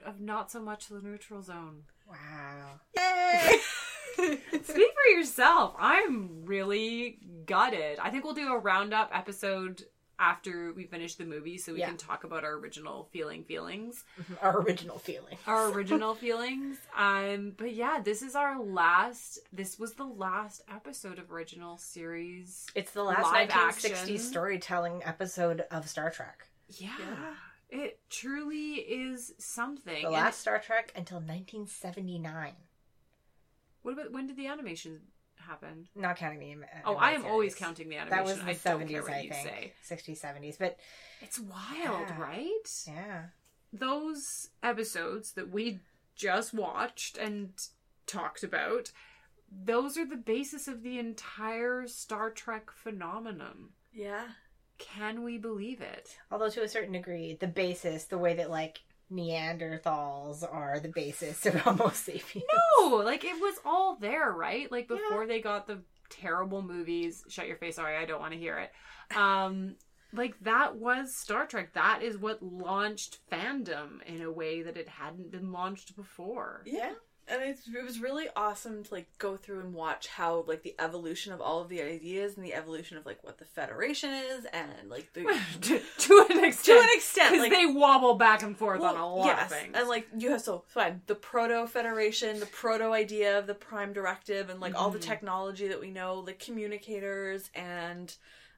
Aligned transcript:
last 0.00 0.06
original 0.08 0.08
series 0.08 0.08
episode 0.08 0.08
of 0.14 0.20
Not 0.20 0.50
So 0.50 0.60
Much 0.60 0.88
the 0.88 1.00
Neutral 1.00 1.42
Zone. 1.42 1.82
Wow. 2.08 2.80
Yay! 2.96 3.58
Speak 4.62 4.66
for 4.94 5.16
yourself. 5.18 5.74
I'm 5.78 6.44
really 6.44 7.18
gutted. 7.46 7.98
I 7.98 8.10
think 8.10 8.24
we'll 8.24 8.34
do 8.34 8.52
a 8.52 8.58
roundup 8.58 9.10
episode 9.12 9.84
after 10.18 10.72
we 10.74 10.84
finish 10.84 11.14
the 11.16 11.24
movie 11.24 11.58
so 11.58 11.72
we 11.72 11.80
Yeah. 11.80 11.88
can 11.88 11.96
talk 11.96 12.22
about 12.24 12.44
our 12.44 12.52
original 12.52 13.08
feeling 13.12 13.42
feelings. 13.44 14.04
Our 14.42 14.60
original 14.60 14.98
feeling. 14.98 15.36
Our 15.46 15.68
original 15.72 16.14
feelings. 16.14 16.78
Um 16.96 17.54
but 17.56 17.72
yeah, 17.74 18.00
this 18.04 18.22
is 18.22 18.36
our 18.36 18.62
last 18.62 19.40
this 19.52 19.78
was 19.80 19.94
the 19.94 20.04
last 20.04 20.62
episode 20.72 21.18
of 21.18 21.32
original 21.32 21.76
series. 21.78 22.66
It's 22.76 22.92
the 22.92 23.02
last 23.02 23.24
Live 23.32 23.48
1960s 23.48 23.90
action. 24.02 24.18
storytelling 24.18 25.02
episode 25.04 25.64
of 25.72 25.88
Star 25.88 26.10
Trek. 26.10 26.46
Yeah. 26.68 26.90
Yeah. 27.00 27.34
It 27.74 28.00
truly 28.10 28.74
is 28.74 29.32
something. 29.38 29.94
The 30.02 30.04
And 30.08 30.12
last 30.12 30.40
Star 30.40 30.58
Trek 30.58 30.92
until 30.94 31.16
1979. 31.18 32.52
what 33.82 33.92
about 33.92 34.12
when 34.12 34.26
did 34.26 34.36
the 34.36 34.46
animation 34.46 35.00
happen? 35.36 35.88
Not 35.96 36.16
counting 36.16 36.40
the. 36.60 36.64
uh, 36.66 36.68
Oh, 36.84 36.94
I 36.96 37.08
am 37.08 37.14
animated 37.14 37.32
always 37.32 37.54
counting 37.54 37.88
the 37.88 37.96
animation. 37.96 38.16
That 38.18 38.24
was 38.24 38.38
the 38.42 38.50
I 38.50 38.54
70s, 38.54 38.62
don't 38.78 38.88
care 38.88 39.02
what 39.02 39.12
I 39.12 39.20
think. 39.28 39.32
say. 39.32 39.72
60s, 39.96 40.20
70s. 40.20 40.58
But 40.58 40.78
It's 41.22 41.38
wild, 41.38 42.08
Yeah. 42.10 42.20
right? 42.20 42.84
yeah. 42.86 43.22
those 43.72 44.50
episodes 44.62 45.32
that 45.32 45.48
we 45.50 45.80
just 46.14 46.52
watched 46.52 47.16
and 47.16 47.54
talked 48.06 48.44
about, 48.44 48.92
those 49.50 49.96
are 49.96 50.04
the 50.04 50.16
basis 50.16 50.68
of 50.68 50.82
the 50.82 50.98
entire 50.98 51.86
Star 51.86 52.28
Trek 52.30 52.70
phenomenon. 52.70 53.70
yeah. 53.94 54.28
Can 54.82 55.22
we 55.22 55.38
believe 55.38 55.80
it? 55.80 56.16
Although 56.30 56.50
to 56.50 56.62
a 56.62 56.68
certain 56.68 56.92
degree, 56.92 57.36
the 57.40 57.46
basis, 57.46 58.04
the 58.04 58.18
way 58.18 58.34
that 58.34 58.50
like 58.50 58.80
Neanderthals 59.12 60.42
are 60.42 60.80
the 60.80 60.88
basis 60.88 61.44
of 61.46 61.54
Homo 61.60 61.90
sapiens. 61.90 62.46
No, 62.80 62.96
like 62.96 63.24
it 63.24 63.40
was 63.40 63.56
all 63.64 63.96
there, 63.96 64.32
right? 64.32 64.70
Like 64.70 64.88
before 64.88 65.26
they 65.26 65.40
got 65.40 65.66
the 65.66 65.82
terrible 66.10 66.62
movies. 66.62 67.24
Shut 67.28 67.46
your 67.46 67.56
face, 67.56 67.76
sorry, 67.76 67.96
I 67.96 68.04
don't 68.04 68.20
want 68.20 68.32
to 68.32 68.38
hear 68.38 68.58
it. 68.58 69.16
Um, 69.16 69.76
like 70.12 70.34
that 70.42 70.76
was 70.76 71.14
Star 71.14 71.46
Trek. 71.46 71.74
That 71.74 72.02
is 72.02 72.18
what 72.18 72.42
launched 72.42 73.18
fandom 73.30 74.02
in 74.06 74.22
a 74.22 74.30
way 74.30 74.62
that 74.62 74.76
it 74.76 74.88
hadn't 74.88 75.30
been 75.30 75.52
launched 75.52 75.96
before. 75.96 76.62
Yeah. 76.66 76.92
And 77.32 77.42
it's, 77.42 77.66
it 77.66 77.82
was 77.82 77.98
really 77.98 78.26
awesome 78.36 78.84
to 78.84 78.94
like 78.94 79.08
go 79.18 79.36
through 79.36 79.60
and 79.60 79.72
watch 79.72 80.08
how 80.08 80.44
like 80.46 80.62
the 80.62 80.74
evolution 80.78 81.32
of 81.32 81.40
all 81.40 81.60
of 81.62 81.68
the 81.68 81.80
ideas 81.80 82.36
and 82.36 82.44
the 82.44 82.52
evolution 82.54 82.96
of 82.98 83.06
like 83.06 83.24
what 83.24 83.38
the 83.38 83.44
Federation 83.46 84.10
is 84.10 84.44
and 84.52 84.90
like 84.90 85.12
the 85.14 85.22
to, 85.62 85.80
to 85.98 86.26
an 86.30 86.44
extent. 86.44 86.64
to 86.78 86.82
an 86.82 86.88
extent 86.94 87.30
because 87.32 87.48
like 87.48 87.52
they 87.52 87.66
wobble 87.66 88.14
back 88.14 88.42
and 88.42 88.56
forth 88.56 88.82
on 88.82 88.96
a 88.96 89.14
lot 89.14 89.26
yes, 89.26 89.50
of 89.50 89.56
things. 89.58 89.74
And 89.76 89.88
like 89.88 90.06
you 90.18 90.30
have 90.30 90.42
so 90.42 90.64
fine 90.68 91.00
the 91.06 91.14
proto 91.14 91.66
federation, 91.66 92.38
the 92.38 92.46
proto 92.46 92.92
idea 92.92 93.38
of 93.38 93.46
the 93.46 93.54
prime 93.54 93.92
directive, 93.92 94.50
and 94.50 94.60
like 94.60 94.74
all 94.74 94.90
the 94.90 94.98
Mhm. 94.98 95.02
technology 95.02 95.68
that 95.68 95.80
we 95.80 95.90
know, 95.90 96.16
like 96.26 96.38
communicators 96.38 97.50
and 97.54 98.14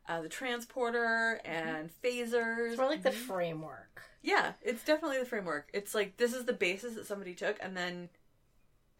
uh, 0.08 0.20
the 0.20 0.28
transporter 0.28 1.40
and 1.44 1.90
phasers. 2.02 2.70
It's 2.70 2.78
more 2.78 2.88
like 2.88 3.02
the 3.02 3.10
framework. 3.12 4.02
yeah, 4.22 4.52
it's 4.62 4.84
definitely 4.84 5.18
the 5.18 5.24
framework. 5.24 5.68
It's 5.72 5.94
like 5.94 6.16
this 6.16 6.34
is 6.34 6.44
the 6.44 6.52
basis 6.52 6.94
that 6.94 7.06
somebody 7.06 7.34
took, 7.34 7.56
and 7.62 7.76
then 7.76 8.08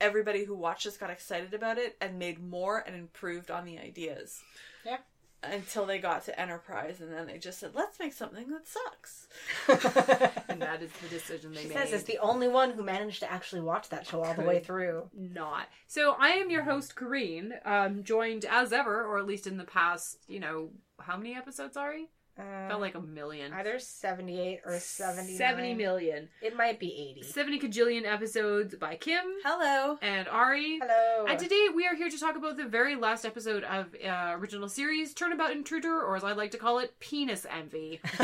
everybody 0.01 0.45
who 0.45 0.55
watched 0.55 0.85
this 0.85 0.97
got 0.97 1.11
excited 1.11 1.55
about 1.55 1.79
it 1.79 1.97
and 2.01 2.19
made 2.19 2.43
more 2.43 2.79
and 2.87 2.95
improved 2.97 3.51
on 3.51 3.65
the 3.65 3.79
ideas. 3.79 4.43
Yeah. 4.85 4.99
Until 5.43 5.85
they 5.85 5.99
got 5.99 6.25
to 6.25 6.41
Enterprise, 6.41 7.03
and 7.03 7.13
then 7.13 7.27
they 7.27 7.37
just 7.37 7.59
said, 7.59 7.73
"Let's 7.75 7.99
make 7.99 8.15
something 8.15 8.49
that 8.49 8.67
sucks." 8.67 9.29
and 10.49 10.63
that 10.63 10.83
is 10.83 10.91
the 11.03 11.09
decision 11.09 11.53
they 11.53 11.63
She 11.65 11.69
made. 11.69 11.77
says 11.77 11.93
it's 11.93 12.05
the 12.05 12.17
only 12.19 12.49
one 12.49 12.71
who 12.71 12.83
managed 12.83 13.21
to 13.21 13.31
actually 13.31 13.61
watch 13.61 13.91
that 13.91 14.07
show 14.07 14.23
all 14.25 14.33
the 14.33 14.41
way 14.43 14.61
through. 14.61 15.11
not. 15.13 15.69
So 15.87 16.17
I 16.19 16.29
am 16.29 16.49
your 16.51 16.63
host, 16.63 16.97
Kareen, 16.97 17.53
um, 17.67 18.05
joined 18.05 18.47
as 18.47 18.73
ever, 18.73 19.05
or 19.05 19.19
at 19.19 19.27
least 19.27 19.47
in 19.47 19.59
the 19.59 19.65
past, 19.65 20.17
you 20.29 20.41
know, 20.41 20.71
how 20.99 21.19
many 21.19 21.35
episodes, 21.35 21.77
Ari? 21.77 22.09
Uh, 22.37 22.69
Felt 22.69 22.81
like 22.81 22.97
a 22.97 23.01
million. 23.01 23.53
either 23.53 23.79
78 23.79 24.63
or 24.67 24.79
79. 24.81 25.37
70 25.39 25.75
million. 25.75 26.29
It 26.43 26.57
might 26.57 26.81
be 26.81 26.93
80. 27.17 27.23
70 27.23 27.61
cajillion 27.61 28.05
episodes 28.05 28.75
by 28.75 28.97
Kim 28.97 29.23
Hello. 29.45 29.99
and 30.03 30.27
Ari. 30.27 30.81
Hello. 30.83 31.27
And 31.29 31.39
today 31.39 31.69
we 31.75 31.87
are 31.87 31.95
here 31.95 32.11
to 32.11 32.19
talk 32.19 32.35
about 32.37 32.57
the 32.57 32.65
very 32.67 32.97
last 32.97 33.25
episode 33.25 33.63
of 33.63 33.95
uh, 34.05 34.33
original 34.37 34.69
series, 34.69 35.15
Turnabout 35.15 35.53
Intruder, 35.53 36.01
or 36.03 36.17
as 36.17 36.25
I 36.25 36.33
like 36.33 36.51
to 36.53 36.59
call 36.59 36.81
it, 36.81 36.99
Penis 36.99 37.47
Envy. 37.49 38.01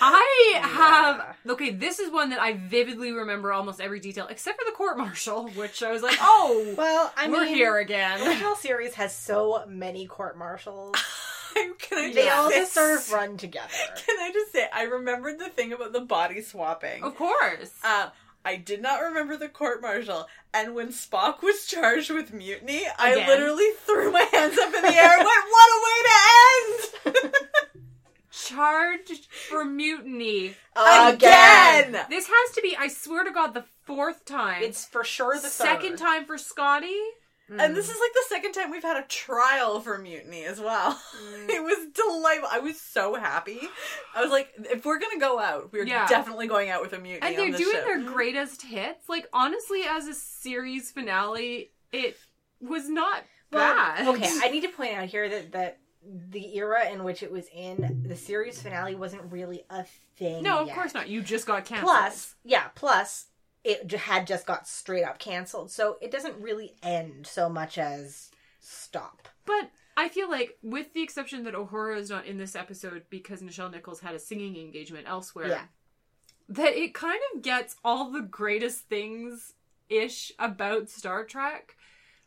I 0.00 0.60
have 0.62 1.36
okay. 1.52 1.70
This 1.72 1.98
is 1.98 2.10
one 2.10 2.30
that 2.30 2.40
I 2.40 2.54
vividly 2.54 3.12
remember 3.12 3.52
almost 3.52 3.80
every 3.80 4.00
detail, 4.00 4.26
except 4.28 4.58
for 4.58 4.64
the 4.64 4.74
court 4.74 4.96
martial, 4.96 5.48
which 5.50 5.82
I 5.82 5.92
was 5.92 6.02
like, 6.02 6.16
"Oh, 6.20 6.74
well, 6.76 7.12
I 7.16 7.28
we're 7.28 7.44
mean, 7.44 7.54
here 7.54 7.74
The 7.74 7.80
again." 7.80 8.26
original 8.26 8.54
series 8.54 8.94
has 8.94 9.14
so 9.14 9.64
many 9.68 10.06
court 10.06 10.38
martials. 10.38 10.94
Can 11.54 11.98
I 11.98 12.12
They 12.12 12.24
just 12.24 12.36
all 12.36 12.50
say- 12.50 12.56
just 12.60 12.72
sort 12.74 12.98
of 12.98 13.12
run 13.18 13.36
together. 13.36 13.68
Can 13.96 14.16
I 14.20 14.30
just 14.32 14.52
say 14.52 14.68
I 14.72 14.82
remembered 14.84 15.38
the 15.38 15.48
thing 15.48 15.72
about 15.72 15.92
the 15.92 16.00
body 16.00 16.42
swapping. 16.42 17.02
Of 17.02 17.16
course, 17.16 17.70
Uh, 17.82 18.10
I 18.44 18.56
did 18.56 18.80
not 18.80 19.00
remember 19.02 19.36
the 19.36 19.48
court 19.48 19.82
martial, 19.82 20.26
and 20.54 20.74
when 20.74 20.88
Spock 20.88 21.42
was 21.42 21.66
charged 21.66 22.10
with 22.10 22.32
mutiny, 22.32 22.82
I 22.98 23.14
literally 23.26 23.68
threw 23.84 24.10
my 24.12 24.22
hands 24.32 24.56
up 24.58 24.72
in 24.74 24.82
the 24.82 24.94
air 24.94 25.18
and 25.18 25.24
went, 25.26 25.44
"What 25.50 25.70
a 25.74 25.82
way 25.84 27.14
to 27.14 27.24
end!" 27.26 27.34
charged 28.30 29.26
for 29.26 29.64
mutiny. 29.64 30.54
Again. 30.76 31.92
This 32.08 32.28
has 32.28 32.54
to 32.54 32.60
be, 32.62 32.76
I 32.78 32.88
swear 32.88 33.24
to 33.24 33.30
God, 33.30 33.54
the 33.54 33.64
fourth 33.84 34.24
time. 34.24 34.62
It's 34.62 34.84
for 34.84 35.04
sure 35.04 35.34
the 35.34 35.48
second 35.48 35.90
third. 35.90 35.98
time 35.98 36.24
for 36.24 36.38
Scotty. 36.38 36.96
And 37.50 37.74
this 37.76 37.86
mm. 37.86 37.90
is 37.90 37.96
like 38.00 38.12
the 38.12 38.24
second 38.28 38.52
time 38.52 38.70
we've 38.70 38.82
had 38.82 38.96
a 39.02 39.06
trial 39.06 39.80
for 39.80 39.98
mutiny 39.98 40.44
as 40.44 40.60
well. 40.60 40.92
Mm. 40.92 41.48
It 41.48 41.62
was 41.62 41.78
delightful. 41.94 42.48
I 42.52 42.58
was 42.58 42.80
so 42.80 43.14
happy. 43.14 43.60
I 44.14 44.22
was 44.22 44.30
like, 44.30 44.52
if 44.70 44.84
we're 44.84 44.98
gonna 44.98 45.18
go 45.18 45.38
out, 45.40 45.72
we're 45.72 45.86
Yeah. 45.86 46.06
definitely 46.06 46.46
going 46.46 46.68
out 46.68 46.82
with 46.82 46.92
a 46.92 46.98
mutiny. 46.98 47.26
and 47.26 47.36
they're 47.36 47.58
doing 47.58 47.84
their 47.84 48.02
greatest 48.02 48.62
hits. 48.62 49.08
Like 49.08 49.26
honestly, 49.32 49.82
as 49.88 50.06
a 50.06 50.14
series 50.14 50.90
finale, 50.90 51.70
it 51.92 52.16
was 52.60 52.88
not 52.88 53.24
Well, 53.50 53.74
bad. 53.74 54.08
Okay, 54.08 54.28
I 54.42 54.50
need 54.50 54.62
to 54.62 54.68
point 54.68 54.94
out 54.94 55.06
here 55.06 55.28
that 55.28 55.52
that 55.52 55.78
the 56.30 56.56
era 56.56 56.88
in 56.90 57.02
which 57.02 57.22
it 57.22 57.30
was 57.30 57.46
in, 57.52 58.04
the 58.06 58.16
series 58.16 58.60
finale 58.62 58.94
wasn't 58.94 59.22
really 59.32 59.64
a 59.70 59.84
thing. 60.16 60.42
no, 60.42 60.58
of 60.58 60.66
yet. 60.68 60.76
course 60.76 60.94
not. 60.94 61.08
You 61.08 61.22
just 61.22 61.46
got 61.46 61.64
canceled. 61.64 61.90
Plus, 61.90 62.34
yeah, 62.44 62.68
plus 62.74 63.26
it 63.64 63.92
had 63.92 64.26
just 64.26 64.46
got 64.46 64.66
straight 64.68 65.04
up 65.04 65.18
canceled, 65.18 65.70
so 65.70 65.96
it 66.00 66.10
doesn't 66.10 66.40
really 66.40 66.74
end 66.82 67.26
so 67.26 67.48
much 67.48 67.76
as 67.78 68.30
stop. 68.60 69.28
but 69.46 69.70
I 69.96 70.08
feel 70.08 70.30
like, 70.30 70.56
with 70.62 70.92
the 70.94 71.02
exception 71.02 71.42
that 71.44 71.54
Uhura 71.54 71.98
is 71.98 72.08
not 72.08 72.24
in 72.26 72.38
this 72.38 72.54
episode 72.54 73.02
because 73.10 73.42
Nichelle 73.42 73.70
Nichols 73.72 73.98
had 74.00 74.14
a 74.14 74.18
singing 74.20 74.56
engagement 74.56 75.08
elsewhere, 75.08 75.48
Yeah. 75.48 75.64
that 76.48 76.76
it 76.78 76.94
kind 76.94 77.18
of 77.34 77.42
gets 77.42 77.74
all 77.84 78.10
the 78.12 78.20
greatest 78.22 78.88
things 78.88 79.54
ish 79.88 80.30
about 80.38 80.88
Star 80.88 81.24
Trek. 81.24 81.74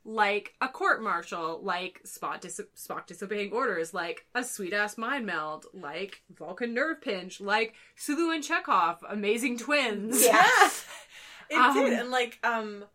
Like 0.03 0.55
a 0.59 0.67
court 0.67 1.03
martial, 1.03 1.61
like 1.63 2.01
Spock, 2.07 2.41
dis- 2.41 2.59
Spock 2.75 3.05
disobeying 3.05 3.51
orders, 3.53 3.93
like 3.93 4.25
a 4.33 4.43
sweet 4.43 4.73
ass 4.73 4.97
mind 4.97 5.27
meld, 5.27 5.67
like 5.75 6.23
Vulcan 6.35 6.73
nerve 6.73 7.01
pinch, 7.01 7.39
like 7.39 7.75
Sulu 7.95 8.31
and 8.33 8.43
Chekov, 8.43 8.97
amazing 9.07 9.59
twins. 9.59 10.25
Yeah. 10.25 10.69
It 11.51 11.57
Um, 11.57 11.73
did, 11.75 11.93
and 11.93 12.09
like 12.09 12.39
um, 12.43 12.85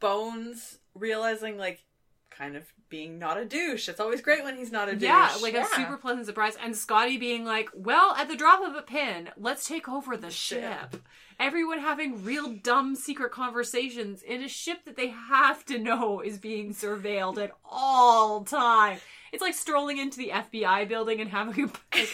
Bones 0.00 0.78
realizing 0.94 1.58
like 1.58 1.84
kind 2.30 2.56
of 2.56 2.64
being 2.88 3.18
not 3.18 3.36
a 3.38 3.44
douche. 3.44 3.88
It's 3.88 3.98
always 4.00 4.20
great 4.20 4.44
when 4.44 4.56
he's 4.56 4.70
not 4.72 4.88
a 4.88 4.92
douche. 4.92 5.02
Yeah, 5.02 5.34
like 5.42 5.54
Yeah. 5.54 5.64
a 5.64 5.74
super 5.76 5.96
pleasant 5.96 6.26
surprise. 6.26 6.56
And 6.62 6.76
Scotty 6.76 7.16
being 7.18 7.44
like, 7.44 7.68
well, 7.74 8.14
at 8.14 8.28
the 8.28 8.36
drop 8.36 8.62
of 8.62 8.74
a 8.76 8.82
pin, 8.82 9.30
let's 9.36 9.66
take 9.66 9.88
over 9.88 10.16
the 10.16 10.30
Ship. 10.30 10.62
ship. 10.92 11.02
Everyone 11.38 11.78
having 11.80 12.24
real 12.24 12.52
dumb 12.52 12.96
secret 12.96 13.30
conversations 13.30 14.22
in 14.22 14.42
a 14.42 14.48
ship 14.48 14.84
that 14.86 14.96
they 14.96 15.08
have 15.08 15.64
to 15.66 15.78
know 15.78 16.20
is 16.20 16.38
being 16.38 16.72
surveilled 16.72 17.36
at 17.38 17.52
all 17.64 18.42
time. 18.42 18.98
It's 19.32 19.42
like 19.42 19.54
strolling 19.54 19.98
into 19.98 20.16
the 20.16 20.30
FBI 20.30 20.88
building 20.88 21.20
and 21.20 21.28
having 21.28 21.70
a, 21.92 22.06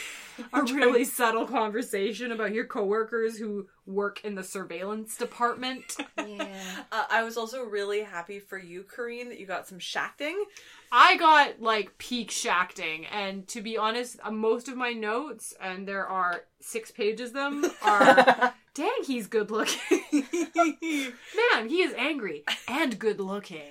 a 0.52 0.62
really 0.64 1.04
subtle 1.04 1.46
conversation 1.46 2.32
about 2.32 2.52
your 2.52 2.64
coworkers 2.66 3.38
who 3.38 3.68
work 3.86 4.24
in 4.24 4.34
the 4.34 4.42
surveillance 4.42 5.16
department. 5.16 5.96
Yeah. 6.24 6.46
Uh, 6.90 7.04
I 7.10 7.22
was 7.24 7.36
also 7.36 7.62
really 7.62 8.02
happy 8.02 8.38
for 8.38 8.56
you, 8.56 8.84
Kareen, 8.84 9.28
that 9.28 9.38
you 9.40 9.46
got 9.46 9.66
some 9.66 9.78
shacting. 9.78 10.44
I 10.90 11.16
got 11.16 11.60
like 11.60 11.98
peak 11.98 12.30
shacting, 12.30 13.06
and 13.06 13.46
to 13.48 13.60
be 13.60 13.76
honest, 13.76 14.18
uh, 14.22 14.30
most 14.30 14.68
of 14.68 14.76
my 14.76 14.92
notes, 14.92 15.52
and 15.60 15.86
there 15.86 16.06
are 16.06 16.44
six 16.60 16.90
pages 16.90 17.30
of 17.30 17.34
them, 17.34 17.70
are 17.82 18.54
dang, 18.74 18.90
he's 19.06 19.26
good 19.26 19.50
looking. 19.50 19.78
Man, 20.12 21.68
he 21.68 21.82
is 21.82 21.94
angry 21.96 22.44
and 22.68 22.98
good 22.98 23.20
looking. 23.20 23.70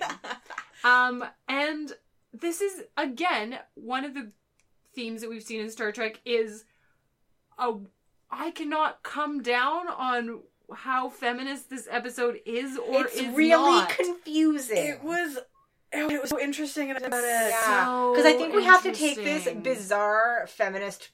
Um, 0.84 1.24
and 1.48 1.92
this 2.32 2.60
is 2.60 2.82
again 2.96 3.60
one 3.74 4.04
of 4.04 4.14
the 4.14 4.32
themes 4.96 5.20
that 5.20 5.30
we've 5.30 5.42
seen 5.44 5.60
in 5.60 5.70
Star 5.70 5.92
Trek 5.92 6.18
is 6.24 6.64
a 7.56 7.74
I 8.32 8.50
cannot 8.50 9.04
come 9.04 9.42
down 9.42 9.86
on 9.86 10.40
how 10.74 11.08
feminist 11.08 11.70
this 11.70 11.86
episode 11.88 12.40
is 12.44 12.78
or 12.78 13.04
it's 13.04 13.14
is 13.16 13.32
really 13.36 13.50
not. 13.50 13.92
Oh, 13.92 14.04
confusing. 14.04 14.76
It 14.76 15.04
was. 15.04 15.38
It 15.92 16.20
was 16.20 16.30
so 16.30 16.40
interesting 16.40 16.90
about 16.90 17.04
it. 17.12 17.50
Yeah, 17.50 17.84
So 17.84 18.12
because 18.14 18.26
I 18.26 18.32
think 18.32 18.54
we 18.56 18.64
have 18.64 18.82
to 18.82 18.92
take 18.92 19.16
this 19.16 19.46
bizarre 19.62 20.46
feminist 20.48 21.10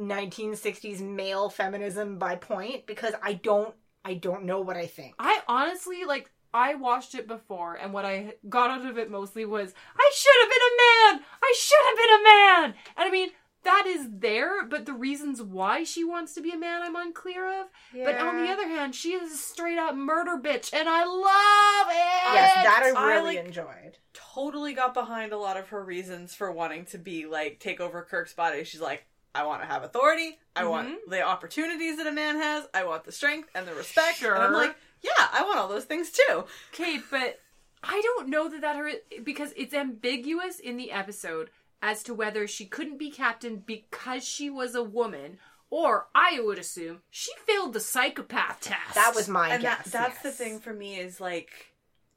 1960s 0.00 1.00
male 1.00 1.48
feminism 1.50 2.18
by 2.18 2.36
point 2.36 2.86
because 2.86 3.14
I 3.22 3.34
don't 3.34 3.74
I 4.04 4.14
don't 4.14 4.44
know 4.44 4.60
what 4.60 4.76
I 4.76 4.86
think. 4.86 5.14
I 5.18 5.40
honestly 5.46 6.04
like 6.04 6.30
I 6.52 6.74
watched 6.74 7.14
it 7.14 7.28
before 7.28 7.74
and 7.74 7.92
what 7.92 8.04
I 8.04 8.34
got 8.48 8.70
out 8.70 8.86
of 8.86 8.98
it 8.98 9.10
mostly 9.10 9.44
was 9.44 9.72
I 9.96 10.10
should 10.14 10.40
have 10.40 10.50
been 10.50 10.58
a 10.62 11.16
man. 11.18 11.24
I 11.42 11.54
should 11.56 11.86
have 11.86 11.96
been 11.96 12.20
a 12.20 12.24
man. 12.24 12.74
And 12.96 13.08
I 13.08 13.10
mean 13.10 13.28
that 13.62 13.84
is 13.86 14.08
there, 14.10 14.64
but 14.64 14.86
the 14.86 14.94
reasons 14.94 15.42
why 15.42 15.84
she 15.84 16.02
wants 16.02 16.32
to 16.34 16.40
be 16.40 16.50
a 16.50 16.56
man 16.58 16.80
I'm 16.82 16.96
unclear 16.96 17.60
of. 17.60 17.66
But 17.92 18.16
on 18.16 18.42
the 18.42 18.50
other 18.50 18.66
hand, 18.66 18.94
she 18.94 19.12
is 19.12 19.30
a 19.30 19.36
straight 19.36 19.76
up 19.78 19.94
murder 19.94 20.38
bitch 20.42 20.72
and 20.72 20.88
I 20.88 21.04
love 21.04 21.88
it. 21.90 22.34
yes, 22.34 22.64
that 22.64 22.92
I 22.96 22.98
I 22.98 23.12
really 23.16 23.36
like- 23.36 23.44
enjoyed. 23.46 23.98
Totally 24.14 24.72
got 24.72 24.94
behind 24.94 25.32
a 25.32 25.38
lot 25.38 25.56
of 25.58 25.68
her 25.68 25.84
reasons 25.84 26.34
for 26.34 26.50
wanting 26.50 26.84
to 26.86 26.98
be 26.98 27.26
like 27.26 27.58
take 27.60 27.80
over 27.80 28.02
Kirk's 28.02 28.32
body. 28.32 28.64
She's 28.64 28.80
like, 28.80 29.04
I 29.34 29.44
want 29.44 29.62
to 29.62 29.66
have 29.66 29.82
authority. 29.84 30.38
I 30.56 30.64
want 30.64 30.88
Mm-hmm. 30.88 31.10
the 31.10 31.22
opportunities 31.22 31.96
that 31.98 32.06
a 32.06 32.12
man 32.12 32.36
has. 32.36 32.66
I 32.74 32.84
want 32.84 33.04
the 33.04 33.12
strength 33.12 33.48
and 33.54 33.66
the 33.66 33.74
respect. 33.74 34.22
And 34.22 34.34
I'm 34.34 34.52
like, 34.52 34.74
yeah, 35.02 35.28
I 35.32 35.42
want 35.44 35.58
all 35.58 35.68
those 35.68 35.84
things 35.84 36.10
too. 36.10 36.44
Kate, 36.72 37.02
but 37.10 37.38
I 37.82 38.00
don't 38.02 38.28
know 38.28 38.48
that 38.48 38.60
that 38.60 38.76
are 38.76 38.90
because 39.22 39.52
it's 39.56 39.72
ambiguous 39.72 40.58
in 40.58 40.76
the 40.76 40.90
episode 40.92 41.50
as 41.82 42.02
to 42.02 42.12
whether 42.14 42.46
she 42.46 42.66
couldn't 42.66 42.98
be 42.98 43.10
captain 43.10 43.62
because 43.64 44.22
she 44.26 44.50
was 44.50 44.74
a 44.74 44.82
woman, 44.82 45.38
or 45.70 46.08
I 46.14 46.40
would 46.42 46.58
assume 46.58 46.98
she 47.08 47.30
failed 47.46 47.72
the 47.72 47.80
psychopath 47.80 48.60
test. 48.60 48.94
That 48.96 49.14
was 49.14 49.28
my 49.28 49.48
and 49.50 49.62
guess. 49.62 49.84
that, 49.84 49.92
that's 50.12 50.22
the 50.22 50.30
thing 50.32 50.58
for 50.60 50.74
me 50.74 50.96
is 50.98 51.20
like 51.20 51.69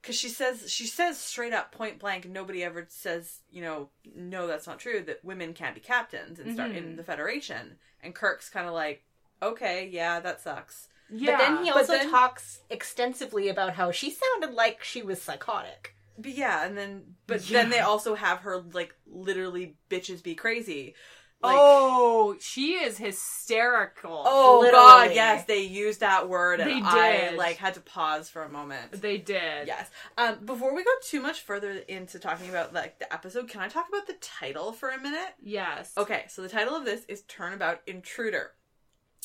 because 0.03 0.15
she 0.15 0.29
says 0.29 0.69
she 0.69 0.85
says 0.85 1.17
straight 1.17 1.53
up 1.53 1.71
point 1.71 1.97
blank 1.97 2.27
nobody 2.29 2.63
ever 2.63 2.85
says 2.89 3.39
you 3.49 3.61
know 3.63 3.89
no 4.15 4.45
that's 4.45 4.67
not 4.67 4.77
true 4.77 5.01
that 5.01 5.23
women 5.25 5.53
can't 5.53 5.73
be 5.75 5.81
captains 5.81 6.37
and 6.39 6.53
start 6.53 6.69
Mm-hmm. 6.71 6.77
in 6.89 6.95
the 6.97 7.03
federation 7.03 7.77
and 8.03 8.13
kirk's 8.13 8.49
kind 8.49 8.67
of 8.67 8.73
like 8.73 9.03
okay 9.41 9.89
yeah 9.91 10.19
that 10.19 10.41
sucks 10.41 10.89
yeah. 11.09 11.31
But 11.31 11.37
then 11.39 11.63
he 11.63 11.69
also 11.71 11.93
then- 11.93 12.09
talks 12.11 12.61
extensively 12.69 13.47
about 13.49 13.73
how 13.73 13.91
she 13.91 14.09
sounded 14.11 14.55
like 14.55 14.83
she 14.83 15.01
was 15.03 15.21
psychotic. 15.21 15.95
but 16.17 16.31
yeah 16.31 16.65
and 16.65 16.77
then 16.77 17.03
but 17.27 17.47
Yeah. 17.49 17.61
then 17.61 17.69
they 17.71 17.79
also 17.79 18.15
have 18.15 18.39
her 18.39 18.61
like 18.73 18.93
literally 19.07 19.75
bitches 19.89 20.21
be 20.23 20.35
crazy 20.35 20.95
like 21.43 21.55
oh, 21.59 22.35
she 22.39 22.73
is 22.73 22.97
hysterical. 22.97 24.23
oh 24.25 24.59
literally. 24.61 24.85
god 24.85 25.11
yes 25.15 25.45
they 25.45 25.61
used 25.61 25.99
that 25.99 26.29
word 26.29 26.59
and 26.59 26.69
They 26.69 26.81
i 26.87 27.27
did. 27.29 27.37
like 27.37 27.57
had 27.57 27.73
to 27.75 27.81
pause 27.81 28.29
for 28.29 28.43
a 28.43 28.49
moment 28.49 29.01
they 29.01 29.17
did. 29.17 29.67
Yes. 29.67 29.89
Um, 30.17 30.45
before 30.45 30.73
we 30.75 30.83
go 30.83 30.91
too 31.03 31.21
much 31.21 31.41
further 31.41 31.71
into 31.87 32.19
talking 32.19 32.49
about 32.49 32.73
like 32.73 32.99
the 32.99 33.11
episode, 33.13 33.47
can 33.49 33.61
I 33.61 33.67
talk 33.67 33.87
about 33.89 34.07
the 34.07 34.15
title 34.21 34.71
for 34.71 34.89
a 34.89 34.99
minute? 34.99 35.33
Yes. 35.41 35.93
Okay, 35.97 36.25
so 36.29 36.41
the 36.41 36.49
title 36.49 36.75
of 36.75 36.85
this 36.85 37.03
is 37.05 37.21
Turnabout 37.23 37.81
Intruder. 37.87 38.51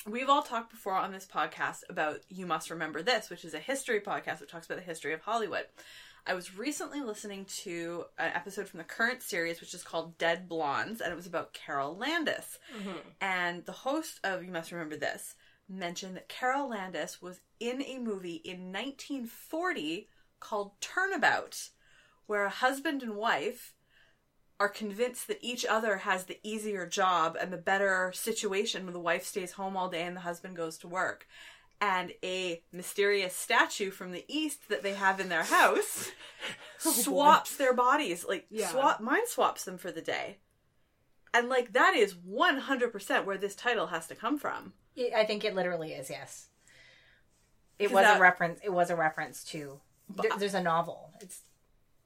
We've 0.07 0.29
all 0.29 0.43
talked 0.43 0.71
before 0.71 0.95
on 0.95 1.13
this 1.13 1.27
podcast 1.27 1.81
about 1.91 2.21
You 2.29 2.47
Must 2.47 2.71
Remember 2.71 3.03
This, 3.03 3.29
which 3.31 3.45
is 3.45 3.53
a 3.53 3.59
history 3.59 4.01
podcast 4.01 4.39
that 4.39 4.49
talks 4.49 4.67
about 4.67 4.79
the 4.79 4.85
history 4.85 5.13
of 5.13 5.21
Hollywood. 5.21 5.65
I 6.29 6.35
was 6.35 6.59
recently 6.59 7.01
listening 7.01 7.47
to 7.63 8.05
an 8.19 8.33
episode 8.35 8.69
from 8.69 8.79
the 8.79 8.85
current 8.85 9.23
series, 9.23 9.63
which 9.63 9.73
is 9.73 9.83
called 9.83 10.19
Dead 10.19 10.47
Blondes, 10.47 11.01
and 11.01 11.11
it 11.11 11.17
was 11.17 11.27
about 11.27 11.55
Carole 11.55 11.97
Landis. 11.97 12.59
Mm-hmm. 12.79 12.99
And 13.23 13.65
the 13.65 13.73
host 13.73 14.21
of 14.23 14.45
You 14.45 14.53
Must 14.53 14.71
Remember 14.71 14.97
This 14.97 15.37
mentioned 15.71 16.17
that 16.17 16.29
Carole 16.29 16.69
Landis 16.69 17.23
was 17.23 17.41
in 17.59 17.83
a 17.83 17.99
movie 17.99 18.43
in 18.45 18.73
1940 18.73 20.09
called 20.39 20.73
Turnabout, 20.83 21.71
where 22.27 22.45
a 22.45 22.51
husband 22.51 23.03
and 23.03 23.17
wife 23.17 23.73
are 24.61 24.69
convinced 24.69 25.29
that 25.29 25.39
each 25.41 25.65
other 25.65 25.99
has 25.99 26.25
the 26.25 26.41
easier 26.43 26.87
job 26.87 27.39
and 27.41 27.51
the 27.51 27.57
better 27.57 28.13
situation 28.15 28.85
when 28.85 28.93
the 28.93 29.01
wife 29.01 29.25
stays 29.25 29.53
home 29.53 29.79
all 29.79 29.89
day 29.89 30.03
and 30.03 30.17
the 30.17 30.21
husband 30.21 30.57
goes 30.57 30.77
to 30.79 30.89
work. 30.89 31.27
And 31.81 32.13
a 32.25 32.63
mysterious 32.73 33.37
statue 33.37 33.91
from 33.93 34.11
the 34.11 34.25
east 34.27 34.69
that 34.69 34.83
they 34.83 34.95
have 34.95 35.21
in 35.21 35.29
their 35.29 35.45
house 35.45 36.11
oh, 36.85 36.91
swaps 36.93 37.57
their 37.57 37.73
bodies, 37.73 38.25
like 38.29 38.47
Yeah. 38.51 38.67
swap 38.69 39.01
mind 39.01 39.29
swaps 39.29 39.65
them 39.65 39.79
for 39.79 39.93
the 39.93 40.03
day. 40.03 40.39
And 41.33 41.49
like 41.49 41.75
that 41.75 41.95
is 41.95 42.17
one 42.17 42.57
hundred 42.59 42.91
percent 42.93 43.27
where 43.27 43.39
this 43.39 43.55
title 43.55 43.89
has 43.89 44.09
to 44.09 44.15
come 44.17 44.39
from. 44.39 44.73
I 45.15 45.25
think 45.25 45.45
it 45.45 45.55
literally 45.55 45.93
is. 45.93 46.11
Yes, 46.11 46.49
it 47.79 47.93
was 47.93 48.03
that- 48.05 48.17
a 48.17 48.21
reference. 48.21 48.59
It 48.65 48.71
was 48.73 48.91
a 48.91 48.97
reference 48.97 49.45
to. 49.45 49.81
there- 50.09 50.31
there's 50.39 50.55
a 50.55 50.63
novel. 50.63 51.13
It's 51.21 51.43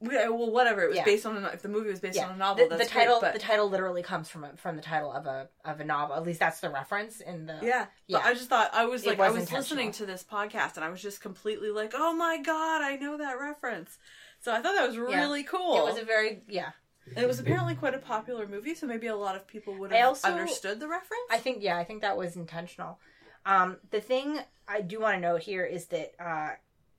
well, 0.03 0.51
whatever. 0.51 0.83
It 0.83 0.89
was 0.89 0.97
Yeah. 0.97 1.05
based 1.05 1.25
on 1.25 1.43
a, 1.43 1.47
if 1.47 1.61
the 1.61 1.69
movie 1.69 1.89
was 1.89 1.99
based 1.99 2.17
yeah. 2.17 2.27
on 2.27 2.35
a 2.35 2.37
novel. 2.37 2.67
the, 2.67 2.75
that's 2.75 2.89
the 2.89 2.93
title. 2.93 3.19
Great, 3.19 3.33
the 3.33 3.39
title 3.39 3.69
literally 3.69 4.03
comes 4.03 4.29
from 4.29 4.43
a, 4.43 4.55
from 4.57 4.75
the 4.75 4.81
title 4.81 5.11
of 5.11 5.25
a 5.25 5.49
of 5.65 5.79
a 5.79 5.83
novel. 5.83 6.15
At 6.15 6.23
least 6.23 6.39
that's 6.39 6.59
the 6.59 6.69
reference 6.69 7.21
in 7.21 7.45
the. 7.45 7.59
yeah, 7.61 7.85
Yeah. 8.07 8.19
But 8.19 8.25
I 8.25 8.33
just 8.33 8.49
thought 8.49 8.71
I 8.73 8.85
was 8.85 9.05
like 9.05 9.17
was 9.17 9.35
I 9.35 9.39
was 9.39 9.51
listening 9.51 9.91
to 9.93 10.05
this 10.05 10.23
podcast 10.23 10.75
and 10.75 10.83
I 10.83 10.89
was 10.89 11.01
just 11.01 11.21
completely 11.21 11.69
like, 11.69 11.93
oh 11.95 12.13
my 12.13 12.37
god, 12.37 12.81
I 12.81 12.95
know 12.97 13.17
that 13.17 13.39
reference. 13.39 13.97
So 14.41 14.51
I 14.51 14.61
thought 14.61 14.75
that 14.75 14.87
was 14.87 14.97
really 14.97 15.43
cool. 15.43 15.77
It 15.87 15.91
was 15.91 15.97
a 16.01 16.05
very 16.05 16.41
yeah. 16.47 16.71
And 17.07 17.17
it 17.17 17.27
was 17.27 17.39
apparently 17.39 17.75
quite 17.75 17.93
a 17.93 17.99
popular 17.99 18.47
movie, 18.47 18.75
so 18.75 18.87
maybe 18.87 19.07
a 19.07 19.15
lot 19.15 19.35
of 19.35 19.45
people 19.45 19.75
would 19.75 19.91
have 19.91 20.07
also- 20.07 20.29
understood 20.29 20.79
the 20.79 20.87
reference. 20.87 21.23
I 21.29 21.37
think 21.37 21.61
yeah, 21.61 21.77
I 21.77 21.83
think 21.83 22.01
that 22.01 22.17
was 22.17 22.35
intentional. 22.35 22.97
Um, 23.45 23.77
the 23.91 23.99
thing 23.99 24.39
I 24.69 24.79
do 24.81 25.01
want 25.01 25.15
to 25.15 25.19
note 25.19 25.41
here 25.41 25.65
is 25.65 25.87
that 25.87 26.13
uh, 26.17 26.51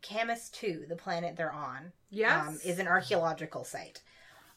Camus 0.02 0.50
Two, 0.50 0.84
the 0.88 0.96
planet 0.96 1.37
they're 1.37 1.52
on, 1.52 1.92
Yes. 2.14 2.49
um, 2.49 2.59
is 2.64 2.78
an 2.78 2.87
archaeological 2.88 3.64
site. 3.64 4.00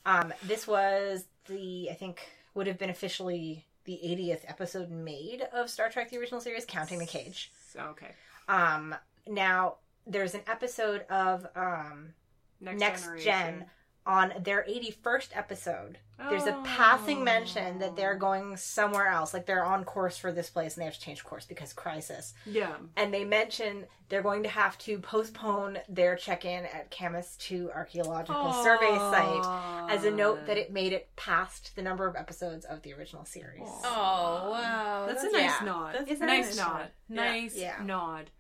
Um, 0.06 0.34
this 0.44 0.68
was 0.68 1.26
the 1.48 1.90
I 1.92 1.94
think 1.96 2.22
would 2.54 2.68
have 2.68 2.78
been 2.78 2.90
officially 2.90 3.66
the 3.86 4.00
80th 4.04 4.42
episode 4.48 4.90
made 4.90 5.42
of 5.54 5.70
Star 5.70 5.90
Trek: 5.90 6.10
The 6.10 6.18
Original 6.18 6.42
Series, 6.42 6.66
counting 6.66 7.00
the 7.00 7.06
cage. 7.06 7.52
okay. 7.78 8.12
Um, 8.48 8.96
now 9.28 9.76
there's 10.06 10.34
an 10.34 10.42
episode 10.48 11.02
of 11.10 11.48
um, 11.56 12.14
Next, 12.60 12.80
Next. 12.80 13.24
Gen 13.24 13.66
on 14.08 14.34
their 14.42 14.66
81st 14.68 15.30
episode. 15.36 16.00
There's 16.30 16.48
a 16.48 16.60
passing 16.64 17.24
mention 17.24 17.78
that 17.78 17.96
they're 17.96 18.16
oh. 18.16 18.20
going 18.20 18.58
somewhere 18.58 19.08
else, 19.08 19.36
like 19.36 19.46
they're 19.46 19.64
on 19.64 19.84
course 19.84 20.18
for 20.18 20.32
this 20.32 20.50
place 20.50 20.74
and 20.74 20.82
they 20.82 20.86
have 20.86 20.96
to 20.96 21.00
change 21.00 21.24
course 21.24 21.46
because 21.46 21.74
crisis. 21.74 22.34
Yeah. 22.46 22.76
And 22.96 23.14
they 23.14 23.24
mention 23.24 23.86
they're 24.10 24.24
going 24.24 24.42
to 24.42 24.50
have 24.50 24.80
to 24.80 24.98
postpone 24.98 25.78
their 25.88 26.16
check-in 26.16 26.66
at 26.66 26.90
Camus 26.90 27.36
2 27.38 27.70
Archaeological 27.72 28.52
Survey 28.64 28.96
Site 28.98 29.92
as 29.92 30.06
a 30.06 30.12
note 30.12 30.48
that 30.48 30.58
it 30.58 30.72
made 30.72 30.92
it 30.92 31.10
past 31.16 31.76
the 31.76 31.84
number 31.84 32.08
of 32.08 32.16
episodes 32.16 32.66
of 32.66 32.82
the 32.82 32.94
original 32.94 33.26
series. 33.26 33.70
oh 33.84 34.50
wow, 34.52 35.06
That's, 35.08 35.24
a 35.24 35.32
nice 35.32 35.52
yeah. 35.60 35.66
nod. 35.66 35.96
That's 35.96 36.12
Isn't 36.12 36.26
nice 36.26 36.54
it? 36.56 36.58
nod. 36.58 36.88
Yeah. 37.10 37.16
Nice 37.16 37.56
Yeah. 37.56 37.76
nod. 37.84 38.32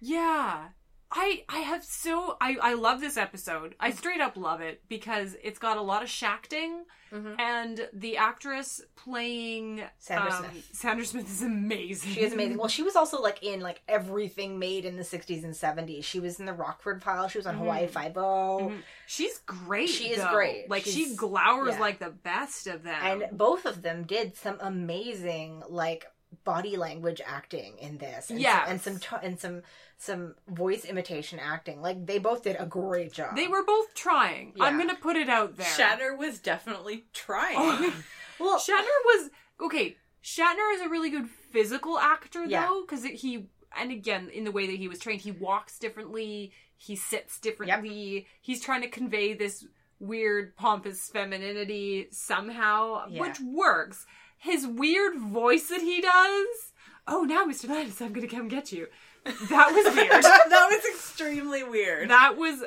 Yeah. 0.00 0.68
I 1.12 1.44
I 1.48 1.58
have 1.58 1.84
so 1.84 2.36
I 2.40 2.56
I 2.60 2.74
love 2.74 3.00
this 3.00 3.16
episode. 3.16 3.74
I 3.78 3.90
straight 3.90 4.20
up 4.20 4.36
love 4.36 4.60
it 4.60 4.82
because 4.88 5.36
it's 5.42 5.58
got 5.58 5.76
a 5.76 5.82
lot 5.82 6.02
of 6.02 6.08
shacting 6.08 6.84
Mhm. 7.12 7.38
and 7.38 7.88
the 7.92 8.16
actress 8.16 8.80
playing 8.96 9.82
Sandra 9.98 10.32
um, 10.32 10.38
Smith. 10.38 10.68
Sandra 10.72 11.04
Smith 11.04 11.30
is 11.30 11.42
amazing. 11.42 12.10
She 12.12 12.22
is 12.22 12.32
amazing. 12.32 12.56
Well, 12.56 12.68
she 12.68 12.82
was 12.82 12.96
also 12.96 13.20
like 13.20 13.42
in 13.42 13.60
like 13.60 13.82
everything 13.86 14.58
made 14.58 14.86
in 14.86 14.96
the 14.96 15.02
60s 15.02 15.44
and 15.44 15.52
70s. 15.52 16.04
She 16.04 16.20
was 16.20 16.40
in 16.40 16.46
the 16.46 16.54
Rockford 16.54 17.02
File. 17.02 17.28
She 17.28 17.36
was 17.36 17.46
on 17.46 17.56
Hawaii 17.56 17.86
Five 17.86 18.16
O. 18.16 18.72
She's 19.06 19.38
great. 19.40 19.90
She 19.90 20.08
is 20.08 20.22
though. 20.22 20.32
great. 20.32 20.70
Like 20.70 20.84
she 20.84 21.14
glowers 21.14 21.72
yeah. 21.74 21.80
like 21.80 21.98
the 21.98 22.10
best 22.10 22.66
of 22.66 22.82
them. 22.82 22.96
and 23.02 23.36
both 23.36 23.66
of 23.66 23.82
them 23.82 24.04
did 24.04 24.34
some 24.36 24.56
amazing 24.60 25.62
like 25.68 26.06
body 26.44 26.76
language 26.76 27.20
acting 27.24 27.76
in 27.78 27.98
this 27.98 28.30
and 28.30 28.40
Yes. 28.40 28.66
and 28.68 28.80
some 28.80 28.98
to- 28.98 29.20
and 29.22 29.38
some 29.38 29.62
some 29.98 30.34
voice 30.48 30.84
imitation 30.84 31.38
acting 31.38 31.80
like 31.80 32.06
they 32.06 32.18
both 32.18 32.42
did 32.42 32.56
a 32.58 32.66
great 32.66 33.12
job 33.12 33.36
they 33.36 33.46
were 33.48 33.62
both 33.64 33.94
trying. 33.94 34.52
I'm 34.60 34.78
gonna 34.78 34.96
put 34.96 35.16
it 35.16 35.28
out 35.28 35.56
there. 35.56 35.66
Shatner 35.66 36.16
was 36.16 36.38
definitely 36.40 37.04
trying. 37.12 37.56
Oh, 37.58 37.94
well 38.40 38.58
Shatner 38.58 38.98
was 39.04 39.30
okay. 39.60 39.96
Shatner 40.24 40.74
is 40.74 40.80
a 40.80 40.88
really 40.88 41.10
good 41.10 41.28
physical 41.28 41.98
actor 41.98 42.44
Yeah. 42.44 42.66
though, 42.66 42.82
because 42.82 43.04
he 43.04 43.46
and 43.76 43.90
again 43.90 44.28
in 44.28 44.44
the 44.44 44.52
way 44.52 44.66
that 44.66 44.76
he 44.76 44.88
was 44.88 44.98
trained, 44.98 45.20
he 45.22 45.30
walks 45.32 45.78
differently, 45.78 46.52
he 46.76 46.96
sits 46.96 47.38
differently. 47.38 48.26
He's 48.40 48.60
trying 48.62 48.82
to 48.82 48.88
convey 48.88 49.34
this 49.34 49.64
weird 50.00 50.56
pompous 50.56 51.08
femininity 51.08 52.08
somehow, 52.10 53.06
Yeah. 53.08 53.20
which 53.20 53.38
works. 53.40 54.04
His 54.42 54.66
weird 54.66 55.16
voice 55.18 55.68
that 55.68 55.80
he 55.82 56.00
does. 56.00 56.72
Oh, 57.06 57.22
now, 57.22 57.44
Mr. 57.46 57.66
Nidus, 57.68 58.00
I'm 58.02 58.12
gonna 58.12 58.26
come 58.26 58.48
get 58.48 58.72
you. 58.72 58.88
That 59.24 59.72
was 59.72 59.84
weird. 59.96 60.10
that 60.24 60.68
was 60.70 60.84
extremely 60.94 61.62
weird. 61.62 62.10
that 62.10 62.36
was 62.36 62.64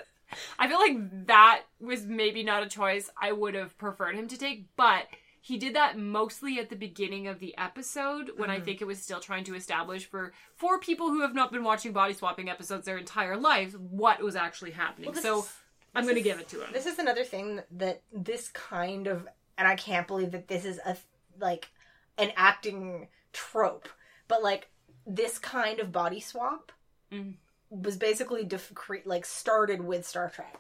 I 0.58 0.68
feel 0.68 0.80
like 0.80 1.28
that 1.28 1.64
was 1.80 2.06
maybe 2.06 2.44
not 2.44 2.64
a 2.64 2.68
choice 2.70 3.10
I 3.22 3.32
would 3.32 3.56
have 3.56 3.78
preferred 3.78 4.16
him 4.16 4.28
to 4.30 4.38
take, 4.38 4.66
but 4.76 5.04
he 5.42 5.58
did 5.58 5.76
that 5.76 5.98
mostly 5.98 6.58
at 6.60 6.70
the 6.70 6.76
beginning 6.76 7.28
of 7.28 7.40
the 7.40 7.56
episode 7.58 8.32
when 8.38 8.50
Mm-hmm. 8.50 8.62
I 8.62 8.66
think 8.66 8.82
it 8.82 8.86
was 8.86 9.02
still 9.02 9.20
trying 9.20 9.44
to 9.44 9.56
establish 9.56 10.06
for 10.06 10.34
for 10.56 10.80
people 10.80 11.10
who 11.10 11.22
have 11.22 11.36
not 11.36 11.52
been 11.52 11.64
watching 11.64 11.92
body 11.92 12.14
swapping 12.14 12.50
episodes 12.50 12.86
their 12.86 12.98
entire 12.98 13.38
lives 13.38 13.76
what 13.78 14.22
was 14.24 14.36
actually 14.36 14.72
happening. 14.72 15.12
Well, 15.12 15.22
so 15.22 15.40
is- 15.40 15.54
I'm 15.94 16.04
going 16.04 16.16
to 16.16 16.22
give 16.22 16.40
it 16.40 16.48
to 16.50 16.62
him. 16.62 16.70
This 16.74 16.86
is 16.88 17.00
another 17.00 17.24
thing 17.24 17.62
that 17.72 18.02
this 18.12 18.50
kind 18.50 19.08
of, 19.08 19.28
and 19.58 19.66
I 19.68 19.76
can't 19.76 20.08
believe 20.08 20.32
that 20.32 20.48
this 20.50 20.66
is 20.66 20.78
a 20.86 20.98
like 21.40 21.70
an 22.18 22.32
acting 22.36 23.08
trope, 23.34 23.90
but 24.28 24.42
like 24.44 24.70
this 25.06 25.38
kind 25.40 25.80
of 25.80 25.92
body 25.92 26.20
swap 26.20 26.72
Mm. 27.12 27.36
was 27.70 27.98
basically 27.98 28.44
def- 28.44 28.74
cre- 28.74 28.98
like 29.06 29.26
started 29.26 29.82
with 29.82 30.08
Star 30.08 30.30
Trek. 30.30 30.60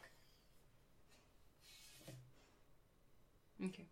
okay. 3.64 3.86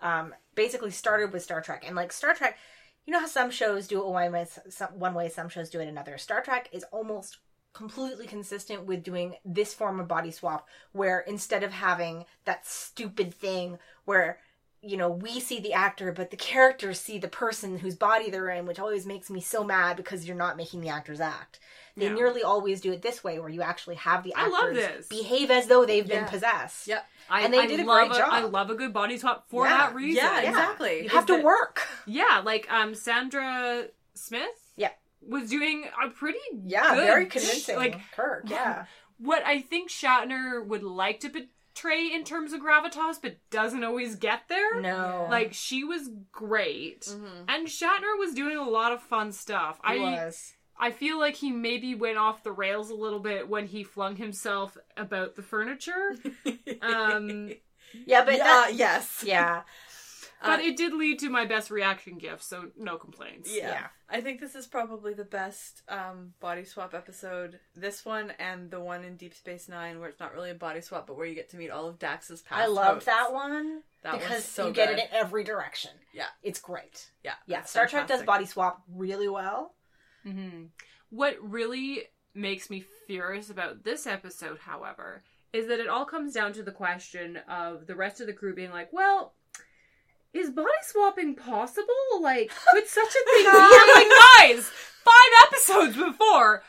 um, 0.00 0.34
basically 0.54 0.90
started 0.90 1.32
with 1.32 1.42
Star 1.42 1.60
Trek. 1.60 1.84
And 1.86 1.96
like 1.96 2.12
Star 2.12 2.34
Trek, 2.34 2.58
you 3.06 3.12
know 3.12 3.20
how 3.20 3.26
some 3.26 3.50
shows 3.50 3.86
do 3.86 4.00
it 4.00 4.06
one 4.06 4.32
way, 4.32 4.46
some, 4.68 4.98
one 4.98 5.14
way, 5.14 5.28
some 5.28 5.48
shows 5.48 5.70
do 5.70 5.80
it 5.80 5.88
another. 5.88 6.18
Star 6.18 6.42
Trek 6.42 6.68
is 6.72 6.84
almost 6.92 7.38
completely 7.72 8.26
consistent 8.26 8.84
with 8.84 9.02
doing 9.02 9.36
this 9.44 9.72
form 9.72 10.00
of 10.00 10.08
body 10.08 10.30
swap, 10.30 10.68
where 10.92 11.20
instead 11.20 11.62
of 11.62 11.72
having 11.72 12.24
that 12.44 12.66
stupid 12.66 13.32
thing 13.32 13.78
where 14.04 14.38
you 14.82 14.96
know 14.96 15.10
we 15.10 15.38
see 15.40 15.60
the 15.60 15.72
actor 15.74 16.10
but 16.12 16.30
the 16.30 16.36
characters 16.36 16.98
see 16.98 17.18
the 17.18 17.28
person 17.28 17.78
whose 17.78 17.96
body 17.96 18.30
they're 18.30 18.48
in 18.50 18.64
which 18.66 18.78
always 18.78 19.04
makes 19.06 19.28
me 19.28 19.40
so 19.40 19.62
mad 19.62 19.96
because 19.96 20.26
you're 20.26 20.36
not 20.36 20.56
making 20.56 20.80
the 20.80 20.88
actors 20.88 21.20
act 21.20 21.60
they 21.96 22.06
Yeah. 22.06 22.14
nearly 22.14 22.42
always 22.42 22.80
do 22.80 22.90
it 22.92 23.02
this 23.02 23.22
way 23.22 23.38
where 23.38 23.50
you 23.50 23.60
actually 23.60 23.96
have 23.96 24.22
the 24.24 24.34
I 24.34 24.42
actors 24.46 24.52
love 24.54 24.74
this. 24.74 25.06
behave 25.08 25.50
as 25.50 25.66
though 25.66 25.84
they've 25.84 26.06
Yeah. 26.06 26.20
been 26.20 26.28
possessed 26.28 26.86
Yep. 26.88 27.06
I, 27.28 27.42
And 27.42 27.52
they 27.52 27.58
I 27.60 27.66
did 27.66 27.80
a 27.80 27.84
love 27.84 28.08
great 28.08 28.18
job. 28.18 28.28
I 28.32 28.40
love 28.40 28.70
a 28.70 28.74
good 28.74 28.92
body 28.92 29.18
swap 29.18 29.48
for 29.50 29.66
Yeah. 29.66 29.76
that 29.76 29.94
reason. 29.94 30.24
Yeah, 30.24 30.40
exactly. 30.40 31.02
you 31.02 31.08
have 31.10 31.26
to 31.26 31.34
that- 31.36 31.44
work 31.44 31.86
Yeah, 32.06 32.40
like 32.44 32.66
um 32.72 32.94
Sandra 32.94 33.88
Smith 34.14 34.72
Yeah. 34.76 34.92
was 35.20 35.50
doing 35.50 35.84
a 36.02 36.08
pretty 36.08 36.38
yeah 36.64 36.94
good 36.94 37.04
very 37.06 37.26
convincing 37.26 37.76
Like 37.76 37.98
kirk 38.16 38.44
yeah 38.48 38.86
what 39.18 39.44
I 39.44 39.60
think 39.60 39.90
Shatner 39.90 40.64
would 40.66 40.82
like 40.82 41.20
to 41.20 41.28
portray 41.74 42.10
in 42.12 42.24
terms 42.24 42.52
of 42.52 42.60
gravitas, 42.60 43.16
but 43.20 43.36
doesn't 43.50 43.84
always 43.84 44.16
get 44.16 44.42
there. 44.48 44.80
no 44.80 45.26
Like 45.30 45.52
she 45.52 45.84
was 45.84 46.10
great, 46.32 47.02
Mhm. 47.02 47.44
and 47.48 47.66
Shatner 47.66 48.18
was 48.18 48.34
doing 48.34 48.56
a 48.56 48.68
lot 48.68 48.92
of 48.92 49.02
fun 49.02 49.32
stuff. 49.32 49.80
He 49.86 49.94
I 49.94 49.98
was. 49.98 50.54
I 50.78 50.90
feel 50.92 51.18
like 51.18 51.36
he 51.36 51.50
maybe 51.50 51.94
went 51.94 52.16
off 52.16 52.42
the 52.42 52.52
rails 52.52 52.88
a 52.90 52.94
little 52.94 53.20
bit 53.20 53.48
when 53.48 53.66
he 53.66 53.84
flung 53.84 54.16
himself 54.16 54.78
about 54.96 55.34
the 55.36 55.42
furniture. 55.42 56.16
Um, 56.82 57.52
Yeah, 58.06 58.24
but 58.24 58.36
yeah, 58.36 58.68
yes. 58.68 59.22
yeah, 59.26 59.62
but 60.42 60.60
Uh, 60.60 60.62
it 60.62 60.76
did 60.76 60.92
lead 60.94 61.18
to 61.20 61.28
my 61.30 61.44
best 61.44 61.70
reaction 61.70 62.18
gift, 62.18 62.42
so 62.42 62.70
no 62.76 62.96
complaints. 62.96 63.50
Yeah. 63.54 63.70
Yeah. 63.70 63.86
I 64.08 64.20
think 64.20 64.40
this 64.40 64.54
is 64.54 64.66
probably 64.66 65.14
the 65.14 65.24
best 65.24 65.82
um, 65.88 66.34
body 66.40 66.64
swap 66.64 66.94
episode. 66.94 67.60
This 67.76 68.04
one 68.04 68.32
and 68.38 68.70
the 68.70 68.80
one 68.80 69.04
in 69.04 69.16
Deep 69.16 69.34
Space 69.34 69.68
Nine, 69.68 70.00
where 70.00 70.08
it's 70.08 70.18
not 70.20 70.34
really 70.34 70.50
a 70.50 70.54
body 70.54 70.80
swap, 70.80 71.06
but 71.06 71.16
where 71.16 71.26
you 71.26 71.34
get 71.34 71.50
to 71.50 71.56
meet 71.56 71.70
all 71.70 71.86
of 71.86 71.98
Dax's 71.98 72.42
past. 72.42 72.62
I 72.62 72.66
loved 72.66 73.06
that 73.06 73.32
one 73.32 73.82
That 74.02 74.18
because 74.18 74.44
so 74.44 74.66
you 74.68 74.72
get 74.72 74.90
it 74.90 74.98
in 74.98 75.06
every 75.12 75.44
direction. 75.44 75.92
Yeah. 76.12 76.26
it's 76.42 76.60
great. 76.60 77.10
Yeah, 77.22 77.34
Yeah, 77.46 77.60
it's 77.60 77.70
Star 77.70 77.86
Trek 77.86 78.06
does 78.08 78.22
body 78.22 78.46
swap 78.46 78.82
really 78.92 79.28
well. 79.28 79.74
hmm 80.24 80.64
What 81.10 81.36
really 81.40 82.04
makes 82.34 82.70
me 82.70 82.84
furious 83.06 83.50
about 83.50 83.84
this 83.84 84.06
episode, 84.06 84.58
however, 84.60 85.22
is 85.52 85.66
that 85.66 85.80
it 85.80 85.88
all 85.88 86.04
comes 86.04 86.32
down 86.32 86.52
to 86.54 86.62
the 86.62 86.70
question 86.72 87.36
of 87.48 87.86
the 87.86 87.94
rest 87.96 88.20
of 88.20 88.26
the 88.26 88.32
crew 88.32 88.54
being 88.54 88.70
like, 88.70 88.92
well, 88.92 89.34
is 90.32 90.50
body 90.50 90.68
swapping 90.82 91.34
possible? 91.34 91.86
Like, 92.20 92.50
could 92.72 92.86
such 92.86 93.08
a 93.08 93.24
thing 93.30 93.44
be? 93.44 93.48
I'm 93.52 93.94
like, 93.94 94.08
guys, 94.38 94.70
five 95.04 95.46
episodes 95.46 95.96
before, 95.96 96.62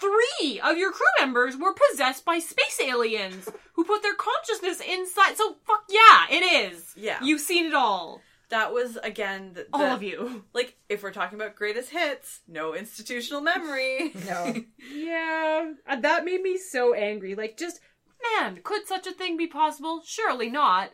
three 0.00 0.60
of 0.60 0.76
your 0.76 0.92
crew 0.92 1.06
members 1.20 1.56
were 1.56 1.74
possessed 1.90 2.24
by 2.24 2.38
space 2.38 2.80
aliens 2.84 3.48
who 3.74 3.84
put 3.84 4.02
their 4.02 4.14
consciousness 4.14 4.80
inside. 4.80 5.36
So, 5.36 5.56
fuck 5.66 5.84
yeah, 5.88 6.26
it 6.30 6.72
is. 6.72 6.92
Yeah. 6.96 7.18
You've 7.22 7.40
seen 7.40 7.66
it 7.66 7.74
all. 7.74 8.20
That 8.48 8.72
was 8.72 8.96
again 9.02 9.54
the, 9.54 9.66
All 9.72 9.82
of 9.82 10.04
you. 10.04 10.44
Like 10.52 10.76
if 10.88 11.02
we're 11.02 11.10
talking 11.10 11.36
about 11.36 11.56
greatest 11.56 11.90
hits, 11.90 12.42
no 12.46 12.74
institutional 12.76 13.40
memory. 13.40 14.12
No, 14.26 14.54
Yeah, 14.94 15.72
uh, 15.84 15.96
that 15.96 16.24
made 16.24 16.42
me 16.42 16.56
so 16.56 16.94
angry. 16.94 17.34
Like, 17.34 17.56
just, 17.56 17.80
man, 18.38 18.60
could 18.62 18.86
such 18.86 19.08
a 19.08 19.12
thing 19.12 19.36
be 19.36 19.48
possible? 19.48 20.00
Surely 20.06 20.48
not. 20.48 20.90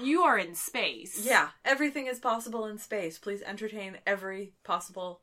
You 0.00 0.22
are 0.22 0.38
in 0.38 0.54
space. 0.54 1.24
yeah, 1.24 1.48
everything 1.64 2.06
is 2.06 2.18
possible 2.18 2.66
in 2.66 2.78
space. 2.78 3.18
Please 3.18 3.42
entertain 3.42 3.98
every 4.06 4.52
possible, 4.64 5.20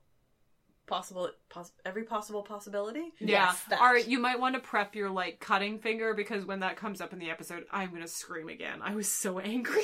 possible, 0.88 1.30
pos- 1.50 1.72
every 1.86 2.04
possible 2.04 2.42
possibility. 2.44 3.14
Yeah. 3.20 3.54
Yes. 3.70 3.80
All 3.80 3.92
right, 3.94 4.08
you 4.08 4.20
might 4.20 4.40
want 4.40 4.56
to 4.56 4.62
prep 4.62 4.96
your, 4.96 5.10
like, 5.10 5.40
cutting 5.40 5.80
finger 5.80 6.14
because 6.14 6.46
when 6.46 6.60
that 6.62 6.76
comes 6.76 7.02
up 7.02 7.14
in 7.14 7.20
the 7.20 7.30
episode, 7.30 7.66
I'm 7.72 7.90
going 7.90 8.02
to 8.02 8.08
scream 8.08 8.50
again. 8.50 8.80
I 8.82 8.96
was 8.96 9.08
so 9.08 9.40
angry. 9.40 9.84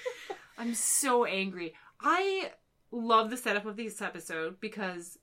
I'm 0.58 0.74
so 0.74 1.24
angry. 1.24 1.74
I 2.00 2.50
love 2.90 3.30
the 3.30 3.36
setup 3.36 3.66
of 3.66 3.76
this 3.76 4.02
episode 4.02 4.60
because 4.60 5.18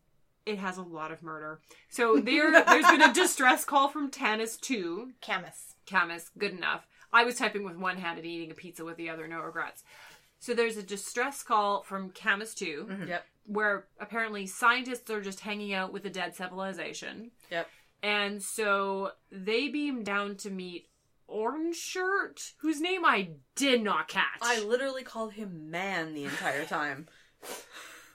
it 0.46 0.58
has 0.58 0.78
a 0.78 0.82
lot 0.82 1.12
of 1.12 1.22
murder. 1.22 1.60
So 1.90 2.18
there, 2.18 2.52
there's 2.66 2.86
been 2.88 3.02
a 3.04 3.14
distress 3.14 3.64
call 3.66 3.90
from 3.90 4.10
Tanis 4.10 4.60
2. 4.60 5.12
Camus. 5.22 5.76
Camus, 5.86 6.32
good 6.38 6.52
enough. 6.54 6.88
I 7.12 7.24
was 7.24 7.36
typing 7.36 7.64
with 7.64 7.78
one 7.78 7.98
hand 7.98 8.18
and 8.18 8.28
eating 8.28 8.52
a 8.52 8.56
pizza 8.56 8.86
with 8.86 8.98
the 8.98 9.10
other, 9.10 9.28
no 9.28 9.40
regrets. 9.40 9.84
So 10.40 10.54
there's 10.54 10.78
a 10.78 10.84
distress 10.84 11.44
call 11.44 11.84
from 11.84 12.12
Camus 12.12 12.54
2, 12.54 12.88
mm-hmm. 12.90 13.08
Yep. 13.08 13.26
where 13.46 13.88
apparently 14.00 14.46
scientists 14.46 15.10
are 15.10 15.22
just 15.22 15.42
hanging 15.42 15.74
out 15.74 15.92
with 15.92 16.06
a 16.06 16.10
dead 16.10 16.36
civilization. 16.36 17.32
Yep. 17.52 17.68
And 18.02 18.42
so 18.42 19.12
they 19.32 19.68
beam 19.68 20.04
down 20.04 20.38
to 20.38 20.50
meet 20.50 20.88
Orange 21.28 21.76
Shirt, 21.76 22.54
whose 22.60 22.80
name 22.80 23.06
I 23.06 23.32
did 23.56 23.84
not 23.84 24.08
catch. 24.08 24.40
I 24.42 24.64
literally 24.64 25.04
called 25.04 25.34
him 25.34 25.70
man 25.70 26.14
the 26.14 26.24
entire 26.24 26.66
time. 26.66 27.08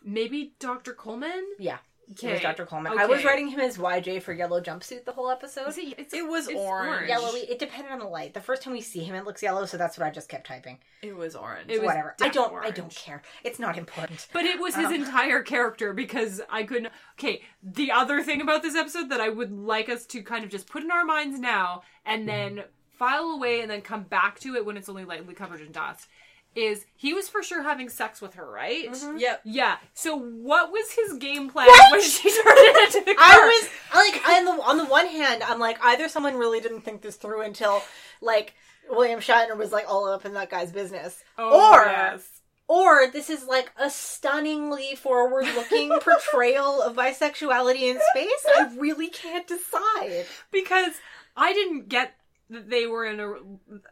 Maybe 0.02 0.54
Dr. 0.58 0.92
Coleman? 0.92 1.44
Yeah, 1.58 1.78
Okay. 2.12 2.28
it 2.28 2.32
was 2.32 2.40
Dr. 2.42 2.66
Coleman. 2.66 2.98
I 2.98 3.06
was 3.06 3.24
writing 3.24 3.48
him 3.48 3.60
as 3.60 3.78
YJ 3.78 4.22
for 4.22 4.32
yellow 4.32 4.60
jumpsuit 4.60 5.04
the 5.04 5.12
whole 5.12 5.30
episode. 5.30 5.68
Is 5.68 5.78
it, 5.78 5.94
it's, 5.98 6.14
It 6.14 6.26
was 6.28 6.48
it's 6.48 6.58
orange. 6.58 7.08
Yellowy. 7.08 7.40
It 7.40 7.58
depended 7.58 7.92
on 7.92 7.98
the 7.98 8.04
light. 8.04 8.34
The 8.34 8.40
first 8.40 8.62
time 8.62 8.72
we 8.72 8.80
see 8.80 9.04
him, 9.04 9.14
it 9.14 9.24
looks 9.24 9.42
yellow, 9.42 9.64
so 9.64 9.76
that's 9.76 9.98
what 9.98 10.06
I 10.06 10.10
just 10.10 10.28
kept 10.28 10.46
typing. 10.46 10.78
It 11.02 11.16
was 11.16 11.34
orange. 11.34 11.70
It 11.70 11.80
was 11.80 11.86
Whatever. 11.86 12.14
I 12.20 12.28
don't. 12.28 12.54
I 12.64 12.70
don't 12.70 12.94
care. 12.94 13.22
It's 13.42 13.58
not 13.58 13.78
important. 13.78 14.26
But 14.32 14.44
it 14.44 14.60
was 14.60 14.74
his 14.74 14.86
Oh. 14.86 14.94
entire 14.94 15.42
character 15.42 15.92
because 15.92 16.40
I 16.50 16.64
couldn't. 16.64 16.92
Okay, 17.18 17.42
the 17.62 17.90
other 17.90 18.22
thing 18.22 18.40
about 18.40 18.62
this 18.62 18.74
episode 18.74 19.08
that 19.10 19.20
I 19.20 19.28
would 19.28 19.52
like 19.52 19.88
us 19.88 20.06
to 20.06 20.22
kind 20.22 20.44
of 20.44 20.50
just 20.50 20.66
put 20.66 20.82
in 20.82 20.90
our 20.90 21.04
minds 21.04 21.38
now 21.38 21.82
and 22.04 22.28
then 22.28 22.56
mm-hmm. 22.56 22.68
file 22.90 23.30
away 23.30 23.60
and 23.60 23.70
then 23.70 23.80
come 23.80 24.02
back 24.02 24.38
to 24.40 24.54
it 24.56 24.64
when 24.66 24.76
it's 24.76 24.88
only 24.88 25.04
lightly 25.04 25.34
covered 25.34 25.60
in 25.60 25.72
dust 25.72 26.08
is 26.54 26.84
he 26.96 27.12
was 27.14 27.28
for 27.28 27.42
sure 27.42 27.62
having 27.62 27.88
sex 27.88 28.20
with 28.22 28.34
her, 28.34 28.48
right? 28.50 28.90
Mm-hmm. 28.90 29.18
Yep. 29.18 29.40
Yeah. 29.44 29.76
So 29.94 30.16
what 30.16 30.70
was 30.70 30.90
his 30.92 31.14
game 31.18 31.50
plan 31.50 31.66
What? 31.66 31.92
when 31.92 32.00
she 32.02 32.30
turned 32.42 32.58
into 32.58 33.00
the 33.04 33.14
car? 33.14 33.26
I 33.26 33.68
was 33.94 34.12
like, 34.14 34.28
on 34.28 34.44
the 34.44 34.62
on 34.62 34.76
the 34.78 34.84
one 34.86 35.06
hand, 35.06 35.42
I'm 35.42 35.58
like, 35.58 35.78
either 35.82 36.08
someone 36.08 36.36
really 36.36 36.60
didn't 36.60 36.82
think 36.82 37.02
this 37.02 37.16
through 37.16 37.42
until 37.42 37.82
like 38.20 38.54
William 38.88 39.20
Shatner 39.20 39.56
was 39.56 39.72
like 39.72 39.86
all 39.88 40.06
up 40.08 40.24
in 40.24 40.34
that 40.34 40.50
guy's 40.50 40.70
business, 40.72 41.22
Oh, 41.38 41.72
or 41.74 41.84
yes. 41.86 42.22
or 42.68 43.10
this 43.10 43.30
is 43.30 43.44
like 43.46 43.72
a 43.78 43.88
stunningly 43.90 44.94
forward-looking 44.94 45.90
portrayal 46.00 46.82
of 46.82 46.94
bisexuality 46.96 47.82
in 47.82 47.98
space. 48.12 48.46
I 48.56 48.70
really 48.78 49.08
can't 49.08 49.46
decide. 49.46 50.26
because 50.52 50.94
I 51.36 51.52
didn't 51.52 51.88
get 51.88 52.14
that 52.54 52.70
they 52.70 52.86
were 52.86 53.04
in 53.04 53.20
a. 53.20 53.34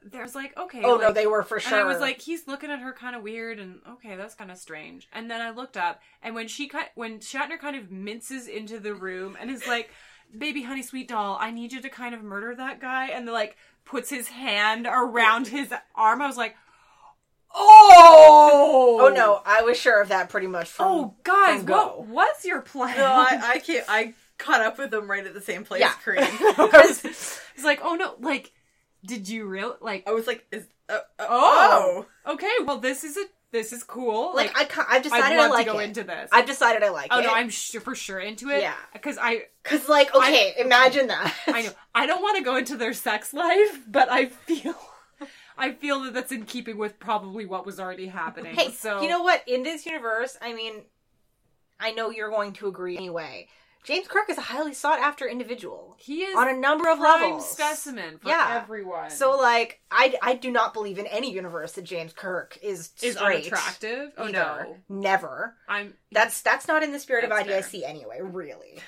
There's 0.04 0.35
like 0.35 0.57
okay. 0.57 0.83
Oh 0.85 0.97
no, 0.97 1.12
they 1.12 1.26
were 1.26 1.42
for 1.42 1.61
sure. 1.61 1.78
And 1.78 1.88
I 1.88 1.90
was 1.90 2.00
like, 2.00 2.21
he's 2.21 2.47
looking 2.47 2.71
at 2.71 2.81
her 2.81 2.92
kind 2.92 3.14
of 3.14 3.23
weird, 3.23 3.59
and 3.59 3.81
okay, 3.95 4.16
that's 4.16 4.35
kind 4.35 4.50
of 4.50 4.59
strange. 4.59 5.09
And 5.12 5.31
then 5.31 5.40
I 5.40 5.50
looked 5.50 5.76
up, 5.76 6.00
and 6.23 6.35
when 6.35 6.49
she 6.49 6.69
cut, 6.69 6.90
when 6.95 7.19
Shatner 7.19 7.59
kind 7.59 7.76
of 7.76 7.90
minces 7.90 8.49
into 8.49 8.81
the 8.81 8.95
room 8.95 9.37
and 9.40 9.50
is 9.50 9.66
like, 9.66 9.90
"Baby, 10.37 10.62
honey, 10.62 10.83
sweet 10.83 11.09
doll, 11.09 11.37
I 11.40 11.50
need 11.50 11.73
you 11.73 11.81
to 11.83 11.88
kind 11.88 12.14
of 12.14 12.23
murder 12.23 12.54
that 12.54 12.81
guy," 12.81 13.09
and 13.09 13.26
like 13.26 13.57
puts 13.85 14.11
his 14.11 14.28
hand 14.28 14.87
around 14.90 15.49
his 15.49 15.73
arm, 15.95 16.23
I 16.23 16.26
was 16.26 16.37
like, 16.37 16.57
"Oh, 17.54 18.99
oh 19.00 19.09
no, 19.14 19.42
I 19.45 19.62
was 19.62 19.76
sure 19.78 20.00
of 20.00 20.09
that 20.09 20.28
pretty 20.28 20.47
much. 20.47 20.69
From, 20.69 20.87
oh 20.87 21.14
guys, 21.25 21.62
from 21.62 21.69
what 21.69 22.07
was 22.07 22.45
your 22.45 22.61
plan?" 22.61 22.97
No, 22.97 23.07
I, 23.07 23.40
I 23.42 23.59
can't. 23.59 23.85
I 23.88 24.14
caught 24.42 24.61
up 24.61 24.78
with 24.78 24.90
them 24.90 25.11
right 25.11 25.25
at 25.26 25.34
the 25.34 25.40
same 25.40 25.64
place. 25.64 25.80
Yeah. 25.80 25.92
Korean. 26.04 26.26
It's 26.30 27.40
like, 27.64 27.80
oh 27.82 27.94
no, 27.94 28.14
like, 28.20 28.52
did 29.04 29.28
you 29.28 29.46
real 29.46 29.76
like? 29.80 30.04
I 30.08 30.12
was 30.12 30.26
like, 30.26 30.44
"Is 30.52 30.66
uh, 30.88 30.94
uh, 31.18 31.26
Oh. 31.28 32.06
oh, 32.26 32.32
Okay, 32.34 32.50
well, 32.64 32.78
this 32.78 33.04
is 33.04 33.16
a 33.16 33.25
this 33.50 33.72
is 33.72 33.82
cool. 33.84 34.34
like 34.34 34.50
I, 34.58 34.64
ca- 34.64 34.87
I've 34.88 35.02
decided 35.02 35.38
I'd 35.38 35.38
I 35.38 35.49
like 35.49 35.66
to 35.66 35.72
go 35.72 35.78
it. 35.78 35.84
into 35.84 36.04
this. 36.04 36.30
I've 36.32 36.46
decided 36.46 36.82
I 36.82 36.88
like 36.88 37.08
Oh 37.11 37.18
it. 37.20 37.25
no, 37.25 37.32
I'm 37.34 37.50
su- 37.50 37.80
for 37.80 37.94
sure 37.94 38.18
into 38.18 38.49
it. 38.49 38.62
Yeah. 38.62 38.75
because 38.94 39.18
I 39.20 39.42
Cause 39.62 39.88
like, 39.90 40.14
okay, 40.14 40.54
imagine 40.58 41.08
that. 41.08 41.34
I 41.49 41.62
know 41.62 41.70
I 41.94 42.06
don't 42.06 42.22
want 42.22 42.38
to 42.38 42.42
go 42.44 42.56
into 42.56 42.76
their 42.76 42.94
sex 42.94 43.34
life, 43.34 43.80
but 43.87 44.08
I 44.11 44.26
feel 44.26 44.75
I 45.58 45.72
feel 45.72 46.00
that 46.04 46.14
that's 46.14 46.32
in 46.32 46.44
keeping 46.46 46.78
with 46.78 46.99
probably 46.99 47.44
what 47.44 47.66
was 47.66 47.78
already 47.78 48.06
happening. 48.06 48.54
Hey, 48.54 48.70
so 48.70 49.02
you 49.02 49.08
know 49.08 49.22
what? 49.22 49.42
In 49.46 49.62
this 49.64 49.84
universe, 49.84 50.37
I 50.40 50.54
mean, 50.54 50.84
I 51.78 51.90
know 51.92 52.08
you're 52.11 52.30
going 52.30 52.54
to 52.54 52.68
agree 52.68 52.96
anyway. 52.96 53.49
James 53.84 54.06
Kirk 54.06 54.30
is 54.30 54.38
a 54.38 54.42
highly 54.42 54.74
sought 54.74 55.00
after 55.00 55.26
individual 55.28 55.96
he 55.98 56.22
is 56.22 56.36
on 56.36 56.48
a 56.48 56.52
number 56.56 56.88
of 56.90 56.98
prime 56.98 57.20
levels. 57.22 57.48
specimen 57.50 58.18
for 58.18 58.28
Yeah. 58.28 58.60
everyone. 58.62 59.10
So, 59.10 59.36
like, 59.36 59.80
I, 59.90 60.14
I 60.22 60.34
do 60.34 60.50
not 60.52 60.72
believe 60.72 60.98
in 60.98 61.06
any 61.06 61.32
universe 61.32 61.72
that 61.72 61.82
James 61.84 62.12
Kirk 62.12 62.56
is 62.62 62.90
is 63.02 63.16
unattractive. 63.16 64.12
Oh 64.16 64.24
either. 64.24 64.32
no, 64.32 64.76
never. 64.88 65.56
I'm 65.68 65.94
That's 66.12 66.40
that's 66.42 66.68
not 66.68 66.82
in 66.82 66.92
the 66.92 66.98
spirit 67.00 67.24
of 67.24 67.30
IDIC 67.30 67.82
anyway. 67.84 68.18
Really. 68.22 68.78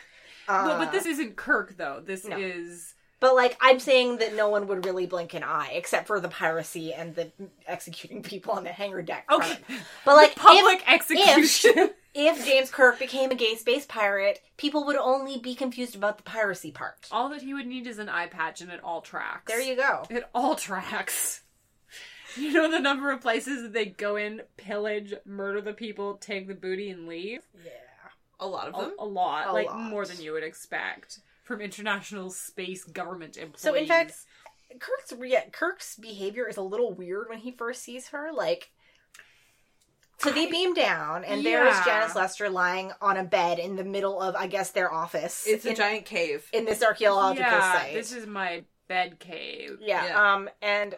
Uh, 0.46 0.76
but 0.78 0.92
this 0.92 1.06
isn't 1.06 1.36
Kirk 1.36 1.74
though. 1.78 2.02
This 2.04 2.26
no. 2.26 2.36
is 2.36 2.92
But 3.18 3.34
like, 3.34 3.56
I'm 3.62 3.80
saying 3.80 4.18
that 4.18 4.34
no 4.36 4.50
one 4.50 4.66
would 4.66 4.84
really 4.84 5.06
blink 5.06 5.32
an 5.32 5.42
eye 5.42 5.70
except 5.72 6.06
for 6.06 6.20
the 6.20 6.28
piracy 6.28 6.92
and 6.92 7.14
the 7.14 7.32
executing 7.66 8.22
people 8.22 8.52
on 8.52 8.62
the 8.62 8.68
hangar 8.70 9.00
deck. 9.00 9.24
okay. 9.32 9.56
But 10.04 10.16
like, 10.16 10.36
Public 10.36 10.82
if, 10.82 10.88
execution. 10.88 11.72
if 11.78 11.90
James 12.14 12.70
Kirk 12.70 12.98
became 12.98 13.30
a 13.30 13.34
gay 13.34 13.56
space 13.56 13.86
pirate, 13.86 14.40
people 14.56 14.84
would 14.86 14.96
only 14.96 15.38
be 15.38 15.54
confused 15.54 15.96
about 15.96 16.16
the 16.16 16.22
piracy 16.22 16.70
part. 16.70 17.08
all 17.10 17.28
that 17.30 17.42
he 17.42 17.52
would 17.54 17.66
need 17.66 17.86
is 17.86 17.98
an 17.98 18.08
eye 18.08 18.26
patch, 18.26 18.60
and 18.60 18.70
it 18.70 18.80
all 18.84 19.00
tracks. 19.00 19.50
There 19.50 19.60
you 19.60 19.76
go. 19.76 20.04
It 20.10 20.24
all 20.34 20.54
tracks. 20.56 21.42
You 22.36 22.52
know 22.52 22.70
the 22.70 22.80
number 22.80 23.10
of 23.12 23.20
places 23.20 23.62
that 23.62 23.72
they 23.72 23.86
go 23.86 24.16
in, 24.16 24.42
pillage, 24.56 25.14
murder 25.24 25.60
the 25.60 25.72
people, 25.72 26.14
take 26.16 26.48
the 26.48 26.54
booty, 26.54 26.90
and 26.90 27.06
leave? 27.06 27.40
Yeah. 27.64 27.70
A 28.40 28.46
lot 28.46 28.66
of 28.68 28.74
them. 28.74 28.92
a 28.98 29.04
lot. 29.04 29.46
A 29.46 29.52
like 29.52 29.66
lot. 29.66 29.78
more 29.90 30.04
than 30.04 30.20
you 30.20 30.32
would 30.32 30.42
expect 30.42 31.20
from 31.44 31.60
international 31.60 32.30
space 32.30 32.82
government 32.84 33.36
employees. 33.36 33.60
So, 33.60 33.74
in 33.74 33.86
fact, 33.86 34.14
Kirk's 34.80 35.12
re- 35.12 35.38
Kirk's 35.52 35.94
behavior 35.96 36.48
is 36.48 36.56
a 36.56 36.62
little 36.62 36.92
weird 36.92 37.28
when 37.28 37.38
he 37.38 37.52
first 37.52 37.82
sees 37.84 38.08
her. 38.08 38.32
Like, 38.32 38.72
so 40.24 40.30
they 40.32 40.46
beam 40.46 40.74
down, 40.74 41.24
and 41.24 41.44
there's 41.44 41.76
Yeah. 41.76 41.84
Janice 41.84 42.16
Lester 42.16 42.48
lying 42.50 42.90
on 43.00 43.16
a 43.16 43.24
bed 43.24 43.58
in 43.58 43.76
the 43.76 43.84
middle 43.84 44.20
of, 44.20 44.34
I 44.34 44.46
guess, 44.48 44.70
their 44.72 44.92
office. 44.92 45.46
It's 45.46 45.64
a 45.64 45.70
in, 45.70 45.76
giant 45.76 46.06
cave. 46.06 46.48
in 46.52 46.64
this 46.64 46.82
archaeological 46.82 47.50
yeah, 47.50 47.72
site. 47.72 47.94
this 47.94 48.12
is 48.12 48.26
my 48.26 48.64
bed 48.88 49.18
cave. 49.20 49.78
yeah, 49.80 50.06
Yeah. 50.06 50.34
Um, 50.34 50.50
and 50.60 50.96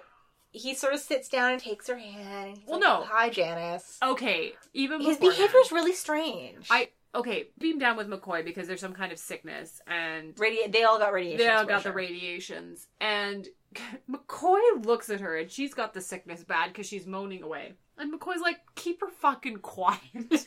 he 0.51 0.73
sort 0.75 0.95
of 0.95 1.01
sits 1.01 1.29
down 1.29 1.53
and 1.53 1.61
takes 1.61 1.87
her 1.89 1.99
hand. 1.99 2.49
And 2.49 2.57
he's 2.59 2.67
Well, 2.67 2.81
like, 2.81 2.89
no. 2.89 3.05
hi, 3.07 3.29
Janice. 3.29 3.99
Okay, 4.03 4.55
even 4.73 5.01
His 5.03 5.17
beforehand, 5.19 5.37
behavior's 5.53 5.73
really 5.73 5.93
strange. 5.93 6.67
I 6.71 6.89
okay, 7.17 7.49
beam 7.59 7.79
down 7.79 7.97
with 7.97 8.09
McCoy 8.09 8.45
because 8.45 8.69
there's 8.69 8.81
some 8.81 8.93
kind 8.93 9.11
of 9.13 9.19
sickness 9.19 9.81
and 9.87 10.35
Radi- 10.37 10.71
they 10.71 10.85
all 10.85 10.99
got 10.99 11.13
radiation. 11.13 11.39
they 11.39 11.53
all 11.53 11.65
got 11.65 11.83
the 11.83 11.93
radiations. 11.93 12.87
And 13.01 13.49
McCoy 14.11 14.85
looks 14.85 15.11
at 15.11 15.21
her 15.21 15.37
and 15.37 15.51
she's 15.51 15.75
got 15.75 15.95
the 15.95 16.01
sickness 16.01 16.45
bad 16.45 16.69
because 16.73 16.87
she's 16.87 17.07
moaning 17.07 17.43
away. 17.43 17.73
And 17.99 18.13
McCoy's 18.13 18.41
like 18.43 18.59
keep 18.75 19.01
her 19.01 19.09
fucking 19.09 19.59
quiet. 19.59 20.01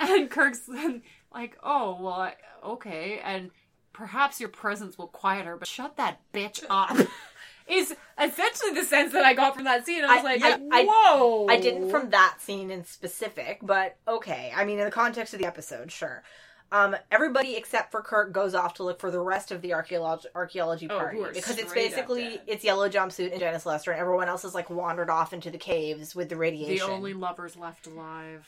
And 0.00 0.30
Kirk's 0.30 0.68
like 1.34 1.58
oh 1.62 1.98
well 2.00 2.12
I, 2.20 2.34
okay. 2.64 3.20
And 3.24 3.50
perhaps 3.92 4.38
your 4.38 4.48
presence 4.48 4.96
will 4.96 5.08
quiet 5.08 5.44
her 5.46 5.56
but 5.56 5.66
shut 5.66 5.96
that 5.96 6.20
bitch 6.32 6.62
up 6.70 6.96
is 7.68 7.94
essentially 8.20 8.72
the 8.72 8.84
sense 8.84 9.12
that 9.12 9.24
I 9.24 9.34
got 9.34 9.54
from 9.54 9.64
that 9.64 9.84
scene 9.86 10.04
I 10.04 10.16
was 10.16 10.24
I- 10.24 10.34
like 10.36 10.42
I- 10.42 10.80
I- 10.80 10.84
whoa 10.84 11.46
I 11.48 11.60
didn't 11.60 11.90
from 11.90 12.10
that 12.10 12.36
scene 12.40 12.70
in 12.70 12.84
specific, 12.84 13.58
but 13.62 13.96
okay. 14.06 14.52
I 14.54 14.64
mean, 14.64 14.78
in 14.78 14.84
the 14.84 14.90
context 14.90 15.34
of 15.34 15.40
the 15.40 15.46
episode, 15.46 15.90
sure. 15.92 16.22
Um, 16.70 16.94
everybody 17.10 17.56
except 17.56 17.90
for 17.90 18.02
Kirk 18.02 18.30
goes 18.32 18.54
off 18.54 18.74
to 18.74 18.82
look 18.82 19.00
for 19.00 19.10
the 19.10 19.20
rest 19.20 19.50
of 19.52 19.62
the 19.62 19.72
archaeology 19.72 20.28
archaeology 20.34 20.86
Oh, 20.90 20.98
party 20.98 21.16
who 21.18 21.32
because 21.32 21.58
it's 21.58 21.72
basically 21.72 22.40
it's 22.46 22.62
Yellow 22.62 22.90
Jumpsuit 22.90 23.30
and 23.30 23.40
Janice 23.40 23.64
Lester, 23.64 23.90
and 23.90 23.98
everyone 24.00 24.28
else 24.28 24.42
has 24.42 24.54
like 24.54 24.68
wandered 24.68 25.08
off 25.08 25.32
into 25.32 25.50
the 25.50 25.56
caves 25.56 26.14
with 26.14 26.28
the 26.28 26.36
radiation. 26.36 26.86
the 26.86 26.92
only 26.92 27.14
lovers 27.14 27.56
left 27.56 27.86
alive 27.86 28.46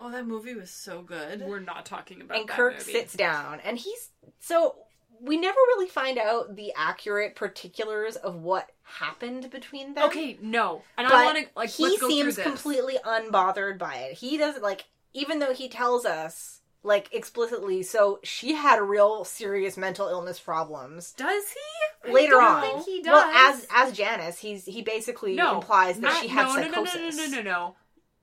Yeah. 0.00 0.06
Oh, 0.06 0.10
that 0.10 0.26
movie 0.26 0.54
was 0.54 0.70
so 0.70 1.02
good. 1.02 1.42
We're 1.42 1.60
not 1.60 1.86
talking 1.86 2.20
about 2.20 2.36
and 2.38 2.48
that 2.48 2.56
Kirk 2.56 2.78
movie. 2.78 2.92
sits 2.92 3.12
down, 3.14 3.60
and 3.60 3.78
he's 3.78 4.10
so 4.40 4.76
we 5.24 5.36
never 5.36 5.56
really 5.68 5.88
find 5.88 6.18
out 6.18 6.56
the 6.56 6.72
accurate 6.76 7.34
particulars 7.34 8.16
of 8.16 8.36
what 8.36 8.70
happened 8.82 9.50
between 9.50 9.94
them. 9.94 10.04
Okay, 10.04 10.38
no, 10.42 10.82
and 10.98 11.06
but 11.08 11.14
I 11.14 11.24
want 11.24 11.38
to 11.38 11.46
like 11.56 11.70
he 11.70 11.84
let's 11.84 12.00
go 12.00 12.08
seems 12.08 12.36
this. 12.36 12.44
completely 12.44 12.98
unbothered 13.04 13.78
by 13.78 13.94
it. 13.96 14.14
He 14.18 14.36
doesn't 14.36 14.62
like, 14.62 14.84
even 15.12 15.38
though 15.38 15.54
he 15.54 15.68
tells 15.68 16.04
us 16.04 16.60
like 16.82 17.08
explicitly. 17.12 17.82
So 17.82 18.20
she 18.22 18.54
had 18.54 18.80
real 18.82 19.24
serious 19.24 19.76
mental 19.76 20.08
illness 20.08 20.38
problems. 20.38 21.12
Does 21.12 21.44
he? 21.50 22.10
I 22.10 22.12
Later 22.12 22.32
don't 22.32 22.44
on, 22.44 22.62
think 22.62 22.84
he 22.84 23.02
does. 23.02 23.12
well, 23.12 23.50
as 23.52 23.66
as 23.74 23.92
Janice, 23.96 24.38
he's 24.38 24.66
he 24.66 24.82
basically 24.82 25.34
no 25.34 25.54
implies 25.56 25.96
that 26.00 26.02
not- 26.12 26.20
she 26.22 26.28
had 26.28 26.44
no, 26.48 26.54
psychosis. 26.54 26.94
No, 26.94 27.00
no, 27.00 27.10
no, 27.10 27.10
no, 27.10 27.26
no, 27.26 27.36
no, 27.36 27.42
no. 27.42 27.76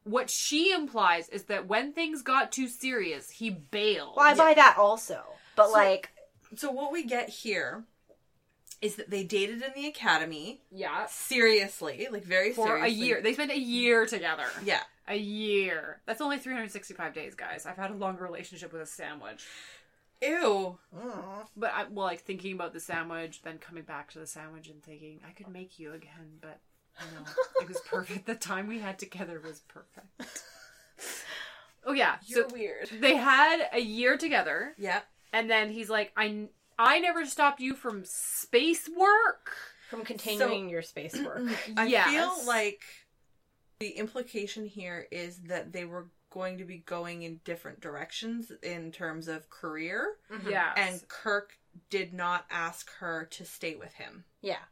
What 0.04 0.30
she 0.32 0.72
implies 0.72 1.30
is 1.30 1.44
that 1.44 1.68
when 1.68 1.94
things 1.94 2.22
got 2.24 2.52
too 2.52 2.68
serious, 2.68 3.30
he 3.30 3.50
bailed. 3.50 4.14
Well, 4.16 4.26
I 4.26 4.34
buy 4.36 4.54
that 4.56 4.78
also, 4.78 5.22
but 5.56 5.68
So- 5.68 5.74
like, 5.74 6.10
So 6.56 6.72
what 6.72 6.92
we 6.92 7.04
get 7.06 7.30
here 7.30 7.84
is 8.82 8.96
that 8.96 9.10
they 9.10 9.24
dated 9.24 9.62
in 9.62 9.72
the 9.76 9.88
academy 9.88 10.62
yeah, 10.72 11.06
seriously, 11.08 12.08
like 12.12 12.24
very 12.24 12.52
for 12.52 12.78
a 12.78 12.88
year. 12.88 13.22
They 13.22 13.34
spent 13.34 13.52
a 13.52 13.60
year 13.60 14.06
together. 14.06 14.46
Yeah. 14.64 14.82
A 15.08 15.16
year. 15.16 16.02
That's 16.06 16.22
only 16.22 16.38
365 16.38 17.14
days, 17.14 17.36
guys. 17.36 17.66
I've 17.66 17.78
had 17.78 17.92
a 17.92 17.96
longer 17.96 18.24
relationship 18.24 18.72
with 18.74 18.82
a 18.82 18.86
sandwich. 18.86 19.46
Ew. 20.22 20.78
mm, 20.96 21.46
But 21.58 21.72
I 21.74 21.86
well, 21.90 22.06
like 22.06 22.22
thinking 22.22 22.54
about 22.54 22.74
the 22.74 22.80
sandwich, 22.80 23.42
then 23.44 23.58
coming 23.58 23.84
back 23.84 24.12
to 24.12 24.20
the 24.20 24.28
sandwich 24.28 24.68
and 24.68 24.82
thinking 24.84 25.20
I 25.28 25.32
could 25.32 25.48
make 25.48 25.80
you 25.80 25.94
again, 25.94 26.38
but 26.42 26.60
no, 27.00 27.24
it 27.62 27.68
was 27.68 27.80
perfect. 27.90 28.26
The 28.28 28.36
time 28.36 28.68
we 28.68 28.80
had 28.80 29.00
together 29.00 29.42
was 29.44 29.60
perfect. 29.68 30.44
Oh 31.84 31.94
yeah, 31.94 32.18
You're 32.28 32.48
so 32.48 32.54
weird. 32.54 32.90
they 33.00 33.16
had 33.16 33.68
a 33.74 33.80
year 33.80 34.16
together, 34.16 34.76
Yeah. 34.78 35.00
And 35.34 35.50
then 35.50 35.70
he's 35.70 35.90
like, 35.90 36.12
"I 36.16 36.48
I 36.78 37.00
never 37.00 37.26
stopped 37.26 37.60
you 37.60 37.76
from 37.76 38.04
space 38.06 38.90
work." 38.96 39.56
from 39.90 40.06
continuing 40.06 40.70
your 40.70 40.82
space 40.82 41.14
work. 41.22 41.44
I 41.78 41.86
Yes. 41.88 42.10
feel 42.10 42.48
like 42.48 42.82
the 43.82 43.90
implication 43.90 44.66
here 44.66 45.06
is 45.12 45.40
that 45.50 45.74
they 45.74 45.84
were 45.84 46.08
going 46.30 46.60
to 46.60 46.64
be 46.64 46.78
going 46.78 47.24
in 47.24 47.42
different 47.44 47.82
directions 47.82 48.54
in 48.64 48.94
terms 48.94 49.28
of 49.28 49.50
career, 49.50 50.16
mm-hmm. 50.32 50.50
Yeah, 50.50 50.72
and 50.78 51.06
Kirk 51.10 51.58
did 51.90 52.14
not 52.14 52.46
ask 52.50 52.90
her 53.00 53.28
to 53.32 53.44
stay 53.44 53.76
with 53.76 53.94
him. 53.96 54.24
Yeah, 54.42 54.64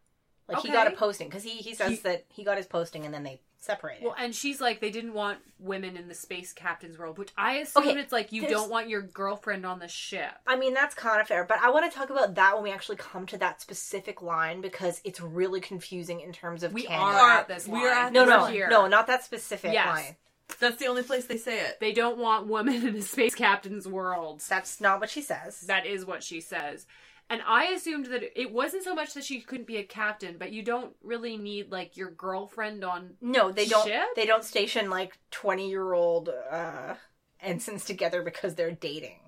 like 0.50 0.62
he 0.62 0.70
got 0.70 0.88
a 0.88 0.92
posting 0.92 1.28
because 1.30 1.44
he 1.44 1.52
he 1.52 1.74
says 1.74 1.90
He- 1.92 1.96
that 1.98 2.26
he 2.30 2.44
got 2.44 2.58
his 2.58 2.66
posting 2.68 3.06
and 3.06 3.14
then 3.14 3.24
they 3.24 3.42
separated. 3.62 4.04
Well, 4.06 4.16
and 4.18 4.34
she's 4.34 4.62
like, 4.62 4.80
they 4.80 4.90
didn't 4.90 5.14
want 5.14 5.40
women 5.60 5.98
in 5.98 6.08
the 6.08 6.14
space 6.14 6.54
captain's 6.54 6.98
world, 6.98 7.18
which 7.18 7.32
I 7.38 7.56
assume 7.58 7.84
Okay, 7.90 8.00
it's 8.00 8.12
like 8.14 8.32
you 8.32 8.48
don't 8.48 8.70
want 8.70 8.88
your 8.88 9.02
girlfriend 9.02 9.66
on 9.66 9.80
the 9.80 9.88
ship. 9.90 10.32
I 10.48 10.56
mean, 10.56 10.74
that's 10.74 10.96
kind 10.96 11.20
of 11.20 11.28
fair, 11.28 11.44
but 11.44 11.58
I 11.62 11.70
want 11.70 11.92
to 11.92 11.96
talk 11.98 12.10
about 12.10 12.36
that 12.36 12.56
when 12.56 12.64
we 12.64 12.72
actually 12.72 12.96
come 12.96 13.26
to 13.28 13.38
that 13.40 13.60
specific 13.62 14.22
line 14.22 14.62
because 14.62 15.02
it's 15.04 15.20
really 15.20 15.60
confusing 15.60 16.22
in 16.22 16.32
terms 16.32 16.64
of 16.64 16.72
We 16.72 16.84
canon. 16.84 17.16
are 17.16 17.32
at 17.32 17.48
this. 17.50 17.68
We 17.68 17.74
line. 17.80 17.84
are 17.84 17.90
at 17.90 18.14
No, 18.14 18.24
We're 18.24 18.30
no, 18.30 18.46
here. 18.46 18.70
no, 18.70 18.88
not 18.88 19.08
that 19.08 19.24
specific 19.26 19.74
Yes. 19.74 19.88
line. 19.88 20.16
That's 20.60 20.78
the 20.78 20.88
only 20.88 21.04
place 21.04 21.26
they 21.26 21.38
say 21.38 21.60
it. 21.60 21.80
They 21.80 21.92
don't 21.92 22.18
want 22.18 22.48
women 22.48 22.88
in 22.88 22.96
a 22.96 23.02
space 23.02 23.36
captain's 23.36 23.88
world. 23.88 24.42
That's 24.48 24.80
not 24.82 25.00
what 25.02 25.10
she 25.10 25.22
says. 25.22 25.62
That 25.62 25.86
is 25.86 26.06
what 26.06 26.24
she 26.24 26.40
says. 26.42 26.86
And 27.32 27.42
I 27.46 27.66
assumed 27.66 28.08
that 28.08 28.24
it 28.40 28.52
wasn't 28.52 28.84
so 28.84 28.96
much 28.96 29.14
that 29.14 29.24
she 29.24 29.40
couldn't 29.42 29.68
be 29.68 29.78
a 29.78 29.84
captain, 29.84 30.38
but 30.40 30.52
you 30.52 30.64
don't 30.64 30.96
really 31.04 31.38
need 31.38 31.72
like 31.72 31.96
your 31.96 32.10
girlfriend 32.10 32.84
on. 32.84 33.12
no, 33.22 33.52
they 33.52 33.68
don't. 33.68 33.86
Ship? 33.88 34.08
They 34.16 34.26
don't 34.26 34.44
station 34.44 34.90
like 34.90 35.18
twenty-year-old 35.30 36.30
uh, 36.52 36.96
ensigns 37.42 37.86
together 37.86 38.24
because 38.24 38.56
they're 38.56 38.72
dating. 38.72 39.20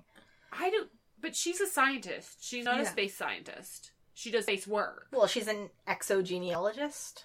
I 0.52 0.70
don't. 0.70 0.90
But 1.20 1.36
she's 1.36 1.60
a 1.60 1.66
scientist. 1.68 2.38
She's 2.44 2.64
not 2.64 2.80
a 2.80 2.86
space 2.86 3.16
scientist. 3.16 3.92
She 4.14 4.32
does 4.32 4.44
space 4.44 4.66
work. 4.66 5.06
Well, 5.12 5.28
she's 5.28 5.46
an 5.46 5.70
exogenealogist. 5.86 7.24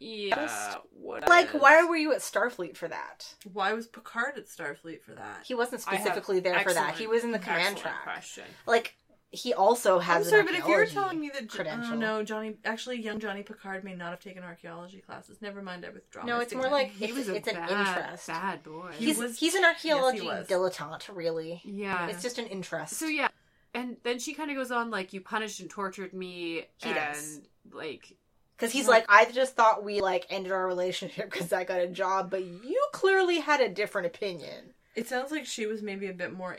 Yeah. 0.00 0.74
What? 0.90 1.28
Like, 1.28 1.50
why 1.50 1.84
were 1.84 1.96
you 1.96 2.12
at 2.12 2.18
Starfleet 2.18 2.76
for 2.76 2.88
that? 2.88 3.34
Why 3.52 3.72
was 3.72 3.86
Picard 3.86 4.36
at 4.36 4.48
Starfleet 4.48 5.02
for 5.02 5.12
that? 5.12 5.44
He 5.44 5.54
wasn't 5.54 5.82
specifically 5.82 6.40
there 6.40 6.58
for 6.60 6.72
that. 6.72 6.96
He 6.96 7.06
was 7.06 7.22
in 7.22 7.30
the 7.30 7.38
command 7.38 7.76
track. 7.76 8.02
Question. 8.02 8.44
Like, 8.66 8.96
he 9.32 9.54
also 9.54 9.98
has. 9.98 10.26
I'm 10.26 10.30
sorry, 10.30 10.40
an 10.40 10.46
but 10.46 10.54
if 10.56 10.66
you're 10.66 10.84
telling 10.86 11.18
me 11.18 11.30
that 11.32 11.48
credential. 11.48 11.94
oh 11.94 11.96
no, 11.96 12.22
Johnny 12.22 12.56
actually 12.64 13.00
young 13.00 13.18
Johnny 13.18 13.42
Picard 13.42 13.82
may 13.82 13.94
not 13.94 14.10
have 14.10 14.20
taken 14.20 14.42
archaeology 14.42 15.00
classes. 15.00 15.38
Never 15.40 15.62
mind, 15.62 15.84
I 15.86 15.90
withdraw. 15.90 16.24
No, 16.24 16.38
it's 16.40 16.54
more 16.54 16.68
like 16.68 16.90
He 16.90 17.06
it's, 17.06 17.14
was 17.16 17.28
a 17.30 17.34
it's 17.36 17.48
an 17.48 17.56
interest. 17.56 18.26
bad 18.28 18.62
boy. 18.62 18.90
He 18.92 19.06
He's 19.06 19.18
was- 19.18 19.38
he's 19.38 19.54
an 19.54 19.64
archaeology 19.64 20.20
was. 20.26 20.46
dilettante, 20.46 21.08
really. 21.16 21.62
yeah. 21.64 22.08
It's 22.08 22.22
just 22.22 22.38
an 22.38 22.46
interest. 22.46 22.94
So 22.94 23.06
yeah, 23.06 23.28
and 23.74 23.96
then 24.02 24.18
she 24.18 24.34
kind 24.34 24.50
of 24.50 24.56
goes 24.56 24.70
on 24.70 24.90
like, 24.90 25.12
"You 25.14 25.20
punished 25.22 25.60
and 25.60 25.70
tortured 25.70 26.12
me," 26.12 26.66
He 26.76 26.90
and 26.90 26.94
does. 26.94 27.40
like, 27.72 28.14
Because 28.56 28.70
he's 28.72 28.86
like, 28.86 29.06
I 29.08 29.24
just 29.32 29.56
thought 29.56 29.82
we 29.82 30.02
like 30.02 30.26
ended 30.28 30.52
our 30.52 30.66
relationship 30.66 31.30
because 31.30 31.52
I 31.54 31.64
got 31.64 31.80
a 31.80 31.88
job, 31.88 32.30
but 32.30 32.44
you 32.44 32.80
clearly 32.92 33.38
had 33.40 33.60
a 33.62 33.68
different 33.70 34.06
opinion. 34.08 34.74
It 34.94 35.08
sounds 35.08 35.30
like 35.30 35.46
she 35.46 35.64
was 35.66 35.80
maybe 35.82 36.08
a 36.08 36.12
bit 36.12 36.32
more 36.34 36.52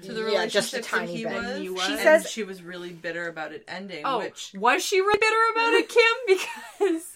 into 0.00 0.12
the 0.12 0.30
Yeah, 0.32 0.46
just 0.46 0.72
a 0.74 0.78
relationship 0.78 0.84
tiny 0.84 1.06
than 1.06 1.16
he 1.16 1.24
bit. 1.24 1.32
was. 1.34 1.58
He 1.60 1.68
was. 1.70 1.82
She 1.84 1.92
and 1.92 2.00
says- 2.00 2.30
she 2.30 2.42
was 2.44 2.62
really 2.62 2.90
bitter 2.92 3.28
about 3.28 3.52
it 3.52 3.64
ending. 3.68 4.02
Oh, 4.04 4.18
which 4.18 4.52
was 4.56 4.84
she 4.84 5.00
really 5.00 5.18
bitter 5.18 5.52
about 5.52 5.72
it, 5.74 5.88
Kim? 6.78 6.88
Because 6.88 7.14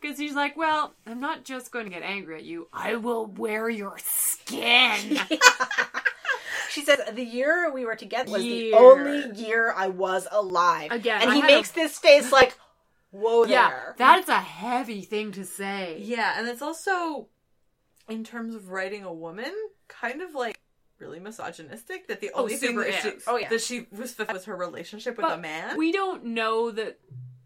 because 0.00 0.18
he's 0.18 0.34
like, 0.34 0.56
well, 0.56 0.94
I'm 1.06 1.20
not 1.20 1.44
just 1.44 1.70
going 1.70 1.84
to 1.84 1.90
get 1.90 2.02
angry 2.02 2.34
at 2.36 2.44
you. 2.44 2.66
I 2.72 2.96
will 2.96 3.26
wear 3.26 3.68
your 3.70 3.96
skin. 3.98 5.18
She 6.70 6.84
says 6.86 7.00
the 7.12 7.22
year 7.22 7.70
we 7.70 7.84
were 7.84 7.96
together 7.96 8.32
was 8.32 8.42
Year. 8.42 8.70
the 8.70 8.76
only 8.78 9.38
year 9.38 9.74
I 9.76 9.88
was 9.88 10.26
alive. 10.32 10.90
Again, 10.90 11.20
and 11.20 11.30
I 11.30 11.34
he 11.34 11.40
had 11.42 11.50
a- 11.50 11.54
makes 11.56 11.70
this 11.72 11.98
face 11.98 12.32
like, 12.32 12.56
"Whoa 13.10 13.44
yeah, 13.44 13.68
there." 13.68 13.94
that's 13.98 14.30
a 14.30 14.40
heavy 14.40 15.02
thing 15.02 15.32
to 15.32 15.44
say. 15.44 15.98
yeah, 16.00 16.32
and 16.38 16.48
it's 16.48 16.62
also 16.62 17.28
in 18.08 18.24
terms 18.24 18.54
of 18.54 18.70
writing 18.70 19.04
a 19.04 19.12
woman, 19.12 19.52
kind 20.00 20.22
of 20.22 20.34
like 20.34 20.58
really 20.98 21.20
misogynistic. 21.20 22.08
That 22.08 22.20
the 22.20 22.30
Oh, 22.34 22.42
only 22.42 22.56
thing 22.56 22.70
super 22.70 22.84
that 22.84 23.02
she. 23.02 23.12
Oh, 23.26 23.36
yeah. 23.36 23.48
that 23.48 23.60
she 23.60 23.86
was 23.90 24.16
was 24.18 24.44
her 24.46 24.56
relationship 24.56 25.16
with 25.16 25.26
But 25.26 25.38
a 25.38 25.40
man. 25.42 25.76
We 25.76 25.92
don't 25.92 26.24
know 26.26 26.70
that. 26.70 26.98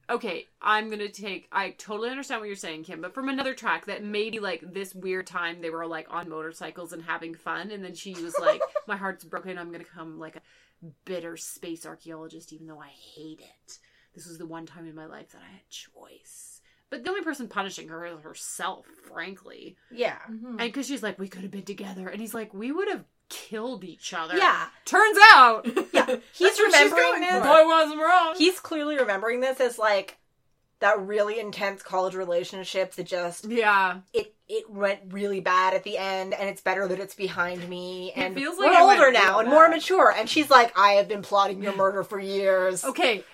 Okay, 0.08 0.46
I'm 0.62 0.88
gonna 0.88 1.08
take. 1.08 1.48
I 1.50 1.70
totally 1.70 2.10
understand 2.10 2.40
what 2.40 2.46
you're 2.46 2.54
saying, 2.54 2.84
Kim, 2.84 3.00
but 3.00 3.12
from 3.12 3.28
another 3.28 3.54
track 3.54 3.86
that 3.86 4.04
maybe 4.04 4.38
like 4.38 4.62
this 4.72 4.94
weird 4.94 5.26
time 5.26 5.60
they 5.60 5.70
were 5.70 5.84
like 5.86 6.06
on 6.10 6.28
motorcycles 6.28 6.92
and 6.92 7.02
having 7.02 7.34
fun, 7.34 7.72
and 7.72 7.82
then 7.84 7.94
she 7.94 8.14
was 8.14 8.38
like, 8.38 8.60
"My 8.86 8.96
heart's 8.96 9.24
broken. 9.24 9.58
I'm 9.58 9.72
gonna 9.72 9.82
come 9.82 10.20
like 10.20 10.36
a 10.36 10.40
bitter 11.04 11.36
space 11.36 11.84
archaeologist, 11.84 12.52
even 12.52 12.68
though 12.68 12.78
I 12.80 12.90
hate 13.16 13.40
it. 13.40 13.78
This 14.14 14.26
was 14.28 14.38
the 14.38 14.46
one 14.46 14.64
time 14.64 14.86
in 14.86 14.94
my 14.94 15.06
life 15.06 15.30
that 15.32 15.42
I 15.42 15.50
had 15.52 15.68
choice." 15.70 16.55
But 16.90 17.02
the 17.02 17.10
only 17.10 17.22
person 17.22 17.48
punishing 17.48 17.88
her 17.88 18.06
is 18.06 18.20
herself, 18.20 18.86
frankly, 19.12 19.76
yeah. 19.90 20.18
Mhm. 20.30 20.50
and 20.50 20.58
because 20.58 20.86
she's 20.86 21.02
like, 21.02 21.18
"We 21.18 21.28
could 21.28 21.42
have 21.42 21.50
been 21.50 21.62
together," 21.64 22.08
and 22.08 22.20
he's 22.20 22.34
like, 22.34 22.54
"We 22.54 22.70
would 22.70 22.88
have 22.88 23.04
killed 23.28 23.82
each 23.82 24.12
other." 24.14 24.36
Yeah. 24.36 24.66
Turns 24.84 25.18
out, 25.32 25.66
Yeah. 25.92 26.06
He's 26.32 26.56
That's 26.56 26.58
what 26.60 26.72
she's 26.74 26.92
remembering 26.92 27.20
this. 27.22 27.32
for. 27.32 27.42
boy 27.42 27.66
wasn't 27.66 28.00
wrong. 28.00 28.34
He's 28.38 28.60
clearly 28.60 28.96
remembering 28.98 29.40
this 29.40 29.60
as 29.60 29.78
like 29.78 30.18
that 30.78 31.00
really 31.00 31.40
intense 31.40 31.82
college 31.82 32.14
relationship 32.14 32.92
that 32.94 33.06
just 33.06 33.46
yeah. 33.46 34.00
it 34.12 34.34
it 34.46 34.70
went 34.70 35.00
really 35.10 35.40
bad 35.40 35.72
at 35.74 35.82
the 35.84 35.96
end 35.98 36.34
and 36.34 36.48
it's 36.48 36.60
better 36.60 36.86
that 36.86 37.00
it's 37.00 37.14
behind 37.14 37.66
me 37.68 38.12
It 38.14 38.20
and 38.20 38.34
feels 38.34 38.58
like 38.58 38.70
we're 38.70 38.80
older 38.80 39.10
now 39.10 39.30
real 39.30 39.38
and 39.40 39.48
more 39.48 39.68
mature 39.70 40.12
and 40.12 40.28
she's 40.28 40.50
like 40.50 40.78
I 40.78 40.92
have 40.92 41.08
been 41.08 41.22
plotting 41.22 41.62
your 41.62 41.74
murder 41.74 42.04
for 42.04 42.20
years. 42.20 42.84
Okay. 42.84 43.24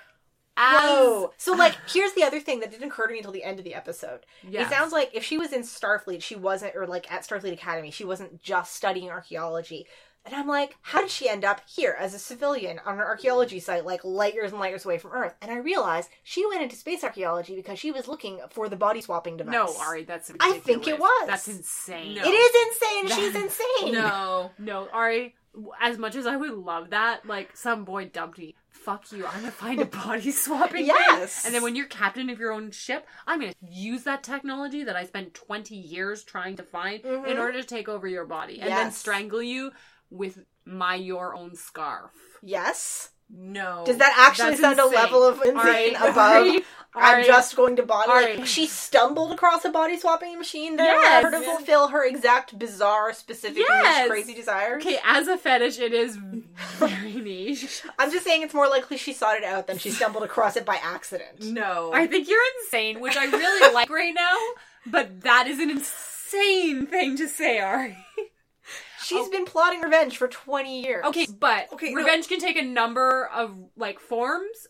As, 0.57 0.81
Whoa. 0.83 1.33
So 1.39 1.53
like 1.55 1.77
here's 1.89 2.13
the 2.13 2.25
other 2.25 2.41
thing 2.41 2.61
that 2.61 2.71
didn't 2.71 2.89
occur 2.89 3.07
to 3.07 3.13
me 3.13 3.19
until 3.19 3.33
the 3.33 3.45
end 3.45 3.59
of 3.59 3.65
the 3.65 3.75
episode. 3.75 4.21
Yes. 4.47 4.67
It 4.67 4.75
sounds 4.75 4.93
like 4.93 5.11
if 5.15 5.25
she 5.25 5.39
was 5.39 5.53
in 5.53 5.63
Starfleet, 5.63 6.23
she 6.23 6.37
wasn't 6.37 6.77
or 6.77 6.87
like 6.87 7.11
at 7.11 7.23
Starfleet 7.23 7.53
Academy, 7.53 7.91
she 7.91 8.05
wasn't 8.05 8.43
just 8.43 8.75
studying 8.75 9.11
archaeology. 9.11 9.87
And 10.25 10.37
I'm 10.37 10.47
like, 10.47 10.77
how 10.83 11.01
did 11.01 11.11
she 11.11 11.29
end 11.29 11.45
up 11.45 11.63
here 11.69 11.97
as 11.99 12.15
a 12.15 12.19
civilian 12.19 12.79
on 12.87 12.95
an 12.95 13.01
archaeology 13.01 13.59
site, 13.59 13.85
like 13.85 14.05
light 14.05 14.35
years 14.35 14.53
and 14.53 14.61
light 14.61 14.69
years 14.69 14.85
away 14.85 14.99
from 14.99 15.11
Earth? 15.11 15.35
And 15.43 15.51
I 15.51 15.57
realized 15.57 16.11
she 16.23 16.47
went 16.47 16.63
into 16.63 16.77
space 16.77 17.03
archaeology 17.03 17.57
because 17.57 17.81
she 17.81 17.91
was 17.91 18.07
looking 18.07 18.39
for 18.51 18.69
the 18.69 18.77
body 18.77 19.01
swapping 19.01 19.37
device. 19.37 19.53
No, 19.53 19.75
Ari, 19.81 20.05
that's 20.05 20.31
I 20.39 20.59
think 20.59 20.87
it 20.87 21.01
was. 21.01 21.27
That's 21.27 21.49
insane. 21.49 22.15
No. 22.15 22.23
It 22.25 22.29
is 22.29 22.69
insane. 22.69 23.09
That- 23.09 23.19
She's 23.19 23.35
insane. 23.35 23.95
no. 23.95 24.53
No, 24.61 24.89
Ari, 24.93 25.35
as 25.81 25.99
much 25.99 26.15
as 26.17 26.27
I 26.27 26.37
would 26.37 26.53
love 26.53 26.91
that, 26.91 27.27
like 27.27 27.57
some 27.57 27.85
boy 27.85 28.07
dumped 28.07 28.39
me. 28.39 28.55
Fuck 28.71 29.13
you. 29.13 29.27
I'm 29.27 29.41
gonna 29.41 29.51
find 29.53 29.81
a 29.81 29.85
body 29.85 30.31
swapping 30.33 30.87
Yes. 30.87 31.43
thing. 31.43 31.49
And 31.49 31.55
then 31.55 31.63
when 31.63 31.77
you're 31.77 31.87
captain 31.87 32.31
of 32.31 32.39
your 32.41 32.53
own 32.53 32.71
ship, 32.71 33.07
I'm 33.27 33.41
gonna 33.41 33.53
use 33.69 34.05
that 34.05 34.23
technology 34.23 34.83
that 34.85 34.97
I 34.97 35.05
spent 35.05 35.35
20 35.35 35.77
years 35.77 36.25
trying 36.25 36.57
to 36.57 36.63
find 36.63 37.05
in 37.05 37.11
Mhm. 37.11 37.39
order 37.39 37.61
to 37.61 37.65
take 37.67 37.89
over 37.89 38.09
your 38.09 38.25
body 38.25 38.61
and 38.61 38.71
then 38.71 38.91
strangle 38.93 39.43
you 39.43 39.73
with 40.11 40.45
my 40.65 40.95
your 40.95 41.35
own 41.35 41.55
scarf. 41.55 42.13
Yes. 42.43 43.11
No. 43.35 43.83
Does 43.87 43.97
that 43.99 44.15
actually 44.29 44.51
That's 44.57 44.61
sound 44.61 44.79
insane. 44.79 44.93
a 44.99 45.03
level 45.03 45.25
of 45.25 45.41
insane 45.45 45.57
Ari, 45.57 45.95
above? 46.11 46.19
Ari, 46.19 46.65
I'm 46.95 47.15
Ari, 47.15 47.25
just 47.25 47.57
going 47.57 47.77
to 47.77 47.83
body. 47.83 48.11
Ari. 48.11 48.37
Like, 48.37 48.47
she 48.47 48.67
stumbled 48.67 49.33
across 49.33 49.65
a 49.65 49.71
body 49.71 49.99
swapping 49.99 50.37
machine 50.37 50.77
there 50.77 50.95
Yes. 51.01 51.25
in 51.25 51.33
to 51.33 51.41
fulfill 51.41 51.89
her 51.89 52.05
exact 52.05 52.59
bizarre, 52.59 53.15
specific, 53.15 53.65
Yes. 53.67 54.03
niche, 54.03 54.11
crazy 54.11 54.35
desires. 54.35 54.83
Okay, 54.85 54.99
as 55.03 55.27
a 55.27 55.39
fetish, 55.39 55.79
it 55.79 55.95
is 55.95 56.17
very 56.17 57.13
niche. 57.23 57.83
I'm 57.99 58.11
just 58.11 58.25
saying 58.25 58.43
it's 58.43 58.53
more 58.53 58.69
likely 58.69 58.99
she 58.99 59.15
sought 59.15 59.39
it 59.39 59.45
out 59.45 59.67
than 59.67 59.79
she 59.79 59.89
stumbled 59.91 60.23
across 60.25 60.55
it 60.57 60.67
by 60.67 60.79
accident. 60.83 61.43
No. 61.43 61.91
I 61.95 62.07
think 62.07 62.29
you're 62.29 62.39
insane, 62.63 63.01
which 63.01 63.17
I 63.17 63.25
really 63.25 63.73
like 63.73 63.89
right 63.89 64.13
now, 64.15 64.37
but 64.85 65.23
that 65.23 65.47
is 65.47 65.61
an 65.61 65.71
insane 65.71 66.85
thing 66.87 67.17
to 67.17 67.27
say, 67.27 67.59
Ari. 67.59 67.97
She's 69.03 69.27
oh. 69.27 69.31
been 69.31 69.45
plotting 69.45 69.81
revenge 69.81 70.17
for 70.17 70.29
20 70.29 70.83
years. 70.83 71.05
Okay, 71.07 71.27
but 71.39 71.73
Okay, 71.73 71.91
no. 71.91 71.97
revenge 71.97 72.29
can 72.29 72.41
take 72.41 72.57
a 72.57 72.63
number 72.63 73.27
of 73.27 73.57
like 73.77 74.01
forms. 74.01 74.69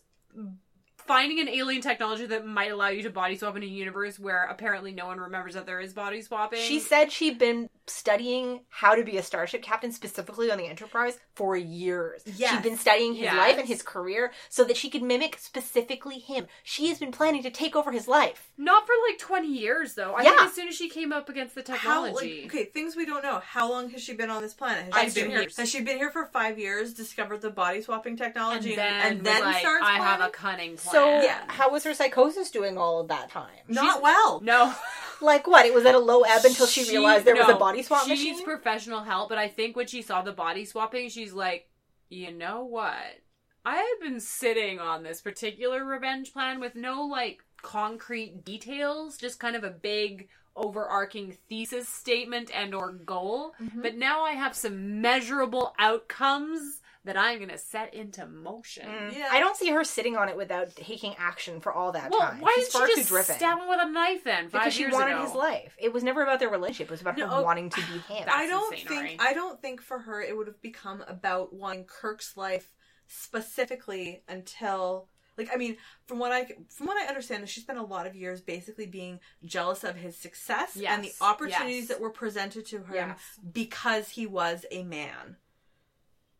Finding 1.05 1.39
an 1.39 1.49
alien 1.49 1.81
technology 1.81 2.25
that 2.27 2.45
might 2.45 2.71
allow 2.71 2.87
you 2.87 3.03
to 3.03 3.09
body 3.09 3.35
swap 3.35 3.57
in 3.57 3.63
a 3.63 3.65
universe 3.65 4.17
where 4.19 4.45
apparently 4.45 4.91
no 4.93 5.07
one 5.07 5.19
remembers 5.19 5.53
that 5.55 5.65
there 5.65 5.79
is 5.79 5.93
body 5.93 6.21
swapping. 6.21 6.59
She 6.59 6.79
said 6.79 7.11
she'd 7.11 7.37
been 7.37 7.69
studying 7.87 8.61
how 8.69 8.95
to 8.95 9.03
be 9.03 9.17
a 9.17 9.23
starship 9.23 9.61
captain 9.61 9.91
specifically 9.91 10.49
on 10.49 10.57
the 10.57 10.65
Enterprise 10.65 11.19
for 11.35 11.57
years. 11.57 12.21
Yes. 12.25 12.51
She'd 12.53 12.63
been 12.63 12.77
studying 12.77 13.13
his 13.13 13.23
Yes. 13.23 13.35
life 13.35 13.57
and 13.57 13.67
his 13.67 13.81
career 13.81 14.31
so 14.47 14.63
that 14.63 14.77
she 14.77 14.89
could 14.89 15.03
mimic 15.03 15.37
specifically 15.37 16.19
him. 16.19 16.47
She 16.63 16.87
has 16.87 16.99
been 16.99 17.11
planning 17.11 17.43
to 17.43 17.49
take 17.51 17.75
over 17.75 17.91
his 17.91 18.07
life. 18.07 18.51
not 18.55 18.85
for 18.85 18.93
like 19.09 19.17
twenty 19.19 19.47
years 19.51 19.95
though. 19.95 20.13
I 20.13 20.21
Yeah. 20.23 20.29
think 20.29 20.41
as 20.43 20.53
soon 20.53 20.67
as 20.69 20.75
she 20.75 20.87
came 20.87 21.11
up 21.11 21.27
against 21.27 21.55
the 21.55 21.61
How, 21.67 21.73
technology. 22.05 22.43
like, 22.43 22.53
okay, 22.53 22.65
things 22.65 22.95
we 22.95 23.05
don't 23.05 23.23
know. 23.23 23.39
How 23.43 23.69
long 23.69 23.89
has 23.89 24.01
she 24.01 24.13
been 24.13 24.29
on 24.29 24.41
this 24.41 24.53
planet? 24.53 24.85
Has 24.85 24.93
Five 24.93 25.13
she 25.13 25.21
been 25.21 25.31
here? 25.31 25.47
Has 25.57 25.69
she 25.69 25.81
been 25.81 25.97
here 25.97 26.11
for 26.11 26.25
five 26.27 26.57
years? 26.59 26.93
Discovered 26.93 27.41
the 27.41 27.49
body 27.49 27.81
swapping 27.81 28.11
and 28.11 28.17
technology, 28.19 28.75
then, 28.75 28.93
and 29.13 29.21
then 29.25 29.41
like, 29.41 29.57
starts. 29.57 29.83
I 29.85 29.93
have 29.95 30.21
a 30.21 30.29
cunning 30.29 30.77
plan. 30.77 30.92
So, 30.93 31.21
Yeah. 31.21 31.43
how 31.47 31.69
was 31.71 31.83
her 31.83 31.93
psychosis 31.93 32.49
doing 32.51 32.77
all 32.77 33.01
of 33.01 33.07
that 33.09 33.29
time? 33.29 33.49
not 33.67 34.01
well. 34.01 34.39
no. 34.41 34.73
Like 35.21 35.47
what? 35.47 35.65
It 35.65 35.73
was 35.73 35.85
at 35.85 35.95
a 35.95 35.99
low 35.99 36.21
ebb 36.23 36.43
until 36.43 36.65
she, 36.65 36.83
realized 36.89 37.23
there 37.23 37.35
was 37.35 37.47
a 37.47 37.55
body 37.55 37.81
swap 37.81 38.03
she 38.03 38.09
machine. 38.09 38.33
needs 38.33 38.41
professional 38.43 39.03
help, 39.03 39.29
but 39.29 39.37
I 39.37 39.47
think 39.47 39.77
when 39.77 39.87
she 39.87 40.01
saw 40.01 40.21
the 40.21 40.33
body 40.33 40.65
swapping, 40.65 41.07
she's 41.07 41.31
like, 41.31 41.69
you 42.09 42.31
know 42.33 42.65
what? 42.65 43.21
I 43.63 43.75
have 43.75 44.01
been 44.01 44.19
sitting 44.19 44.79
on 44.79 45.03
this 45.03 45.21
particular 45.21 45.85
revenge 45.85 46.33
plan 46.33 46.59
with 46.59 46.75
no 46.75 47.03
like 47.03 47.41
concrete 47.61 48.43
details, 48.43 49.17
just 49.17 49.39
kind 49.39 49.55
of 49.55 49.63
a 49.63 49.69
big 49.69 50.27
overarching 50.55 51.37
thesis 51.49 51.87
statement 51.87 52.51
and 52.53 52.75
or 52.75 52.91
goal. 52.91 53.53
Mm-hmm. 53.61 53.81
But 53.81 53.95
now 53.95 54.23
I 54.23 54.31
have 54.31 54.55
some 54.55 55.01
measurable 55.01 55.73
outcomes 55.79 56.81
that 57.05 57.17
I'm 57.17 57.39
gonna 57.39 57.57
set 57.57 57.93
into 57.93 58.25
motion. 58.25 58.87
Mm. 58.87 59.13
Yeah. 59.17 59.27
I 59.31 59.39
don't 59.39 59.57
see 59.57 59.69
her 59.71 59.83
sitting 59.83 60.15
on 60.15 60.29
it 60.29 60.37
without 60.37 60.73
taking 60.75 61.13
action 61.17 61.59
for 61.59 61.73
all 61.73 61.91
that 61.91 62.11
Well, 62.11 62.21
time. 62.21 62.39
why 62.39 62.53
She's 62.55 62.65
didn't 62.69 62.73
far 62.79 62.87
she 62.87 62.95
just 62.95 63.09
driven. 63.09 63.35
stab 63.35 63.59
him 63.59 63.67
with 63.67 63.79
a 63.81 63.89
knife 63.89 64.23
then? 64.23 64.43
Five 64.49 64.51
because 64.61 64.73
she 64.73 64.81
years 64.83 64.93
wanted 64.93 65.13
ago? 65.15 65.23
his 65.25 65.33
life. 65.35 65.75
It 65.77 65.91
was 65.91 66.03
never 66.03 66.23
about 66.23 66.39
their 66.39 66.49
relationship. 66.49 66.87
It 66.87 66.91
was 66.91 67.01
about 67.01 67.17
No, 67.17 67.27
her 67.27 67.35
oh, 67.37 67.43
wanting 67.43 67.69
to 67.71 67.81
be 67.81 67.97
him. 68.13 68.27
I 68.31 68.47
don't 68.47 68.73
insane, 68.73 68.87
think 68.87 68.99
Ari. 69.01 69.17
I 69.19 69.33
don't 69.33 69.61
think 69.61 69.81
for 69.81 69.99
her 69.99 70.21
it 70.21 70.35
would 70.37 70.47
have 70.47 70.61
become 70.61 71.03
about 71.07 71.53
wanting 71.53 71.83
Kirk's 71.85 72.37
life 72.37 72.71
specifically 73.05 74.23
until 74.27 75.07
like 75.37 75.49
I 75.53 75.57
mean 75.57 75.77
from 76.05 76.19
what 76.19 76.31
I 76.31 76.45
from 76.69 76.87
what 76.87 76.95
I 76.95 77.07
understand 77.07 77.47
she 77.49 77.59
spent 77.59 77.79
a 77.79 77.83
lot 77.83 78.05
of 78.07 78.15
years 78.15 78.39
basically 78.41 78.85
being 78.85 79.19
jealous 79.43 79.83
of 79.83 79.95
his 79.95 80.15
success 80.15 80.77
and 80.77 81.03
the 81.03 81.11
opportunities 81.19 81.79
yes. 81.83 81.87
that 81.89 81.99
were 81.99 82.11
presented 82.11 82.65
to 82.67 82.77
him 82.77 82.85
Yes. 82.93 83.19
because 83.51 84.09
he 84.09 84.25
was 84.27 84.65
a 84.71 84.83
man. 84.83 85.37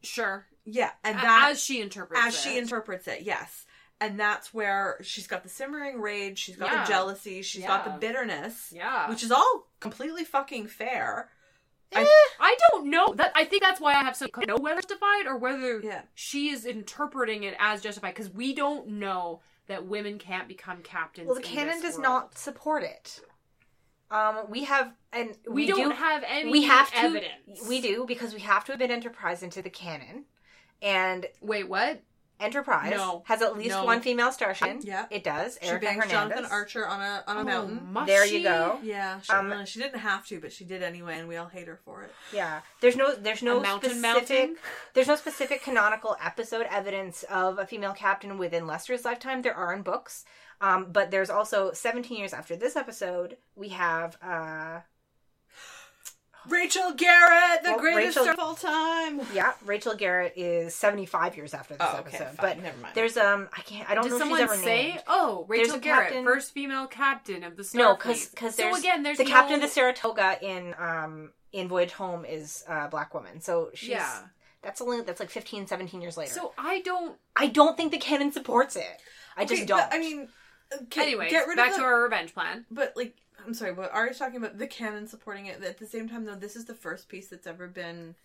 Sure. 0.04 0.46
Yeah, 0.66 0.92
and 1.04 1.18
that 1.18 1.50
as 1.52 1.62
she 1.62 1.82
interprets 1.82 2.24
as 2.26 2.40
she 2.40 2.56
it. 2.58 2.64
interprets 2.64 3.08
it, 3.08 3.22
yes. 3.24 3.66
And 4.02 4.20
that's 4.20 4.54
where 4.54 4.98
she's 5.02 5.28
got 5.28 5.44
the 5.44 5.50
simmering 5.50 6.02
rage, 6.02 6.40
she's 6.40 6.56
got 6.58 6.72
Yeah. 6.72 6.84
the 6.84 6.90
jealousy, 6.90 7.42
she's 7.42 7.66
got 7.66 7.86
the 7.86 7.92
bitterness, 7.92 8.72
Yeah. 8.76 9.10
which 9.10 9.24
is 9.24 9.32
all 9.32 9.68
completely 9.80 10.24
fucking 10.24 10.68
fair. 10.68 11.30
I, 11.96 12.10
I 12.40 12.58
don't 12.72 12.90
know 12.90 13.14
that 13.16 13.32
I 13.36 13.46
think 13.46 13.62
that's 13.62 13.80
why 13.80 13.92
I 13.94 14.04
have 14.04 14.16
some 14.16 14.30
know 14.48 14.56
whether 14.58 14.80
it's 14.80 14.88
justified 14.88 15.28
or 15.28 15.38
whether 15.38 15.80
Yeah. 15.80 16.02
she 16.16 16.50
is 16.50 16.66
interpreting 16.66 17.44
it 17.44 17.56
as 17.60 17.82
justified 17.82 18.16
because 18.16 18.32
we 18.32 18.56
don't 18.56 18.88
know 18.88 19.42
that 19.68 19.86
women 19.86 20.18
can't 20.18 20.48
become 20.48 20.82
captains. 20.82 21.28
well, 21.28 21.36
the 21.36 21.42
canon 21.42 21.82
does 21.82 21.94
world. 21.94 22.04
not 22.04 22.38
support 22.38 22.84
it. 22.84 23.22
Um, 24.12 24.46
we 24.50 24.64
have 24.66 24.94
and 25.12 25.36
We, 25.48 25.54
we, 25.54 25.68
don't 25.68 25.90
do, 25.90 25.96
have 25.96 26.24
any. 26.28 26.52
we 26.52 26.64
have 26.64 26.90
to 26.92 26.98
evidence. 26.98 27.68
we 27.68 27.80
do 27.82 28.06
because 28.08 28.34
we 28.34 28.42
have 28.42 28.66
to 28.66 28.74
admit 28.74 28.92
Enterprise 28.92 29.42
into 29.44 29.62
the 29.62 29.70
canon, 29.70 30.26
and 30.84 31.26
Wait, 31.42 31.68
what? 31.68 32.02
Enterprise 32.40 32.92
No. 32.92 33.24
has 33.28 33.42
at 33.42 33.56
least 33.56 33.70
No. 33.70 33.86
one 33.86 34.02
female 34.02 34.32
starship. 34.32 34.80
Yeah. 34.82 35.06
it 35.10 35.24
does. 35.24 35.58
She 35.62 35.70
Erika 35.70 35.86
bangs 35.86 36.04
Hernandez. 36.04 36.36
Jonathan 36.40 36.46
Archer 36.52 36.86
on 36.86 37.00
a 37.00 37.24
on 37.26 37.38
a 37.38 37.40
Oh, 37.40 37.44
mountain. 37.68 38.06
There 38.06 38.26
you 38.26 38.40
she? 38.40 38.44
go. 38.44 38.80
Yeah, 38.84 39.22
she, 39.22 39.32
Um, 39.32 39.66
she 39.66 39.80
didn't 39.80 40.00
have 40.00 40.26
to, 40.28 40.42
but 40.42 40.52
she 40.52 40.66
did 40.66 40.84
anyway, 40.84 41.20
and 41.20 41.30
we 41.30 41.38
all 41.38 41.48
hate 41.48 41.68
her 41.68 41.80
for 41.86 42.04
it. 42.04 42.14
Yeah, 42.34 42.60
there's 42.82 42.98
no 42.98 43.14
there's 43.16 43.44
no 43.44 43.62
mountain 43.62 43.92
specific 43.92 44.02
mountain? 44.40 44.58
there's 44.94 45.08
no 45.08 45.16
specific 45.16 45.64
canonical 45.64 46.18
episode 46.22 46.66
evidence 46.70 47.24
of 47.30 47.60
a 47.60 47.66
female 47.66 47.94
captain 47.94 48.38
within 48.38 48.68
Lester's 48.68 49.06
lifetime. 49.06 49.42
There 49.42 49.56
are 49.56 49.72
in 49.72 49.82
books, 49.84 50.26
um, 50.60 50.92
but 50.92 51.12
there's 51.12 51.30
also 51.30 51.72
17 51.72 52.18
years 52.18 52.34
after 52.34 52.58
this 52.58 52.76
episode, 52.76 53.38
we 53.56 53.70
have 53.70 54.18
uh, 54.22 54.80
Rachel 56.50 56.92
Garrett, 56.94 57.64
the 57.64 57.72
Well, 57.72 57.80
greatest 57.80 58.18
Rachel- 58.18 58.24
star 58.24 58.34
of 58.34 58.40
all 58.40 58.56
time. 58.56 59.22
Yeah, 59.34 59.54
Rachel 59.66 59.96
Garrett 59.96 60.34
is 60.36 60.76
75 60.76 61.36
years 61.38 61.54
after 61.54 61.76
this 61.76 61.88
Oh, 61.90 61.98
okay, 62.00 62.18
episode. 62.18 62.26
fine, 62.26 62.36
but 62.40 62.60
never 62.64 62.78
mind. 62.80 62.96
there's 62.96 63.18
um 63.18 63.50
I 63.56 63.62
can't 63.62 63.90
I 63.90 63.96
don't 63.96 64.04
Did 64.04 64.10
know 64.12 64.16
if 64.18 64.22
someone 64.22 64.40
she's 64.40 64.52
ever 64.52 64.56
say, 64.62 64.88
named. 64.90 65.04
"Oh, 65.08 65.46
Rachel 65.48 65.76
a 65.76 65.80
Garrett, 65.80 66.08
captain- 66.10 66.26
first 66.26 66.54
female 66.54 66.88
captain 66.88 67.44
of 67.44 67.56
the 67.56 67.64
Starfleet"? 67.64 67.76
No, 67.76 67.94
because 67.96 68.28
because 68.30 68.56
so 68.56 68.76
again, 68.76 69.04
there's 69.04 69.18
the 69.18 69.26
captain 69.26 69.56
of 69.56 69.62
the 69.62 69.68
Saratoga 69.68 70.38
in 70.42 70.76
um 70.78 71.32
in 71.52 71.68
Voyage 71.68 71.94
Home 71.94 72.26
is 72.26 72.64
a 72.68 72.88
black 72.90 73.14
woman. 73.14 73.40
So 73.42 73.70
she's 73.74 73.90
Yeah. 73.90 74.24
that's 74.64 74.82
only 74.82 75.02
that's 75.02 75.20
like 75.20 75.30
15, 75.30 75.68
17 75.68 76.02
years 76.02 76.18
later. 76.18 76.34
So 76.34 76.54
I 76.58 76.82
don't. 76.82 77.18
I 77.36 77.48
don't 77.48 77.78
think 77.78 77.92
the 77.92 77.98
canon 78.00 78.32
supports 78.32 78.76
it. 78.76 79.02
I 79.38 79.46
just 79.46 79.66
don't. 79.68 79.78
But, 79.80 79.94
I 79.94 80.00
mean, 80.00 80.30
okay, 80.84 81.02
Anyways, 81.04 81.32
get 81.32 81.48
rid 81.48 81.58
back 81.58 81.72
of 81.72 81.78
to 81.78 81.84
our 81.84 82.04
revenge 82.04 82.34
plan. 82.34 82.66
But 82.72 82.94
like, 82.96 83.16
I'm 83.46 83.54
sorry, 83.54 83.74
but 83.74 83.94
Ari's 83.94 84.20
talking 84.20 84.38
about 84.38 84.58
the 84.58 84.68
canon 84.68 85.08
supporting 85.08 85.46
it. 85.48 85.64
At 85.64 85.78
the 85.78 85.86
same 85.88 86.08
time, 86.10 86.26
though, 86.26 86.36
this 86.36 86.56
is 86.56 86.66
the 86.66 86.74
first 86.76 87.10
piece 87.10 87.28
that's 87.28 87.48
ever 87.48 87.68
been 87.68 88.16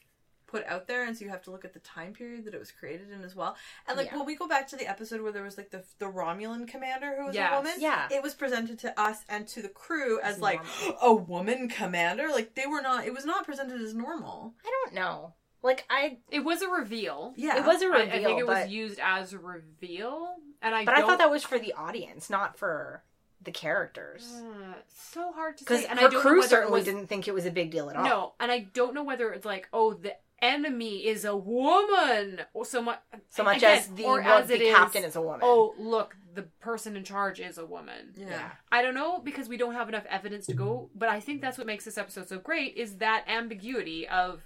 put 0.47 0.65
out 0.67 0.87
there, 0.89 1.05
and 1.05 1.15
so 1.15 1.25
you 1.27 1.31
have 1.31 1.43
to 1.43 1.51
look 1.51 1.67
at 1.67 1.75
the 1.75 1.79
time 1.81 2.15
period 2.15 2.45
that 2.47 2.55
it 2.55 2.59
was 2.59 2.71
created 2.71 3.11
in 3.11 3.23
as 3.23 3.37
well. 3.37 3.55
And 3.87 3.99
like, 3.99 4.07
Yeah. 4.11 4.17
when 4.17 4.25
we 4.27 4.35
go 4.35 4.49
back 4.49 4.67
to 4.69 4.77
the 4.77 4.87
episode 4.87 5.21
where 5.21 5.31
there 5.33 5.43
was 5.43 5.59
like 5.59 5.71
the 5.71 5.85
the 5.99 6.07
Romulan 6.07 6.67
commander 6.67 7.17
who 7.19 7.27
was 7.27 7.35
Yes. 7.35 7.53
a 7.53 7.57
woman, 7.57 7.73
Yeah. 7.79 8.09
it 8.11 8.23
was 8.23 8.35
presented 8.35 8.79
to 8.79 8.99
us 8.99 9.25
and 9.29 9.47
to 9.49 9.61
the 9.61 9.69
crew 9.69 10.19
as 10.23 10.37
As 10.37 10.41
like 10.41 10.61
normal. 10.81 10.99
a 11.03 11.15
woman 11.15 11.69
commander. 11.69 12.29
Like 12.31 12.55
they 12.55 12.67
were 12.67 12.81
not. 12.81 13.05
It 13.07 13.13
was 13.13 13.27
not 13.27 13.45
presented 13.45 13.81
as 13.83 13.93
normal. 13.95 14.55
I 14.65 14.71
don't 14.85 14.95
know. 14.95 15.35
Like 15.63 15.85
I 15.91 16.19
It 16.31 16.41
was 16.45 16.63
a 16.63 16.69
reveal. 16.69 17.35
Yeah, 17.37 17.59
it 17.59 17.67
was 17.67 17.83
a 17.83 17.89
reveal, 17.91 18.07
I, 18.07 18.11
think 18.23 18.39
it 18.41 18.47
but 18.47 18.63
was 18.65 18.71
used 18.71 18.99
as 19.01 19.35
a 19.35 19.39
reveal, 19.39 20.37
and 20.63 20.75
I. 20.75 20.87
but 20.87 20.95
I 20.95 21.01
don't, 21.01 21.09
thought 21.11 21.19
that 21.19 21.31
was 21.31 21.45
for 21.45 21.59
the 21.59 21.75
audience, 21.75 22.31
not 22.31 22.57
for 22.59 23.03
the 23.43 23.51
characters. 23.53 24.27
Uh, 24.37 24.75
so 25.13 25.33
hard 25.33 25.57
to 25.59 25.65
Because 25.65 25.83
say, 25.83 25.87
and 25.89 25.99
her 25.99 26.07
I 26.07 26.11
don't 26.11 26.21
crew 26.23 26.39
whether 26.39 26.49
certainly 26.49 26.79
was- 26.81 26.85
didn't 26.85 27.07
think 27.07 27.29
it 27.29 27.35
was 27.35 27.47
a 27.47 27.51
big 27.51 27.71
deal 27.71 27.89
at 27.91 27.97
all. 27.97 28.05
No, 28.05 28.33
and 28.41 28.51
I 28.51 28.61
don't 28.75 28.95
know 28.95 29.05
whether 29.05 29.31
it's 29.33 29.45
like, 29.47 29.69
oh, 29.73 29.95
the 29.95 30.15
enemy 30.41 31.07
is 31.07 31.25
a 31.25 31.37
woman, 31.37 32.41
or 32.53 32.65
so 32.65 32.81
much, 32.83 33.01
so 33.29 33.43
much 33.45 33.59
again, 33.59 33.79
as 33.79 33.89
the 33.89 34.05
or 34.05 34.21
one- 34.21 34.27
as 34.27 34.49
the 34.49 34.55
it 34.55 34.63
is, 34.63 34.75
captain 34.75 35.05
is 35.05 35.17
a 35.17 35.21
woman. 35.23 35.41
Oh, 35.43 35.75
look, 35.79 36.17
the 36.35 36.43
person 36.61 36.97
in 36.97 37.03
charge 37.05 37.41
is 37.41 37.59
a 37.59 37.67
woman. 37.67 38.15
Yeah. 38.17 38.27
Yeah. 38.29 38.51
I 38.71 38.83
don't 38.83 38.95
know 38.95 39.19
because 39.19 39.49
we 39.49 39.57
don't 39.57 39.75
have 39.75 39.89
enough 39.89 40.05
evidence 40.09 40.47
to 40.47 40.55
go, 40.55 40.91
but 40.95 41.09
I 41.09 41.19
think 41.21 41.41
that's 41.41 41.59
what 41.59 41.67
makes 41.67 41.85
this 41.85 41.99
episode 41.99 42.29
so 42.29 42.39
great 42.39 42.77
is 42.77 42.99
that 42.99 43.25
ambiguity 43.27 44.07
of, 44.07 44.43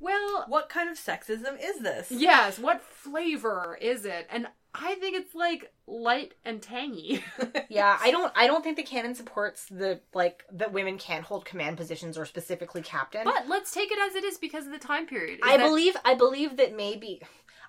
well, 0.00 0.44
What 0.48 0.68
kind 0.68 0.88
of 0.88 0.96
sexism 0.98 1.56
is 1.62 1.80
this? 1.80 2.10
yes, 2.10 2.58
what 2.58 2.82
flavor 2.82 3.78
is 3.80 4.04
it? 4.04 4.26
And 4.30 4.48
I 4.74 4.94
think 4.96 5.16
it's 5.16 5.34
like 5.34 5.72
light 5.86 6.34
and 6.44 6.62
tangy. 6.62 7.24
Yeah, 7.68 7.96
I 8.02 8.10
don't. 8.10 8.32
I 8.34 8.48
don't 8.48 8.64
think 8.64 8.76
the 8.76 8.82
canon 8.82 9.14
supports 9.14 9.66
the 9.66 10.00
like 10.12 10.44
that 10.52 10.72
women 10.72 10.98
can't 10.98 11.24
hold 11.24 11.44
command 11.44 11.76
positions 11.76 12.18
or 12.18 12.24
specifically 12.26 12.82
captain. 12.82 13.22
but 13.24 13.46
let's 13.46 13.72
take 13.72 13.92
it 13.92 13.98
as 14.00 14.16
it 14.16 14.24
is 14.24 14.38
because 14.38 14.66
of 14.66 14.72
the 14.72 14.78
time 14.78 15.06
period. 15.06 15.34
Is 15.34 15.40
I 15.44 15.56
that- 15.56 15.62
believe. 15.68 15.96
I 16.04 16.14
believe 16.14 16.56
that 16.56 16.76
maybe. 16.76 17.22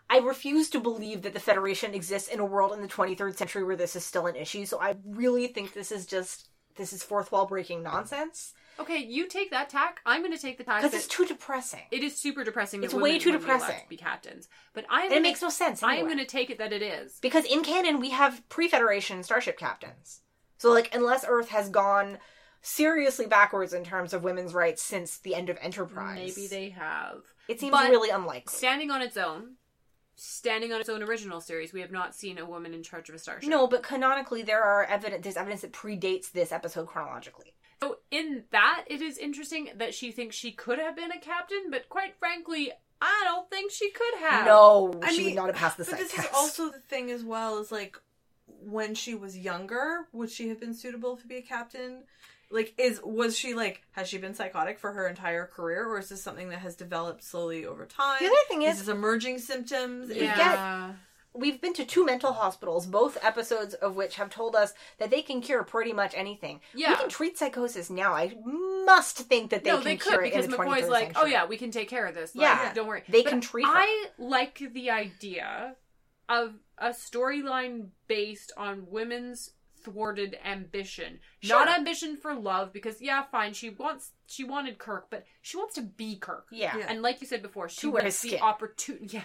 I 0.09 0.17
refuse 0.17 0.69
to 0.71 0.79
believe 0.79 1.21
that 1.21 1.33
the 1.33 1.39
Federation 1.39 1.93
exists 1.93 2.27
in 2.29 2.39
a 2.39 2.45
world 2.45 2.73
in 2.73 2.81
the 2.81 2.87
23rd 2.87 3.37
century 3.37 3.63
where 3.63 3.75
this 3.77 3.95
is 3.95 4.03
still 4.03 4.25
an 4.27 4.35
issue. 4.35 4.65
So 4.65 4.81
I 4.81 4.95
really 5.05 5.47
think 5.47 5.73
this 5.73 5.91
is 5.91 6.05
just 6.07 6.49
this 6.75 6.91
is 6.93 7.03
fourth 7.03 7.31
wall 7.31 7.45
breaking 7.45 7.83
nonsense 7.83 8.53
Okay, 8.81 8.97
you 8.99 9.27
take 9.27 9.51
that 9.51 9.69
tack. 9.69 9.99
I'm 10.05 10.21
going 10.21 10.33
to 10.33 10.41
take 10.41 10.57
the 10.57 10.63
tack 10.63 10.81
because 10.81 10.91
that 10.91 10.97
it's 10.97 11.07
too 11.07 11.25
depressing. 11.25 11.81
it 11.91 12.03
is 12.03 12.15
super 12.15 12.43
depressing. 12.43 12.83
It's 12.83 12.93
way 12.93 13.19
too 13.19 13.31
would 13.31 13.39
be 13.41 13.45
allowed 13.45 13.59
depressing. 13.59 13.83
to 13.83 13.89
be 13.89 13.97
captains, 13.97 14.49
but 14.73 14.85
gonna, 14.87 15.15
it 15.15 15.21
makes 15.21 15.41
no 15.41 15.49
sense. 15.49 15.81
I 15.83 15.93
am 15.93 15.99
anyway. 15.99 16.09
going 16.15 16.25
to 16.25 16.31
take 16.31 16.49
it 16.49 16.57
that 16.57 16.73
it 16.73 16.81
is. 16.81 17.17
because 17.21 17.45
in 17.45 17.63
canon 17.63 17.99
we 17.99 18.09
have 18.11 18.47
pre-Federation 18.49 19.23
starship 19.23 19.57
captains. 19.57 20.21
So 20.57 20.71
like 20.71 20.93
unless 20.93 21.25
Earth 21.27 21.49
has 21.49 21.69
gone 21.69 22.17
seriously 22.61 23.25
backwards 23.25 23.73
in 23.73 23.83
terms 23.83 24.13
of 24.13 24.23
women's 24.23 24.53
rights 24.53 24.83
since 24.83 25.17
the 25.19 25.33
end 25.35 25.49
of 25.49 25.57
Enterprise, 25.61 26.35
Maybe 26.35 26.47
they 26.47 26.69
have. 26.69 27.21
it 27.47 27.59
seems 27.59 27.71
but- 27.71 27.89
really 27.89 28.09
unlikely. 28.09 28.53
Standing 28.53 28.91
on 28.91 29.01
its 29.01 29.17
own, 29.17 29.55
standing 30.15 30.71
on 30.71 30.79
its 30.79 30.89
own 30.89 31.01
original 31.01 31.41
series, 31.41 31.73
we 31.73 31.81
have 31.81 31.91
not 31.91 32.13
seen 32.13 32.37
a 32.37 32.45
woman 32.45 32.73
in 32.73 32.83
charge 32.83 33.09
of 33.09 33.15
a 33.15 33.19
starship. 33.19 33.49
No, 33.49 33.65
but 33.67 33.81
canonically 33.81 34.43
there 34.43 34.61
are 34.63 34.83
evidence. 34.83 35.23
There's 35.23 35.37
evidence 35.37 35.61
that 35.61 35.73
predates 35.73 36.31
this 36.31 36.51
episode 36.51 36.87
chronologically. 36.87 37.53
So 37.81 37.97
in 38.11 38.43
that, 38.51 38.83
it 38.87 39.01
is 39.01 39.17
interesting 39.17 39.69
that 39.77 39.93
she 39.95 40.11
thinks 40.11 40.35
she 40.35 40.51
could 40.51 40.77
have 40.77 40.95
been 40.95 41.11
a 41.11 41.19
captain, 41.19 41.71
but 41.71 41.89
quite 41.89 42.15
frankly, 42.19 42.71
I 43.01 43.21
don't 43.25 43.49
think 43.49 43.71
she 43.71 43.89
could 43.89 44.19
have. 44.19 44.45
No, 44.45 44.93
I 45.01 45.11
she 45.11 45.17
mean, 45.17 45.25
would 45.29 45.35
not 45.35 45.47
have 45.47 45.55
passed 45.55 45.77
the 45.77 45.85
But 45.85 45.97
this 45.97 46.11
test. 46.11 46.29
is 46.29 46.35
also 46.35 46.69
the 46.69 46.79
thing 46.79 47.09
as 47.09 47.23
well 47.23 47.57
is 47.59 47.71
like 47.71 47.99
when 48.45 48.93
she 48.93 49.15
was 49.15 49.35
younger, 49.35 50.07
would 50.13 50.29
she 50.29 50.49
have 50.49 50.59
been 50.59 50.75
suitable 50.75 51.17
to 51.17 51.25
be 51.27 51.37
a 51.37 51.41
captain? 51.41 52.03
Like, 52.51 52.73
is 52.77 53.01
was 53.03 53.35
she 53.35 53.55
like 53.55 53.81
has 53.91 54.07
she 54.07 54.19
been 54.19 54.35
psychotic 54.35 54.77
for 54.77 54.91
her 54.93 55.07
entire 55.07 55.47
career, 55.47 55.87
or 55.87 55.97
is 55.97 56.09
this 56.09 56.21
something 56.21 56.49
that 56.49 56.59
has 56.59 56.75
developed 56.75 57.23
slowly 57.23 57.65
over 57.65 57.85
time? 57.87 58.17
The 58.19 58.27
other 58.27 58.35
thing 58.47 58.61
is- 58.61 58.73
is 58.79 58.85
this 58.85 58.93
emerging 58.93 59.39
symptoms? 59.39 60.09
Is 60.11 60.17
Yeah. 60.17 60.93
We've 61.33 61.61
been 61.61 61.73
to 61.75 61.85
two 61.85 62.05
mental 62.05 62.33
hospitals, 62.33 62.85
both 62.85 63.17
episodes 63.23 63.73
of 63.73 63.95
which 63.95 64.15
have 64.15 64.29
told 64.29 64.55
us 64.55 64.73
that 64.99 65.09
they 65.11 65.21
can 65.21 65.39
cure 65.41 65.63
pretty 65.63 65.93
much 65.93 66.13
anything. 66.15 66.59
Yeah. 66.73 66.89
We 66.91 66.95
can 66.97 67.09
treat 67.09 67.37
psychosis 67.37 67.89
now. 67.89 68.13
I 68.13 68.35
must 68.45 69.17
think 69.17 69.51
that 69.51 69.63
they 69.63 69.69
no, 69.69 69.77
can 69.77 69.85
they 69.85 69.95
cure 69.97 70.17
could 70.17 70.25
it 70.25 70.29
because 70.31 70.45
in 70.45 70.51
the 70.51 70.57
McCoy's 70.57 70.83
23rd 70.85 70.89
like, 70.89 71.09
oh, 71.11 71.13
century. 71.13 71.21
oh 71.23 71.25
yeah, 71.25 71.45
we 71.45 71.57
can 71.57 71.71
take 71.71 71.89
care 71.89 72.05
of 72.05 72.15
this. 72.15 72.35
Like, 72.35 72.47
Yeah. 72.47 72.73
don't 72.73 72.87
worry. 72.87 73.03
They 73.07 73.23
But 73.23 73.29
can 73.29 73.41
treat 73.41 73.65
her. 73.65 73.71
I 73.73 74.07
like 74.17 74.61
the 74.73 74.89
idea 74.91 75.75
of 76.27 76.55
a 76.77 76.89
storyline 76.89 77.87
based 78.07 78.51
on 78.57 78.87
women's 78.89 79.51
thwarted 79.83 80.37
ambition, 80.45 81.19
Sure. 81.39 81.65
not 81.65 81.75
ambition 81.77 82.15
for 82.17 82.35
love. 82.35 82.71
Because 82.73 83.01
yeah, 83.01 83.23
fine, 83.31 83.53
she 83.53 83.69
wants 83.69 84.11
she 84.27 84.43
wanted 84.43 84.77
Kirk, 84.77 85.07
but 85.09 85.25
she 85.41 85.57
wants 85.57 85.75
to 85.75 85.81
be 85.81 86.17
Kirk. 86.17 86.47
Yeah. 86.51 86.77
Yeah. 86.77 86.85
And 86.89 87.01
like 87.01 87.21
you 87.21 87.27
said 87.27 87.41
before, 87.41 87.67
she 87.69 87.81
To 87.81 87.91
wants 87.91 88.21
his 88.21 88.31
the 88.31 88.39
opportunity, 88.41 89.07
yeah, 89.07 89.23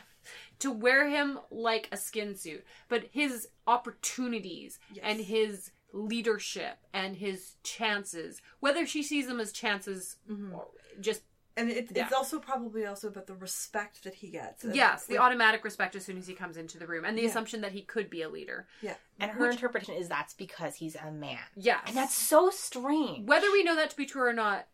to 0.61 0.71
wear 0.71 1.09
him 1.09 1.39
like 1.51 1.89
a 1.93 1.97
skin 1.97 2.35
suit. 2.37 2.65
But 2.89 3.07
his 3.13 3.49
opportunities 3.67 4.79
Yes. 4.93 5.05
and 5.05 5.21
his 5.21 5.71
leadership 5.93 6.79
and 6.93 7.17
his 7.17 7.55
chances, 7.63 8.43
whether 8.61 8.87
she 8.87 9.03
sees 9.03 9.27
them 9.27 9.41
as 9.41 9.53
chances, 9.53 10.17
mm-hmm. 10.31 10.55
or 10.55 10.67
just 11.01 11.23
and 11.59 11.71
it, 11.71 11.89
it's 11.91 11.93
Yeah. 11.97 12.11
also 12.15 12.39
probably 12.39 12.85
also 12.85 13.09
about 13.09 13.27
the 13.27 13.35
respect 13.35 14.05
that 14.05 14.17
he 14.17 14.29
gets. 14.29 14.63
And, 14.63 14.77
yes, 14.77 15.07
the 15.07 15.15
like, 15.15 15.23
automatic 15.23 15.65
respect 15.65 15.97
as 15.97 16.05
soon 16.05 16.19
as 16.19 16.27
he 16.27 16.35
comes 16.35 16.59
into 16.59 16.77
the 16.79 16.87
room, 16.87 17.07
and 17.07 17.17
the 17.17 17.23
Yeah. 17.23 17.29
assumption 17.31 17.63
that 17.63 17.73
he 17.73 17.81
could 17.81 18.11
be 18.11 18.21
a 18.21 18.29
leader. 18.29 18.69
yeah. 18.83 18.97
And 19.19 19.31
her 19.31 19.49
interpretation 19.51 19.95
is 19.95 20.07
that's 20.07 20.35
because 20.35 20.75
he's 20.75 20.97
a 20.97 21.11
man. 21.11 21.39
Yes, 21.57 21.81
And 21.87 21.97
that's 21.97 22.15
so 22.15 22.51
strange. 22.51 23.27
whether 23.27 23.51
we 23.51 23.63
know 23.65 23.75
that 23.75 23.89
to 23.89 23.97
be 23.97 24.05
true 24.05 24.25
or 24.25 24.35
not. 24.35 24.69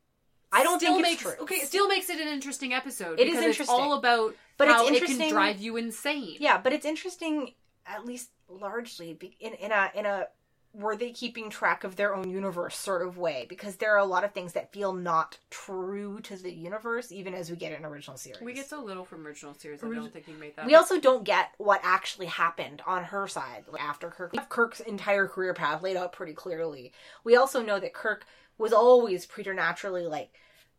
I 0.53 0.63
don't 0.63 0.79
still 0.79 0.95
think 0.95 1.03
makes, 1.03 1.23
it's 1.25 1.35
true. 1.35 1.43
Okay, 1.45 1.61
still 1.61 1.89
makes 1.89 2.11
it 2.11 2.21
an 2.21 2.29
interesting 2.29 2.73
episode. 2.75 3.19
It 3.19 3.29
is 3.29 3.37
interesting. 3.37 3.63
It's 3.65 3.71
all 3.71 3.95
about 3.95 4.37
But 4.59 4.69
how 4.69 4.83
it's 4.87 4.91
it 4.91 4.93
can 4.95 5.03
interesting- 5.03 5.31
drive 5.31 5.61
you 5.61 5.77
insane. 5.77 6.37
Yeah, 6.41 6.59
but 6.59 6.73
it's 6.73 6.85
interesting, 6.87 7.55
at 7.87 8.05
least 8.05 8.31
largely, 8.49 9.19
in 9.41 9.55
in 9.55 9.73
a 9.73 9.91
in 9.95 10.07
a 10.07 10.29
were 10.75 10.97
they 10.97 11.11
keeping 11.11 11.51
track 11.51 11.85
of 11.85 11.97
their 11.97 12.15
own 12.15 12.31
universe 12.31 12.75
sort 12.77 13.07
of 13.07 13.19
way? 13.19 13.45
Because 13.47 13.77
there 13.77 13.93
are 13.95 13.99
a 13.99 14.07
lot 14.07 14.25
of 14.25 14.33
things 14.33 14.55
that 14.55 14.73
feel 14.73 14.95
not 14.95 15.37
true 15.51 16.19
to 16.21 16.35
the 16.35 16.51
universe, 16.51 17.13
even 17.13 17.35
as 17.35 17.51
we 17.51 17.57
get 17.57 17.73
in 17.79 17.85
original 17.85 18.17
series. 18.17 18.41
We 18.41 18.55
get 18.55 18.71
so 18.71 18.83
little 18.83 19.05
from 19.05 19.27
original 19.27 19.53
series. 19.53 19.85
I 19.85 19.89
don't 19.89 20.11
think 20.11 20.25
he 20.25 20.33
made 20.33 20.57
that. 20.57 20.65
We 20.65 20.75
also 20.75 20.99
don't 20.99 21.25
get 21.25 21.51
what 21.59 21.81
actually 21.83 22.25
happened 22.27 22.81
on 22.87 23.05
her 23.05 23.29
side 23.29 23.65
after 23.79 24.09
Kirk. 24.09 24.33
We 24.33 24.39
have 24.39 24.49
Kirk's 24.49 24.81
entire 24.81 25.29
career 25.29 25.53
path 25.53 25.83
laid 25.83 25.99
out 25.99 26.13
pretty 26.15 26.33
clearly. 26.33 26.93
We 27.23 27.37
also 27.37 27.61
know 27.63 27.79
that 27.79 27.93
Kirk 27.93 28.25
was 28.59 28.73
always 28.73 29.27
preternaturally 29.27 30.07
like 30.07 30.31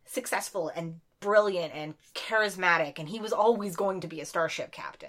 successful 0.04 0.70
and 0.74 1.00
brilliant 1.20 1.74
and 1.74 1.94
charismatic, 2.14 2.98
and 2.98 3.08
he 3.08 3.20
was 3.20 3.32
always 3.32 3.76
going 3.76 4.00
to 4.00 4.06
be 4.06 4.20
a 4.20 4.26
starship 4.26 4.72
captain. 4.72 5.08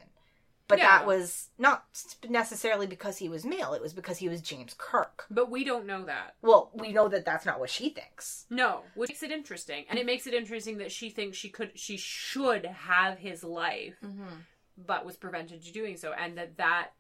But 0.68 0.80
Yeah. 0.80 0.88
that 0.88 1.06
was 1.06 1.50
not 1.60 1.86
necessarily 2.28 2.88
because 2.88 3.18
he 3.18 3.30
was 3.30 3.46
male; 3.46 3.74
it 3.74 3.82
was 3.82 3.94
because 3.94 4.18
he 4.18 4.30
was 4.30 4.42
James 4.42 4.74
Kirk. 4.78 5.26
but 5.30 5.52
we 5.52 5.64
don't 5.64 5.86
know 5.86 6.06
that. 6.06 6.36
Well, 6.42 6.72
we 6.74 6.92
know 6.92 7.08
that 7.08 7.24
that's 7.26 7.46
not 7.46 7.60
what 7.60 7.70
she 7.70 7.90
thinks. 7.90 8.46
No, 8.50 8.82
which 8.96 9.10
makes 9.10 9.22
it 9.22 9.32
interesting, 9.32 9.86
and 9.90 10.00
it 10.00 10.06
makes 10.08 10.26
it 10.26 10.34
interesting 10.34 10.78
that 10.80 10.92
she 10.92 11.10
thinks 11.12 11.38
she 11.38 11.50
could, 11.50 11.78
she 11.78 11.98
should 11.98 12.66
have 12.66 13.20
his 13.20 13.44
life, 13.44 13.96
mm-hmm. 14.04 14.38
but 14.76 15.06
was 15.06 15.18
prevented 15.18 15.62
to 15.64 15.72
doing 15.72 15.98
so, 15.98 16.14
and 16.14 16.36
that 16.38 16.58
that 16.58 16.94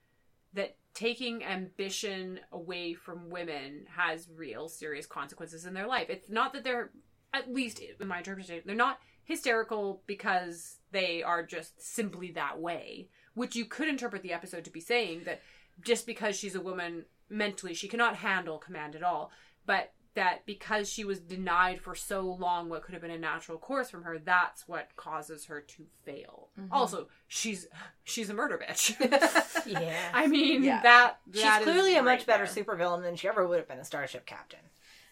that 0.53 0.75
taking 0.95 1.43
ambition 1.43 2.39
away 2.51 2.93
from 2.93 3.29
women 3.29 3.85
has 3.95 4.27
real 4.33 4.67
serious 4.67 5.05
consequences 5.05 5.65
in 5.65 5.73
their 5.73 5.87
life. 5.87 6.09
It's 6.09 6.29
not 6.29 6.53
that 6.53 6.63
they're, 6.63 6.89
at 7.33 7.53
least 7.53 7.81
in 7.99 8.07
my 8.07 8.19
interpretation, 8.19 8.63
they're 8.65 8.75
not 8.75 8.99
hysterical 9.25 10.01
because 10.07 10.77
they 10.91 11.21
are 11.21 11.45
just 11.45 11.79
simply 11.81 12.31
that 12.31 12.59
way. 12.59 13.09
Which 13.33 13.55
you 13.55 13.65
could 13.65 13.89
interpret 13.89 14.23
the 14.23 14.31
episode 14.31 14.63
to 14.63 14.71
be 14.71 14.79
saying 14.79 15.23
that 15.25 15.41
just 15.81 16.05
because 16.07 16.37
she's 16.37 16.55
a 16.55 16.61
woman 16.61 17.05
mentally 17.29 17.73
she 17.73 17.87
cannot 17.87 18.15
handle 18.15 18.57
command 18.57 18.95
at 18.95 19.03
all, 19.03 19.31
but 19.65 19.91
that 20.15 20.45
because 20.45 20.89
she 20.89 21.03
was 21.05 21.19
denied 21.19 21.79
for 21.81 21.93
so 21.95 22.21
long 22.21 22.69
what 22.69 22.81
could 22.83 22.93
have 22.93 23.01
been 23.01 23.11
a 23.11 23.17
natural 23.17 23.57
course 23.57 23.89
from 23.89 24.03
her, 24.03 24.17
that's 24.17 24.67
what 24.67 24.95
causes 24.95 25.45
her 25.45 25.61
to 25.61 25.85
fail. 26.03 26.49
Also, 26.71 27.07
she's 27.27 27.67
she's 28.03 28.29
a 28.29 28.33
murder 28.33 28.57
bitch. 28.57 28.95
Yeah, 29.65 30.09
I 30.13 30.27
mean 30.27 30.63
Yeah. 30.63 30.81
that 30.81 31.17
she's 31.33 31.43
that 31.43 31.61
is 31.61 31.67
clearly 31.67 31.95
a 31.97 32.03
much 32.03 32.25
better 32.25 32.45
there. 32.47 32.63
supervillain 32.63 33.01
than 33.03 33.15
she 33.15 33.27
ever 33.27 33.45
would 33.47 33.59
have 33.59 33.67
been 33.67 33.79
a 33.79 33.85
starship 33.85 34.25
captain. 34.25 34.59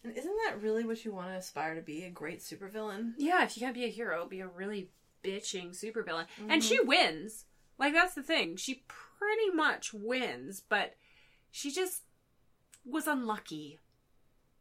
And 0.04 0.18
isn't 0.18 0.36
that 0.46 0.62
really 0.62 0.84
what 0.84 1.06
you 1.06 1.14
want 1.14 1.28
to 1.30 1.36
aspire 1.36 1.76
to 1.76 1.82
be? 1.82 2.04
A 2.04 2.10
great 2.10 2.40
supervillain? 2.42 3.14
Yeah, 3.18 3.44
if 3.44 3.56
you 3.56 3.62
can't 3.62 3.74
be 3.76 3.86
a 3.86 3.90
hero, 3.90 4.26
be 4.28 4.42
a 4.42 4.48
really 4.48 4.90
bitching 5.24 5.70
supervillain. 5.72 6.26
Mm-hmm. 6.42 6.52
And 6.52 6.64
she 6.64 6.80
wins. 6.82 7.46
Like 7.80 7.94
that's 7.94 8.14
the 8.14 8.24
thing. 8.24 8.56
She 8.58 8.84
pretty 8.88 9.50
much 9.54 9.94
wins, 9.94 10.62
but 10.68 10.96
she 11.52 11.72
just 11.72 12.02
was 12.86 13.08
unlucky. 13.08 13.80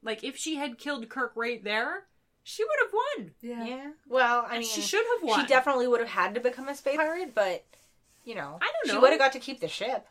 Like 0.03 0.25
if 0.25 0.37
she 0.37 0.57
had 0.57 0.79
killed 0.79 1.09
Kirk 1.09 1.33
right 1.37 1.63
there, 1.63 2.05
she 2.43 2.65
would 2.65 2.71
have 2.83 2.93
won. 2.93 3.31
Yeah. 3.41 3.65
yeah. 3.67 3.91
Well, 4.09 4.47
I 4.49 4.59
mean, 4.59 4.69
she 4.69 4.81
should 4.81 5.05
have 5.15 5.29
won. 5.29 5.41
She 5.41 5.47
definitely 5.47 5.87
would 5.87 6.01
have 6.01 6.09
had 6.09 6.35
to 6.35 6.41
become 6.41 6.69
a 6.69 6.75
space 6.75 6.97
pirate, 6.97 7.35
but 7.35 7.65
you 8.25 8.35
know, 8.35 8.59
I 8.61 8.67
don't 8.73 8.87
know. 8.89 8.95
She 8.95 8.99
would 8.99 9.11
have 9.11 9.19
got 9.19 9.33
to 9.33 9.39
keep 9.41 9.61
the 9.61 9.69
ship 9.69 10.07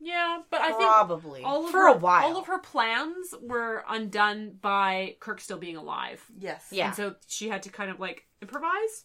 Yeah, 0.00 0.42
but 0.50 0.60
I 0.60 0.68
think 0.68 0.80
probably 0.80 1.42
all 1.42 1.64
of 1.64 1.70
for 1.70 1.78
her, 1.78 1.88
a 1.88 1.96
while. 1.96 2.24
all 2.24 2.36
of 2.38 2.46
her 2.46 2.58
plans 2.58 3.34
were 3.40 3.84
undone 3.88 4.58
by 4.60 5.16
Kirk 5.20 5.40
still 5.40 5.58
being 5.58 5.76
alive. 5.76 6.24
Yes. 6.38 6.66
Yeah. 6.70 6.88
And 6.88 6.94
so 6.96 7.14
she 7.26 7.48
had 7.48 7.62
to 7.64 7.70
kind 7.70 7.90
of 7.90 7.98
like 8.00 8.26
improvise. 8.42 9.04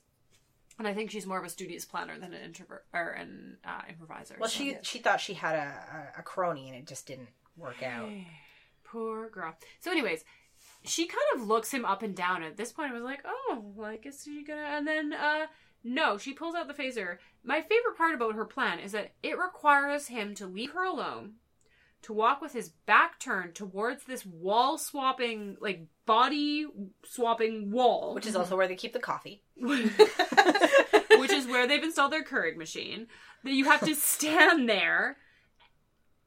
And 0.79 0.87
I 0.87 0.93
think 0.93 1.11
she's 1.11 1.27
more 1.27 1.37
of 1.37 1.45
a 1.45 1.49
studious 1.49 1.85
planner 1.85 2.17
than 2.17 2.33
an 2.33 2.41
introvert 2.41 2.85
or 2.93 3.09
an 3.11 3.57
uh, 3.63 3.81
improviser. 3.89 4.35
well, 4.39 4.49
so- 4.49 4.57
she 4.57 4.77
she 4.81 4.99
thought 4.99 5.21
she 5.21 5.35
had 5.35 5.55
a, 5.55 6.15
a, 6.17 6.19
a 6.19 6.23
crony, 6.23 6.67
and 6.67 6.75
it 6.75 6.87
just 6.87 7.05
didn't 7.05 7.29
work 7.55 7.83
out. 7.83 8.09
Poor 8.91 9.29
girl. 9.29 9.55
So, 9.79 9.91
anyways, 9.91 10.23
she 10.83 11.07
kind 11.07 11.19
of 11.35 11.47
looks 11.47 11.71
him 11.71 11.85
up 11.85 12.03
and 12.03 12.15
down. 12.15 12.43
At 12.43 12.57
this 12.57 12.71
point, 12.71 12.91
I 12.91 12.93
was 12.93 13.03
like, 13.03 13.21
oh, 13.25 13.73
like, 13.77 14.05
is 14.05 14.21
she 14.23 14.43
gonna. 14.43 14.61
And 14.61 14.87
then, 14.87 15.13
uh, 15.13 15.45
no, 15.83 16.17
she 16.17 16.33
pulls 16.33 16.55
out 16.55 16.67
the 16.67 16.73
phaser. 16.73 17.17
My 17.43 17.61
favorite 17.61 17.97
part 17.97 18.15
about 18.15 18.35
her 18.35 18.45
plan 18.45 18.79
is 18.79 18.91
that 18.91 19.13
it 19.23 19.37
requires 19.37 20.07
him 20.07 20.35
to 20.35 20.45
leave 20.45 20.71
her 20.71 20.83
alone, 20.83 21.33
to 22.03 22.13
walk 22.13 22.41
with 22.41 22.53
his 22.53 22.69
back 22.69 23.19
turned 23.19 23.55
towards 23.55 24.03
this 24.03 24.25
wall 24.25 24.77
swapping, 24.77 25.57
like, 25.59 25.85
body 26.05 26.65
swapping 27.05 27.71
wall. 27.71 28.13
Which 28.13 28.27
is 28.27 28.35
also 28.35 28.57
where 28.57 28.67
they 28.67 28.75
keep 28.75 28.93
the 28.93 28.99
coffee. 28.99 29.43
which 29.55 31.31
is 31.31 31.47
where 31.47 31.67
they've 31.67 31.83
installed 31.83 32.11
their 32.11 32.23
Keurig 32.23 32.57
machine. 32.57 33.07
That 33.43 33.53
you 33.53 33.65
have 33.65 33.85
to 33.85 33.95
stand 33.95 34.67
there, 34.67 35.17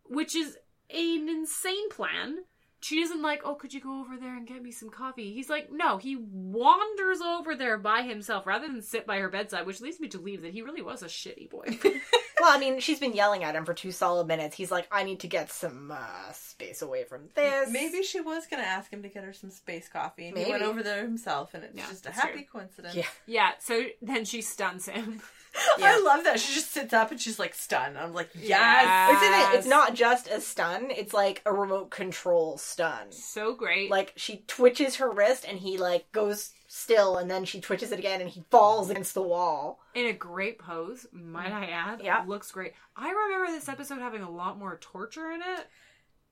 which 0.05 0.35
is 0.35 0.57
an 0.91 1.29
insane 1.29 1.91
plan. 1.91 2.39
She 2.85 3.01
isn't 3.01 3.23
like, 3.23 3.41
oh, 3.47 3.55
could 3.55 3.73
you 3.73 3.81
go 3.81 4.01
over 4.01 4.19
there 4.19 4.37
and 4.37 4.47
get 4.47 4.63
me 4.63 4.71
some 4.71 4.91
coffee? 4.91 5.33
He's 5.33 5.49
like, 5.49 5.73
no, 5.73 5.97
he 5.97 6.17
wanders 6.17 7.23
over 7.23 7.55
there 7.55 7.79
by 7.79 8.03
himself 8.03 8.47
rather 8.47 8.67
than 8.69 8.83
sit 8.83 9.07
by 9.07 9.21
her 9.21 9.31
bedside, 9.31 9.65
which 9.65 9.81
leads 9.81 10.01
me 10.01 10.09
to 10.09 10.19
believe 10.19 10.43
that 10.43 10.53
he 10.53 10.61
really 10.61 10.83
was 10.83 11.03
a 11.03 11.07
shitty 11.07 11.49
boy. 11.49 11.79
Well, 12.41 12.53
I 12.55 12.59
mean, 12.59 12.81
she's 12.81 12.99
been 12.99 13.15
yelling 13.15 13.45
at 13.45 13.55
him 13.55 13.65
for 13.65 13.73
two 13.73 13.93
solid 13.93 14.27
minutes. 14.27 14.57
He's 14.57 14.71
like, 14.71 14.87
I 14.91 15.05
need 15.05 15.21
to 15.21 15.29
get 15.29 15.51
some 15.53 15.91
uh, 15.93 16.33
space 16.33 16.83
away 16.83 17.05
from 17.05 17.29
this. 17.35 17.71
Maybe 17.71 18.03
she 18.03 18.21
was 18.21 18.47
going 18.49 18.61
to 18.63 18.69
ask 18.69 18.93
him 18.93 19.03
to 19.03 19.09
get 19.09 19.23
her 19.25 19.33
some 19.33 19.51
space 19.51 19.89
coffee, 19.89 20.29
and 20.29 20.37
he 20.37 20.51
went 20.51 20.63
over 20.65 20.83
there 20.83 21.03
himself, 21.03 21.55
and 21.55 21.63
it's 21.65 21.75
Yeah, 21.77 21.87
just 21.89 22.07
a 22.07 22.11
happy 22.11 22.43
true. 22.43 22.61
coincidence. 22.61 22.97
Yeah. 22.97 23.07
yeah, 23.27 23.51
so 23.61 23.85
then 24.03 24.25
she 24.25 24.43
stuns 24.43 24.87
him. 24.87 25.23
Yeah. 25.79 25.87
I 25.97 26.01
love 26.03 26.25
that. 26.25 26.39
She 26.41 26.55
just 26.55 26.71
sits 26.73 26.93
up 26.93 27.11
and 27.11 27.21
she's 27.21 27.39
like 27.39 27.55
stunned. 27.55 27.97
I'm 27.99 28.13
like, 28.13 28.31
yes. 28.35 28.49
Yes. 28.49 29.23
It's, 29.23 29.55
it. 29.55 29.59
it's 29.59 29.67
not 29.67 29.95
just 29.95 30.29
a 30.29 30.41
stun, 30.41 30.91
it's 30.91 31.13
like 31.15 31.43
a 31.47 31.53
remote 31.53 31.91
control 31.91 32.59
stun. 32.59 33.11
So 33.11 33.55
great. 33.55 33.91
Like, 33.91 34.13
she 34.17 34.45
twitches 34.47 34.97
her 34.97 35.11
wrist 35.11 35.45
and 35.49 35.59
he, 35.59 35.77
like, 35.79 36.11
goes 36.13 36.53
still, 36.69 37.17
and 37.19 37.31
then 37.31 37.45
she 37.45 37.61
twitches 37.61 37.93
it 37.93 37.99
again 37.99 38.21
and 38.21 38.31
he 38.31 38.43
falls 38.51 38.91
against 38.91 39.15
the 39.15 39.23
wall. 39.23 39.81
in 39.95 40.07
a 40.07 40.13
great 40.13 40.59
pose, 40.59 41.07
might 41.13 41.53
I 41.53 41.67
add. 41.67 42.01
Yeah. 42.03 42.25
Looks 42.27 42.51
great. 42.53 42.73
I 42.97 43.11
remember 43.11 43.53
this 43.53 43.69
episode 43.69 43.99
having 44.01 44.23
a 44.23 44.31
lot 44.31 44.59
more 44.59 44.77
torture 44.81 45.31
in 45.31 45.41
it. 45.41 45.67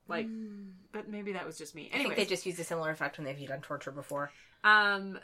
Like, 0.09 0.27
but 0.93 1.09
maybe 1.09 1.33
that 1.33 1.47
was 1.47 1.57
just 1.59 1.75
me. 1.75 1.91
I 1.95 1.99
think 1.99 2.17
they 2.17 2.25
just 2.27 2.45
used 2.45 2.59
a 2.61 2.65
similar 2.65 2.91
effect 2.91 3.19
when 3.19 3.25
they've 3.25 3.49
done 3.49 3.61
torture 3.61 3.93
before. 3.93 4.31
um, 4.65 5.19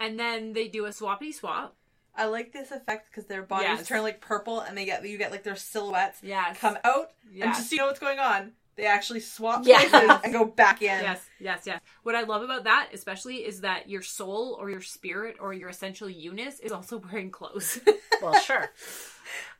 and 0.00 0.18
then 0.18 0.54
they 0.54 0.66
do 0.66 0.86
a 0.86 0.90
swappy 0.90 1.32
swap. 1.32 1.76
I 2.16 2.26
like 2.26 2.52
this 2.52 2.70
effect 2.70 3.10
because 3.10 3.26
their 3.26 3.42
bodies 3.42 3.66
Yes. 3.78 3.88
turn 3.88 4.02
like 4.02 4.20
purple, 4.20 4.60
and 4.60 4.76
they 4.78 4.84
get 4.84 5.06
you 5.06 5.18
get 5.18 5.30
like 5.32 5.42
their 5.42 5.56
silhouettes 5.56 6.18
Yes. 6.22 6.58
come 6.58 6.78
out, 6.84 7.10
and 7.24 7.34
Yes. 7.36 7.56
just 7.56 7.70
so 7.70 7.74
you 7.74 7.80
know 7.80 7.86
what's 7.88 7.98
going 7.98 8.18
on. 8.18 8.52
They 8.76 8.86
actually 8.86 9.20
swap 9.20 9.62
Yeah. 9.64 9.88
places 9.88 10.18
and 10.24 10.32
go 10.32 10.44
back 10.44 10.82
in. 10.82 10.88
Yes, 11.00 11.24
yes, 11.38 11.62
yes. 11.64 11.80
What 12.02 12.16
I 12.16 12.22
love 12.22 12.42
about 12.42 12.64
that, 12.64 12.88
especially, 12.92 13.44
is 13.46 13.60
that 13.60 13.88
your 13.88 14.02
soul 14.02 14.56
or 14.60 14.68
your 14.68 14.80
spirit 14.80 15.36
or 15.40 15.52
your 15.54 15.68
essential 15.68 16.08
Eunice 16.10 16.58
is 16.60 16.72
also 16.72 16.98
wearing 17.12 17.30
clothes. 17.30 17.78
Well, 18.22 18.34
sure. 18.40 18.70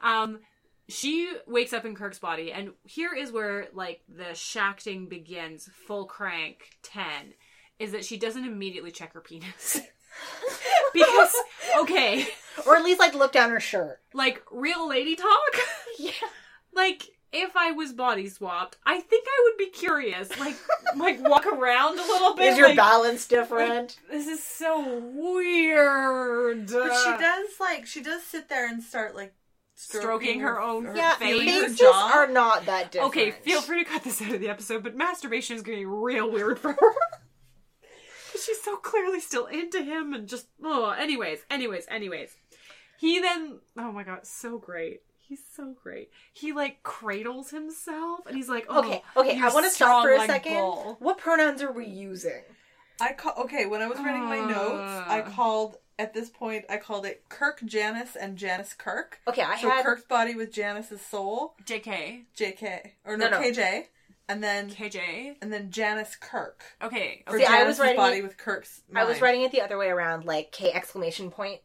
um, 0.01 0.39
she 0.89 1.31
wakes 1.47 1.73
up 1.73 1.85
in 1.85 1.95
Kirk's 1.97 2.19
body, 2.21 2.53
and 2.53 2.73
here 2.85 3.13
is 3.15 3.33
where 3.33 3.69
like 3.73 4.03
the 4.09 4.33
shacking 4.35 5.09
begins. 5.09 5.69
Full 5.87 6.07
crank 6.07 6.71
ten 6.83 7.35
is 7.79 7.93
that 7.93 8.05
she 8.05 8.17
doesn't 8.17 8.45
immediately 8.45 8.91
check 8.93 9.13
her 9.13 9.21
penis 9.21 9.81
because 10.95 11.35
okay, 11.81 12.27
or 12.67 12.77
at 12.77 12.85
least, 12.85 13.01
like, 13.01 13.15
look 13.15 13.33
down 13.33 13.51
her 13.51 13.61
shirt. 13.61 14.01
like 14.13 14.43
real 14.51 14.89
lady 14.89 15.17
talk. 15.17 15.29
Yeah. 15.99 16.11
like 16.73 17.11
if 17.33 17.57
I 17.57 17.71
was 17.71 17.93
body 17.93 18.29
swapped, 18.29 18.79
I 18.85 18.99
think 18.99 19.27
I 19.29 19.41
would 19.45 19.59
be 19.59 19.71
curious. 19.71 20.37
Like 20.41 20.57
like 20.97 21.21
walk 21.23 21.47
around 21.47 21.99
a 21.99 22.03
little 22.03 22.35
bit. 22.35 22.53
Is 22.53 22.59
your 22.59 22.69
like, 22.69 22.77
balance 22.77 23.29
different? 23.29 23.99
This 24.11 24.27
is 24.27 24.43
so 24.43 25.01
weird. 25.15 26.67
But 26.67 26.95
she 26.97 27.11
does 27.11 27.49
like 27.61 27.87
she 27.87 28.03
does 28.03 28.25
sit 28.25 28.49
there 28.49 28.69
and 28.69 28.83
start 28.83 29.15
like 29.15 29.35
Stroking 29.77 30.41
her 30.41 30.61
own 30.61 30.95
yeah, 30.95 31.17
face. 31.17 31.29
feeling 31.29 31.49
her 31.49 31.75
jaw. 31.75 32.11
are 32.15 32.29
not 32.29 32.67
that 32.67 32.93
different. 32.93 33.11
Okay, 33.11 33.31
feel 33.33 33.61
free 33.61 33.83
to 33.83 33.91
cut 33.91 34.05
this 34.05 34.23
out 34.23 34.33
of 34.33 34.41
the 34.41 34.49
episode, 34.49 34.85
but 34.85 34.95
masturbation 34.97 35.57
is 35.57 35.63
getting 35.63 35.89
real 35.89 36.31
weird 36.31 36.61
for 36.61 36.73
her. 36.73 36.79
'Cause 38.47 38.57
She's 38.57 38.63
so 38.63 38.77
clearly 38.77 39.21
still 39.21 39.47
into 39.47 39.83
him 39.83 40.13
and 40.13 40.29
just 40.29 40.47
oh 40.63 40.91
anyways, 40.91 41.41
anyways, 41.51 41.87
anyways. 41.89 42.37
He 42.99 43.21
then 43.21 43.61
oh 43.79 43.93
my 43.93 44.03
god, 44.05 44.27
so 44.27 44.59
great. 44.59 45.03
He's 45.19 45.43
so 45.57 45.75
great. 45.83 46.11
He 46.33 46.53
like 46.53 46.83
cradles 46.83 47.51
himself 47.51 48.27
and 48.27 48.37
he's 48.37 48.49
like, 48.51 48.67
oh, 48.69 48.81
Okay, 48.81 49.03
okay, 49.17 49.41
I 49.41 49.49
want 49.53 49.65
to 49.67 49.71
stop 49.71 50.05
for 50.05 50.13
a 50.13 50.19
like 50.19 50.31
second. 50.31 50.53
bull. 50.55 50.97
What 51.01 51.17
pronouns 51.19 51.63
are 51.63 51.73
we 51.73 51.87
using? 51.87 52.43
I 53.01 53.13
call 53.15 53.33
okay 53.45 53.65
when 53.67 53.81
I 53.83 53.89
was 53.89 53.99
writing 53.99 54.25
my 54.25 54.41
notes. 54.41 54.91
I 55.09 55.21
Uh. 55.23 55.31
called 55.31 55.79
at 55.99 56.13
this 56.13 56.29
point 56.29 56.65
I 56.69 56.77
called 56.77 57.07
it 57.07 57.23
Kirk 57.29 57.63
Janice 57.65 58.17
and 58.17 58.37
Janice 58.37 58.75
Kirk. 58.75 59.21
Okay, 59.27 59.43
I 59.43 59.59
So 59.61 59.71
had 59.71 59.85
Kirk's 59.85 60.05
body 60.05 60.35
with 60.35 60.53
Janice's 60.53 61.01
soul, 61.01 61.55
JK, 61.65 62.25
J.K. 62.35 62.95
or 63.05 63.17
no, 63.17 63.31
No, 63.31 63.41
no. 63.41 63.47
KJ, 63.47 63.87
and 64.29 64.43
then 64.43 64.71
KJ. 64.71 65.37
and 65.43 65.53
then 65.53 65.71
Janice 65.71 66.17
Kirk. 66.17 66.63
Okay. 66.83 67.23
Or 67.27 67.39
See, 67.39 67.45
I 67.45 67.65
was 67.65 67.77
Janice's 67.77 67.81
writing 67.81 67.97
body 67.97 68.17
it- 68.19 68.23
with 68.23 68.37
Kirk's. 68.37 68.83
I 68.95 69.05
was 69.05 69.15
mind. 69.15 69.23
writing 69.23 69.43
it 69.43 69.53
the 69.53 69.61
other 69.63 69.79
way 69.79 69.89
around, 69.89 70.25
like 70.25 70.53
K 70.53 70.73
exclamation 70.73 71.31
point. 71.31 71.61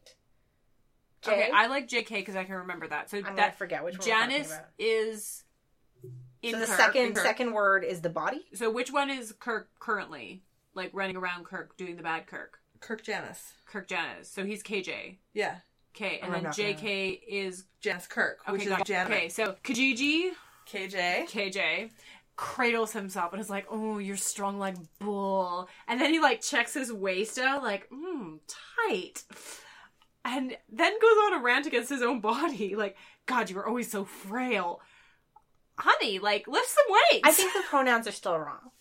J. 1.21 1.31
Okay, 1.31 1.51
I 1.53 1.67
like 1.67 1.87
JK 1.89 2.09
because 2.09 2.35
I 2.37 2.45
can 2.45 2.55
remember 2.55 2.87
that. 2.87 3.09
So 3.09 3.17
I'm 3.17 3.23
gonna 3.23 3.35
that 3.37 3.57
forget 3.57 3.83
which 3.83 3.97
one. 3.97 4.07
Janice 4.07 4.49
We're 4.49 4.55
talking 4.55 4.65
is 4.77 5.43
in. 6.41 6.51
So 6.53 6.59
the 6.61 6.65
Kirk. 6.65 6.77
second 6.77 7.13
Kirk. 7.15 7.25
second 7.25 7.53
word 7.53 7.83
is 7.83 7.99
the 8.01 8.09
body. 8.09 8.45
So 8.53 8.69
which 8.71 8.91
one 8.91 9.09
is 9.09 9.33
Kirk 9.33 9.69
currently? 9.79 10.43
Like 10.73 10.91
running 10.93 11.17
around 11.17 11.45
Kirk 11.45 11.75
doing 11.75 11.97
the 11.97 12.03
bad 12.03 12.25
Kirk. 12.27 12.59
Kirk 12.79 13.03
Janice. 13.03 13.51
Kirk 13.65 13.87
Janice. 13.89 14.29
So 14.29 14.45
he's 14.45 14.63
KJ. 14.63 15.17
Yeah, 15.33 15.57
K 15.93 16.19
oh, 16.21 16.25
and 16.25 16.25
I'm 16.27 16.31
then 16.31 16.43
not 16.43 16.55
gonna- 16.55 16.69
JK 16.75 17.21
is 17.27 17.65
Janice 17.81 18.07
Kirk, 18.07 18.39
okay. 18.43 18.51
which 18.53 18.61
is 18.63 18.69
got 18.69 18.81
it. 18.81 18.85
Janet. 18.87 19.11
Okay, 19.11 19.27
so 19.29 19.55
Kijiji, 19.61 20.29
KJ. 20.71 21.25
KJ, 21.27 21.89
cradles 22.39 22.93
himself 22.93 23.33
and 23.33 23.41
is 23.41 23.49
like, 23.49 23.67
"Oh, 23.69 23.97
you're 23.97 24.15
strong 24.15 24.59
like 24.59 24.77
bull," 24.97 25.67
and 25.89 25.99
then 25.99 26.13
he 26.13 26.21
like 26.21 26.39
checks 26.39 26.73
his 26.73 26.91
waist 26.91 27.37
out, 27.37 27.61
like, 27.63 27.89
"Mmm, 27.89 28.39
tight," 28.87 29.25
and 30.23 30.55
then 30.69 30.99
goes 31.01 31.17
on 31.25 31.33
a 31.33 31.43
rant 31.43 31.65
against 31.65 31.89
his 31.89 32.01
own 32.01 32.21
body, 32.21 32.75
like, 32.77 32.95
"God, 33.25 33.49
you 33.49 33.57
were 33.57 33.67
always 33.67 33.91
so 33.91 34.05
frail." 34.05 34.79
Honey, 35.77 36.19
like, 36.19 36.47
lift 36.47 36.69
some 36.69 36.85
weights. 37.11 37.27
I 37.27 37.31
think 37.31 37.53
the 37.53 37.63
pronouns 37.67 38.07
are 38.07 38.13
still 38.13 38.37
wrong. 38.39 38.71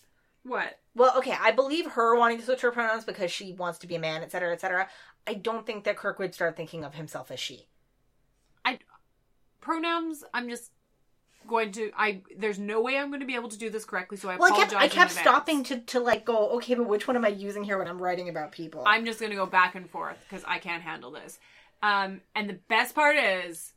what? 0.44 0.78
Well, 0.94 1.18
okay, 1.18 1.34
I 1.40 1.50
believe 1.50 1.86
her 1.92 2.16
wanting 2.16 2.38
to 2.38 2.44
switch 2.44 2.60
her 2.60 2.70
pronouns 2.70 3.04
because 3.04 3.32
she 3.32 3.54
wants 3.54 3.80
to 3.80 3.88
be 3.88 3.96
a 3.96 4.00
man, 4.00 4.22
etc., 4.22 4.52
etc. 4.52 4.88
I 5.26 5.34
don't 5.34 5.66
think 5.66 5.82
that 5.84 5.96
Kirk 5.96 6.20
would 6.20 6.34
start 6.34 6.56
thinking 6.56 6.84
of 6.84 6.94
himself 6.94 7.32
as 7.32 7.40
she. 7.40 7.66
I 8.64 8.78
pronouns 9.60 10.24
i'm 10.32 10.48
just 10.48 10.70
going 11.48 11.72
to 11.72 11.90
i 11.96 12.20
there's 12.36 12.58
no 12.58 12.80
way 12.80 12.96
i'm 12.98 13.08
going 13.08 13.20
to 13.20 13.26
be 13.26 13.34
able 13.34 13.48
to 13.48 13.58
do 13.58 13.68
this 13.70 13.84
correctly 13.84 14.16
so 14.16 14.28
i 14.28 14.36
Well, 14.36 14.52
I 14.54 14.56
kept 14.56 14.74
I 14.74 14.88
kept 14.88 15.10
stopping 15.12 15.64
to 15.64 15.80
to 15.80 15.98
like 16.00 16.24
go. 16.24 16.50
Okay, 16.58 16.74
but 16.74 16.86
which 16.86 17.08
one 17.08 17.16
am 17.16 17.24
I 17.24 17.28
using 17.28 17.64
here 17.64 17.78
when 17.78 17.88
I'm 17.88 18.00
writing 18.00 18.28
about 18.28 18.52
people? 18.52 18.84
i'm 18.86 19.04
just 19.04 19.18
going 19.18 19.30
to 19.30 19.36
go 19.36 19.46
back 19.46 19.74
and 19.74 19.88
forth 19.90 20.18
because 20.28 20.44
i 20.46 20.58
can't 20.58 20.82
handle 20.82 21.10
this 21.10 21.38
um 21.82 22.20
and 22.36 22.48
the 22.48 22.58
best 22.68 22.94
part 22.94 23.16
is 23.16 23.72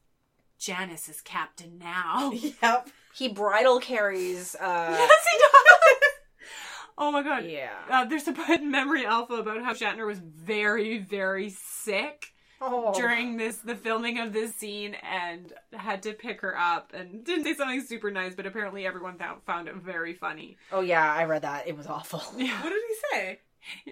janice 0.59 1.09
is 1.09 1.21
captain 1.21 1.77
now 1.79 2.31
Yep. 2.63 2.89
he 3.15 3.27
bridal 3.29 3.79
carries. 3.79 4.55
uh 4.55 4.87
yes 4.97 5.27
he 5.31 5.37
does 5.39 6.11
oh 6.97 7.11
my 7.11 7.23
god 7.23 7.45
Yeah. 7.45 7.69
uh, 7.89 8.05
there's 8.05 8.27
a 8.27 8.33
part 8.33 8.59
in 8.61 8.69
memory 8.71 9.05
alpha 9.05 9.33
about 9.35 9.63
how 9.63 9.73
shatner 9.73 10.05
was 10.05 10.19
very 10.19 10.97
very 10.99 11.49
sick 11.49 12.33
Oh. 12.61 12.93
during 12.93 13.37
this 13.37 13.57
the 13.57 13.75
filming 13.75 14.19
of 14.19 14.33
this 14.33 14.53
scene 14.55 14.95
and 15.01 15.51
had 15.73 16.03
to 16.03 16.13
pick 16.13 16.41
her 16.41 16.55
up 16.57 16.91
and 16.93 17.23
didn't 17.25 17.43
say 17.45 17.55
something 17.55 17.81
super 17.81 18.11
nice 18.11 18.35
but 18.35 18.45
apparently 18.45 18.85
everyone 18.85 19.17
found, 19.17 19.41
found 19.43 19.67
it 19.67 19.75
very 19.75 20.13
funny 20.13 20.57
Oh 20.71 20.81
yeah, 20.81 21.11
I 21.13 21.23
read 21.25 21.41
that. 21.41 21.67
It 21.67 21.75
was 21.75 21.87
awful. 21.87 22.21
yeah 22.37 22.61
What 22.61 22.69
did 22.69 22.81
he 22.87 22.95
say? 23.17 23.39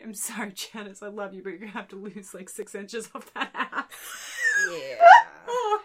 I'm 0.03 0.13
sorry, 0.15 0.51
Janice. 0.53 1.03
I 1.03 1.07
love 1.09 1.33
you, 1.33 1.43
but 1.43 1.49
you're 1.49 1.59
gonna 1.59 1.71
have 1.71 1.87
to 1.89 1.95
lose 1.95 2.33
like 2.33 2.49
six 2.49 2.73
inches 2.75 3.09
off 3.15 3.31
that 3.33 3.51
ass. 3.53 3.85
Yeah. 4.71 4.95
Oh. 5.47 5.81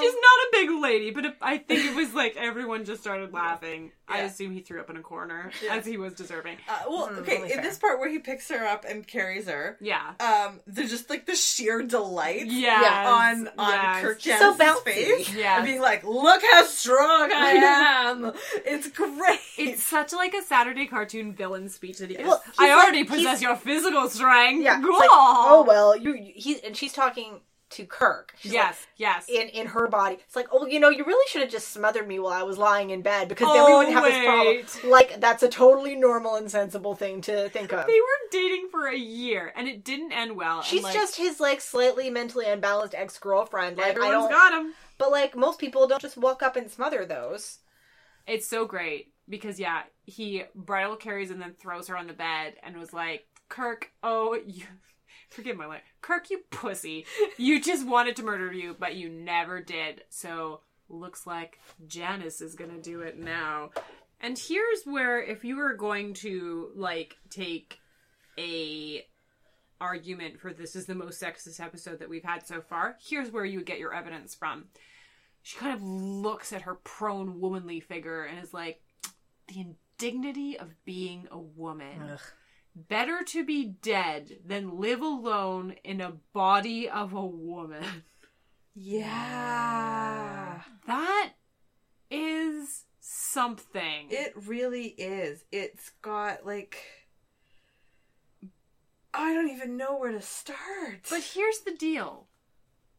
She's 0.00 0.12
not 0.14 0.20
a 0.22 0.48
big 0.52 0.70
lady, 0.82 1.10
but 1.10 1.24
it, 1.26 1.36
I 1.40 1.58
think 1.58 1.84
it 1.84 1.94
was 1.94 2.12
like 2.14 2.36
everyone 2.36 2.84
just 2.84 3.00
started 3.00 3.32
laughing. 3.32 3.92
I 4.08 4.22
assume 4.22 4.50
he 4.50 4.60
threw 4.60 4.80
up 4.80 4.90
in 4.90 4.96
a 4.96 5.02
corner, 5.02 5.52
Yeah. 5.64 5.76
as 5.76 5.86
he 5.86 5.96
was 5.96 6.14
deserving. 6.14 6.56
Uh, 6.68 6.78
well, 6.88 7.08
Mm, 7.10 7.18
okay. 7.18 7.36
only 7.36 7.50
In 7.50 7.54
fair. 7.58 7.62
this 7.62 7.78
part 7.78 8.00
where 8.00 8.08
he 8.08 8.18
picks 8.18 8.48
her 8.48 8.66
up 8.66 8.84
and 8.84 9.06
carries 9.06 9.46
her, 9.46 9.78
Yeah. 9.80 10.14
um, 10.18 10.58
there's 10.66 10.90
just 10.90 11.08
like 11.08 11.26
the 11.26 11.36
sheer 11.36 11.82
delight 11.82 12.46
Yes. 12.46 13.06
on 13.06 13.48
on 13.56 13.70
yes. 13.72 14.02
Kirk 14.02 14.20
so 14.20 14.30
Janice's 14.30 14.60
bouncy. 14.60 14.82
face, 14.84 15.32
Yes. 15.34 15.58
and 15.58 15.64
being 15.66 15.80
like, 15.80 16.02
"Look 16.02 16.42
how 16.50 16.64
strong 16.64 17.30
I 17.32 17.50
am! 18.10 18.32
It's 18.64 18.88
great." 18.88 19.38
It's 19.56 19.82
such 19.84 20.12
like 20.12 20.34
a 20.34 20.42
Saturday 20.42 20.86
cartoon 20.86 21.32
villain 21.32 21.68
speech 21.68 21.98
that 21.98 22.10
he 22.10 22.16
gives. 22.16 22.28
Well, 22.28 22.42
I 22.58 22.66
he's 22.66 22.74
already 22.74 22.98
like- 23.00 23.08
possess 23.08 23.40
your 23.42 23.54
physical 23.56 24.08
strength. 24.08 24.64
Yeah. 24.64 24.78
it's 24.80 24.88
like, 24.88 25.08
oh 25.12 25.64
well, 25.68 25.94
you 25.96 26.14
he 26.34 26.60
and 26.64 26.76
she's 26.76 26.92
talking 26.92 27.40
to 27.70 27.86
Kirk. 27.86 28.34
She's 28.38 28.52
like, 28.52 28.60
yes, 28.60 28.86
yes. 28.96 29.28
in 29.28 29.48
in 29.48 29.66
her 29.68 29.88
body. 29.88 30.16
It's 30.26 30.36
like, 30.36 30.48
oh, 30.52 30.66
you 30.66 30.80
know, 30.80 30.88
you 30.88 31.04
really 31.04 31.26
should 31.28 31.42
have 31.42 31.50
just 31.50 31.68
smothered 31.68 32.06
me 32.06 32.18
while 32.18 32.32
I 32.32 32.42
was 32.42 32.58
lying 32.58 32.90
in 32.90 33.02
bed 33.02 33.28
because 33.28 33.46
then 33.52 33.64
we 33.64 33.72
Oh, 33.72 33.78
wouldn't 33.78 33.94
have 33.94 34.04
this 34.04 34.16
oh, 34.16 34.24
problem. 34.24 34.90
Like 34.90 35.20
that's 35.20 35.42
a 35.42 35.48
totally 35.48 35.94
normal 35.96 36.34
and 36.36 36.50
sensible 36.50 36.94
thing 36.94 37.20
to 37.22 37.48
think 37.50 37.72
of. 37.72 37.86
they 37.86 37.92
were 38.00 38.28
dating 38.30 38.68
for 38.70 38.86
a 38.88 38.96
year, 38.96 39.52
and 39.56 39.68
it 39.68 39.84
didn't 39.84 40.12
end 40.12 40.36
well. 40.36 40.62
She's 40.62 40.82
like, 40.82 40.94
just 40.94 41.16
his 41.16 41.40
like 41.40 41.60
slightly 41.60 42.10
mentally 42.10 42.46
unbalanced 42.46 42.94
ex 42.94 43.18
girlfriend. 43.18 43.76
Like 43.78 43.98
I 43.98 44.10
don't, 44.10 44.30
got 44.30 44.52
him. 44.52 44.74
but 44.98 45.10
like 45.10 45.36
most 45.36 45.58
people 45.58 45.86
don't 45.86 46.02
just 46.02 46.16
walk 46.16 46.42
up 46.42 46.56
and 46.56 46.70
smother 46.70 47.06
those. 47.06 47.58
It's 48.26 48.46
so 48.46 48.64
great 48.64 49.12
because 49.28 49.58
yeah, 49.60 49.82
he 50.04 50.44
bridal 50.54 50.96
carries 50.96 51.30
and 51.30 51.40
then 51.40 51.54
throws 51.54 51.88
her 51.88 51.96
on 51.96 52.06
the 52.06 52.12
bed 52.12 52.54
and 52.62 52.76
was 52.76 52.92
like, 52.92 53.26
"Kirk, 53.48 53.90
oh 54.02 54.38
you." 54.46 54.64
Forgive 55.30 55.56
my 55.56 55.66
life. 55.66 55.82
Kirk, 56.02 56.28
you 56.28 56.40
pussy. 56.50 57.06
You 57.38 57.60
just 57.60 57.86
wanted 57.86 58.16
to 58.16 58.24
murder 58.24 58.52
you, 58.52 58.76
but 58.78 58.96
you 58.96 59.08
never 59.08 59.60
did. 59.60 60.02
So, 60.08 60.60
looks 60.88 61.26
like 61.26 61.60
Janice 61.86 62.40
is 62.40 62.54
gonna 62.56 62.80
do 62.80 63.00
it 63.00 63.18
now. 63.18 63.70
And 64.20 64.38
here's 64.38 64.82
where, 64.84 65.22
if 65.22 65.44
you 65.44 65.56
were 65.56 65.74
going 65.74 66.14
to, 66.14 66.70
like, 66.74 67.16
take 67.30 67.78
a 68.38 69.06
argument 69.80 70.40
for 70.40 70.52
this 70.52 70.76
is 70.76 70.84
the 70.84 70.94
most 70.94 71.22
sexist 71.22 71.58
episode 71.58 72.00
that 72.00 72.10
we've 72.10 72.24
had 72.24 72.46
so 72.46 72.60
far, 72.60 72.96
here's 73.00 73.30
where 73.30 73.46
you 73.46 73.58
would 73.58 73.66
get 73.66 73.78
your 73.78 73.94
evidence 73.94 74.34
from. 74.34 74.66
She 75.42 75.56
kind 75.56 75.72
of 75.72 75.82
looks 75.82 76.52
at 76.52 76.62
her 76.62 76.74
prone 76.74 77.40
womanly 77.40 77.80
figure 77.80 78.24
and 78.24 78.38
is 78.44 78.52
like, 78.52 78.82
the 79.48 79.60
indignity 79.60 80.58
of 80.58 80.74
being 80.84 81.26
a 81.30 81.38
woman. 81.38 82.18
Better 82.74 83.22
to 83.28 83.44
be 83.44 83.64
dead 83.64 84.38
than 84.46 84.78
live 84.80 85.00
alone 85.00 85.74
in 85.84 86.00
a 86.00 86.12
body 86.32 86.88
of 86.88 87.12
a 87.12 87.24
woman. 87.26 88.04
yeah, 88.74 90.60
That 90.86 91.32
is 92.10 92.84
something. 93.00 94.06
it 94.10 94.32
really 94.46 94.86
is. 94.86 95.44
It's 95.52 95.90
got 96.02 96.46
like. 96.46 96.76
I 99.12 99.34
don't 99.34 99.50
even 99.50 99.76
know 99.76 99.98
where 99.98 100.12
to 100.12 100.22
start. 100.22 101.06
But 101.10 101.22
here's 101.34 101.58
the 101.60 101.74
deal. 101.74 102.26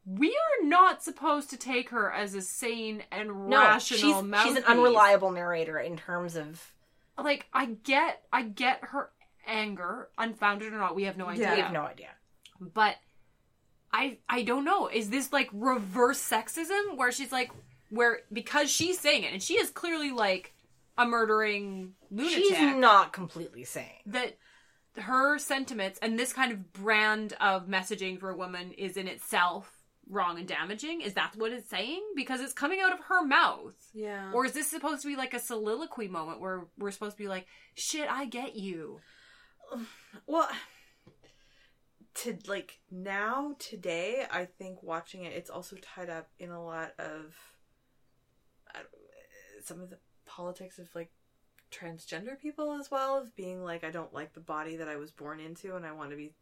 We 0.06 0.30
are 0.30 0.68
not 0.68 1.02
supposed 1.04 1.50
to 1.52 1.58
take 1.58 1.90
her 1.92 2.12
as 2.12 2.36
a 2.36 2.42
sane 2.42 3.04
and 3.12 3.48
No, 3.50 3.58
rational 3.58 4.22
she's 4.24 4.44
she's 4.44 4.58
an 4.58 4.64
unreliable 4.66 5.32
narrator 5.32 5.80
in 5.80 5.96
terms 5.96 6.36
of 6.36 6.74
Like 7.18 7.46
I 7.54 7.66
get 7.68 8.24
I 8.34 8.42
get 8.44 8.80
her 8.86 9.12
anger, 9.48 10.10
unfounded 10.18 10.74
or 10.74 10.78
not, 10.78 10.96
we 10.96 11.04
have 11.04 11.18
no 11.18 11.28
idea. 11.28 11.46
Yeah. 11.46 11.56
we 11.56 11.62
have 11.62 11.74
no 11.74 11.82
idea. 11.84 12.10
But 12.60 12.96
I 13.94 14.20
I 14.30 14.44
don't 14.44 14.66
know. 14.66 14.88
Is 14.88 15.10
this 15.10 15.34
like 15.34 15.50
reverse 15.54 16.20
sexism 16.22 16.96
where 16.98 17.12
she's 17.12 17.32
like 17.32 17.52
where 17.89 18.20
because 18.32 18.72
she's 18.72 19.00
saying 19.00 19.24
it 19.24 19.34
and 19.34 19.44
she 19.44 19.56
is 19.56 19.70
clearly 19.70 20.12
like 20.12 20.54
a 20.98 21.06
murdering 21.06 21.94
lunatic 22.10 22.38
She's 22.44 22.76
not 22.76 23.12
completely 23.14 23.64
sane. 23.64 23.86
that 24.06 24.38
her 24.98 25.38
sentiments 25.39 25.98
and 26.02 26.20
this 26.20 26.34
kind 26.34 26.52
of 26.52 26.74
brand 26.74 27.34
of 27.39 27.68
messaging 27.68 28.20
for 28.20 28.30
a 28.30 28.36
woman 28.38 28.72
is 28.74 28.98
in 28.98 29.08
itself 29.08 29.78
wrong 30.10 30.38
and 30.38 30.48
damaging. 30.48 31.00
Is 31.02 31.14
that 31.14 31.34
what 31.38 31.54
it's 31.54 31.70
saying? 31.70 32.02
Because 32.16 32.42
it's 32.42 32.52
coming 32.54 32.82
out 32.82 32.92
of 32.92 33.00
her 33.06 33.26
mouth. 33.26 33.74
yeah, 33.94 34.32
Or 34.34 34.46
is 34.46 34.52
this 34.52 34.68
supposed 34.70 35.02
to 35.04 35.08
be 35.08 35.16
like 35.16 35.34
a 35.34 35.39
soliloquy 35.39 36.10
moment 36.10 36.42
where 36.42 36.66
we're 36.78 36.92
supposed 36.92 37.16
to 37.16 37.24
be 37.24 37.30
like, 37.30 37.46
shit, 37.76 38.10
I 38.12 38.26
get 38.26 38.56
you? 38.58 39.00
Well, 40.28 40.50
to 42.16 42.38
like 42.48 42.80
now 42.90 43.56
today, 43.60 44.26
I 44.32 44.46
think 44.46 44.84
watching 44.84 45.24
it, 45.24 45.34
it's 45.34 45.50
also 45.50 45.76
tied 45.82 46.10
up 46.10 46.30
in 46.40 46.52
a 46.52 46.64
lot 46.64 46.94
of 47.00 47.36
some 49.64 49.82
of 49.82 49.90
the 49.90 49.98
politics 50.26 50.80
of 50.80 50.94
like 50.96 51.12
transgender 51.72 52.40
people 52.40 52.74
as 52.74 52.92
well 52.92 53.18
of 53.18 53.36
being 53.36 53.64
like 53.64 53.84
I 53.84 53.92
don't 53.92 54.14
like 54.14 54.34
the 54.34 54.42
body 54.42 54.76
that 54.78 54.90
I 54.90 54.98
was 54.98 55.12
born 55.12 55.40
into 55.40 55.76
and 55.76 55.86
I 55.86 55.94
want 55.94 56.10
to 56.12 56.18
be 56.18 56.34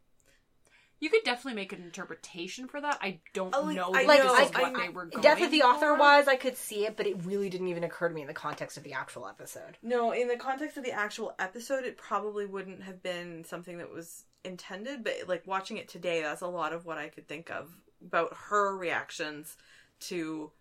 You 1.00 1.08
could 1.10 1.24
definitely 1.24 1.54
make 1.56 1.72
an 1.72 1.82
interpretation 1.82 2.68
for 2.68 2.80
that. 2.80 2.98
I 3.00 3.20
don't 3.32 3.54
Oh, 3.54 3.62
like, 3.62 3.76
know 3.76 3.90
I 3.94 4.02
if 4.02 4.06
Like 4.08 4.22
this 4.22 4.32
know, 4.32 4.34
is 4.44 4.50
I- 4.54 4.60
what 4.60 4.76
I- 4.76 4.82
they 4.82 4.88
were 4.90 5.06
going 5.06 5.22
Death 5.22 5.40
of 5.42 5.50
the 5.50 5.62
author 5.62 5.86
for. 5.94 5.96
wise, 5.98 6.28
I 6.28 6.36
could 6.36 6.56
see 6.58 6.84
it, 6.86 6.96
but 6.96 7.06
it 7.06 7.24
really 7.24 7.48
didn't 7.48 7.68
even 7.68 7.82
occur 7.84 8.08
to 8.08 8.14
me 8.14 8.20
in 8.20 8.26
the 8.26 8.34
context 8.34 8.76
of 8.76 8.82
the 8.82 8.92
actual 8.92 9.26
episode. 9.26 9.78
No, 9.82 10.12
in 10.12 10.28
the 10.28 10.36
context 10.36 10.76
of 10.76 10.84
the 10.84 10.92
actual 10.92 11.34
episode, 11.38 11.84
it 11.84 11.96
probably 11.96 12.44
wouldn't 12.46 12.82
have 12.84 13.02
been 13.02 13.44
something 13.44 13.78
that 13.78 13.90
was 13.90 14.24
intended, 14.44 15.02
but 15.02 15.14
like 15.26 15.46
watching 15.46 15.78
it 15.78 15.88
today, 15.88 16.20
that's 16.22 16.42
a 16.42 16.46
lot 16.46 16.72
of 16.74 16.84
what 16.84 16.98
I 16.98 17.08
could 17.08 17.26
think 17.26 17.50
of 17.50 17.70
about 18.06 18.34
her 18.48 18.76
reactions 18.76 19.56
to 20.00 20.52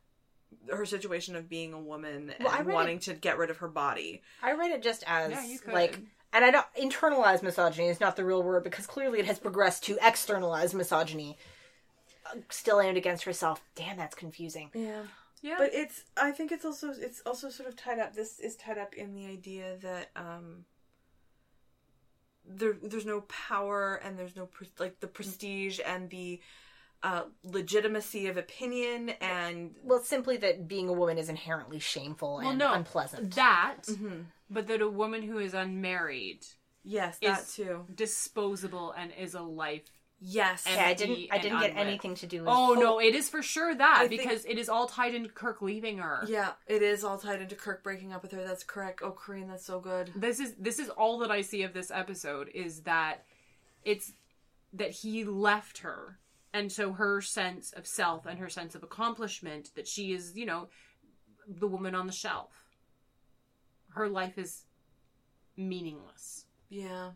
her 0.72 0.86
situation 0.86 1.36
of 1.36 1.48
being 1.50 1.74
a 1.74 1.80
woman 1.80 2.34
Well, 2.40 2.50
and 2.54 2.66
read 2.66 2.74
wanting 2.74 3.00
to 3.00 3.14
get 3.14 3.38
rid 3.38 3.50
of 3.50 3.58
her 3.58 3.68
body. 3.68 4.22
I 4.42 4.54
read 4.54 4.72
it 4.72 4.82
just 4.82 5.04
as 5.06 5.32
Yeah, 5.32 5.46
you 5.46 5.60
could. 5.60 5.74
like, 5.74 6.00
and 6.34 6.46
I 6.46 6.52
don't 6.52 6.66
internalized 6.80 7.44
misogyny 7.44 7.88
is 7.88 8.00
not 8.00 8.16
the 8.16 8.26
real 8.26 8.44
word 8.44 8.64
because 8.64 8.86
clearly 8.88 9.20
it 9.20 9.26
has 9.26 9.40
progressed 9.40 9.84
to 9.86 9.98
externalized 10.02 10.74
misogyny. 10.74 11.38
Uh, 12.26 12.40
Still 12.50 12.82
aimed 12.82 12.98
against 12.98 13.24
herself. 13.24 13.62
Damn, 13.76 13.98
that's 13.98 14.16
confusing. 14.16 14.70
Yeah. 14.74 15.04
Yeah. 15.42 15.56
But 15.58 15.72
it's 15.74 16.04
I 16.22 16.32
think 16.32 16.52
it's 16.52 16.66
also 16.66 16.92
it's 16.92 17.22
also 17.26 17.50
sort 17.50 17.70
of 17.70 17.76
tied 17.76 18.00
up 18.00 18.14
this 18.14 18.40
is 18.40 18.56
tied 18.56 18.78
up 18.78 18.94
in 18.94 19.16
the 19.16 19.26
idea 19.26 19.78
that 19.82 20.10
um 20.16 20.66
there 22.46 22.76
there's 22.82 23.06
no 23.06 23.22
power 23.22 23.96
and 24.04 24.18
there's 24.18 24.36
no 24.36 24.48
pre- 24.48 24.68
like 24.80 25.00
the 25.00 25.08
prestige 25.08 25.80
and 25.86 26.10
the 26.10 26.42
uh 27.04 27.24
legitimacy 27.44 28.28
of 28.28 28.36
opinion 28.38 29.10
and 29.22 29.76
Well, 29.84 30.00
simply 30.00 30.38
that 30.38 30.68
being 30.68 30.90
a 30.90 30.94
woman 30.94 31.18
is 31.18 31.30
inherently 31.30 31.80
shameful 31.80 32.38
well, 32.38 32.50
and 32.50 32.60
no, 32.60 32.74
unpleasant. 32.74 33.36
that, 33.36 33.78
Mm-hmm. 33.88 34.22
but 34.50 34.68
that 34.68 34.82
a 34.82 34.90
woman 34.90 35.22
who 35.24 35.38
is 35.40 35.54
unmarried, 35.54 36.46
yes 36.84 37.18
that 37.22 37.48
too 37.48 37.86
disposable, 37.96 38.92
and 38.98 39.12
is 39.18 39.34
a 39.34 39.42
life. 39.42 39.84
yes 40.20 40.66
yeah, 40.68 40.86
I 40.88 40.94
didn't. 40.94 41.28
I 41.32 41.38
didn't 41.38 41.62
get 41.62 41.70
unlit. 41.72 41.88
anything 41.88 42.16
to 42.16 42.28
do 42.28 42.40
with. 42.42 42.50
Oh, 42.52 42.74
no, 42.74 43.00
it 43.00 43.16
is 43.16 43.30
for 43.30 43.42
sure 43.42 43.74
that 43.74 43.98
I 44.02 44.08
think- 44.10 44.22
because 44.22 44.44
it 44.44 44.58
is 44.58 44.68
all 44.68 44.86
tied 44.86 45.16
into 45.16 45.30
Kirk 45.30 45.62
leaving 45.62 46.00
her. 46.00 46.26
yeah 46.28 46.52
it 46.68 46.82
is 46.82 47.06
all 47.06 47.18
tied 47.18 47.42
into 47.42 47.56
Kirk 47.56 47.82
breaking 47.82 48.12
up 48.12 48.22
with 48.24 48.34
her 48.34 48.44
that's 48.46 48.66
correct 48.66 49.00
oh 49.02 49.12
Corinne 49.12 49.48
that's 49.48 49.66
so 49.66 49.80
good 49.80 50.12
This 50.16 50.42
is 50.42 50.56
this 50.60 50.80
is 50.80 50.90
all 50.90 51.20
that 51.20 51.32
I 51.32 51.40
see 51.42 51.64
of 51.64 51.72
this 51.74 51.92
episode 51.92 52.50
is 52.54 52.82
that 52.82 53.24
it's 53.86 54.12
that 54.74 54.92
he 54.92 55.24
left 55.24 55.78
her 55.80 56.20
and 56.54 56.72
so 56.72 56.94
her 56.94 57.22
sense 57.22 57.72
of 57.74 57.86
self 57.86 58.26
and 58.26 58.40
her 58.40 58.50
sense 58.50 58.76
of 58.76 58.84
accomplishment 58.84 59.72
that 59.76 59.88
she 59.88 60.14
is, 60.14 60.34
you 60.36 60.46
know, 60.46 60.70
the 61.48 61.68
woman 61.68 61.96
on 61.96 62.08
the 62.08 62.14
shelf. 62.14 62.52
Her 63.90 64.08
life 64.08 64.38
is 64.38 64.64
meaningless 65.58 66.46
yeah 66.70 67.10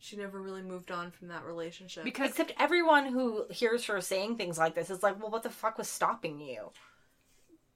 she 0.00 0.16
never 0.16 0.40
really 0.40 0.62
moved 0.62 0.90
on 0.90 1.10
from 1.10 1.28
that 1.28 1.44
relationship 1.44 2.04
because 2.04 2.30
Except 2.30 2.52
everyone 2.58 3.06
who 3.06 3.46
hears 3.50 3.86
her 3.86 4.00
saying 4.00 4.36
things 4.36 4.56
like 4.56 4.76
this 4.76 4.90
is 4.90 5.02
like, 5.02 5.20
well, 5.20 5.30
what 5.30 5.42
the 5.42 5.50
fuck 5.50 5.76
was 5.76 5.88
stopping 5.88 6.40
you? 6.40 6.70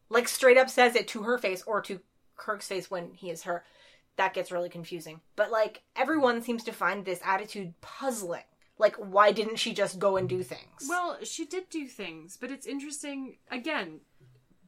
Like, 0.09 0.29
straight 0.29 0.57
up 0.57 0.71
says 0.71 0.95
it 0.95 1.09
to 1.09 1.25
her 1.25 1.37
face 1.37 1.65
or 1.67 1.81
to 1.83 1.99
Kirk's 2.37 2.69
face 2.69 2.89
when 2.89 3.15
he 3.15 3.29
is 3.31 3.43
her. 3.43 3.65
That 4.17 4.35
gets 4.35 4.53
really 4.53 4.69
confusing. 4.69 5.21
But, 5.35 5.51
like, 5.51 5.83
everyone 5.97 6.43
seems 6.43 6.63
to 6.65 6.73
find 6.73 7.05
this 7.05 7.19
attitude 7.25 7.75
puzzling. 7.81 8.45
Like, 8.79 8.97
why 8.97 9.33
didn't 9.33 9.57
she 9.57 9.73
just 9.75 9.99
go 9.99 10.17
and 10.17 10.29
do 10.29 10.43
things? 10.43 10.87
Well, 10.89 11.19
she 11.23 11.45
did 11.45 11.69
do 11.69 11.87
things, 11.87 12.37
but 12.41 12.51
it's 12.51 12.67
interesting. 12.67 13.37
Again, 13.51 14.01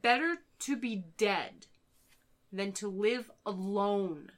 better 0.01 0.37
to 0.59 0.77
be 0.77 1.05
dead 1.17 1.67
than 2.53 2.71
to 2.73 2.87
live 2.87 3.29
alone 3.45 4.31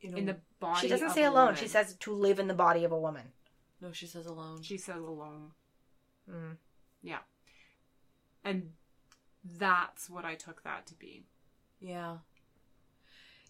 you 0.00 0.10
know, 0.10 0.16
in 0.18 0.26
the 0.26 0.36
body. 0.60 0.80
she 0.82 0.88
doesn't 0.88 1.08
of 1.08 1.12
say 1.12 1.24
a 1.24 1.30
alone. 1.30 1.46
woman. 1.46 1.56
She 1.60 1.68
says 1.68 1.94
to 2.00 2.12
live 2.12 2.38
in 2.38 2.46
the 2.46 2.54
body 2.54 2.84
of 2.84 2.92
a 2.92 2.98
woman. 2.98 3.32
no 3.80 3.92
she 3.92 4.06
says 4.06 4.26
alone 4.26 4.62
She 4.62 4.76
says 4.78 4.96
alone. 5.02 5.52
Mm. 6.30 6.56
Yeah, 7.02 7.18
and 8.44 8.70
that's 9.44 10.08
what 10.10 10.24
I 10.24 10.34
took 10.34 10.62
that 10.62 10.86
to 10.88 10.94
be. 10.94 11.24
Yeah. 11.80 12.18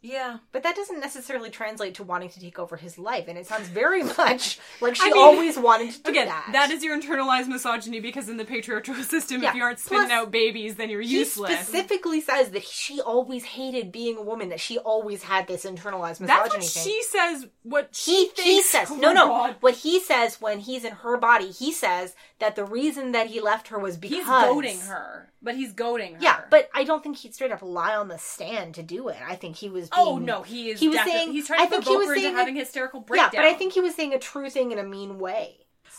Yeah. 0.03 0.39
But 0.53 0.63
that 0.63 0.75
doesn't 0.77 0.99
necessarily 1.01 1.51
translate 1.51 1.95
to 1.97 2.03
wanting 2.03 2.31
to 2.31 2.41
take 2.41 2.59
over 2.59 2.77
his 2.77 2.99
life, 2.99 3.27
and 3.29 3.37
it 3.37 3.47
sounds 3.47 3.69
very 3.69 4.03
much 4.19 4.59
like 4.81 4.97
she 4.97 5.03
I 5.03 5.11
mean, 5.13 5.23
always 5.23 5.59
wanted 5.59 5.93
to 5.93 6.03
do 6.03 6.11
Again, 6.11 6.29
that. 6.29 6.49
that 6.53 6.71
is 6.71 6.83
your 6.83 6.99
internalized 6.99 7.49
misogyny 7.49 8.01
because 8.01 8.29
in 8.29 8.37
the 8.39 8.45
patriarchal 8.47 8.95
system, 9.03 9.43
Yeah. 9.43 9.51
if 9.51 9.55
you 9.57 9.63
aren't 9.63 9.79
spitting 9.79 10.07
Plus, 10.07 10.11
out 10.13 10.31
babies, 10.31 10.77
then 10.77 10.89
you're 10.89 11.03
He 11.03 11.19
useless. 11.19 11.53
specifically 11.53 12.21
says 12.21 12.51
that 12.51 12.65
she 12.65 13.01
always 13.01 13.45
hated 13.45 13.93
being 13.93 14.17
a 14.17 14.23
woman, 14.23 14.49
that 14.49 14.61
she 14.61 14.79
always 14.79 15.23
had 15.23 15.47
this 15.47 15.65
internalized 15.67 16.21
misogyny 16.21 16.27
That's 16.27 16.55
what 16.55 16.63
thing. 16.65 16.83
she 16.85 17.03
says. 17.03 17.47
What 17.63 17.89
she 17.95 18.11
he 18.11 18.27
thinks. 18.29 18.43
he 18.43 18.63
says 18.63 18.89
Oh 18.91 18.97
no 18.97 19.13
no 19.13 19.27
God. 19.29 19.57
what 19.61 19.75
he 19.75 20.01
says 20.01 20.41
when 20.41 20.61
he's 20.61 20.85
in 20.85 20.93
her 20.93 21.17
body 21.19 21.51
he 21.51 21.73
says 21.73 22.15
that 22.39 22.57
the 22.57 22.65
reason 22.65 23.13
that 23.13 23.27
he 23.29 23.41
left 23.41 23.69
her 23.69 23.79
was 23.79 23.97
because 23.99 24.17
He's 24.19 24.27
goading 24.27 24.81
her, 24.81 25.31
but 25.43 25.55
he's 25.55 25.73
goading 25.73 26.15
her. 26.15 26.21
yeah 26.21 26.41
but 26.51 26.69
i 26.75 26.85
don't 26.85 27.03
think 27.03 27.17
he'd 27.17 27.35
straight 27.35 27.53
up 27.53 27.63
lie 27.63 27.95
on 27.97 28.09
the 28.09 28.19
stand 28.19 28.75
to 28.75 28.83
do 28.83 29.09
it 29.09 29.17
i 29.27 29.35
think 29.35 29.57
he 29.57 29.69
was 29.69 29.89
oh, 29.93 30.17
being, 30.17 30.31
Oh 30.31 30.37
no, 30.39 30.43
he 30.43 30.71
is. 30.71 30.81
he 30.81 30.89
was 30.89 31.01
saying 31.05 31.33
he's 31.33 31.47
trying 31.47 31.61
I 31.61 31.65
to 31.65 31.71
think 31.71 31.85
he 31.85 31.87
provoke 31.91 31.99
was 32.01 32.09
her 32.09 32.15
into 32.15 32.23
saying 32.27 32.37
having 32.37 32.55
that- 32.55 32.61
hysterical 32.61 33.05
yeah 33.15 33.31
but 33.33 33.45
i 33.45 33.55
think 33.55 33.73
he 33.73 33.81
was 33.81 33.95
saying 33.95 34.13
a 34.15 34.19
true 34.19 34.51
thing 34.51 34.73
in 34.73 34.79
a 34.79 34.85
mean 34.85 35.19
way 35.19 35.57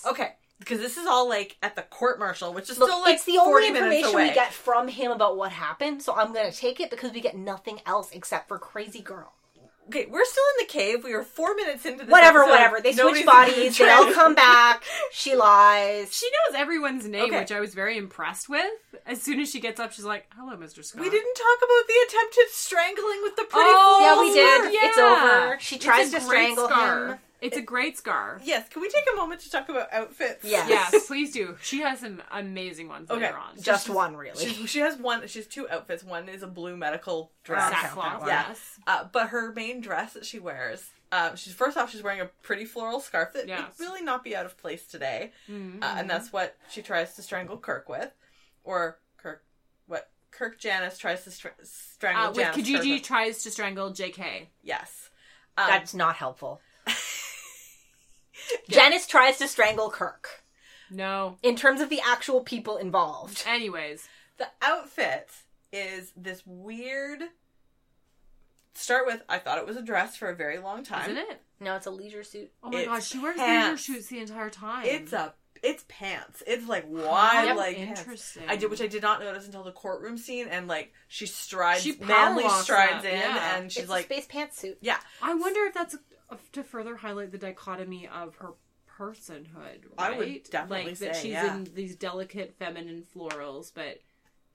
Okay. 0.08 0.34
Because 0.60 0.80
this 0.80 0.96
is 0.98 1.06
all 1.08 1.28
like 1.28 1.58
at 1.64 1.76
the 1.76 1.82
court 1.82 2.20
martial, 2.20 2.54
which 2.54 2.70
is 2.70 2.78
Look, 2.78 2.90
still 2.90 3.02
like 3.02 3.16
it's 3.16 3.24
the 3.26 3.36
40 3.38 3.48
only 3.50 3.68
information 3.68 4.14
away. 4.14 4.28
we 4.30 4.34
get 4.36 4.54
from 4.54 4.88
him 4.88 5.12
about 5.12 5.36
what 5.38 5.52
happened 5.52 6.02
so 6.04 6.14
i'm 6.16 6.34
gonna 6.34 6.52
take 6.52 6.80
it 6.80 6.90
because 6.92 7.12
we 7.12 7.20
get 7.20 7.36
nothing 7.36 7.80
else 7.86 8.12
except 8.12 8.48
for 8.48 8.58
crazy 8.60 9.02
girl 9.02 9.34
Okay, 9.92 10.08
we're 10.10 10.26
still 10.26 10.44
in 10.60 10.66
the 10.66 10.72
cave. 10.72 11.04
We 11.04 11.14
are 11.14 11.24
four 11.24 11.54
minutes 11.56 11.86
into 11.86 12.06
this. 12.06 12.12
whatever 12.12 12.40
episode. 12.40 12.52
whatever 12.52 12.82
they 12.82 12.94
Nobody's 12.94 13.18
switch 13.24 13.26
bodies 13.26 13.78
they 13.78 13.90
all 13.90 14.12
come 14.14 14.36
back 14.50 14.84
she 15.12 15.36
lies 15.36 16.16
She 16.16 16.28
knows 16.28 16.60
everyone's 16.60 17.06
name, 17.08 17.26
Okay. 17.26 17.40
which 17.40 17.52
I 17.52 17.60
was 17.60 17.74
very 17.74 17.98
impressed 17.98 18.48
with. 18.50 18.66
As 19.06 19.22
soon 19.22 19.40
as 19.40 19.50
she 19.52 19.60
gets 19.60 19.80
up, 19.80 19.92
she's 19.92 20.06
like, 20.06 20.26
"Hello, 20.38 20.56
Mr. 20.56 20.84
Scott." 20.84 21.02
We 21.02 21.10
didn't 21.10 21.36
talk 21.36 21.58
about 21.58 21.88
the 21.88 21.94
attempted 22.08 22.46
strangling 22.52 23.20
with 23.24 23.36
the 23.36 23.44
pretty 23.44 23.70
Oh, 23.74 24.00
Yeah, 24.02 24.22
we 24.22 24.34
did. 24.34 24.74
Yeah. 24.74 24.88
It's 24.90 24.98
over. 24.98 25.58
She 25.60 25.76
It's 25.76 25.86
tries 25.86 26.14
a 26.14 26.20
to 26.20 26.26
great 26.26 26.54
strangle 26.54 26.68
scar. 26.68 27.08
him. 27.08 27.20
It's 27.42 27.58
a 27.58 27.62
great 27.62 27.98
scarf. 27.98 28.44
Yes, 28.46 28.70
can 28.70 28.82
we 28.84 28.90
take 28.90 29.04
a 29.12 29.16
moment 29.16 29.42
to 29.42 29.50
talk 29.50 29.68
about 29.68 29.92
outfits? 29.92 30.46
Yes. 30.46 30.70
Yes, 30.70 31.08
please 31.08 31.32
do. 31.32 31.58
She 31.62 31.80
has 31.80 32.00
some 32.00 32.22
amazing 32.32 32.88
ones 32.88 33.10
Okay. 33.10 33.20
later 33.22 33.38
on. 33.38 33.60
just 33.60 33.90
one 33.90 34.16
really 34.16 34.46
She's, 34.46 34.70
she 34.70 34.80
has 34.80 34.98
one. 34.98 35.28
She 35.28 35.40
has 35.40 35.48
two 35.48 35.68
outfits. 35.70 36.04
One 36.04 36.30
is 36.30 36.44
a 36.44 36.48
blue 36.48 36.78
medical 36.78 37.32
dress. 37.44 37.72
Okay. 37.72 37.82
sackcloth. 37.82 38.28
Yeah. 38.28 38.46
Yes. 38.48 38.80
Uh, 38.86 39.06
but 39.12 39.30
her 39.30 39.52
main 39.54 39.82
dress 39.82 40.14
that 40.14 40.24
she 40.26 40.38
wears, 40.38 40.88
uh, 41.12 41.34
she's 41.36 41.54
first 41.54 41.78
off, 41.78 41.90
she's 41.92 42.04
wearing 42.04 42.22
a 42.22 42.26
pretty 42.44 42.64
floral 42.66 43.00
scarf 43.00 43.34
that 43.34 43.48
Yes. 43.48 43.78
would 43.80 43.86
really 43.86 44.04
not 44.04 44.24
be 44.24 44.36
out 44.36 44.46
of 44.46 44.56
place 44.58 44.86
today, 44.86 45.32
Mhm. 45.50 45.82
uh, 45.84 45.96
and 45.98 46.08
that's 46.08 46.32
what 46.32 46.56
she 46.70 46.84
tries 46.84 47.16
to 47.16 47.24
strangle 47.24 47.58
Kirk 47.58 47.90
with, 47.90 48.12
or 48.64 49.00
Kirk, 49.18 49.44
what 49.88 50.12
Kirk 50.30 50.60
Janice 50.60 51.00
tries 51.00 51.24
to 51.24 51.32
str- 51.32 51.48
strangle 51.64 52.26
Uh, 52.26 52.28
with 52.30 52.38
Janice 52.38 52.58
Kijiji 52.70 52.94
with. 52.94 53.04
tries 53.04 53.42
to 53.44 53.50
strangle 53.52 53.90
JK. 53.92 54.50
Yes, 54.62 55.10
um, 55.58 55.68
That's 55.68 55.94
not 55.96 56.16
helpful. 56.18 56.62
Janice 58.70 59.08
tries 59.08 59.38
to 59.38 59.48
strangle 59.48 59.90
Kirk. 59.90 60.44
No. 60.90 61.38
In 61.44 61.56
terms 61.56 61.80
of 61.82 61.90
the 61.90 62.02
actual 62.06 62.42
people 62.42 62.78
involved. 62.78 63.44
Anyways, 63.48 64.08
the 64.38 64.48
outfit 64.62 65.30
is 65.72 66.12
this 66.18 66.44
weird. 66.46 67.22
Start 68.74 69.06
with, 69.06 69.22
I 69.28 69.38
thought 69.38 69.58
it 69.58 69.66
was 69.68 69.76
a 69.78 69.82
dress 69.82 70.16
for 70.16 70.30
a 70.30 70.36
very 70.36 70.58
long 70.58 70.84
time. 70.84 71.12
isn't 71.12 71.18
it? 71.30 71.42
No, 71.60 71.76
it's 71.76 71.86
a 71.86 71.92
leisure 71.92 72.24
suit. 72.24 72.52
Oh 72.64 72.70
my 72.72 72.80
It's 72.80 72.88
gosh, 72.88 73.08
she 73.08 73.20
wears 73.20 73.38
pants. 73.38 73.88
leisure 73.88 73.94
suits 74.00 74.08
the 74.08 74.20
entire 74.20 74.50
time. 74.50 74.86
It's 74.86 75.14
a 75.14 75.34
it's 75.62 75.86
pants. 75.88 76.42
It's 76.48 76.68
like 76.68 76.86
wide 76.90 77.44
Yep. 77.46 77.58
leg 77.58 77.76
pants. 77.76 78.00
Interesting. 78.02 78.44
I 78.48 78.56
did, 78.56 78.72
which 78.72 78.82
I 78.82 78.88
did 78.88 79.04
not 79.04 79.20
notice 79.20 79.46
until 79.46 79.64
the 79.64 79.72
courtroom 79.72 80.18
scene, 80.18 80.48
and 80.48 80.68
like 80.68 80.92
she 81.08 81.28
strides, 81.28 81.84
She 81.84 81.94
power 81.94 82.08
manly 82.34 82.50
strides 82.50 83.06
up, 83.06 83.06
in, 83.06 83.20
yeah. 83.20 83.58
and 83.58 83.72
she's 83.72 83.84
it's 83.84 83.90
like, 83.90 84.10
a 84.10 84.22
space 84.22 84.26
pantsuit. 84.28 84.78
yeah, 84.82 84.98
I 85.22 85.36
wonder 85.36 85.60
if 85.66 85.76
that's 85.76 85.94
a, 85.94 86.00
to 86.54 86.64
further 86.64 86.96
highlight 86.98 87.32
the 87.32 87.38
dichotomy 87.38 88.08
of 88.08 88.36
her 88.38 88.52
personhood. 89.00 89.84
Right? 89.98 90.14
I 90.14 90.18
would 90.18 90.44
definitely 90.50 90.92
like 90.92 90.98
that 91.00 91.16
she's 91.16 91.32
yeah. 91.32 91.56
in 91.56 91.64
these 91.74 91.96
delicate 91.96 92.56
feminine 92.60 93.04
florals, 93.16 93.72
but 93.74 94.00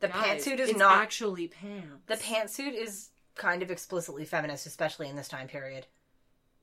The 0.01 0.09
guys, 0.09 0.45
pantsuit 0.45 0.59
is 0.61 0.71
it's 0.71 0.79
not. 0.79 0.99
actually 1.03 1.49
pants. 1.49 1.87
the 2.07 2.15
pantsuit 2.17 2.75
is 2.75 3.11
kind 3.35 3.63
of 3.63 3.71
explicitly 3.71 4.25
feminist, 4.25 4.67
especially 4.67 5.09
in 5.09 5.17
this 5.17 5.29
time 5.29 5.49
period. 5.49 5.87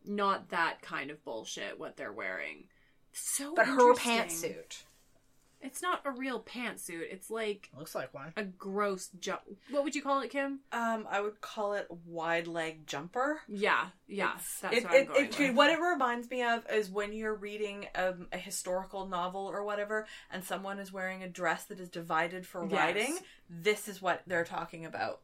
not 0.06 0.50
that 0.50 0.82
kind 0.82 1.12
of 1.12 1.24
bullshit. 1.24 1.80
What 1.80 1.98
they're 1.98 2.12
wearing, 2.12 2.66
so 3.12 3.54
But 3.56 3.68
her 3.68 3.90
interesting. 3.92 4.54
pantsuit 4.54 4.84
It's 5.64 5.82
not 5.82 6.02
a 6.06 6.12
real 6.12 6.42
pantsuit. 6.42 7.04
It's 7.12 7.30
like 7.32 7.70
looks 7.78 7.96
like 7.96 8.14
one. 8.14 8.34
a 8.36 8.44
gross 8.44 9.10
jump. 9.20 9.42
What 9.72 9.84
would 9.84 9.96
you 9.96 10.02
call 10.02 10.20
it, 10.22 10.30
Kim? 10.30 10.60
um, 10.72 11.08
I 11.10 11.22
would 11.22 11.40
call 11.42 11.74
it 11.74 11.88
wide 12.06 12.48
leg 12.48 12.86
jumper. 12.86 13.42
Yeah, 13.48 13.88
yeah. 14.08 14.32
It's- 14.32 14.60
that's 14.62 14.78
it, 14.78 14.84
what 14.84 14.92
I'm 14.94 14.98
it, 15.02 15.08
going 15.08 15.26
it- 15.26 15.38
with. 15.50 15.56
what 15.56 15.70
it 15.72 15.80
reminds 15.80 16.30
me 16.30 16.44
of 16.44 16.66
is 16.72 16.90
when 16.90 17.14
you're 17.14 17.34
reading 17.36 17.88
um, 17.96 18.28
a 18.32 18.38
historical 18.38 19.08
novel 19.08 19.42
or 19.46 19.64
whatever, 19.64 20.06
and 20.30 20.44
someone 20.44 20.80
is 20.80 20.92
wearing 20.92 21.24
a 21.24 21.30
dress 21.30 21.64
that 21.66 21.80
is 21.80 21.90
divided 21.90 22.46
for 22.46 22.64
Yes. 22.66 22.72
riding. 22.74 23.18
This 23.50 23.88
is 23.88 24.02
what 24.02 24.22
they're 24.28 24.46
talking 24.46 24.86
about. 24.86 25.22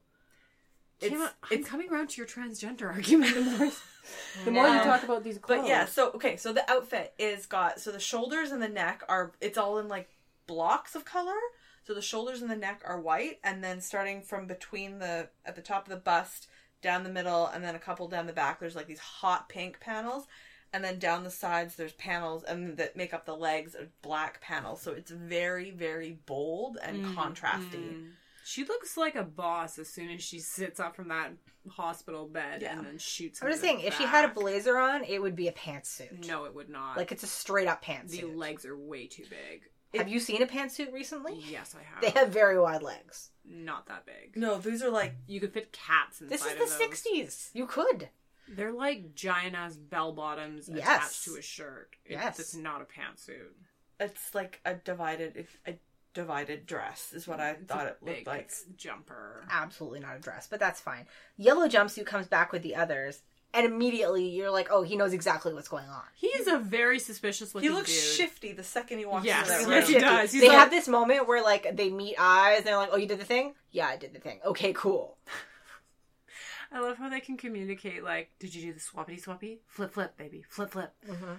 It's, 1.01 1.09
Kim, 1.11 1.21
I'm 1.21 1.29
it's 1.51 1.67
coming 1.69 1.89
around 1.89 2.09
to 2.09 2.17
your 2.17 2.27
transgender 2.27 2.87
argument. 2.93 3.33
The 3.35 3.41
more, 3.41 3.71
the 4.45 4.51
more 4.51 4.67
you 4.67 4.73
No. 4.75 4.83
talk 4.83 5.03
about 5.03 5.23
these 5.23 5.37
clothes, 5.37 5.61
But 5.61 5.67
yeah, 5.67 5.85
so 5.85 6.11
okay, 6.11 6.35
so 6.35 6.51
the 6.51 6.69
outfit 6.69 7.13
is 7.17 7.45
got 7.45 7.79
so 7.79 7.91
the 7.91 7.99
shoulders 8.01 8.51
and 8.51 8.61
the 8.61 8.67
neck 8.67 9.03
are 9.07 9.31
it's 9.39 9.57
all 9.57 9.79
in 9.79 9.87
like 9.87 10.09
blocks 10.54 10.95
of 10.95 11.06
color. 11.06 11.39
So 11.86 11.93
the 11.93 12.02
shoulders 12.02 12.41
and 12.41 12.52
the 12.52 12.56
neck 12.56 12.82
are 12.86 13.00
white, 13.00 13.39
and 13.43 13.64
then 13.64 13.82
starting 13.82 14.22
from 14.22 14.45
between 14.47 15.00
the 15.00 15.30
at 15.45 15.56
the 15.56 15.62
top 15.62 15.86
of 15.86 15.89
the 15.91 16.00
bust 16.00 16.47
down 16.82 17.04
the 17.04 17.10
middle, 17.10 17.47
and 17.47 17.64
then 17.64 17.76
a 17.76 17.80
couple 17.80 18.08
down 18.08 18.28
the 18.28 18.34
back, 18.34 18.60
there's 18.60 18.76
like 18.76 18.88
these 18.88 19.00
hot 19.00 19.50
pink 19.50 19.80
panels, 19.80 20.28
and 20.74 20.84
then 20.84 21.00
down 21.00 21.24
the 21.24 21.32
sides 21.32 21.76
there's 21.76 21.93
panels 21.93 22.43
and 22.43 22.78
that 22.78 22.95
make 22.95 23.14
up 23.14 23.26
the 23.26 23.36
legs 23.36 23.74
of 23.76 23.88
black 24.02 24.39
panels. 24.41 24.82
So 24.82 24.91
it's 24.91 25.12
very 25.12 25.72
very 25.72 26.20
bold 26.26 26.78
and 26.82 27.04
Mm, 27.04 27.16
contrasty. 27.16 28.12
She 28.45 28.64
looks 28.66 28.97
like 28.97 29.16
a 29.16 29.24
boss 29.24 29.78
as 29.78 29.89
soon 29.89 30.10
as 30.10 30.24
she 30.24 30.39
sits 30.39 30.80
up 30.80 30.95
from 30.95 31.08
that 31.10 31.32
hospital 31.70 32.28
bed 32.28 32.62
Yeah. 32.62 32.78
and 32.78 32.86
then 32.86 32.97
shoots. 32.97 33.41
I'm 33.43 33.50
just 33.50 33.62
saying, 33.62 33.80
the 33.80 33.88
if 33.88 33.97
she 33.97 34.06
had 34.06 34.26
a 34.26 34.34
blazer 34.34 34.78
on, 34.78 35.04
it 35.04 35.22
would 35.22 35.36
be 35.36 35.47
a 35.47 35.52
pantsuit. 35.52 36.26
no, 36.28 36.45
it 36.45 36.54
would 36.56 36.70
not. 36.70 36.97
Like 36.97 37.12
it's 37.12 37.24
a 37.24 37.28
straight 37.28 37.68
up 37.68 37.84
pantsuit. 37.84 38.10
the 38.10 38.22
pantsuit. 38.24 38.38
legs 38.38 38.66
are 38.66 38.78
way 38.78 39.08
too 39.08 39.24
big. 39.30 39.64
Have 39.95 40.07
you 40.07 40.19
seen 40.19 40.41
a 40.41 40.45
pantsuit 40.47 40.93
recently? 40.93 41.41
Yes, 41.49 41.75
I 41.79 41.83
have. 41.83 42.01
They 42.01 42.19
have 42.19 42.29
very 42.29 42.59
wide 42.59 42.83
legs. 42.83 43.31
not 43.43 43.87
that 43.87 44.05
big. 44.05 44.35
No, 44.37 44.59
these 44.59 44.83
are 44.83 44.89
like 44.91 45.15
You 45.27 45.39
could 45.39 45.53
fit 45.53 45.71
cats 45.71 46.21
inside 46.21 46.29
This 46.31 46.45
is 46.45 46.53
the 46.53 46.85
those. 46.87 47.01
'60s. 47.03 47.49
You 47.53 47.65
could. 47.65 48.09
They're 48.47 48.71
like 48.71 49.13
giant 49.15 49.55
ass 49.55 49.75
bell 49.75 50.11
bottoms 50.13 50.69
Yes. 50.71 50.79
attached 50.85 51.23
to 51.25 51.35
a 51.35 51.41
shirt. 51.41 51.95
It- 52.05 52.11
Yes. 52.13 52.39
it's 52.39 52.55
not 52.55 52.81
a 52.81 52.85
pantsuit. 52.85 53.53
it's 53.99 54.33
like 54.33 54.61
a 54.65 54.75
divided 54.75 55.47
a 55.67 55.77
divided 56.13 56.65
dress 56.65 57.11
is 57.13 57.27
what 57.27 57.39
I 57.39 57.51
It's 57.51 57.65
thought 57.67 57.85
a 57.85 57.89
it 57.89 57.97
looked 58.01 58.05
big 58.17 58.27
like. 58.27 58.51
jumper. 58.75 59.45
Absolutely 59.49 59.99
not 59.99 60.15
a 60.15 60.19
dress, 60.19 60.47
but 60.47 60.59
that's 60.59 60.79
fine. 60.81 61.05
Yellow 61.37 61.67
jumpsuit 61.67 62.05
comes 62.05 62.27
back 62.27 62.51
with 62.51 62.61
the 62.63 62.75
others, 62.75 63.21
and 63.54 63.66
immediately 63.66 64.28
you're 64.30 64.52
like, 64.52 64.68
oh, 64.72 64.84
he 64.84 64.95
knows 64.95 65.12
exactly 65.14 65.54
what's 65.54 65.68
going 65.68 65.88
on. 65.88 66.02
He 66.16 66.28
is 66.28 66.47
a 66.47 66.58
very 66.60 67.00
suspicious 67.00 67.56
looking 67.56 67.70
He 67.70 67.76
looks 67.76 67.91
dude. 67.91 68.16
shifty 68.18 68.52
the 68.54 68.64
second 68.64 69.00
he 69.00 69.06
walks 69.06 69.26
Yes, 69.26 69.50
into 69.50 69.66
that 69.70 69.76
yes, 69.76 69.88
he 69.88 69.93
does. 70.00 70.32
He's 70.32 70.41
they 70.41 70.47
like- 70.50 70.58
have 70.58 70.70
this 70.72 70.88
moment 70.88 71.28
where 71.28 71.41
like 71.43 71.76
they 71.76 71.89
meet 71.89 72.16
eyes, 72.20 72.58
and 72.60 72.66
they're 72.68 72.78
like, 72.78 72.89
"Oh, 72.91 72.97
you 72.97 73.08
did 73.08 73.20
the 73.20 73.26
thing? 73.26 73.54
Yeah, 73.72 73.88
I 73.88 73.97
did 73.97 74.14
the 74.14 74.20
thing. 74.20 74.39
Okay, 74.45 74.74
cool." 74.74 75.18
I 76.72 76.80
love 76.82 76.97
how 76.97 77.10
they 77.10 77.20
can 77.20 77.36
communicate. 77.38 78.04
Like, 78.04 78.30
did 78.38 78.54
you 78.54 78.62
do 78.62 78.74
the 78.74 78.80
swappity 78.80 79.20
swappy? 79.24 79.58
Flip 79.68 79.91
flip, 79.91 80.16
baby, 80.18 80.45
flip 80.47 80.70
flip. 80.70 80.93
Mm-hmm. 81.10 81.34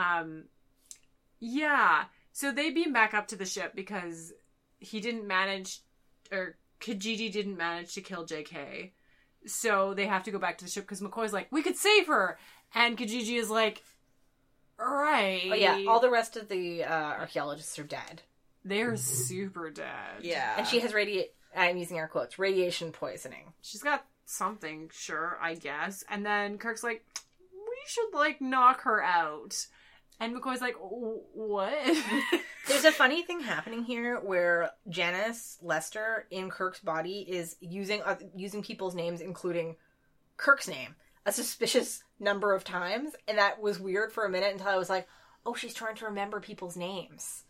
Um, 0.00 0.44
yeah. 1.40 2.04
So 2.32 2.52
they 2.52 2.70
beam 2.70 2.92
back 2.92 3.12
up 3.14 3.26
to 3.28 3.36
the 3.36 3.46
ship 3.46 3.72
because 3.74 4.32
he 4.78 5.00
didn't 5.00 5.26
manage, 5.26 5.80
or 6.30 6.56
Kijiji 6.80 7.32
didn't 7.32 7.56
manage 7.56 7.94
to 7.94 8.00
kill 8.00 8.24
J.K. 8.26 8.92
So 9.46 9.94
they 9.94 10.06
have 10.06 10.24
to 10.24 10.30
go 10.30 10.38
back 10.38 10.58
to 10.58 10.64
the 10.64 10.70
ship 10.70 10.84
because 10.84 11.00
McCoy's 11.00 11.32
like, 11.32 11.48
we 11.50 11.62
could 11.62 11.76
save 11.76 12.06
her, 12.08 12.38
and 12.74 12.96
Kijiji 12.96 13.38
is 13.38 13.48
like, 13.50 13.82
right. 14.78 15.48
Oh 15.50 15.54
yeah, 15.54 15.84
all 15.88 16.00
the 16.00 16.10
rest 16.10 16.36
of 16.36 16.48
the 16.48 16.84
uh, 16.84 16.92
archaeologists 16.92 17.78
are 17.78 17.84
dead, 17.84 18.22
they're 18.64 18.96
super 18.96 19.70
dead. 19.70 20.22
Yeah. 20.22 20.54
and 20.58 20.66
she 20.66 20.80
has 20.80 20.92
radiate. 20.92 21.32
I'm 21.56 21.78
using 21.78 21.96
air 21.98 22.08
quotes. 22.08 22.38
Radiation 22.38 22.92
poisoning. 22.92 23.54
she's 23.62 23.82
got 23.82 24.04
something, 24.26 24.90
sure, 24.92 25.38
I 25.40 25.54
guess. 25.54 26.04
And 26.10 26.26
then 26.26 26.58
Kirk's 26.58 26.82
like, 26.82 27.04
we 27.52 27.76
should 27.86 28.12
like 28.12 28.40
knock 28.42 28.82
her 28.82 29.02
out. 29.02 29.66
And 30.18 30.34
McCoy's 30.34 30.62
like, 30.62 30.76
what? 30.78 31.78
There's 32.68 32.84
a 32.84 32.92
funny 32.92 33.22
thing 33.22 33.40
happening 33.40 33.84
here 33.84 34.18
where 34.18 34.70
Janice 34.88 35.58
Lester 35.62 36.26
in 36.30 36.50
Kirk's 36.50 36.80
body 36.80 37.26
is 37.28 37.56
using 37.60 38.02
uh, 38.02 38.16
using 38.34 38.62
people's 38.62 38.94
names, 38.94 39.20
including 39.20 39.76
Kirk's 40.36 40.68
name, 40.68 40.96
a 41.26 41.32
suspicious 41.32 42.02
number 42.18 42.54
of 42.54 42.64
times, 42.64 43.14
and 43.28 43.38
that 43.38 43.60
was 43.60 43.78
weird 43.78 44.10
for 44.10 44.24
a 44.24 44.30
minute 44.30 44.52
until 44.52 44.68
I 44.68 44.76
was 44.76 44.90
like, 44.90 45.06
"Oh, 45.44 45.54
she's 45.54 45.74
trying 45.74 45.96
to 45.96 46.06
remember 46.06 46.40
people's 46.40 46.76
names 46.76 47.44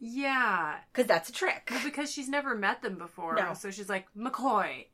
yeah. 0.00 0.76
because 0.92 1.06
that's 1.06 1.30
a 1.30 1.32
trick." 1.32 1.68
Well, 1.70 1.80
because 1.84 2.12
she's 2.12 2.28
never 2.28 2.54
met 2.54 2.82
them 2.82 2.98
before. 2.98 3.36
No. 3.36 3.54
So 3.54 3.70
she's 3.70 3.88
like, 3.88 4.06
McCoy. 4.16 4.86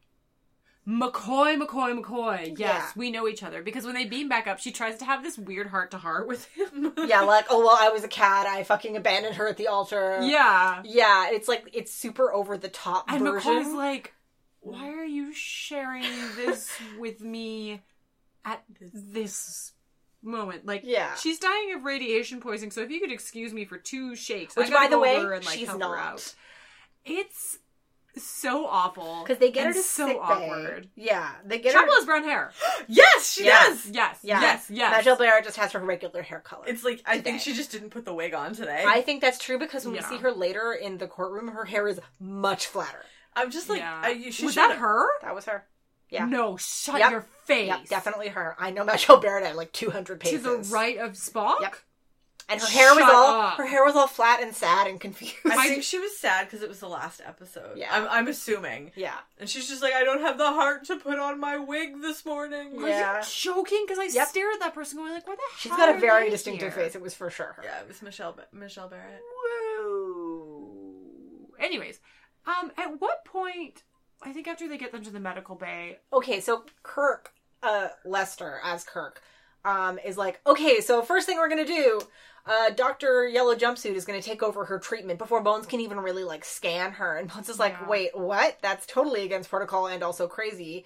McCoy, 0.86 1.58
McCoy, 1.60 1.98
McCoy. 1.98 2.48
Yes, 2.58 2.58
Yeah. 2.58 2.90
we 2.94 3.10
know 3.10 3.26
each 3.26 3.42
other 3.42 3.62
because 3.62 3.84
when 3.86 3.94
they 3.94 4.04
beam 4.04 4.28
back 4.28 4.46
up, 4.46 4.58
she 4.58 4.70
tries 4.70 4.98
to 4.98 5.04
have 5.06 5.22
this 5.22 5.38
weird 5.38 5.68
heart 5.68 5.90
to 5.92 5.98
heart 5.98 6.26
with 6.28 6.44
him. 6.46 6.92
Yeah, 7.06 7.22
like, 7.22 7.46
oh 7.50 7.58
well, 7.60 7.76
I 7.80 7.88
was 7.90 8.04
a 8.04 8.08
cat. 8.08 8.46
I 8.46 8.64
fucking 8.64 8.96
abandoned 8.96 9.36
her 9.36 9.48
at 9.48 9.56
the 9.56 9.68
altar. 9.68 10.20
yeah. 10.22 10.82
yeah. 10.84 11.28
It's 11.30 11.48
like 11.48 11.68
it's 11.72 11.92
super 11.92 12.32
over 12.32 12.56
the 12.58 12.68
top 12.68 13.04
And 13.10 13.22
version. 13.22 13.52
McCoy's 13.52 13.72
like, 13.72 14.14
why 14.60 14.88
are 14.90 15.04
you 15.04 15.32
sharing 15.32 16.02
this 16.36 16.70
with 16.98 17.20
me 17.22 17.82
at 18.44 18.62
this 18.78 19.72
moment? 20.22 20.64
Like, 20.66 20.82
Yeah. 20.84 21.14
she's 21.14 21.38
dying 21.38 21.74
of 21.74 21.84
radiation 21.84 22.40
poisoning, 22.40 22.70
so 22.72 22.82
if 22.82 22.90
you 22.90 23.00
could 23.00 23.12
excuse 23.12 23.52
me 23.54 23.64
for 23.64 23.76
two 23.78 24.14
shakes, 24.16 24.56
Which, 24.56 24.70
by 24.70 24.88
the 24.88 24.98
way, 24.98 25.16
and, 25.16 25.30
like, 25.30 25.42
she's 25.44 25.68
help 25.68 25.80
not. 25.80 25.90
her 25.92 25.98
out. 25.98 26.34
It's 27.04 27.58
so 28.22 28.66
awful. 28.66 29.22
because 29.22 29.38
they 29.38 29.50
get 29.50 29.66
and 29.66 29.74
her 29.74 29.80
to 29.80 29.86
so 29.86 30.06
sick 30.06 30.16
awkward. 30.20 30.82
bay. 30.82 30.88
Yeah, 31.04 31.30
they 31.44 31.58
get 31.58 31.72
Chapel 31.72 31.86
her. 31.92 31.98
has 31.98 32.04
brown 32.06 32.24
hair. 32.24 32.52
yes, 32.88 33.32
she 33.32 33.46
Yeah. 33.46 33.64
does. 33.66 33.86
Yes, 33.90 34.18
Yeah. 34.22 34.40
yes, 34.40 34.66
yes. 34.70 34.90
Majel 34.96 35.16
Barrett 35.16 35.44
just 35.44 35.56
has 35.56 35.72
her 35.72 35.80
regular 35.80 36.22
hair 36.22 36.40
color. 36.40 36.64
It's 36.66 36.84
like 36.84 37.02
I 37.06 37.16
Today. 37.18 37.30
think 37.30 37.42
she 37.42 37.52
just 37.54 37.70
didn't 37.72 37.90
put 37.90 38.04
the 38.04 38.14
wig 38.14 38.34
on 38.34 38.54
today. 38.54 38.84
I 38.86 39.00
think 39.02 39.20
that's 39.20 39.38
true 39.38 39.58
because 39.58 39.84
when 39.84 39.94
Yeah. 39.94 40.08
we 40.08 40.16
see 40.16 40.22
her 40.22 40.32
later 40.32 40.72
in 40.72 40.98
the 40.98 41.06
courtroom, 41.08 41.48
her 41.48 41.64
hair 41.64 41.88
is 41.88 42.00
much 42.20 42.66
flatter. 42.66 43.04
I'm 43.36 43.50
just 43.50 43.68
like, 43.68 43.80
yeah. 43.80 44.00
I, 44.02 44.10
you- 44.10 44.30
she 44.32 44.44
Was 44.44 44.54
should've- 44.54 44.68
that 44.68 44.78
her? 44.78 45.06
That 45.22 45.34
was 45.34 45.46
her. 45.46 45.66
Yeah. 46.10 46.26
No, 46.26 46.56
shut 46.56 46.98
Yep. 47.00 47.10
your 47.10 47.26
face. 47.46 47.66
Yep, 47.68 47.86
definitely 47.88 48.28
her. 48.28 48.54
I 48.58 48.70
know 48.70 48.84
Majel 48.84 49.16
Barrett 49.16 49.44
at 49.44 49.56
like 49.56 49.72
200 49.72 50.20
pages. 50.20 50.42
To 50.44 50.56
the 50.58 50.74
right 50.74 50.98
of 50.98 51.12
Spock? 51.12 51.60
Yep. 51.62 51.74
And 52.48 52.60
her 52.60 52.66
hair 52.66 52.94
was 52.94 53.04
all 53.04 53.40
up. 53.40 53.56
her 53.56 53.66
hair 53.66 53.84
was 53.84 53.96
all 53.96 54.06
flat 54.06 54.42
and 54.42 54.54
sad 54.54 54.86
and 54.86 55.00
confused. 55.00 55.34
I 55.46 55.56
I- 55.56 55.68
think 55.68 55.82
she 55.82 55.98
was 55.98 56.16
sad 56.18 56.44
because 56.46 56.62
it 56.62 56.68
was 56.68 56.78
the 56.80 56.88
last 56.88 57.22
episode. 57.24 57.76
Yeah. 57.78 57.88
I'm, 57.90 58.06
I'm 58.10 58.28
assuming. 58.28 58.92
yeah. 58.96 59.16
And 59.38 59.48
she's 59.48 59.66
just 59.68 59.82
like, 59.82 59.94
I 59.94 60.04
don't 60.04 60.20
have 60.20 60.36
the 60.36 60.46
heart 60.52 60.84
to 60.86 60.96
put 60.96 61.18
on 61.18 61.40
my 61.40 61.56
wig 61.56 62.00
this 62.02 62.26
morning. 62.26 62.82
Are 62.82 62.88
Yeah. 62.88 63.18
you 63.20 63.24
joking? 63.30 63.84
Because 63.86 63.98
I 63.98 64.04
Yep. 64.14 64.28
stare 64.28 64.50
at 64.52 64.60
that 64.60 64.74
person 64.74 64.98
going 64.98 65.12
like, 65.12 65.26
"What 65.26 65.38
the 65.38 65.42
She's 65.58 65.72
hell?" 65.72 65.78
got 65.86 65.96
a 65.96 65.98
very 66.00 66.28
distinctive 66.30 66.74
here? 66.74 66.84
face. 66.84 66.94
It 66.94 67.00
was 67.02 67.14
for 67.14 67.30
sure 67.30 67.54
her. 67.56 67.62
Yeah, 67.64 67.80
it 67.80 67.88
was 67.88 68.02
Michelle 68.02 68.32
Ba- 68.32 68.46
Majel 68.52 68.88
Barrett. 68.88 69.22
Whoa. 70.14 71.48
Anyways, 71.58 72.00
um, 72.46 72.72
at 72.76 73.00
what 73.00 73.24
point? 73.24 73.82
I 74.22 74.32
think 74.32 74.48
after 74.48 74.68
they 74.68 74.78
get 74.78 74.92
them 74.92 75.02
to 75.04 75.10
the 75.10 75.20
medical 75.20 75.54
bay, 75.54 75.98
Okay, 76.12 76.40
so 76.40 76.64
Kirk, 76.82 77.32
uh, 77.62 77.88
Lester 78.04 78.60
as 78.64 78.84
Kirk, 78.84 79.20
um, 79.64 79.98
is 80.04 80.16
like, 80.16 80.40
okay, 80.46 80.80
so 80.80 81.02
first 81.02 81.26
thing 81.26 81.38
we're 81.38 81.48
gonna 81.48 81.64
do, 81.64 82.00
uh, 82.46 82.70
Doctor 82.70 83.26
Yellow 83.26 83.54
Jumpsuit 83.54 83.94
is 83.94 84.04
gonna 84.04 84.20
take 84.22 84.42
over 84.42 84.64
her 84.66 84.78
treatment 84.78 85.18
before 85.18 85.40
Bones 85.40 85.66
can 85.66 85.80
even 85.80 85.98
really 86.00 86.24
like 86.24 86.44
scan 86.44 86.92
her, 86.92 87.16
and 87.16 87.32
Bones 87.32 87.48
is 87.48 87.58
like, 87.58 87.72
Yeah. 87.80 87.88
wait, 87.88 88.18
what? 88.18 88.58
That's 88.62 88.86
totally 88.86 89.22
against 89.24 89.50
protocol 89.50 89.86
and 89.86 90.02
also 90.02 90.26
crazy. 90.28 90.84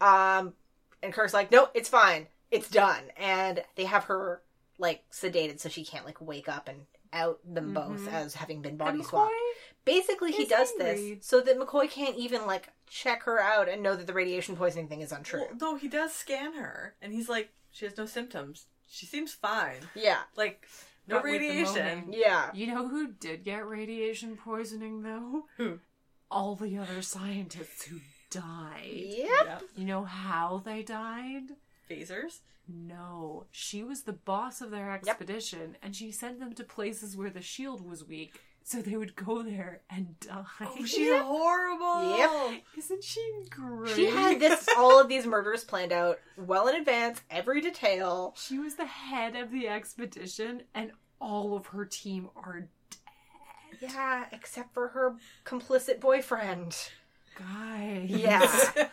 Um, 0.00 0.54
and 1.02 1.12
Kirk's 1.12 1.34
like, 1.34 1.50
no, 1.50 1.68
it's 1.74 1.88
fine, 1.88 2.26
it's 2.50 2.68
done, 2.68 3.02
and 3.16 3.62
they 3.76 3.84
have 3.84 4.04
her 4.04 4.42
like 4.78 5.04
sedated 5.10 5.58
so 5.58 5.68
she 5.70 5.84
can't 5.84 6.04
like 6.04 6.20
wake 6.20 6.48
up 6.50 6.68
and 6.68 6.82
out 7.12 7.38
them 7.46 7.72
both 7.72 8.00
Mhm. 8.00 8.12
as 8.12 8.34
having 8.34 8.60
been 8.60 8.76
body 8.76 9.02
swapped. 9.02 9.32
Basically, 9.86 10.32
he 10.32 10.44
does 10.44 10.70
angry. 10.80 11.14
this 11.14 11.26
so 11.26 11.40
that 11.40 11.58
McCoy 11.58 11.88
can't 11.88 12.16
even 12.16 12.44
like 12.44 12.68
check 12.88 13.22
her 13.22 13.38
out 13.40 13.68
and 13.68 13.82
know 13.82 13.94
that 13.96 14.06
the 14.06 14.12
radiation 14.12 14.54
poisoning 14.56 14.88
thing 14.88 15.00
is 15.00 15.12
untrue. 15.12 15.40
Well, 15.42 15.56
no, 15.60 15.74
he 15.76 15.88
does 15.88 16.12
scan 16.12 16.54
her, 16.54 16.94
and 17.00 17.12
he's 17.14 17.28
like, 17.28 17.50
she 17.76 17.84
has 17.84 17.96
no 17.98 18.06
symptoms. 18.06 18.64
She 18.88 19.04
seems 19.04 19.32
fine. 19.34 19.80
yeah, 19.94 20.20
Like, 20.34 20.66
no 21.06 21.16
Not 21.16 21.24
radiation. 21.24 22.06
yeah. 22.10 22.50
You 22.54 22.68
know 22.68 22.88
who 22.88 23.08
did 23.08 23.44
get 23.44 23.66
radiation 23.68 24.36
poisoning 24.36 25.02
though? 25.02 25.44
Who? 25.58 25.80
All 26.30 26.54
the 26.56 26.78
other 26.78 27.02
scientists 27.02 27.82
who 27.84 28.00
died. 28.30 28.88
Yep. 28.90 29.62
You 29.76 29.84
know 29.84 30.04
how 30.04 30.62
they 30.64 30.82
died? 30.82 31.50
Phasers. 31.90 32.38
No, 32.68 33.44
she 33.52 33.82
was 33.84 34.02
the 34.02 34.12
boss 34.12 34.60
of 34.60 34.70
their 34.70 34.90
expedition, 34.90 35.76
and 35.82 35.94
she 35.94 36.10
sent 36.10 36.40
them 36.40 36.52
to 36.54 36.64
places 36.64 37.16
where 37.16 37.30
the 37.30 37.42
shield 37.42 37.86
was 37.88 38.02
weak, 38.08 38.40
so 38.66 38.82
they 38.82 38.96
would 38.96 39.14
go 39.14 39.44
there 39.44 39.82
and 39.88 40.18
die. 40.18 40.42
Oh, 40.60 40.84
she's 40.84 41.16
horrible. 41.16 42.18
Yep. 42.18 42.62
Isn't 42.76 43.04
she 43.04 43.32
great? 43.48 43.94
She 43.94 44.06
had 44.06 44.40
this 44.40 44.68
all 44.76 45.00
of 45.00 45.08
these 45.08 45.24
murders 45.24 45.62
planned 45.62 45.92
out 45.92 46.18
well 46.36 46.66
in 46.66 46.74
advance, 46.74 47.20
every 47.30 47.60
detail. 47.60 48.34
She 48.36 48.58
was 48.58 48.74
the 48.74 48.84
head 48.86 49.36
of 49.36 49.52
the 49.52 49.68
expedition, 49.68 50.62
and 50.74 50.90
all 51.20 51.56
of 51.56 51.66
her 51.66 51.84
team 51.84 52.28
are 52.34 52.68
dead. 52.90 53.92
Yeah, 53.92 54.24
except 54.32 54.74
for 54.74 54.88
her 54.88 55.14
complicit 55.44 56.00
boyfriend. 56.00 56.76
guys. 57.38 58.10
Yeah. 58.10 58.40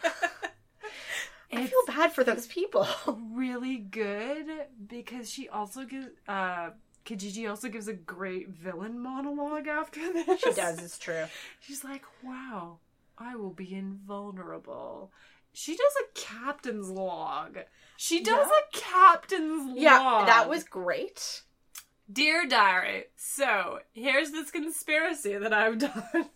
I 1.52 1.66
feel 1.66 1.82
bad 1.88 2.14
for 2.14 2.24
those 2.24 2.46
people. 2.46 2.88
really 3.34 3.78
good 3.78 4.46
because 4.88 5.32
she 5.32 5.50
also 5.50 5.84
gives 5.86 6.10
uh 6.28 6.72
Kijiji 7.06 7.50
also 7.50 7.70
gives 7.70 7.88
a 7.88 7.94
great 7.94 8.50
villain 8.50 9.00
monologue 9.00 9.68
after 9.68 10.00
this. 10.14 10.40
she 10.42 10.54
does, 10.54 10.82
it's 10.82 10.98
true. 10.98 11.26
She's 11.60 11.84
like, 11.84 12.04
"Wow, 12.24 12.80
I 13.18 13.36
will 13.36 13.52
be 13.52 13.74
invulnerable." 13.74 15.12
She 15.56 15.76
does 15.76 15.94
a 16.02 16.20
captain's 16.20 16.90
log. 16.90 17.60
She 17.98 18.24
does 18.24 18.48
a 18.48 18.78
captain's 18.78 19.78
Yeah, 19.80 20.00
log. 20.00 20.28
Yeah, 20.28 20.34
that 20.34 20.50
was 20.50 20.64
great. 20.64 21.44
Dear 22.12 22.48
Diary. 22.48 23.06
So 23.16 23.80
here's 23.94 24.32
this 24.32 24.50
conspiracy 24.52 25.38
that 25.38 25.54
I've 25.54 25.80
done. 25.80 26.04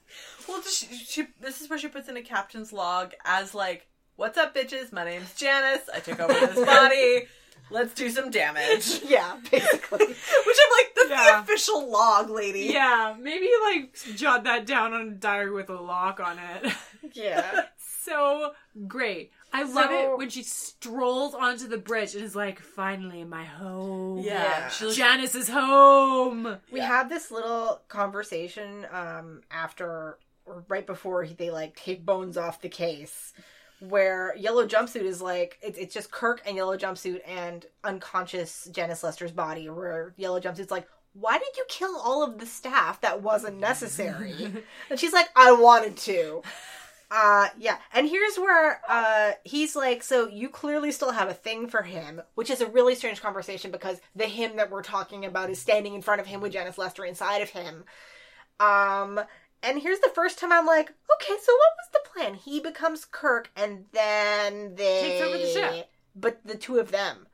Well, 0.48 0.62
she, 0.62 0.86
she, 0.96 1.28
this 1.42 1.60
is 1.60 1.70
where 1.70 1.78
she 1.78 1.90
puts 1.90 2.08
in 2.08 2.16
a 2.16 2.22
captain's 2.22 2.72
log 2.72 3.14
as 3.26 3.54
like, 3.54 3.88
"What's 4.16 4.38
up, 4.38 4.56
bitches? 4.56 4.94
My 4.94 5.04
name's 5.04 5.34
Janice. 5.36 5.90
I 5.94 6.00
took 6.00 6.22
over 6.22 6.32
this 6.34 6.66
body. 6.66 7.26
Let's 7.70 7.94
do 7.94 8.10
some 8.10 8.30
damage." 8.32 9.02
Yeah, 9.08 9.38
basically. 9.52 10.06
Which 10.06 10.18
I'm 10.64 10.72
like, 10.78 10.96
that's 10.96 11.10
Yeah. 11.10 11.32
the 11.38 11.40
official 11.44 11.90
log, 11.92 12.30
lady. 12.30 12.72
Yeah, 12.74 13.16
maybe 13.20 13.50
like 13.66 13.96
jot 14.16 14.44
that 14.46 14.66
down 14.66 14.94
on 14.94 15.08
a 15.08 15.12
diary 15.12 15.52
with 15.52 15.70
a 15.70 15.80
lock 15.82 16.20
on 16.20 16.38
it. 16.40 16.74
yeah. 17.14 17.64
so 17.78 18.52
great. 18.88 19.32
I 19.54 19.64
love 19.64 19.90
So- 19.90 20.14
it 20.14 20.18
when 20.18 20.30
she 20.30 20.44
strolls 20.44 21.34
onto 21.34 21.68
the 21.68 21.78
bridge 21.78 22.16
and 22.16 22.24
is 22.24 22.36
like, 22.36 22.60
"Finally, 22.60 23.24
my 23.24 23.46
home." 23.46 24.20
Yeah. 24.20 24.70
Yeah. 24.82 24.92
Janice 24.94 25.36
is 25.36 25.50
home. 25.50 26.58
We 26.72 26.82
have 26.82 27.10
this 27.10 27.32
little 27.32 27.82
conversation 27.88 28.86
um 28.92 29.42
after 29.52 30.18
or 30.46 30.64
right 30.70 30.86
before 30.86 31.26
they 31.28 31.50
like 31.50 31.76
take 31.76 32.06
Bones 32.06 32.38
off 32.38 32.62
the 32.62 32.70
case 32.70 33.34
where 33.80 34.36
Yellow 34.36 34.68
Jumpsuit 34.68 35.04
is 35.04 35.22
like 35.22 35.58
it's 35.62 35.78
it's 35.78 35.94
just 35.94 36.12
Kirk 36.12 36.42
and 36.46 36.56
Yellow 36.56 36.78
Jumpsuit 36.78 37.22
and 37.28 37.66
unconscious 37.84 38.68
Janice 38.72 39.04
Lester's 39.04 39.32
body 39.32 39.70
where 39.70 40.14
Yellow 40.18 40.40
Jumpsuit's 40.40 40.72
like 40.72 40.88
why 41.14 41.38
did 41.38 41.58
you 41.58 41.66
kill 41.68 41.98
all 41.98 42.24
of 42.24 42.38
the 42.38 42.46
staff 42.46 43.02
that 43.02 43.24
wasn't 43.24 43.60
necessary? 43.60 44.36
and 44.90 45.00
she's 45.00 45.14
like 45.14 45.30
I 45.36 45.52
wanted 45.52 45.98
to. 45.98 46.42
Uh 47.10 47.48
yeah, 47.58 47.78
and 47.94 48.08
here's 48.10 48.38
where 48.38 48.82
uh 48.90 49.32
he's 49.44 49.76
like, 49.76 50.04
so 50.04 50.28
you 50.28 50.50
clearly 50.50 50.92
still 50.92 51.12
have 51.12 51.30
a 51.30 51.34
thing 51.34 51.68
for 51.68 51.84
him, 51.84 52.22
which 52.36 52.50
is 52.50 52.62
a 52.62 52.68
really 52.68 52.96
strange 52.96 53.22
conversation 53.22 53.72
because 53.72 54.02
the 54.16 54.26
him 54.26 54.58
that 54.58 54.72
we're 54.72 54.84
talking 54.84 55.24
about 55.24 55.50
is 55.50 55.60
standing 55.60 55.94
in 55.94 56.02
front 56.02 56.20
of 56.20 56.28
him 56.28 56.42
with 56.42 56.52
Janice 56.52 56.78
Lester 56.78 57.06
inside 57.06 57.42
of 57.42 57.50
him. 57.50 57.84
Um 58.60 59.20
and 59.64 59.82
here's 59.82 60.00
the 60.00 60.12
first 60.14 60.40
time 60.40 60.52
I'm 60.52 60.66
like, 60.66 60.94
okay, 61.16 61.36
so 61.42 61.54
what 61.54 61.74
was 61.78 61.90
the 61.94 62.10
plan? 62.10 62.34
He 62.36 62.60
becomes 62.60 63.06
Kirk 63.06 63.50
and 63.56 63.86
then 63.92 64.76
they 64.76 65.02
Takes 65.02 65.24
over 65.24 65.38
the 65.38 65.48
ship. 65.48 65.90
But 66.16 66.42
the 66.46 66.56
two 66.56 66.78
of 66.78 66.92
them. 66.92 67.28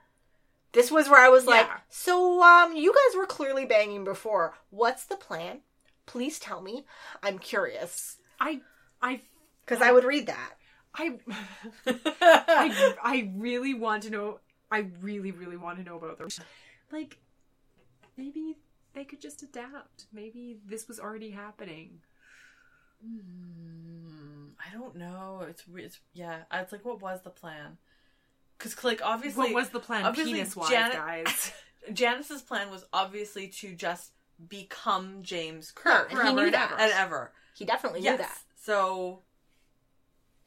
This 0.74 0.92
was 0.92 1.08
where 1.08 1.24
I 1.24 1.30
was 1.30 1.46
like, 1.46 1.70
so 1.90 2.42
um 2.42 2.76
you 2.76 2.94
guys 2.94 3.18
were 3.18 3.28
clearly 3.28 3.66
banging 3.66 4.04
before. 4.04 4.56
What's 4.72 5.06
the 5.06 5.16
plan? 5.16 5.60
Please 6.06 6.40
tell 6.40 6.62
me. 6.62 6.86
I'm 7.22 7.40
curious. 7.40 8.18
I, 8.40 8.62
I, 9.02 9.22
Because 9.66 9.82
I 9.82 9.92
would 9.92 10.04
read 10.04 10.28
that. 10.28 10.54
I, 10.96 11.18
I, 11.88 12.96
I 13.04 13.32
really 13.36 13.74
want 13.74 14.04
to 14.04 14.10
know. 14.10 14.40
I 14.72 14.86
really, 15.02 15.32
really 15.32 15.58
want 15.58 15.78
to 15.78 15.84
know 15.84 15.98
about 15.98 16.18
the 16.18 16.44
like. 16.92 17.18
Maybe 18.18 18.58
they 18.94 19.06
could 19.06 19.22
just 19.22 19.42
adapt. 19.42 20.06
Maybe 20.14 20.60
this 20.66 20.88
was 20.88 21.00
already 21.00 21.32
happening. 21.32 22.02
Hmm, 23.04 24.48
I 24.60 24.74
don't 24.74 24.96
know. 24.96 25.46
It's 25.50 25.64
it's 25.76 26.00
yeah. 26.14 26.38
It's 26.54 26.72
like 26.72 26.86
what 26.86 27.02
was 27.02 27.22
the 27.22 27.30
plan? 27.30 27.78
Because 28.58 28.82
like 28.84 29.02
obviously, 29.04 29.46
what 29.46 29.54
was 29.54 29.70
the 29.70 29.80
plan, 29.80 30.06
obviously 30.06 30.34
penis 30.34 30.56
wise, 30.56 30.70
Janet- 30.70 30.96
guys? 30.96 31.52
Janice's 31.94 32.42
plan 32.42 32.70
was 32.72 32.86
obviously 32.94 33.48
to 33.50 33.76
just 33.76 34.12
become 34.48 35.22
James 35.22 35.72
Kirk 35.72 36.10
Yeah, 36.12 36.20
and 36.20 36.28
he 36.30 36.34
knew 36.34 36.42
Forever 36.42 36.46
and 36.46 36.54
that. 36.54 36.72
ever. 36.72 36.82
and 36.82 36.92
ever. 36.94 37.32
He 37.58 37.66
definitely 37.66 38.02
Yes. 38.02 38.12
knew 38.20 38.26
that. 38.26 38.38
So 38.62 39.20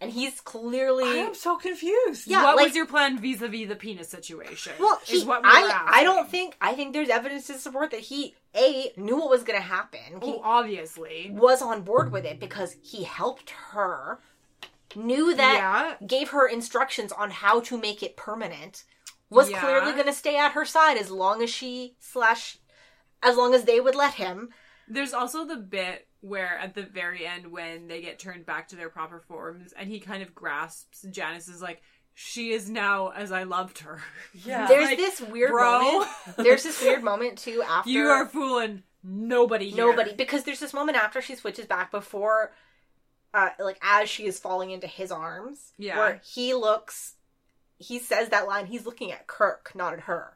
And 0.01 0.11
he's 0.13 0.41
clearly 0.43 1.05
I 1.05 1.23
am 1.23 1.35
so 1.35 1.57
confused. 1.57 2.27
Yeah, 2.27 2.45
what 2.45 2.57
like- 2.57 2.67
was 2.67 2.77
your 2.77 2.85
plan 2.87 3.19
vis-a-vis 3.19 3.67
the 3.69 3.77
penis 3.77 4.09
situation? 4.11 4.73
Well, 4.79 5.01
is 5.09 5.23
he, 5.23 5.27
what 5.27 5.43
we 5.43 5.49
were 5.49 5.55
I 5.55 5.85
I 6.01 6.05
don't 6.05 6.31
think 6.31 6.55
I 6.61 6.75
think 6.75 6.93
there's 6.93 7.09
evidence 7.09 7.47
to 7.47 7.55
support 7.59 7.93
that 7.93 8.01
he 8.01 8.35
a 8.55 8.93
knew 8.99 9.17
what 9.17 9.31
was 9.31 9.43
going 9.43 9.59
to 9.59 9.65
happen. 9.67 10.21
He 10.23 10.33
Oh, 10.35 10.41
obviously. 10.45 11.31
was 11.33 11.63
on 11.63 11.81
board 11.83 12.13
with 12.13 12.25
it 12.27 12.39
because 12.41 12.77
he 12.83 13.05
helped 13.05 13.51
her 13.73 14.21
knew 14.95 15.35
that, 15.35 15.97
yeah. 16.01 16.07
gave 16.07 16.31
her 16.31 16.47
instructions 16.47 17.13
on 17.13 17.31
how 17.31 17.61
to 17.61 17.77
make 17.79 18.03
it 18.03 18.17
permanent, 18.17 18.85
was 19.31 19.51
Yeah. 19.51 19.61
clearly 19.61 19.93
going 19.93 20.07
to 20.07 20.13
stay 20.13 20.37
at 20.37 20.53
her 20.53 20.65
side 20.65 20.97
as 20.99 21.11
long 21.11 21.43
as 21.43 21.51
she 21.51 21.97
slash 22.01 22.59
as 23.23 23.37
long 23.37 23.55
as 23.55 23.65
they 23.65 23.81
would 23.81 23.95
let 23.95 24.15
him. 24.15 24.51
There's 24.89 25.13
also 25.15 25.45
the 25.45 25.57
bit 25.57 26.06
where 26.21 26.59
at 26.59 26.75
the 26.75 26.83
very 26.83 27.27
end 27.27 27.47
when 27.53 27.89
they 27.89 28.01
get 28.01 28.19
turned 28.19 28.47
back 28.47 28.69
to 28.69 28.77
their 28.77 28.89
proper 28.89 29.21
forms 29.21 29.73
and 29.73 29.89
he 29.89 30.01
kind 30.01 30.23
of 30.23 30.35
grasps 30.35 31.03
Janice 31.11 31.49
is 31.49 31.63
like, 31.63 31.83
she 32.15 32.53
is 32.53 32.71
now 32.71 33.09
as 33.11 33.31
I 33.31 33.43
loved 33.45 33.81
her. 33.81 34.01
Yeah. 34.45 34.67
There's 34.69 34.87
Like, 34.87 34.97
this 34.99 35.21
weird 35.21 35.51
bro. 35.51 35.81
moment. 35.83 36.11
There's 36.39 36.63
this 36.63 36.81
weird 36.81 37.03
moment 37.05 37.39
too 37.39 37.63
after 37.67 37.91
You 37.91 38.07
are 38.09 38.27
fooling 38.27 38.83
nobody 39.05 39.69
here. 39.71 39.87
nobody 39.87 40.15
because 40.15 40.43
there's 40.43 40.59
this 40.59 40.75
moment 40.75 40.99
after 40.99 41.21
she 41.23 41.37
switches 41.37 41.65
back 41.67 41.93
before 41.93 42.51
uh 43.33 43.51
like 43.61 43.79
as 43.81 44.09
she 44.09 44.27
is 44.27 44.37
falling 44.37 44.73
into 44.73 44.89
his 44.89 45.13
arms 45.13 45.73
Yeah. 45.79 45.97
where 45.99 46.21
he 46.25 46.55
looks 46.55 47.15
he 47.79 48.01
says 48.01 48.31
that 48.31 48.49
line 48.49 48.67
he's 48.67 48.85
looking 48.85 49.13
at 49.13 49.29
Kirk 49.29 49.71
not 49.77 49.93
at 49.93 50.01
her 50.01 50.36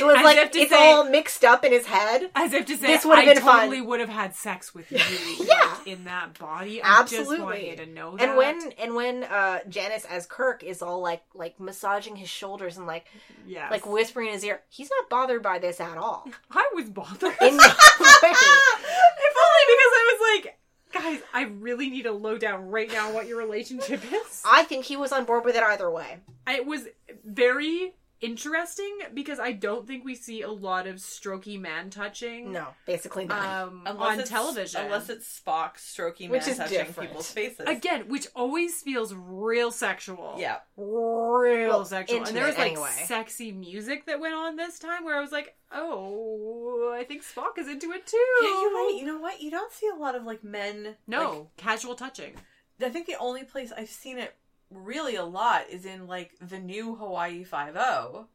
so 0.00 0.10
it's 0.10 0.22
like 0.22 0.54
it's 0.54 0.70
say- 0.70 0.92
all 0.92 1.04
mixed 1.04 1.44
up 1.44 1.64
in 1.64 1.72
his 1.72 1.86
head 1.86 2.30
As 2.34 2.52
if 2.52 2.66
to 2.66 2.76
say, 2.76 2.86
This 2.86 3.04
would've 3.04 3.22
I 3.24 3.34
been 3.34 3.42
fun. 3.42 3.60
totally 3.60 3.80
would 3.80 4.00
have 4.00 4.08
had 4.08 4.34
sex 4.34 4.74
with 4.74 4.90
you, 4.92 4.98
Yeah. 5.46 5.74
like, 5.78 5.86
in 5.86 6.04
that 6.04 6.38
body. 6.38 6.82
I 6.82 7.02
just 7.02 7.14
Absolutely. 7.14 7.76
to 7.76 7.86
know 7.86 8.16
that. 8.16 8.28
and 8.28 8.36
when 8.36 8.72
and 8.78 8.94
when 8.94 9.24
uh 9.24 9.60
Janice 9.68 10.04
as 10.06 10.26
Kirk 10.26 10.62
is 10.62 10.82
all 10.82 11.00
like 11.00 11.22
like 11.34 11.58
massaging 11.60 12.16
his 12.16 12.28
shoulders 12.28 12.76
and 12.76 12.86
like 12.86 13.06
yes. 13.46 13.70
like 13.70 13.86
whispering 13.86 14.28
in 14.28 14.34
his 14.34 14.44
ear 14.44 14.60
he's 14.68 14.90
not 15.00 15.08
bothered 15.10 15.42
by 15.42 15.58
this 15.58 15.80
at 15.80 15.96
all 15.98 16.26
I 16.50 16.68
was 16.74 16.88
bothered. 16.90 17.34
in 17.40 17.56
no 17.56 17.64
if 17.64 19.36
only 19.36 19.64
because 19.66 19.92
I 19.92 20.10
was 20.12 20.42
like, 20.44 20.58
guys, 20.92 21.20
I 21.32 21.42
really 21.60 21.90
need 21.90 22.02
to 22.02 22.12
low 22.12 22.38
down 22.38 22.68
right 22.70 22.90
now 22.90 23.08
on 23.08 23.14
what 23.14 23.26
your 23.26 23.38
relationship 23.38 24.00
is. 24.12 24.42
I 24.44 24.64
think 24.64 24.84
he 24.84 24.96
was 24.96 25.12
on 25.12 25.24
board 25.24 25.44
with 25.44 25.56
it 25.56 25.62
either 25.62 25.90
way 25.90 26.18
It 26.48 26.66
was 26.66 26.86
very 27.24 27.94
interesting 28.24 28.98
because 29.12 29.38
I 29.38 29.52
don't 29.52 29.86
think 29.86 30.04
we 30.04 30.14
see 30.14 30.42
a 30.42 30.50
lot 30.50 30.86
of 30.86 30.96
strokey 30.96 31.60
man 31.60 31.90
touching. 31.90 32.52
no 32.52 32.68
basically 32.86 33.26
not 33.26 33.44
Um, 33.68 33.82
Unless 33.86 34.06
on 34.08 34.12
it's- 34.14 34.28
television, 34.28 34.80
Unless 34.82 35.08
it's 35.10 35.40
Spock 35.40 35.78
stroking 35.78 36.30
Which 36.30 36.42
man 36.42 36.50
is 36.50 36.56
touching 36.58 36.78
different. 36.78 37.10
people's 37.10 37.30
faces. 37.30 37.66
again, 37.66 38.08
which 38.08 38.26
always 38.34 38.80
feels 38.82 39.14
real 39.14 39.70
sexual. 39.70 40.36
Yeah. 40.38 40.58
real 40.76 41.68
Well, 41.68 41.84
sexual. 41.84 42.24
And 42.24 42.36
there 42.36 42.46
was 42.46 42.56
like 42.58 42.72
anyway. 42.72 42.90
sexy 43.04 43.52
music 43.52 44.06
that 44.06 44.20
went 44.20 44.34
on 44.34 44.56
this 44.56 44.78
time 44.78 45.04
where 45.04 45.16
I 45.16 45.20
was 45.20 45.32
like, 45.32 45.56
oh, 45.72 46.94
I 46.98 47.04
think 47.04 47.22
Spock 47.22 47.58
is 47.58 47.68
into 47.68 47.90
it 47.92 48.06
too. 48.06 48.16
Yeah, 48.42 48.48
you're 48.60 48.70
right. 48.70 48.96
You 48.98 49.06
know 49.06 49.18
what? 49.18 49.40
You 49.40 49.50
don't 49.50 49.72
see 49.72 49.88
a 49.88 49.98
lot 49.98 50.14
of 50.14 50.24
like 50.24 50.42
men. 50.44 50.96
No, 51.06 51.30
like, 51.30 51.56
casual 51.56 51.94
touching. 51.94 52.34
I 52.82 52.88
think 52.88 53.06
the 53.06 53.16
only 53.18 53.44
place 53.44 53.72
I've 53.76 53.88
seen 53.88 54.18
it 54.18 54.34
really 54.70 55.16
a 55.16 55.24
lot 55.24 55.68
is 55.70 55.84
in 55.84 56.06
like 56.06 56.32
the 56.40 56.58
new 56.58 56.94
Hawaii 56.96 57.44
Five 57.44 57.76
O, 57.76 58.26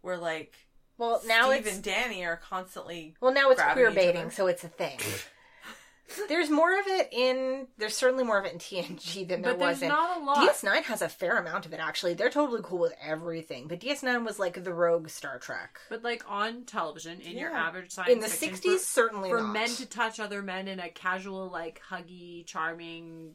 where 0.00 0.16
like 0.18 0.54
well 0.98 1.20
now 1.26 1.50
Steve 1.50 1.66
it's 1.66 1.74
and 1.76 1.84
Danny 1.84 2.24
are 2.24 2.36
constantly. 2.36 3.14
Well, 3.20 3.32
now 3.32 3.50
it's 3.50 3.62
queer 3.62 3.90
baiting, 3.90 4.30
so 4.30 4.46
it's 4.46 4.64
a 4.64 4.68
thing. 4.68 4.98
there's 6.28 6.50
more 6.50 6.78
of 6.78 6.86
it 6.86 7.08
in. 7.12 7.66
There's 7.78 7.96
certainly 7.96 8.24
more 8.24 8.38
of 8.38 8.44
it 8.44 8.52
in 8.52 8.58
TNG 8.58 9.26
than 9.26 9.42
there 9.42 9.52
But 9.54 9.58
was 9.60 9.82
in. 9.82 9.88
not 9.88 10.20
a 10.20 10.24
lot. 10.24 10.36
DS9 10.54 10.82
has 10.84 11.00
a 11.02 11.08
fair 11.08 11.38
amount 11.38 11.66
of 11.66 11.72
it 11.72 11.80
actually. 11.80 12.14
They're 12.14 12.30
totally 12.30 12.60
cool 12.62 12.78
with 12.78 12.94
everything. 13.02 13.68
But 13.68 13.80
DS9 13.80 14.24
was 14.24 14.38
like 14.38 14.62
the 14.62 14.72
rogue 14.74 15.08
Star 15.08 15.38
Trek. 15.38 15.80
But 15.88 16.02
like 16.04 16.22
on 16.28 16.64
television, 16.64 17.20
in 17.20 17.38
your 17.38 17.50
average 17.52 17.90
science 17.92 18.12
In 18.12 18.20
the 18.20 18.28
fiction, 18.28 18.58
60s, 18.72 18.72
for- 18.74 18.78
certainly 18.84 19.30
for 19.30 19.40
not. 19.40 19.52
men 19.52 19.68
to 19.70 19.86
touch 19.86 20.20
other 20.20 20.42
men 20.42 20.68
in 20.68 20.78
a 20.78 20.90
casual, 20.90 21.48
like 21.48 21.80
huggy, 21.90 22.44
charming, 22.46 23.34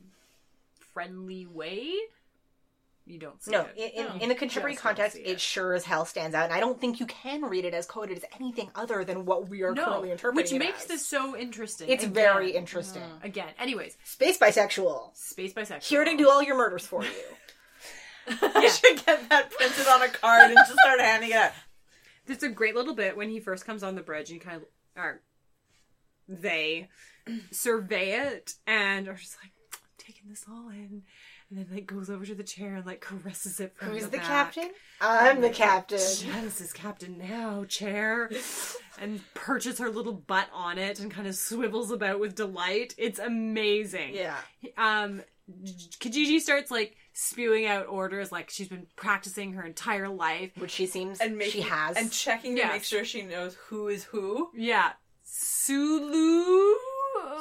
friendly 0.93 1.45
way, 1.45 1.91
you 3.05 3.17
don't 3.17 3.41
see 3.41 3.51
no, 3.51 3.67
it. 3.75 3.93
in, 3.95 4.05
in, 4.05 4.05
No, 4.17 4.21
in 4.23 4.29
the 4.29 4.35
contemporary 4.35 4.75
context, 4.75 5.17
it. 5.17 5.21
it. 5.21 5.41
sure 5.41 5.73
as 5.73 5.83
hell 5.83 6.05
stands 6.05 6.35
out. 6.35 6.45
And 6.45 6.53
I 6.53 6.59
don't 6.59 6.79
think 6.79 6.99
you 6.99 7.07
can 7.07 7.41
read 7.43 7.65
it 7.65 7.73
as 7.73 7.85
coded 7.87 8.17
as 8.17 8.25
anything 8.39 8.69
other 8.75 9.03
than 9.03 9.25
what 9.25 9.49
we 9.49 9.63
are 9.63 9.73
currently 9.73 10.11
interpreting. 10.11 10.35
which 10.43 10.53
it 10.53 10.59
makes 10.59 10.83
as. 10.83 10.87
this 10.87 11.05
so 11.07 11.35
interesting. 11.35 11.89
It's 11.89 12.03
Again. 12.03 12.13
very 12.13 12.51
interesting. 12.51 13.01
Mm, 13.01 13.23
again, 13.23 13.49
anyways, 13.59 13.97
Space 14.03 14.37
bisexual. 14.37 15.15
space 15.15 15.53
bisexual. 15.53 15.83
Here 15.83 16.05
to 16.05 16.15
do 16.17 16.29
all 16.29 16.43
your 16.43 16.55
murders 16.57 16.85
for 16.85 17.03
you. 17.03 17.09
I 18.41 18.67
should 18.67 19.03
get 19.05 19.27
that 19.29 19.49
printed 19.51 19.87
on 19.87 20.03
a 20.03 20.09
card 20.09 20.51
and 20.51 20.57
just 20.57 20.77
start 20.79 20.99
handing 20.99 21.31
it 21.31 21.35
out. 21.35 21.51
There's 22.27 22.43
a 22.43 22.49
great 22.49 22.75
little 22.75 22.93
bit 22.93 23.17
when 23.17 23.29
he 23.31 23.39
first 23.39 23.65
comes 23.65 23.81
on 23.81 23.95
the 23.95 24.03
bridge 24.03 24.29
and 24.29 24.35
you 24.35 24.41
kind 24.47 24.57
of 24.57 24.65
are 24.95 25.21
they 26.27 26.89
survey 27.49 28.11
it 28.35 28.53
and 28.67 29.07
are 29.07 29.15
just 29.15 29.35
like 29.41 29.51
taking 30.10 30.30
this 30.30 30.45
all 30.49 30.70
in 30.70 31.03
and 31.49 31.60
then 31.60 31.68
like 31.72 31.86
goes 31.86 32.10
over 32.10 32.26
to 32.26 32.34
the 32.34 32.43
chair 32.43 32.76
and 32.78 32.86
like 32.86 32.99
caresses 32.99 33.60
it 33.60 33.76
from 33.76 33.89
Who's 33.89 34.05
the, 34.05 34.10
the 34.10 34.18
back. 34.18 34.26
captain? 34.26 34.70
I'm 34.99 35.39
the 35.41 35.51
captain. 35.51 35.99
Janice 36.18 36.62
is 36.62 36.74
captain 36.74 37.20
now, 37.20 37.64
chair, 37.66 38.32
and 38.99 39.22
perches 39.36 39.78
her 39.78 39.89
little 39.91 40.14
butt 40.14 40.47
on 40.51 40.80
it 40.80 40.99
and 40.99 41.12
kind 41.12 41.28
of 41.28 41.36
swivels 41.36 41.91
about 41.91 42.20
with 42.20 42.34
delight. 42.34 42.95
It's 42.97 43.20
amazing. 43.20 44.16
Yeah. 44.16 44.38
Um, 44.78 45.22
Kijiji 45.99 46.39
starts 46.39 46.72
like 46.72 46.95
spewing 47.14 47.68
out 47.68 47.86
orders 47.88 48.32
like 48.32 48.49
she's 48.49 48.68
been 48.68 48.88
practicing 48.95 49.53
her 49.53 49.64
entire 49.64 50.10
life. 50.10 50.51
Which 50.57 50.72
she 50.72 50.88
seems 50.88 51.20
And 51.20 51.38
making, 51.38 51.62
she 51.64 51.70
has. 51.70 51.97
and 51.97 52.12
checking 52.12 52.55
to 52.55 52.62
Yes. 52.62 52.72
make 52.74 52.84
sure 52.84 53.05
she 53.05 53.22
knows 53.22 53.55
who 53.68 53.89
is 53.89 54.05
who. 54.05 54.49
Yeah, 54.55 54.91
Sulu. 55.24 56.74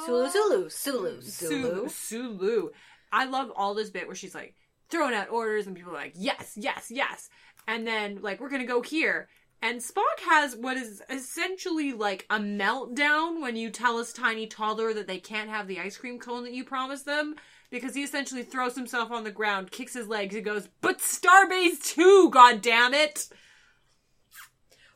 Sulu, 0.05 0.29
Sulu, 0.29 0.69
Sulu, 0.69 1.21
Sulu. 1.21 1.89
Sulu. 1.89 2.69
I 3.11 3.25
love 3.25 3.51
all 3.55 3.73
this 3.73 3.89
bit 3.89 4.07
where 4.07 4.15
she's 4.15 4.35
like 4.35 4.55
throwing 4.89 5.13
out 5.13 5.29
orders 5.29 5.67
and 5.67 5.75
people 5.75 5.91
are 5.91 5.95
like, 5.95 6.13
yes, 6.15 6.53
yes, 6.55 6.87
yes. 6.89 7.29
And 7.67 7.85
then, 7.85 8.19
like, 8.21 8.39
we're 8.39 8.49
going 8.49 8.61
to 8.61 8.67
go 8.67 8.81
here. 8.81 9.29
And 9.61 9.79
Spock 9.79 10.19
has 10.27 10.55
what 10.55 10.77
is 10.77 11.01
essentially 11.09 11.91
like 11.91 12.25
a 12.29 12.39
meltdown 12.39 13.41
when 13.41 13.55
you 13.55 13.69
tell 13.69 13.97
his 13.97 14.13
tiny 14.13 14.47
toddler 14.47 14.93
that 14.93 15.07
they 15.07 15.19
can't 15.19 15.49
have 15.49 15.67
the 15.67 15.79
ice 15.79 15.97
cream 15.97 16.17
cone 16.17 16.43
that 16.43 16.53
you 16.53 16.63
promised 16.63 17.05
them. 17.05 17.35
Because 17.69 17.93
he 17.93 18.01
essentially 18.01 18.41
throws 18.41 18.75
himself 18.75 19.11
on 19.11 19.23
the 19.23 19.31
ground, 19.31 19.69
kicks 19.69 19.93
his 19.93 20.07
legs, 20.07 20.33
and 20.33 20.43
goes, 20.43 20.69
But 20.81 20.97
Starbase 20.99 21.83
2, 21.83 22.31
God 22.31 22.63
damn 22.63 22.95
it! 22.95 23.27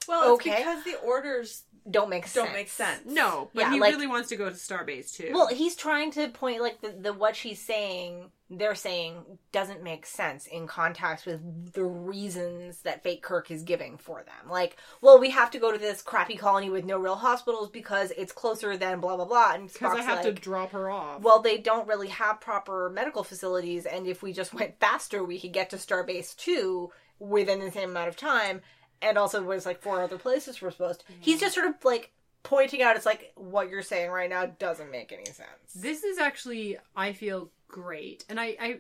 Well, 0.07 0.35
it's 0.35 0.43
because 0.43 0.83
the 0.83 0.95
orders 1.05 1.65
Don't 1.89 2.09
make 2.09 2.25
sense. 2.27 2.45
don't 2.45 2.53
make 2.53 2.69
sense. 2.69 3.01
No, 3.05 3.49
but 3.53 3.61
Yeah, 3.61 3.73
he 3.73 3.79
like- 3.79 3.91
really 3.93 4.07
wants 4.07 4.29
to 4.29 4.36
go 4.36 4.49
to 4.49 4.55
Starbase 4.55 5.13
2. 5.15 5.31
Well, 5.34 5.47
he's 5.47 5.75
trying 5.75 6.11
to 6.11 6.29
point 6.29 6.61
like 6.61 6.79
the, 6.81 6.89
the 6.91 7.11
what 7.13 7.36
she's 7.36 7.59
saying, 7.61 8.31
they're 8.49 8.75
saying 8.75 9.23
doesn't 9.51 9.84
make 9.84 10.05
sense 10.05 10.45
in 10.47 10.67
context 10.67 11.25
with 11.25 11.73
the 11.73 11.84
reasons 11.84 12.81
that 12.84 13.03
Fake 13.03 13.21
Kirk 13.21 13.49
is 13.51 13.63
giving 13.63 13.97
for 13.97 14.23
them. 14.23 14.49
Like, 14.49 14.77
well, 15.01 15.19
we 15.19 15.31
have 15.31 15.51
to 15.51 15.59
go 15.59 15.71
to 15.71 15.77
this 15.77 16.01
crappy 16.01 16.36
colony 16.38 16.69
with 16.69 16.86
no 16.86 16.97
real 16.97 17.15
hospitals 17.15 17.69
because 17.69 18.11
it's 18.15 18.31
closer 18.31 18.77
than 18.77 18.99
blah 18.99 19.15
blah 19.15 19.25
blah. 19.25 19.53
And 19.55 19.71
because 19.71 19.97
I 19.97 20.03
have 20.03 20.21
to 20.23 20.31
drop 20.31 20.71
her 20.71 20.89
off. 20.89 21.21
well, 21.21 21.41
they 21.41 21.57
don't 21.57 21.88
really 21.88 22.09
have 22.09 22.39
proper 22.39 22.89
medical 22.89 23.23
facilities, 23.23 23.86
and 23.86 24.07
if 24.07 24.21
we 24.21 24.31
just 24.34 24.53
went 24.53 24.79
faster, 24.79 25.23
we 25.23 25.39
could 25.39 25.51
get 25.53 25.69
to 25.71 25.77
Starbase 25.77 26.36
Two 26.38 26.91
within 27.19 27.59
the 27.59 27.71
same 27.71 27.89
amount 27.89 28.09
of 28.09 28.15
time. 28.15 28.61
And 29.03 29.17
also, 29.17 29.43
there's 29.43 29.65
like 29.65 29.81
four 29.81 30.01
other 30.01 30.17
places 30.17 30.61
we're 30.61 30.71
supposed. 30.71 31.01
to. 31.01 31.05
He's 31.19 31.39
just 31.39 31.55
sort 31.55 31.67
of 31.67 31.75
like 31.83 32.11
pointing 32.43 32.81
out. 32.81 32.95
It's 32.95 33.05
like 33.05 33.31
what 33.35 33.69
you're 33.69 33.81
saying 33.81 34.11
right 34.11 34.29
now 34.29 34.45
doesn't 34.45 34.91
make 34.91 35.11
any 35.11 35.25
sense. 35.25 35.73
This 35.75 36.03
is 36.03 36.17
actually, 36.17 36.77
I 36.95 37.13
feel 37.13 37.51
great, 37.67 38.25
and 38.29 38.39
I, 38.39 38.55
I, 38.59 38.77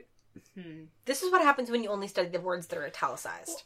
hmm. 0.59 0.83
This 1.05 1.23
is 1.23 1.31
what 1.31 1.41
happens 1.41 1.69
when 1.69 1.83
you 1.83 1.89
only 1.89 2.07
study 2.07 2.29
the 2.29 2.39
words 2.39 2.67
that 2.67 2.77
are 2.77 2.85
italicized. 2.85 3.63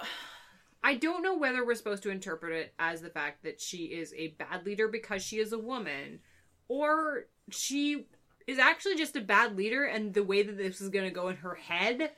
I 0.84 0.96
don't 0.96 1.24
know 1.24 1.38
whether 1.38 1.66
we're 1.66 1.76
supposed 1.76 2.04
to 2.04 2.12
interpret 2.12 2.54
it 2.54 2.74
as 2.80 3.02
the 3.02 3.10
fact 3.10 3.44
that 3.44 3.60
she 3.60 3.86
is 3.86 4.14
a 4.16 4.30
bad 4.30 4.66
leader 4.66 4.88
because 4.88 5.24
she 5.24 5.38
is 5.38 5.52
a 5.52 5.60
woman, 5.60 6.20
or 6.68 7.26
she 7.50 8.08
is 8.46 8.60
actually 8.60 8.96
just 8.96 9.16
a 9.16 9.22
bad 9.22 9.58
leader, 9.58 9.84
and 9.84 10.14
the 10.14 10.24
way 10.24 10.44
that 10.44 10.58
this 10.58 10.80
is 10.80 10.90
going 10.90 11.06
to 11.06 11.12
go 11.12 11.28
in 11.28 11.38
her 11.38 11.56
head 11.56 12.12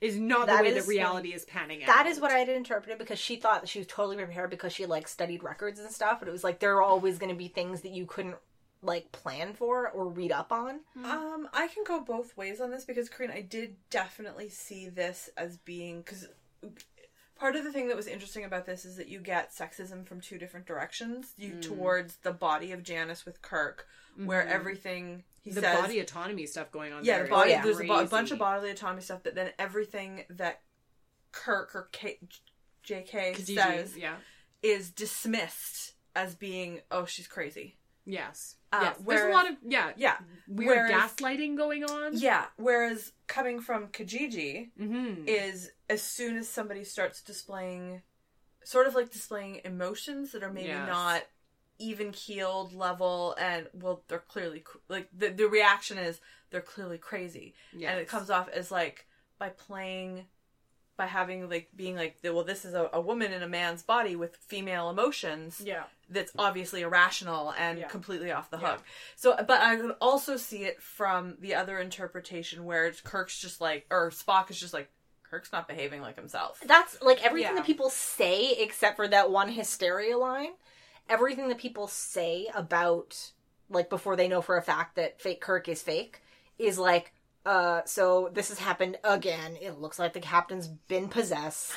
is 0.00 0.16
not 0.18 0.46
That 0.46 0.58
the 0.58 0.62
way 0.64 0.68
is- 0.76 0.84
that 0.86 0.90
reality 0.90 1.32
is 1.32 1.44
panning 1.44 1.82
out. 1.82 1.86
That 1.86 2.06
is 2.06 2.20
what 2.20 2.30
I 2.30 2.38
had 2.38 2.48
interpreted 2.48 2.98
because 2.98 3.18
she 3.18 3.36
thought 3.36 3.62
that 3.62 3.68
she 3.68 3.78
was 3.78 3.86
totally 3.88 4.16
prepared 4.16 4.50
because 4.50 4.72
she 4.72 4.84
like 4.86 5.08
studied 5.08 5.42
records 5.42 5.80
and 5.80 5.90
stuff, 5.90 6.18
but 6.18 6.28
it 6.28 6.32
was 6.32 6.44
like 6.44 6.58
there 6.60 6.76
are 6.76 6.82
always 6.82 7.18
going 7.18 7.30
to 7.30 7.36
be 7.36 7.48
things 7.48 7.80
that 7.82 7.92
you 7.92 8.04
couldn't 8.06 8.36
like 8.82 9.10
plan 9.10 9.54
for 9.54 9.88
or 9.88 10.06
read 10.06 10.30
up 10.30 10.52
on. 10.52 10.80
Um, 11.02 11.48
I 11.52 11.66
can 11.68 11.82
go 11.84 12.00
both 12.00 12.36
ways 12.36 12.60
on 12.60 12.70
this 12.70 12.84
because, 12.84 13.08
Karina, 13.08 13.34
I 13.34 13.40
did 13.40 13.76
definitely 13.90 14.50
see 14.50 14.88
this 14.88 15.30
as 15.36 15.56
being 15.56 16.02
because 16.02 16.28
part 17.38 17.56
of 17.56 17.64
the 17.64 17.72
thing 17.72 17.88
that 17.88 17.96
was 17.96 18.06
interesting 18.06 18.44
about 18.44 18.66
this 18.66 18.84
is 18.84 18.96
that 18.96 19.08
you 19.08 19.18
get 19.18 19.52
sexism 19.54 20.06
from 20.06 20.20
two 20.20 20.38
different 20.38 20.66
directions. 20.66 21.32
You 21.38 21.52
Mm. 21.54 21.62
towards 21.62 22.16
the 22.18 22.32
body 22.32 22.70
of 22.72 22.82
Janice 22.82 23.24
with 23.24 23.40
Kirk, 23.42 23.86
where 24.24 24.46
everything 24.46 25.22
he 25.42 25.50
Mm-hmm. 25.50 25.60
the 25.60 25.66
says, 25.66 25.80
body 25.80 26.00
autonomy 26.00 26.46
stuff 26.46 26.72
going 26.72 26.92
on. 26.92 27.04
yeah, 27.04 27.18
there 27.18 27.24
the 27.26 27.30
body. 27.30 27.50
yeah. 27.50 27.62
There's 27.62 27.78
a, 27.80 27.84
bo- 27.84 28.06
bunch 28.06 28.30
of 28.32 28.38
bodily 28.38 28.70
autonomy 28.70 29.02
stuff, 29.02 29.20
but 29.22 29.34
then 29.36 29.50
everything 29.58 30.24
that 30.30 30.62
Kirk 31.32 31.70
or 31.74 31.88
K- 31.92 32.18
J.K. 32.82 33.34
Kijiji, 33.36 33.54
says 33.54 33.96
yeah. 33.96 34.14
is 34.62 34.90
dismissed 34.90 35.92
as 36.16 36.34
being, 36.34 36.80
oh, 36.90 37.04
she's 37.04 37.26
crazy. 37.28 37.76
Yes. 38.04 38.56
Uh, 38.72 38.80
yes. 38.82 38.96
There's 39.06 39.30
a 39.30 39.34
lot 39.36 39.48
of 39.50 39.56
yeah 39.66 39.90
Yeah. 39.96 40.16
weird 40.48 40.90
Whereas- 40.90 41.12
gaslighting 41.14 41.56
going 41.56 41.84
on. 41.84 42.16
Yeah. 42.16 42.44
Whereas 42.56 43.12
coming 43.26 43.60
from 43.60 43.88
Kijiji 43.88 44.70
Mm-hmm. 44.80 45.28
is 45.28 45.70
as 45.90 46.02
soon 46.02 46.36
as 46.36 46.48
somebody 46.48 46.84
starts 46.84 47.20
displaying, 47.22 48.02
sort 48.64 48.86
of 48.86 48.94
like 48.94 49.10
displaying 49.10 49.60
emotions 49.64 50.32
that 50.32 50.42
are 50.42 50.52
maybe 50.52 50.68
Yes. 50.68 50.88
not 50.88 51.22
even 51.78 52.12
keeled 52.12 52.72
level, 52.72 53.34
and 53.38 53.66
well, 53.74 54.02
they're 54.08 54.18
clearly 54.18 54.64
like 54.88 55.08
the 55.16 55.28
the 55.28 55.46
reaction 55.46 55.98
is 55.98 56.20
they're 56.50 56.60
clearly 56.60 56.98
crazy, 56.98 57.54
yes. 57.76 57.90
and 57.90 58.00
it 58.00 58.08
comes 58.08 58.30
off 58.30 58.48
as 58.48 58.70
like 58.70 59.06
by 59.38 59.48
playing. 59.50 60.24
By 60.98 61.04
having 61.04 61.50
like 61.50 61.68
being 61.76 61.94
like 61.94 62.16
well 62.24 62.42
this 62.42 62.64
is 62.64 62.72
a, 62.72 62.88
a 62.90 62.98
woman 63.02 63.30
in 63.30 63.42
a 63.42 63.46
man's 63.46 63.82
body 63.82 64.16
with 64.16 64.34
female 64.36 64.88
emotions 64.88 65.60
Yeah. 65.62 65.82
that's 66.08 66.32
obviously 66.38 66.80
irrational 66.80 67.52
and 67.58 67.78
Yeah. 67.80 67.88
completely 67.88 68.32
off 68.32 68.48
the 68.48 68.56
Yeah. 68.56 68.70
hook. 68.76 68.82
So, 69.14 69.36
but 69.46 69.60
I 69.60 69.76
could 69.76 69.94
also 70.00 70.38
see 70.38 70.64
it 70.64 70.80
from 70.82 71.36
the 71.38 71.54
other 71.54 71.78
interpretation 71.80 72.64
where 72.64 72.90
Kirk's 73.04 73.38
just 73.38 73.60
like, 73.60 73.84
or 73.90 74.08
Spock 74.10 74.48
is 74.50 74.58
just 74.58 74.72
like, 74.72 74.88
Kirk's 75.22 75.52
not 75.52 75.68
behaving 75.68 76.00
like 76.00 76.16
himself. 76.16 76.62
That's 76.66 76.96
like 77.02 77.22
everything 77.22 77.50
Yeah. 77.50 77.56
that 77.56 77.66
people 77.66 77.90
say, 77.90 78.52
except 78.52 78.96
for 78.96 79.06
that 79.06 79.30
one 79.30 79.50
hysteria 79.50 80.16
line. 80.16 80.52
Everything 81.08 81.48
that 81.48 81.58
people 81.58 81.86
say 81.86 82.48
about, 82.54 83.32
like, 83.70 83.88
before 83.88 84.16
they 84.16 84.28
know 84.28 84.42
for 84.42 84.56
a 84.56 84.62
fact 84.62 84.96
that 84.96 85.20
fake 85.20 85.40
Kirk 85.40 85.68
is 85.68 85.82
fake, 85.82 86.22
is 86.58 86.78
like, 86.78 87.12
uh, 87.44 87.82
so 87.84 88.30
this 88.32 88.48
has 88.48 88.58
happened 88.58 88.98
again. 89.04 89.56
It 89.60 89.80
looks 89.80 89.98
like 89.98 90.12
the 90.12 90.20
captain's 90.20 90.66
been 90.66 91.08
possessed. 91.08 91.72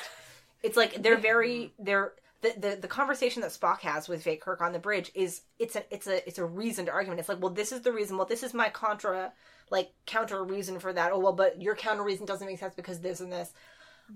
It's 0.62 0.76
like 0.76 1.02
they're 1.02 1.16
very 1.16 1.72
they're 1.78 2.12
the, 2.42 2.54
the 2.58 2.78
the 2.82 2.88
conversation 2.88 3.42
that 3.42 3.50
Spock 3.50 3.80
has 3.80 4.08
with 4.08 4.22
fake 4.22 4.40
Kirk 4.40 4.60
on 4.60 4.72
the 4.72 4.78
bridge 4.78 5.10
is 5.14 5.42
it's 5.58 5.76
a 5.76 5.84
it's 5.94 6.06
a 6.06 6.26
it's 6.26 6.38
a 6.38 6.44
reasoned 6.44 6.88
argument. 6.88 7.20
It's 7.20 7.28
like, 7.28 7.40
well, 7.40 7.52
this 7.52 7.72
is 7.72 7.82
the 7.82 7.92
reason. 7.92 8.16
Well, 8.16 8.26
this 8.26 8.42
is 8.42 8.52
my 8.52 8.68
contra 8.68 9.32
like 9.70 9.92
counter 10.06 10.42
reason 10.44 10.80
for 10.80 10.92
that. 10.92 11.12
Oh 11.12 11.18
well, 11.18 11.32
but 11.32 11.60
your 11.62 11.76
counter 11.76 12.02
reason 12.02 12.26
doesn't 12.26 12.46
make 12.46 12.58
sense 12.58 12.74
because 12.74 13.00
this 13.00 13.20
and 13.20 13.32
this. 13.32 13.52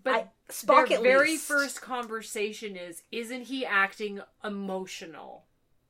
But 0.02 0.14
I, 0.14 0.52
Spock 0.52 0.88
their 0.88 0.98
at 0.98 1.02
very 1.02 1.30
least- 1.32 1.46
first 1.46 1.80
conversation 1.82 2.76
is, 2.76 3.02
isn't 3.12 3.42
he 3.44 3.64
acting 3.64 4.20
emotional? 4.42 5.44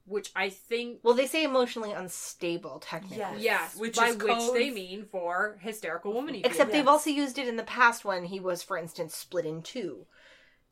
Which 0.06 0.30
I 0.36 0.50
think, 0.50 1.00
Well, 1.02 1.14
they 1.14 1.26
say 1.26 1.44
emotionally 1.44 1.92
unstable, 1.92 2.78
technically. 2.80 3.16
Yes. 3.18 3.40
yes, 3.40 3.76
Which 3.76 3.96
by 3.96 4.08
is 4.08 4.16
which 4.18 4.52
they 4.52 4.70
mean 4.70 5.06
for 5.06 5.58
hysterical 5.62 6.12
woman. 6.12 6.34
Except 6.44 6.70
they've 6.72 6.80
Yes. 6.84 6.88
also 6.88 7.08
used 7.08 7.38
it 7.38 7.48
in 7.48 7.56
the 7.56 7.62
past 7.62 8.04
when 8.04 8.24
he 8.26 8.38
was, 8.38 8.62
for 8.62 8.76
instance, 8.76 9.14
split 9.16 9.46
in 9.46 9.62
two. 9.62 10.04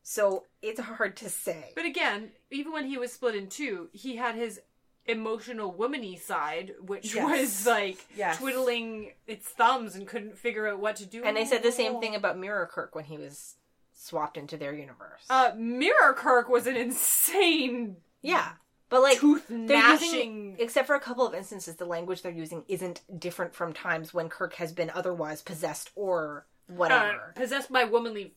So 0.03 0.45
it's 0.61 0.81
hard 0.81 1.17
to 1.19 1.31
say. 1.31 1.73
But 1.75 1.87
again, 1.87 2.33
even 2.51 2.73
when 2.73 2.87
he 2.89 2.99
was 2.99 3.13
split 3.13 3.35
in 3.35 3.49
two, 3.49 3.89
he 3.93 4.17
had 4.17 4.35
his 4.35 4.61
emotional 5.07 5.73
womany 5.73 6.21
side, 6.21 6.75
which 6.81 7.15
Yes. 7.15 7.25
was 7.41 7.67
like 7.67 8.05
Yes. 8.17 8.39
twiddling 8.39 9.13
its 9.27 9.49
thumbs 9.49 9.95
and 9.97 10.07
couldn't 10.07 10.39
figure 10.39 10.69
out 10.69 10.79
what 10.79 10.97
to 10.97 11.07
do. 11.07 11.25
And 11.25 11.37
they 11.37 11.45
said 11.45 11.63
the 11.63 11.73
same 11.73 12.01
thing 12.01 12.15
about 12.15 12.39
Mirror 12.39 12.67
Kirk 12.73 12.95
when 12.95 13.05
he 13.05 13.19
was 13.19 13.57
swapped 13.93 14.37
into 14.37 14.57
their 14.57 14.73
universe. 14.75 15.23
Uh, 15.29 15.53
Mirror 15.57 16.15
Kirk 16.15 16.49
was 16.49 16.67
an 16.67 16.77
insane 16.77 17.97
yeah. 18.21 18.53
But 18.89 19.01
like 19.03 19.19
tooth 19.19 19.49
gnashing. 19.49 20.07
using 20.09 20.57
except 20.59 20.87
for 20.87 20.95
a 20.95 21.01
couple 21.01 21.27
of 21.27 21.35
instances 21.35 21.77
the 21.77 21.87
language 21.87 22.23
they're 22.23 22.31
using 22.31 22.65
isn't 22.69 23.01
different 23.19 23.55
from 23.55 23.73
times 23.73 24.13
when 24.13 24.29
Kirk 24.29 24.55
has 24.55 24.73
been 24.73 24.91
otherwise 24.91 25.41
possessed 25.43 25.91
or 25.97 26.47
uh, 26.71 26.75
whatever. 26.75 27.33
possessed 27.35 27.73
by 27.73 27.85
womanly 27.85 28.35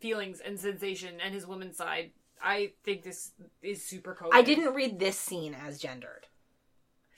feelings 0.00 0.40
and 0.40 0.58
sensation 0.58 1.20
and 1.20 1.34
his 1.34 1.46
woman 1.46 1.72
side. 1.74 2.12
I 2.42 2.72
think 2.84 3.02
this 3.02 3.32
is 3.62 3.84
super 3.84 4.14
cool. 4.14 4.30
I 4.32 4.42
didn't 4.42 4.74
read 4.74 4.98
this 4.98 5.18
scene 5.18 5.54
as 5.54 5.78
gendered. 5.78 6.26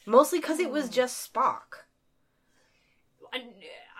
Mostly 0.06 0.38
because 0.40 0.60
it 0.60 0.70
was 0.70 0.88
mm. 0.88 0.92
just 0.92 1.32
Spock. 1.32 1.84
I, 3.32 3.42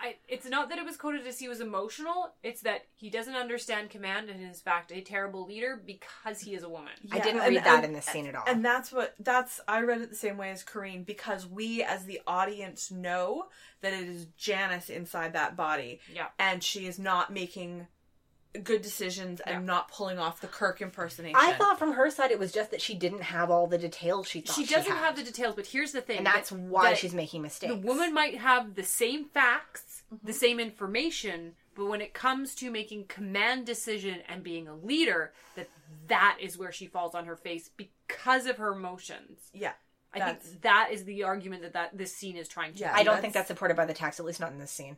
I, 0.01 0.15
it's 0.29 0.47
not 0.47 0.69
that 0.69 0.77
it 0.77 0.85
was 0.85 0.95
coded 0.95 1.27
as 1.27 1.39
he 1.39 1.49
was 1.49 1.59
emotional. 1.59 2.33
It's 2.43 2.61
that 2.61 2.85
he 2.95 3.09
doesn't 3.09 3.35
understand 3.35 3.89
command 3.89 4.29
and 4.29 4.39
is 4.39 4.47
in 4.47 4.53
fact 4.53 4.91
a 4.93 5.01
terrible 5.01 5.45
leader 5.45 5.81
because 5.83 6.39
he 6.41 6.53
is 6.53 6.63
a 6.63 6.69
woman. 6.69 6.93
I 7.11 7.19
didn't 7.19 7.41
and- 7.41 7.55
read 7.55 7.65
that 7.65 7.77
and- 7.77 7.85
in 7.85 7.93
this 7.93 8.05
scene 8.05 8.27
at 8.27 8.35
all. 8.35 8.43
And 8.47 8.63
that's 8.63 8.91
what 8.91 9.15
that's 9.19 9.59
I 9.67 9.81
read 9.81 10.01
it 10.01 10.09
the 10.09 10.15
same 10.15 10.37
way 10.37 10.51
as 10.51 10.63
Kareen 10.63 11.05
because 11.05 11.47
we 11.47 11.83
as 11.83 12.05
the 12.05 12.21
audience 12.27 12.91
know 12.91 13.47
that 13.81 13.93
it 13.93 14.07
is 14.07 14.27
Janice 14.37 14.89
inside 14.89 15.33
that 15.33 15.57
body 15.57 15.99
Yeah. 16.13 16.27
and 16.39 16.63
she 16.63 16.85
is 16.87 16.97
not 16.97 17.33
making 17.33 17.87
good 18.63 18.81
decisions 18.81 19.41
and 19.41 19.61
Yeah. 19.61 19.65
not 19.65 19.91
pulling 19.91 20.19
off 20.19 20.41
the 20.41 20.47
Kirk 20.47 20.81
impersonation. 20.81 21.35
I 21.35 21.53
thought 21.53 21.79
from 21.79 21.93
her 21.93 22.09
side 22.09 22.31
it 22.31 22.39
was 22.39 22.51
just 22.51 22.71
that 22.71 22.81
she 22.81 22.93
didn't 22.95 23.21
have 23.23 23.49
all 23.51 23.67
the 23.67 23.77
details 23.77 24.27
she 24.27 24.41
thought 24.41 24.55
She 24.55 24.65
she, 24.65 24.73
doesn't 24.73 24.91
had. 24.91 24.99
have 24.99 25.15
the 25.15 25.23
details, 25.23 25.55
but 25.55 25.67
here's 25.67 25.91
the 25.91 26.01
thing. 26.01 26.17
and 26.17 26.25
that's 26.25 26.49
that- 26.49 26.59
why 26.59 26.89
that 26.91 26.97
she's 26.97 27.13
making 27.13 27.41
mistakes. 27.41 27.73
The 27.73 27.79
woman 27.79 28.13
might 28.13 28.37
have 28.37 28.75
the 28.75 28.83
same 28.83 29.25
facts, 29.25 30.03
the 30.09 30.17
mm-hmm. 30.17 30.31
same 30.31 30.59
information, 30.59 31.55
but 31.75 31.85
when 31.85 32.01
it 32.01 32.13
comes 32.13 32.55
to 32.55 32.71
making 32.71 33.05
command 33.05 33.65
decision 33.65 34.21
and 34.27 34.43
being 34.43 34.67
a 34.67 34.75
leader, 34.75 35.33
that 35.55 35.69
that 36.07 36.37
is 36.39 36.57
where 36.57 36.71
she 36.71 36.87
falls 36.87 37.13
on 37.15 37.25
her 37.25 37.35
face 37.35 37.69
because 37.75 38.45
of 38.45 38.57
her 38.57 38.71
emotions. 38.73 39.49
yeah. 39.53 39.73
I 40.13 40.33
think 40.33 40.61
that 40.61 40.91
is 40.91 41.03
the 41.03 41.23
argument 41.23 41.63
that, 41.63 41.73
that 41.73 41.97
this 41.97 42.15
scene 42.15 42.37
is 42.37 42.47
trying 42.47 42.71
to. 42.75 42.79
Yeah. 42.79 42.93
I 42.95 43.03
don't 43.03 43.19
think 43.19 43.33
that's 43.33 43.49
supported 43.49 43.75
by 43.75 43.85
the 43.85 43.93
text, 43.93 44.17
at 44.17 44.25
least 44.25 44.39
not 44.39 44.53
in 44.53 44.59
this 44.59 44.71
scene. 44.71 44.95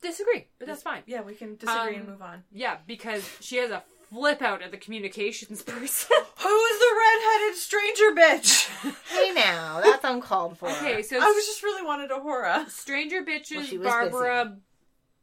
Disagree, 0.00 0.46
but 0.58 0.68
that's 0.68 0.82
fine. 0.82 1.02
Yeah, 1.06 1.22
we 1.22 1.34
can 1.34 1.56
disagree 1.56 1.96
and 1.96 2.04
Um, 2.06 2.10
move 2.12 2.22
on. 2.22 2.44
Yeah, 2.52 2.76
because 2.86 3.28
she 3.40 3.56
has 3.56 3.70
a 3.70 3.82
flip 4.10 4.40
out 4.42 4.62
at 4.62 4.70
the 4.70 4.76
communications 4.76 5.62
person. 5.64 6.16
Who's 6.38 6.78
the 6.78 7.00
redheaded 7.00 7.56
stranger 7.56 8.10
bitch? 8.14 8.94
Hey 9.08 9.32
now, 9.34 9.80
that's 9.82 10.04
uncalled 10.04 10.56
for. 10.58 10.68
okay, 10.68 11.02
so 11.02 11.16
I 11.16 11.24
was 11.26 11.44
just 11.46 11.62
really 11.64 11.82
wanted 11.84 12.10
a 12.12 12.20
horror. 12.20 12.64
Stranger 12.68 13.22
Bitches, 13.24 13.56
Well, 13.56 13.64
she 13.64 13.78
was 13.78 13.88
Barbara 13.88 14.56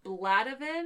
Baldavin. 0.05 0.85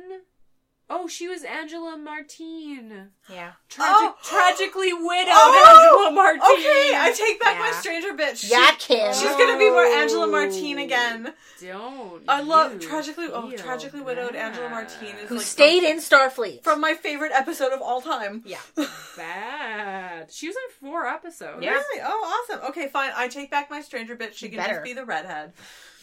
Oh, 0.91 1.07
she 1.07 1.27
was 1.27 1.43
Angela 1.43 1.97
Martine. 1.97 3.09
yeah. 3.29 3.51
Tragic, 3.69 3.95
Oh! 3.95 4.15
tragically 4.23 4.91
widowed 4.91 5.33
Oh! 5.35 6.07
Angela 6.09 6.15
Martine. 6.15 6.41
Okay, 6.41 6.93
I 6.95 7.13
take 7.15 7.39
back 7.39 7.59
my 7.59 7.71
stranger 7.79 8.13
bitch. 8.13 8.49
Yeah, 8.49 8.71
She- 8.77 8.95
Kim. 8.95 9.13
She's 9.13 9.35
gonna 9.35 9.57
be 9.59 9.69
more 9.69 9.85
Angela 9.85 10.25
Martine 10.27 10.79
again. 10.79 11.33
Don't. 11.61 12.23
I 12.27 12.41
love 12.41 12.73
you 12.73 12.79
tragically 12.79 13.27
oh 13.31 13.51
tragically 13.51 14.01
widowed 14.01 14.33
bad. 14.33 14.47
Angela 14.47 14.69
Martine 14.69 15.15
is 15.21 15.29
Who 15.29 15.35
like 15.37 15.45
stayed 15.45 15.83
in 15.83 15.97
Starfleet. 15.97 16.63
from 16.63 16.81
my 16.81 16.93
favorite 16.95 17.33
episode 17.35 17.71
of 17.73 17.81
all 17.81 18.01
time. 18.01 18.41
Yeah. 18.45 18.57
bad. 19.17 20.31
She 20.31 20.47
was 20.47 20.55
in 20.55 20.87
four 20.89 21.05
episodes. 21.05 21.61
Yeah. 21.63 21.71
Really? 21.71 22.01
Oh, 22.03 22.43
awesome. 22.49 22.65
Okay, 22.69 22.87
fine. 22.87 23.11
I 23.15 23.27
take 23.27 23.51
back 23.51 23.69
my 23.69 23.81
stranger 23.81 24.15
bitch. 24.15 24.33
She 24.33 24.49
can 24.49 24.57
Better. 24.57 24.73
just 24.75 24.83
be 24.83 24.93
the 24.93 25.05
redhead. 25.05 25.53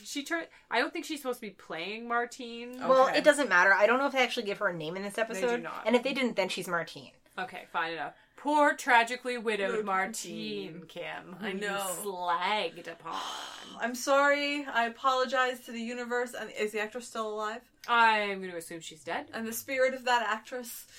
She 0.07 0.23
turned. 0.23 0.47
I 0.71 0.79
don't 0.79 0.93
think 0.93 1.05
she's 1.05 1.21
supposed 1.21 1.41
to 1.41 1.47
be 1.47 1.51
playing 1.51 2.07
Martine. 2.09 2.79
Well, 2.81 3.09
Okay. 3.09 3.19
it 3.19 3.25
doesn't 3.25 3.49
matter. 3.49 3.73
I 3.73 3.87
don't 3.87 3.99
know 3.99 4.07
if 4.07 4.13
they 4.13 4.23
actually 4.23 4.47
give 4.47 4.59
her 4.59 4.69
a 4.69 4.75
name 4.75 4.97
in 4.97 5.03
this 5.03 5.19
episode. 5.19 5.63
not. 5.63 5.83
And 5.85 5.97
if 5.97 6.03
they 6.03 6.15
didn't, 6.15 6.37
then 6.37 6.49
she's 6.49 6.69
Martine. 6.69 7.11
Okay, 7.39 7.65
fine 7.73 7.93
enough. 7.93 8.15
Poor 8.37 8.75
tragically 8.75 9.37
widowed 9.39 9.71
Widowed 9.71 9.85
Martine, 9.87 10.79
Martine. 10.79 10.87
Kim. 10.89 11.37
I 11.41 11.51
who 11.51 11.55
you 11.57 11.61
know. 11.63 11.87
Slagged 12.03 12.87
upon. 12.91 13.21
I'm 13.81 13.95
sorry. 13.95 14.65
I 14.73 14.87
apologize 14.87 15.61
to 15.61 15.73
the 15.73 15.81
universe. 15.81 16.35
And 16.39 16.51
is 16.59 16.73
the 16.73 16.81
actress 16.81 17.09
still 17.09 17.29
alive? 17.29 17.63
I'm 17.89 18.39
going 18.39 18.51
to 18.53 18.57
assume 18.57 18.81
she's 18.81 19.03
dead. 19.03 19.27
And 19.35 19.47
the 19.47 19.53
spirit 19.53 19.95
of 19.95 20.05
that 20.05 20.23
actress. 20.29 20.87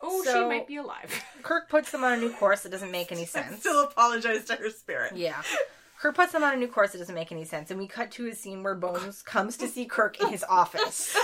Oh, 0.00 0.22
she 0.24 0.32
might 0.46 0.68
be 0.68 0.76
alive. 0.76 1.12
Kirk 1.42 1.68
puts 1.68 1.90
them 1.90 2.04
on 2.04 2.12
a 2.12 2.16
new 2.16 2.30
course 2.32 2.60
that 2.62 2.68
doesn't 2.70 2.92
make 2.92 3.10
any 3.10 3.22
I 3.24 3.24
sense. 3.24 3.58
still 3.58 3.82
apologize 3.82 4.44
to 4.44 4.54
her 4.54 4.70
spirit. 4.70 5.16
Yeah. 5.16 5.42
Kirk 6.00 6.14
puts 6.14 6.32
them 6.32 6.44
on 6.44 6.54
a 6.54 6.56
new 6.56 6.68
course 6.68 6.92
that 6.92 6.98
doesn't 6.98 7.14
make 7.14 7.32
any 7.32 7.44
sense, 7.44 7.70
and 7.70 7.78
we 7.78 7.88
cut 7.88 8.10
to 8.12 8.28
a 8.28 8.34
scene 8.34 8.62
where 8.62 8.74
Bones 8.76 9.20
comes 9.22 9.56
to 9.56 9.66
see 9.66 9.84
Kirk 9.84 10.20
in 10.20 10.28
his 10.28 10.44
office. 10.44 11.14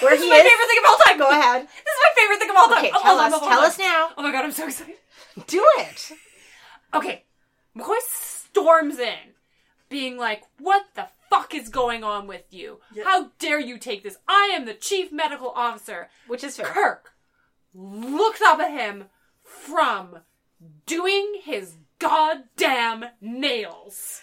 Where 0.00 0.10
This 0.16 0.20
he 0.22 0.26
is 0.26 0.30
my 0.30 0.36
is. 0.36 0.42
favorite 0.42 0.68
thing 0.68 0.78
of 0.78 0.90
all 0.90 0.96
time. 1.06 1.18
Go 1.18 1.28
ahead. 1.30 1.62
This 1.62 1.70
is 1.94 2.00
my 2.02 2.12
favorite 2.16 2.38
thing 2.38 2.50
of 2.50 2.56
all 2.56 2.68
time. 2.68 2.78
Okay, 2.78 2.90
Oh, 2.94 3.02
tell 3.02 3.16
hold 3.18 3.20
us. 3.20 3.32
hold 3.32 3.42
Tell 3.42 3.52
hold 3.60 3.64
us 3.70 3.78
now. 3.78 4.10
Oh 4.16 4.22
my 4.22 4.32
god, 4.32 4.44
I'm 4.44 4.52
so 4.52 4.66
excited. 4.66 4.94
Do 5.46 5.64
it. 5.78 6.12
Okay, 6.94 7.24
McCoy 7.76 7.96
storms 8.08 8.98
in, 8.98 9.34
being 9.88 10.16
like, 10.18 10.42
"What 10.58 10.86
the 10.94 11.08
fuck 11.30 11.54
is 11.54 11.68
going 11.68 12.02
on 12.04 12.26
with 12.26 12.44
you? 12.50 12.80
Yep. 12.94 13.04
How 13.06 13.30
dare 13.38 13.60
you 13.60 13.78
take 13.78 14.02
this? 14.02 14.18
I 14.28 14.52
am 14.54 14.64
the 14.66 14.74
chief 14.74 15.10
medical 15.12 15.50
officer." 15.50 16.08
Which 16.26 16.42
is 16.44 16.56
fair. 16.56 16.66
Kirk 16.66 17.12
looks 17.74 18.40
up 18.42 18.58
at 18.60 18.70
him 18.72 19.04
from 19.44 20.18
doing 20.86 21.40
his 21.42 21.76
goddamn 22.02 23.04
nails. 23.20 24.20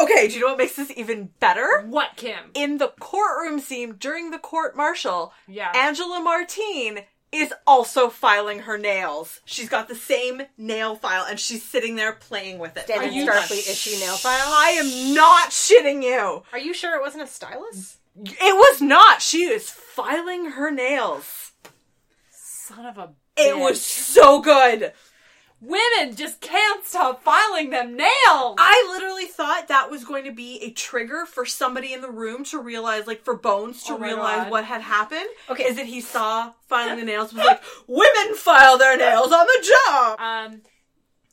Okay, 0.00 0.28
do 0.28 0.34
you 0.34 0.40
know 0.40 0.48
what 0.48 0.58
makes 0.58 0.76
this 0.76 0.92
even 0.96 1.30
better? 1.40 1.84
What, 1.86 2.16
Kim? 2.16 2.50
In 2.54 2.78
the 2.78 2.92
courtroom 3.00 3.60
scene 3.60 3.96
during 3.98 4.30
the 4.30 4.38
court 4.38 4.76
martial, 4.76 5.32
Yeah. 5.46 5.70
Angela 5.74 6.20
Martine 6.20 7.00
is 7.30 7.52
also 7.66 8.08
filing 8.08 8.60
her 8.60 8.76
nails. 8.78 9.40
She's 9.44 9.68
got 9.68 9.88
the 9.88 9.94
same 9.94 10.42
nail 10.58 10.96
file 10.96 11.24
and 11.28 11.40
she's 11.40 11.62
sitting 11.62 11.96
there 11.96 12.12
playing 12.12 12.58
with 12.58 12.76
it. 12.76 12.86
Dead 12.86 12.98
Are 12.98 13.04
in 13.04 13.12
you 13.14 13.26
Starfleet 13.26 13.70
issue 13.70 13.98
nail 14.00 14.16
file. 14.16 14.38
I 14.48 14.70
am 14.70 15.14
not 15.14 15.50
shitting 15.50 16.02
you. 16.02 16.42
Are 16.52 16.58
you 16.58 16.74
sure 16.74 16.94
it 16.94 17.00
wasn't 17.00 17.24
a 17.24 17.26
stylus? 17.26 17.98
It 18.22 18.54
was 18.56 18.82
not. 18.82 19.22
She 19.22 19.44
is 19.44 19.70
filing 19.70 20.52
her 20.52 20.70
nails. 20.70 21.52
Son 22.30 22.84
of 22.84 22.98
a. 22.98 23.10
It 23.36 23.58
was 23.58 23.80
so 23.80 24.40
good. 24.42 24.92
Women 25.62 26.16
just 26.16 26.40
can't 26.40 26.84
stop 26.84 27.22
filing 27.22 27.70
them 27.70 27.96
nails. 27.96 28.56
I 28.58 28.88
literally 28.92 29.26
thought 29.26 29.68
that 29.68 29.90
was 29.90 30.04
going 30.04 30.24
to 30.24 30.32
be 30.32 30.58
a 30.62 30.70
trigger 30.72 31.24
for 31.24 31.46
somebody 31.46 31.92
in 31.92 32.00
the 32.00 32.10
room 32.10 32.42
to 32.46 32.58
realize, 32.58 33.06
like, 33.06 33.22
for 33.24 33.36
Bones 33.36 33.84
to 33.84 33.92
Oh 33.92 33.98
realize 33.98 34.42
God. 34.44 34.50
what 34.50 34.64
had 34.64 34.80
happened. 34.82 35.28
Okay. 35.48 35.64
Is 35.64 35.76
that 35.76 35.86
he 35.86 36.00
saw 36.00 36.52
filing 36.68 36.98
the 36.98 37.04
nails 37.04 37.32
was 37.32 37.44
like, 37.46 37.62
women 37.86 38.34
file 38.34 38.76
their 38.76 38.96
nails 38.96 39.30
on 39.32 39.46
the 39.46 39.72
job. 39.86 40.20
um, 40.20 40.62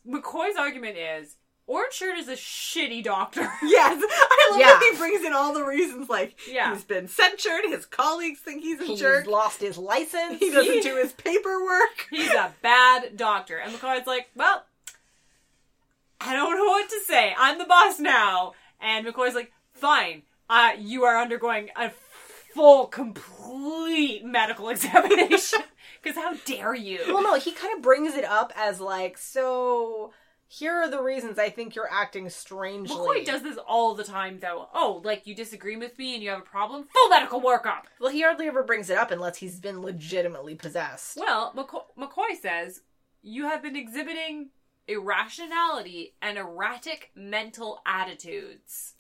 McCoy's 0.07 0.55
argument 0.57 0.95
is 0.97 1.35
Orange 1.69 1.93
Shirt 1.93 2.17
is 2.17 2.27
a 2.27 2.33
shitty 2.33 3.03
doctor. 3.03 3.41
Yes, 3.63 4.01
I 4.03 4.47
love 4.51 4.59
Yeah. 4.59 4.65
that 4.67 4.89
he 4.91 4.97
brings 4.97 5.23
in 5.23 5.33
all 5.33 5.53
the 5.53 5.63
reasons. 5.63 6.09
Like, 6.09 6.35
Yeah. 6.47 6.73
he's 6.73 6.83
been 6.83 7.07
censured. 7.07 7.65
His 7.65 7.85
colleagues 7.85 8.39
think 8.39 8.63
he's 8.63 8.79
a 8.81 8.85
He's 8.85 8.99
jerk. 8.99 9.27
lost 9.27 9.61
his 9.61 9.77
license. 9.77 10.39
He 10.39 10.49
doesn't 10.49 10.81
do 10.81 10.95
his 10.95 11.13
paperwork. 11.13 12.07
He's 12.09 12.31
a 12.31 12.53
bad 12.63 13.15
doctor. 13.17 13.57
And 13.57 13.71
McCoy's 13.73 14.07
like, 14.07 14.29
well, 14.35 14.63
I 16.19 16.33
don't 16.33 16.57
know 16.57 16.65
what 16.65 16.89
to 16.89 16.99
say. 17.07 17.33
I'm 17.37 17.57
the 17.59 17.65
boss 17.65 17.99
now. 17.99 18.53
And 18.81 19.05
McCoy's 19.05 19.35
like, 19.35 19.51
fine. 19.73 20.23
Uh, 20.49 20.71
you 20.77 21.03
are 21.03 21.21
undergoing 21.21 21.69
a 21.75 21.91
full, 22.55 22.87
complete 22.87 24.25
medical 24.25 24.69
examination. 24.75 25.59
Because 26.01 26.17
how 26.17 26.33
dare 26.45 26.73
you? 26.75 26.99
Well, 27.07 27.21
no, 27.21 27.35
he 27.39 27.51
kind 27.51 27.75
of 27.75 27.83
brings 27.83 28.15
it 28.15 28.25
up 28.25 28.51
as 28.55 28.79
like, 28.79 29.17
so 29.17 30.11
here 30.51 30.73
are 30.73 30.89
the 30.89 31.01
reasons 31.01 31.37
I 31.37 31.49
think 31.51 31.75
you're 31.75 31.89
acting 31.91 32.27
strangely. 32.29 32.95
McCoy 32.95 33.23
does 33.23 33.43
this 33.43 33.57
all 33.67 33.93
the 33.93 34.03
time, 34.03 34.39
though. 34.39 34.67
Oh, 34.73 34.99
like 35.05 35.27
you 35.27 35.35
disagree 35.35 35.77
with 35.77 35.95
me 35.99 36.15
and 36.15 36.23
you 36.23 36.31
have 36.31 36.39
a 36.39 36.41
problem? 36.41 36.85
Full 36.91 37.09
medical 37.09 37.39
workup. 37.39 37.83
Well, 37.99 38.11
he 38.11 38.23
hardly 38.23 38.47
ever 38.47 38.63
brings 38.63 38.89
it 38.89 38.97
up 38.97 39.11
unless 39.11 39.37
he's 39.37 39.59
been 39.59 39.81
legitimately 39.83 40.55
possessed. 40.55 41.17
Well, 41.19 41.53
McCoy, 41.55 41.83
McCoy 41.97 42.35
says 42.41 42.81
you 43.21 43.43
have 43.43 43.61
been 43.61 43.75
exhibiting 43.75 44.49
irrationality 44.87 46.15
and 46.21 46.37
erratic 46.37 47.11
mental 47.15 47.81
attitudes. 47.85 48.93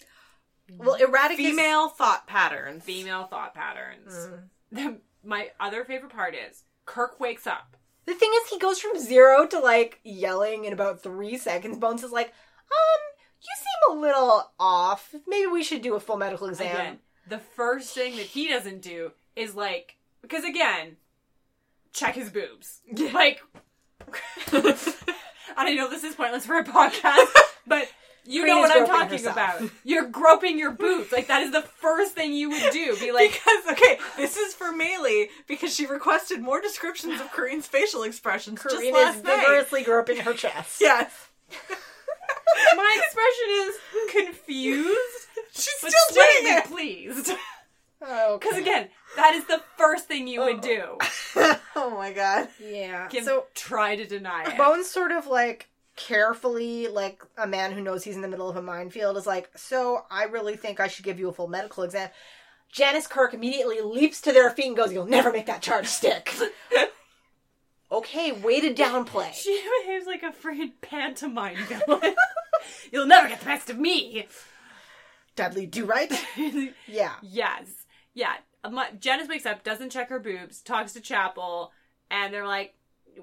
Well, 0.77 0.93
erratic 0.95 1.39
is- 1.39 1.47
Female 1.47 1.89
thought 1.89 2.27
patterns. 2.27 2.83
female 2.83 3.23
thought 3.25 3.55
patterns. 3.55 4.29
Mm. 4.71 4.99
My 5.23 5.49
other 5.59 5.83
favorite 5.83 6.11
part 6.13 6.35
is 6.35 6.63
Kirk 6.85 7.19
wakes 7.19 7.47
up. 7.47 7.75
The 8.09 8.15
thing 8.15 8.31
is, 8.41 8.49
he 8.49 8.57
goes 8.57 8.79
from 8.79 8.97
zero 8.97 9.45
to 9.45 9.59
like 9.59 9.99
yelling 10.03 10.65
in 10.65 10.73
about 10.73 11.03
three 11.03 11.37
seconds. 11.37 11.77
Bones 11.77 12.03
is 12.03 12.11
like, 12.11 12.25
um, 12.25 13.01
you 13.39 13.49
seem 13.55 13.95
a 13.95 14.01
little 14.01 14.49
off. 14.59 15.13
Maybe 15.27 15.45
we 15.45 15.61
should 15.61 15.83
do 15.83 15.93
a 15.93 15.99
full 15.99 16.17
medical 16.17 16.47
exam. 16.47 16.75
Again, 16.75 16.97
the 17.27 17.37
first 17.37 17.93
thing 17.93 18.15
that 18.15 18.25
he 18.25 18.47
doesn't 18.47 18.81
do 18.81 19.11
is 19.35 19.53
like 19.53 19.97
because 20.23 20.43
again, 20.43 20.97
check 21.93 22.15
his 22.15 22.31
boobs. 22.31 22.81
Like, 23.13 23.41
I 25.55 25.75
know 25.75 25.87
this 25.87 26.03
is 26.03 26.15
pointless 26.15 26.47
for 26.47 26.57
a 26.57 26.63
podcast, 26.63 27.31
but 27.67 27.89
you 28.25 28.45
know 28.45 28.59
what 28.59 28.71
I'm 28.75 28.85
talking 28.85 29.11
herself. 29.17 29.33
about. 29.33 29.69
You're 29.83 30.07
groping 30.07 30.57
your 30.59 30.71
boobs. 30.71 31.11
Like 31.11 31.27
that 31.27 31.41
is 31.43 31.51
the 31.51 31.61
first 31.61 32.13
thing 32.13 32.33
you 32.33 32.49
would 32.49 32.71
do. 32.71 32.95
Be 32.99 33.11
like, 33.11 33.31
because 33.31 33.71
okay, 33.71 33.97
this 34.17 34.37
is 34.37 34.53
for 34.53 34.67
Maylee 34.73 35.27
because 35.47 35.73
she 35.73 35.85
requested 35.85 36.41
more 36.41 36.61
descriptions 36.61 37.19
of 37.21 37.31
Karina's 37.31 37.67
facial 37.67 38.03
expressions 38.03 38.63
last 38.65 39.23
night. 39.23 39.23
vigorously 39.23 39.83
groping 39.83 40.17
her 40.17 40.33
chest. 40.33 40.79
Yes, 40.81 41.11
my 42.75 42.99
expression 43.01 43.49
is 43.69 44.35
confused, 44.35 45.27
she's 45.51 45.75
still 45.77 45.91
doing 46.13 46.57
it. 46.57 46.65
pleased. 46.65 47.31
Oh, 48.01 48.37
Because 48.39 48.57
again, 48.57 48.87
that 49.17 49.33
is 49.35 49.45
the 49.45 49.61
first 49.77 50.05
thing 50.07 50.27
you 50.27 50.39
would 50.41 50.61
do. 50.61 50.97
oh 51.75 51.89
my 51.97 52.13
god. 52.13 52.47
yeah. 52.63 53.07
Kim, 53.07 53.23
So 53.25 53.45
try 53.55 53.95
to 53.97 54.05
deny 54.05 54.45
it. 54.45 54.57
Bones 54.57 54.89
sort 54.89 55.11
of 55.11 55.27
like 55.27 55.67
carefully, 55.99 56.87
like 56.87 57.21
a 57.37 57.45
man 57.45 57.73
who 57.73 57.81
knows 57.81 58.03
he's 58.03 58.15
in 58.15 58.21
the 58.21 58.27
middle 58.27 58.49
of 58.49 58.55
a 58.55 58.61
minefield, 58.61 59.17
is 59.17 59.27
like, 59.27 59.49
so 59.55 60.05
I 60.09 60.23
really 60.23 60.55
think 60.55 60.79
I 60.79 60.87
should 60.87 61.05
give 61.05 61.19
you 61.19 61.29
a 61.29 61.33
full 61.33 61.47
medical 61.47 61.83
exam. 61.83 62.09
Janice 62.71 63.07
Kirk 63.07 63.33
immediately 63.33 63.81
leaps 63.81 64.21
to 64.21 64.31
their 64.31 64.49
feet 64.49 64.67
and 64.67 64.77
goes, 64.77 64.93
You'll 64.93 65.05
never 65.05 65.31
make 65.31 65.47
that 65.47 65.61
charge 65.61 65.87
stick. 65.87 66.33
okay, 67.91 68.31
way 68.31 68.61
to 68.61 68.73
downplay. 68.73 69.33
She 69.33 69.61
behaves 69.83 70.05
like 70.05 70.23
a 70.23 70.31
freaking 70.31 70.71
pantomime 70.81 71.57
villain. 71.67 72.15
You'll 72.91 73.07
never 73.07 73.27
get 73.27 73.39
the 73.39 73.45
best 73.45 73.69
of 73.69 73.77
me. 73.77 74.27
Dudley, 75.35 75.65
do 75.65 75.85
right? 75.85 76.11
Yeah. 76.87 77.13
yes. 77.21 77.85
Yeah. 78.13 78.33
Janice 78.99 79.29
wakes 79.29 79.45
up, 79.45 79.63
doesn't 79.63 79.91
check 79.91 80.09
her 80.09 80.19
boobs, 80.19 80.61
talks 80.61 80.93
to 80.93 81.01
Chapel, 81.01 81.71
and 82.11 82.33
they're 82.33 82.47
like, 82.47 82.73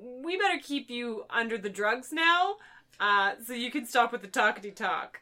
we 0.00 0.36
better 0.36 0.58
keep 0.62 0.90
you 0.90 1.24
under 1.30 1.58
the 1.58 1.68
drugs 1.68 2.12
now, 2.12 2.56
uh, 3.00 3.32
so 3.44 3.52
you 3.52 3.70
can 3.70 3.86
stop 3.86 4.12
with 4.12 4.22
the 4.22 4.28
talkity 4.28 4.74
talk. 4.74 5.20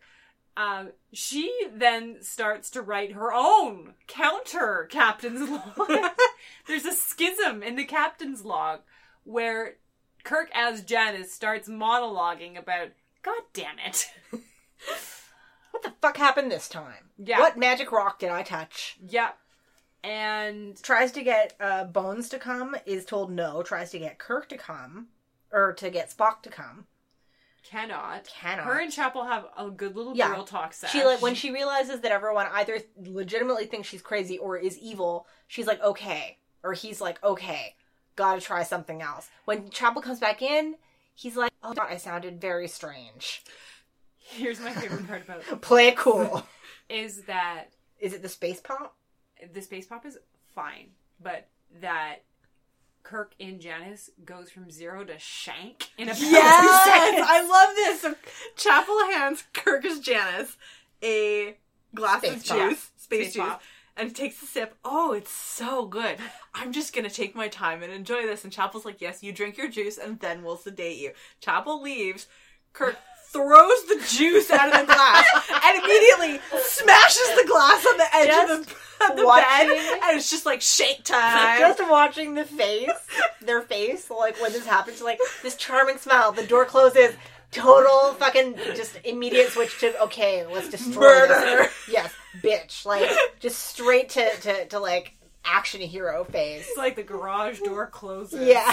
Um, 0.57 0.91
she 1.13 1.53
then 1.75 2.19
starts 2.21 2.71
to 2.71 2.83
write 2.83 3.13
her 3.13 3.33
own 3.33 3.95
counter 4.07 4.89
captain's 4.91 5.49
log. 5.79 5.89
There's 6.67 6.85
a 6.85 6.93
schism 6.93 7.63
in 7.63 7.77
the 7.77 7.85
captain's 7.85 8.45
log 8.45 8.81
where 9.25 9.77
Kirk 10.23 10.51
as 10.55 10.85
Janice 10.85 11.33
starts 11.33 11.69
monologuing 11.69 12.57
about, 12.59 12.89
God 13.23 13.43
damn 13.53 13.79
it. 13.85 14.09
What 15.75 15.83
the 15.83 15.93
fuck 16.01 16.17
happened 16.17 16.53
this 16.53 16.69
time? 16.69 17.11
Yeah. 17.19 17.41
What 17.41 17.59
magic 17.59 17.91
rock 17.91 18.21
did 18.21 18.31
I 18.31 18.45
touch? 18.45 18.97
Yep. 19.09 19.37
And 20.05 20.81
Tries 20.83 21.13
to 21.13 21.23
get 21.23 21.55
uh, 21.59 21.85
Bones 21.85 22.29
to 22.31 22.39
come, 22.39 22.77
is 22.87 23.05
told 23.05 23.33
no. 23.33 23.63
Tries 23.63 23.91
to 23.93 23.99
get 23.99 24.19
Kirk 24.19 24.49
to 24.51 24.57
come, 24.59 25.09
or 25.51 25.73
to 25.75 25.89
get 25.91 26.11
Spock 26.11 26.43
to 26.43 26.51
come. 26.51 26.87
cannot. 27.69 28.27
Cannot. 28.27 28.67
Her 28.67 28.81
and 28.81 28.93
Chapel 28.93 29.25
have 29.25 29.47
a 29.57 29.71
good 29.71 29.97
little 29.97 30.15
Yeah. 30.15 30.29
girl 30.35 30.45
talk 30.45 30.75
sesh. 30.75 30.91
She 30.93 31.03
like 31.05 31.23
when 31.23 31.35
she 31.35 31.51
realizes 31.51 32.01
that 32.01 32.13
everyone 32.13 32.47
either 32.53 32.81
legitimately 33.03 33.65
thinks 33.67 33.89
she's 33.89 34.03
crazy 34.03 34.37
or 34.37 34.59
is 34.59 34.79
evil, 34.79 35.27
she's 35.49 35.67
like, 35.67 35.83
okay. 35.83 36.39
Or 36.63 36.75
he's 36.75 37.01
like, 37.01 37.23
okay, 37.25 37.75
gotta 38.17 38.41
try 38.43 38.63
something 38.63 39.01
else. 39.01 39.31
When 39.47 39.71
Chapel 39.71 40.03
comes 40.03 40.21
back 40.21 40.43
in, 40.43 40.75
he's 41.15 41.37
like, 41.37 41.53
oh, 41.63 41.73
God, 41.73 41.87
I 41.91 41.97
sounded 41.97 42.41
very 42.41 42.69
strange. 42.69 43.43
Here's 44.19 44.61
my 44.61 44.73
favorite 44.73 45.07
part 45.07 45.23
about 45.25 45.39
it 45.41 45.61
Play 45.63 45.89
it 45.89 45.97
cool. 45.97 46.47
is 46.91 47.23
that 47.23 47.71
is 47.99 48.13
it 48.13 48.21
the 48.23 48.29
space 48.29 48.61
pop? 48.61 48.95
The 49.53 49.61
space 49.63 49.87
pop 49.87 50.05
is 50.07 50.19
fine, 50.55 50.91
but 51.21 51.49
that 51.81 52.23
Kirk 53.03 53.35
in 53.39 53.61
Janice 53.61 54.11
goes 54.25 54.51
from 54.51 54.71
zero 54.71 55.05
to 55.05 55.19
shank 55.19 55.91
in 55.99 56.09
a 56.09 56.15
few 56.15 56.29
Yes, 56.29 56.85
seconds. 56.85 57.27
I 57.29 57.43
love 57.47 57.77
this. 57.77 58.01
So 58.01 58.15
Chapel 58.57 58.99
hands 59.13 59.45
Kirk 59.53 59.85
as 59.85 60.01
Janice 60.01 60.57
a 61.03 61.57
glass 61.95 62.23
Space 62.23 62.37
of 62.43 62.47
pop. 62.47 62.71
juice, 62.71 62.79
space, 62.97 63.03
Space 63.27 63.35
juice, 63.35 63.45
pop. 63.45 63.63
and 63.97 64.15
takes 64.17 64.43
a 64.43 64.47
sip. 64.47 64.75
Oh, 64.85 65.13
it's 65.13 65.31
so 65.31 65.85
good. 65.87 66.17
I'm 66.55 66.73
just 66.73 66.95
gonna 66.95 67.11
take 67.11 67.35
my 67.35 67.49
time 67.49 67.83
and 67.83 67.93
enjoy 67.93 68.23
this. 68.23 68.43
And 68.45 68.53
Chapel's 68.53 68.85
like, 68.87 69.01
"Yes, 69.03 69.23
you 69.23 69.33
drink 69.33 69.59
your 69.59 69.69
juice, 69.69 69.99
and 69.99 70.19
then 70.21 70.43
we'll 70.43 70.57
sedate 70.57 70.97
you." 70.99 71.13
Chapel 71.41 71.83
leaves. 71.83 72.27
Kirk 72.73 72.97
throws 73.35 73.85
the 73.89 74.03
juice 74.09 74.51
out 74.51 74.73
of 74.73 74.81
the 74.81 74.87
glass 74.87 75.27
and 75.65 75.85
immediately 75.85 76.41
smashes 76.63 77.29
the 77.37 77.45
glass 77.47 77.85
on 77.87 77.97
the 77.99 78.07
edge 78.15 78.51
of 78.51 78.67
the, 78.67 79.11
of 79.11 79.17
the 79.17 79.27
watching- 79.27 79.69
bed, 79.69 79.99
and 80.05 80.17
it's 80.17 80.31
just 80.31 80.47
like 80.47 80.63
shake 80.63 81.05
time. 81.05 81.59
Just 81.59 81.81
watching 81.91 82.35
the 82.35 82.45
face, 82.45 82.91
their 83.43 83.61
face, 83.61 84.09
like 84.11 84.41
when 84.41 84.53
this 84.53 84.65
happens, 84.67 85.03
like 85.03 85.19
this 85.43 85.57
charming 85.57 85.99
smile, 85.99 86.33
the 86.33 86.47
door 86.47 86.65
closes, 86.65 87.15
total 87.51 88.15
fucking 88.15 88.57
just 88.75 88.99
immediate 89.05 89.51
switch 89.51 89.79
to 89.81 90.01
okay, 90.05 90.47
let's 90.47 90.69
destroy 90.71 91.03
Murder. 91.03 91.35
this. 91.65 91.73
Yes, 91.91 92.13
bitch. 92.43 92.87
Like 92.87 93.11
just 93.41 93.59
straight 93.59 94.09
to 94.11 94.31
to, 94.43 94.67
to 94.67 94.79
like 94.81 95.15
action 95.45 95.81
hero 95.81 96.25
face. 96.25 96.67
It's 96.69 96.79
like 96.79 96.97
the 96.97 97.03
garage 97.03 97.61
door 97.61 97.87
closes. 97.87 98.47
Yeah. 98.49 98.73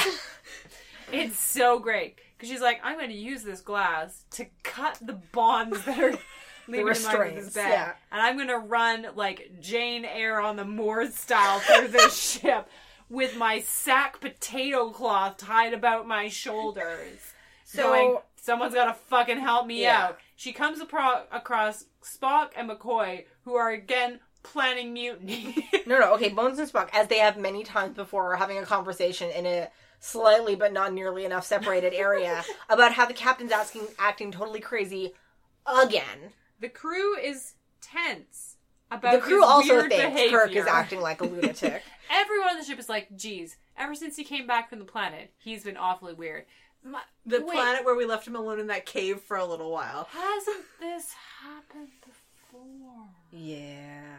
It's 1.11 1.37
so 1.37 1.77
great. 1.79 2.17
Because 2.41 2.49
she's 2.53 2.61
like, 2.61 2.79
I'm 2.83 2.97
going 2.97 3.09
to 3.11 3.15
use 3.15 3.43
this 3.43 3.61
glass 3.61 4.25
to 4.31 4.47
cut 4.63 4.97
the 5.01 5.13
bonds 5.31 5.83
that 5.85 5.99
are 5.99 6.11
leaving 6.67 6.73
him 6.73 6.79
under 6.79 6.89
restraints, 6.89 7.45
this 7.45 7.53
bed. 7.53 7.69
yeah. 7.69 7.91
And 8.11 8.21
I'm 8.21 8.35
going 8.35 8.47
to 8.47 8.57
run 8.57 9.07
like 9.15 9.51
Jane 9.59 10.05
Eyre 10.05 10.41
on 10.41 10.55
the 10.55 10.65
Moors 10.65 11.13
style 11.15 11.59
through 11.59 11.89
this 11.89 12.19
ship 12.41 12.67
with 13.09 13.35
my 13.37 13.59
sack 13.61 14.19
potato 14.21 14.89
cloth 14.89 15.37
tied 15.37 15.73
about 15.73 16.07
my 16.07 16.27
shoulders. 16.29 17.19
So- 17.65 17.83
going, 17.83 18.17
someone's 18.37 18.73
got 18.73 18.85
to 18.85 18.93
fucking 18.93 19.39
help 19.39 19.67
me 19.67 19.83
Yeah. 19.83 20.05
out. 20.07 20.17
She 20.35 20.51
comes 20.53 20.79
apro- 20.81 21.23
across 21.31 21.85
Spock 22.03 22.49
and 22.55 22.67
McCoy, 22.69 23.25
who 23.43 23.53
are 23.55 23.69
again 23.69 24.19
planning 24.43 24.91
mutiny. 24.93 25.69
No, 25.85 25.99
no, 25.99 26.13
okay, 26.15 26.29
Bones 26.33 26.57
and 26.57 26.67
Spock, 26.71 26.89
as 26.93 27.07
they 27.07 27.19
have 27.19 27.37
many 27.37 27.63
times 27.63 27.95
before, 27.95 28.33
are 28.33 28.37
having 28.37 28.57
a 28.57 28.65
conversation 28.65 29.29
in 29.29 29.45
a 29.45 29.67
slightly 30.03 30.55
but 30.55 30.73
not 30.73 30.91
nearly 30.93 31.23
enough 31.25 31.45
separated 31.45 31.93
area 31.93 32.43
about 32.69 32.91
how 32.93 33.05
the 33.05 33.13
captain's 33.13 33.51
asking 33.51 33.87
acting 33.99 34.31
totally 34.31 34.59
crazy 34.59 35.13
again. 35.65 36.33
the 36.59 36.67
crew 36.67 37.15
is 37.17 37.53
tense 37.81 38.57
about 38.89 39.13
The 39.13 39.19
crew 39.19 39.41
his 39.41 39.49
also 39.49 39.73
weird 39.75 39.91
thinks 39.91 40.03
behavior. 40.05 40.37
Kirk 40.39 40.55
is 40.55 40.65
acting 40.65 40.99
like 41.01 41.21
a 41.21 41.25
lunatic. 41.33 41.83
Everyone 42.09 42.49
on 42.49 42.57
the 42.57 42.63
ship 42.65 42.77
is 42.79 42.89
like, 42.89 43.15
geez, 43.15 43.55
ever 43.77 43.95
since 43.95 44.17
he 44.17 44.23
came 44.25 44.45
back 44.47 44.69
from 44.69 44.79
the 44.79 44.85
planet, 44.85 45.31
he's 45.37 45.63
been 45.63 45.77
awfully 45.77 46.13
weird. 46.13 46.43
My- 46.83 46.99
The 47.25 47.39
wait, 47.41 47.51
planet 47.55 47.85
where 47.85 47.95
we 47.95 48.05
left 48.05 48.27
him 48.27 48.35
alone 48.35 48.59
in 48.59 48.67
that 48.67 48.85
cave 48.87 49.21
for 49.21 49.37
a 49.37 49.45
little 49.45 49.71
while. 49.71 50.09
Hasn't 50.11 50.65
this 50.79 51.13
happened 51.41 51.89
before? 52.01 53.07
Yeah. 53.31 54.15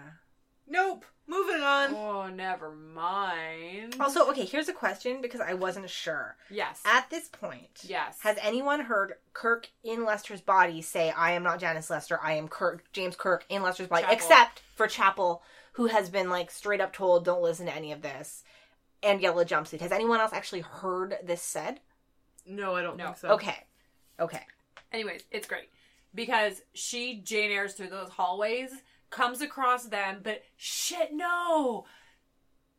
Nope. 0.69 1.05
Moving 1.27 1.63
on. 1.63 1.95
Oh, 1.95 2.29
never 2.29 2.73
mind. 2.73 3.97
Also, 4.01 4.29
okay, 4.31 4.45
here's 4.45 4.69
a 4.69 4.73
question 4.73 5.23
because 5.23 5.41
I 5.41 5.55
wasn't 5.55 5.89
sure. 5.89 6.37
yes. 6.51 6.83
At 6.85 7.09
this 7.11 7.29
point, 7.29 7.71
yes. 7.85 8.19
has 8.21 8.37
anyone 8.43 8.81
heard 8.81 9.15
Kirk 9.33 9.69
in 9.85 10.05
Lester's 10.05 10.41
body 10.41 10.83
say, 10.83 11.11
I 11.11 11.33
am 11.33 11.43
not 11.43 11.61
Janice 11.61 11.91
Lester, 11.91 12.19
I 12.23 12.33
am 12.35 12.49
Kirk, 12.49 12.85
James 12.93 13.17
Kirk 13.17 13.45
in 13.49 13.63
Lester's 13.63 13.87
body, 13.89 14.03
Chapel. 14.03 14.17
except 14.17 14.63
for 14.75 14.87
Chapel, 14.89 15.43
who 15.75 15.87
has 15.87 16.11
been 16.11 16.29
like 16.29 16.51
straight 16.51 16.81
up 16.81 16.93
told, 16.93 17.25
don't 17.25 17.43
listen 17.43 17.67
to 17.67 17.75
any 17.75 17.93
of 17.93 18.03
this, 18.03 18.43
and 19.03 19.21
Yellow 19.21 19.45
Jumpsuit. 19.45 19.81
Has 19.81 19.93
anyone 19.93 20.21
else 20.21 20.33
actually 20.33 20.61
heard 20.63 21.17
this 21.25 21.41
said? 21.43 21.81
No, 22.45 22.75
I 22.75 22.83
don't 22.83 22.97
No. 22.97 23.07
think 23.07 23.17
so. 23.19 23.29
Okay. 23.31 23.57
Okay. 24.21 24.43
Anyways, 24.93 25.23
it's 25.31 25.47
great 25.47 25.71
because 26.15 26.61
she 26.75 27.21
Jane 27.25 27.51
Eyres 27.53 27.75
through 27.75 27.89
those 27.91 28.11
hallways, 28.11 28.71
comes 29.13 29.41
across 29.41 29.85
them, 29.85 30.21
but 30.23 30.43
shit, 30.57 31.13
no. 31.13 31.85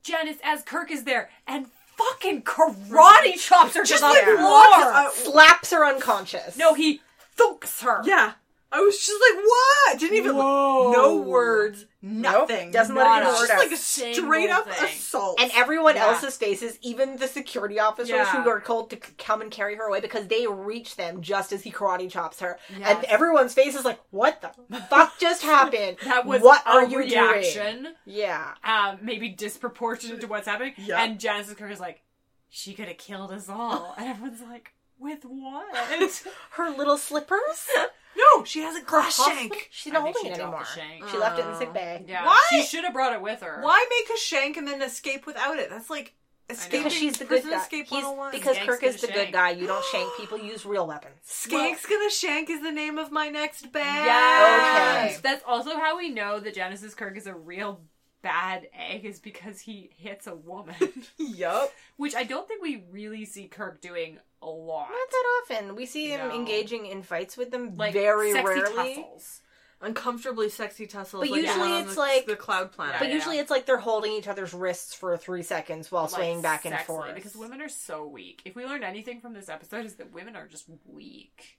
Janice 0.04 0.38
as 0.44 0.64
Kirk 0.64 0.92
is 0.92 1.06
there 1.06 1.30
and 1.48 1.68
fucking 1.98 2.42
karate 2.42 3.36
chops 3.40 3.76
her 3.76 3.84
Just 3.86 4.02
to 4.04 4.08
the 4.08 4.14
like 4.14 4.24
floor. 4.26 4.64
out- 4.94 5.14
Slaps 5.14 5.72
her 5.72 5.86
unconscious. 5.86 6.58
no, 6.58 6.74
he 6.74 7.00
thunks 7.38 7.82
her. 7.82 8.02
Yeah. 8.04 8.34
I 8.76 8.80
was 8.82 8.98
just 8.98 9.22
like, 9.22 9.46
what? 9.46 10.00
Didn't 10.00 10.18
even 10.18 10.36
Whoa. 10.36 10.92
no 10.94 11.18
words, 11.18 11.86
nothing. 12.02 12.72
doesn't 12.72 12.96
let 12.96 13.04
Not 13.04 13.22
it 13.22 13.26
a 13.26 13.28
just 13.30 13.42
word 13.42 13.50
out. 13.52 13.58
like 13.60 13.72
a 13.72 13.78
straight 13.78 14.50
up 14.50 14.68
thing. 14.68 14.86
assault. 14.90 15.40
And 15.40 15.52
everyone 15.54 15.96
Yeah. 15.96 16.08
else's 16.08 16.36
faces, 16.38 16.80
even 16.82 17.18
the 17.18 17.28
security 17.28 17.80
officers 17.80 18.10
Yeah. 18.10 18.44
who 18.44 18.50
are 18.50 18.60
told 18.60 18.90
to 18.90 18.96
c- 18.96 19.14
come 19.20 19.42
and 19.42 19.52
carry 19.52 19.76
her 19.76 19.88
away 19.88 20.00
because 20.00 20.28
they 20.28 20.48
reach 20.48 20.96
them 20.96 21.22
just 21.22 21.52
as 21.54 21.62
he 21.62 21.72
karate 21.72 22.10
chops 22.10 22.40
her. 22.40 22.58
Yes. 22.76 22.82
And 22.96 23.06
everyone's 23.06 23.54
face 23.54 23.76
is 23.76 23.86
like, 23.86 24.00
what 24.10 24.42
the 24.42 24.50
fuck 24.90 25.18
just 25.20 25.44
happened? 25.44 25.98
That 26.04 26.26
was 26.26 26.42
what 26.42 26.66
a 26.66 26.70
are 26.70 26.86
you 26.86 26.98
reaction. 26.98 27.84
doing? 27.84 27.94
Yeah. 28.06 28.56
um, 28.64 28.98
maybe 29.04 29.30
disproportionate 29.30 30.20
to 30.22 30.28
what's 30.28 30.48
happening. 30.48 30.74
Yeah. 30.78 31.04
And 31.04 31.20
Janice 31.20 31.54
Kirk 31.54 31.72
is 31.72 31.80
like, 31.80 32.02
she 32.50 32.74
could 32.74 32.88
have 32.88 32.98
killed 32.98 33.32
us 33.32 33.50
all. 33.50 33.94
And 34.00 34.10
everyone's 34.10 34.42
like, 34.42 34.74
with 34.98 35.24
what? 35.26 35.76
Her 36.52 36.70
little 36.72 36.98
slippers? 36.98 37.68
no, 38.18 38.44
she 38.44 38.62
has 38.62 38.76
a 38.76 38.82
glass 38.82 39.18
Her 39.18 39.24
shank. 39.34 39.70
She's 39.72 39.92
I 39.92 39.96
not 39.98 40.04
think 40.06 40.16
holding 40.18 40.32
she 40.32 40.36
it 40.36 40.42
dropped 40.42 40.54
anymore. 40.54 40.68
the 40.76 40.82
shank. 41.00 41.10
She 41.10 41.18
left 41.18 41.40
it 41.40 41.42
in 41.44 41.48
the 41.48 41.56
Oh. 41.56 41.60
sick 41.60 41.70
uh, 41.70 41.74
bay. 41.74 42.06
yeah. 42.08 42.26
Why? 42.26 42.40
She 42.50 42.64
should 42.64 42.84
have 42.84 42.94
brought 42.94 43.14
it 43.14 43.22
with 43.22 43.42
her. 43.42 43.62
Why 43.62 43.86
make 43.90 44.16
a 44.16 44.20
shank 44.20 44.58
and 44.58 44.68
then 44.68 44.82
escape 44.82 45.26
without 45.26 45.58
it? 45.60 45.70
That's 45.70 45.90
like 45.90 46.14
escaping. 46.50 46.80
Because 46.82 46.94
she's 46.94 47.18
the 47.18 47.26
good 47.26 47.42
prison 47.42 47.52
guy. 47.52 47.62
Escape 47.62 47.86
He's, 47.88 48.04
101. 48.04 48.32
because 48.32 48.56
Skank's 48.56 48.66
Kirk 48.70 48.82
gonna 48.82 48.94
is 48.94 49.02
the 49.02 49.08
good 49.08 49.16
shank. 49.16 49.34
guy. 49.34 49.50
You 49.52 49.68
don't 49.68 49.86
shank 49.92 50.18
people. 50.18 50.38
Use 50.40 50.66
real 50.66 50.86
weapons. 50.88 51.16
Skank's 51.24 51.86
gonna 51.86 52.10
shank 52.10 52.50
is 52.50 52.62
the 52.62 52.72
name 52.72 52.98
of 52.98 53.12
my 53.12 53.30
next 53.30 53.72
bag. 53.72 54.06
Yes. 54.06 55.12
Okay. 55.14 55.20
That's 55.24 55.44
also 55.48 55.78
how 55.78 55.98
we 55.98 56.10
know 56.10 56.40
that 56.40 56.54
Genesis 56.54 56.94
Kirk 56.94 57.18
is 57.18 57.28
a 57.28 57.34
real 57.34 57.82
bad 58.22 58.68
egg 58.74 59.04
is 59.04 59.20
because 59.20 59.60
he 59.62 59.90
hits 59.98 60.28
a 60.28 60.36
woman. 60.36 60.76
Yup. 61.18 61.74
Which 61.98 62.16
I 62.16 62.24
don't 62.24 62.48
think 62.48 62.62
we 62.62 62.84
really 62.90 63.26
see 63.26 63.48
Kirk 63.48 63.82
doing 63.82 64.18
a 64.44 64.50
lot. 64.50 64.90
Not 64.90 65.10
that 65.12 65.26
often. 65.60 65.76
We 65.76 65.86
see 65.86 66.10
him 66.12 66.28
No. 66.30 66.36
engaging 66.36 66.86
in 66.86 67.02
fights 67.04 67.38
with 67.38 67.52
them 67.52 67.76
Like 67.78 67.94
very 67.94 68.32
sexy 68.34 68.48
rarely. 68.62 68.96
tussles. 68.96 69.42
Uncomfortably 69.82 70.48
sexy 70.50 70.88
tussles. 70.88 71.22
But 71.24 71.32
like 71.32 71.42
usually 71.42 71.54
the 71.56 71.60
one 71.60 71.72
on 71.72 71.84
it's 71.84 71.96
the, 71.96 72.00
like- 72.00 72.26
the 72.26 72.36
cloud 72.36 72.72
planet. 72.72 72.98
But 73.00 73.10
Yeah, 73.10 73.16
usually 73.16 73.40
it's 73.40 73.52
like 73.52 73.66
they're 73.66 73.78
holding 73.78 74.14
each 74.14 74.28
other's 74.30 74.54
wrists 74.54 74.94
for 74.94 75.18
three 75.18 75.44
seconds 75.44 75.92
while 75.92 76.04
Like, 76.04 76.12
swaying 76.12 76.42
back 76.42 76.64
and 76.66 76.74
sexily, 76.74 76.86
forth. 76.86 77.16
Because 77.16 77.36
women 77.36 77.62
are 77.62 77.68
so 77.70 78.08
weak. 78.08 78.42
If 78.46 78.56
we 78.56 78.66
learned 78.66 78.84
anything 78.86 79.20
from 79.20 79.34
this 79.34 79.50
episode 79.50 79.86
is 79.86 79.96
that 79.96 80.12
women 80.14 80.36
are 80.38 80.48
just 80.48 80.66
weak. 80.86 81.58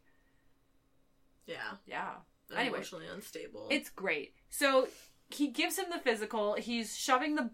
yeah. 1.47 1.77
Yeah. 1.87 2.13
Anyway. 2.55 2.77
Emotionally 2.79 3.07
unstable. 3.13 3.69
It's 3.71 3.91
great. 3.91 4.35
So 4.51 4.89
he 5.31 5.49
gives 5.49 5.79
him 5.79 5.87
the 5.91 5.99
physical. 5.99 6.55
He's 6.55 6.97
shoving 6.97 7.35
the 7.35 7.51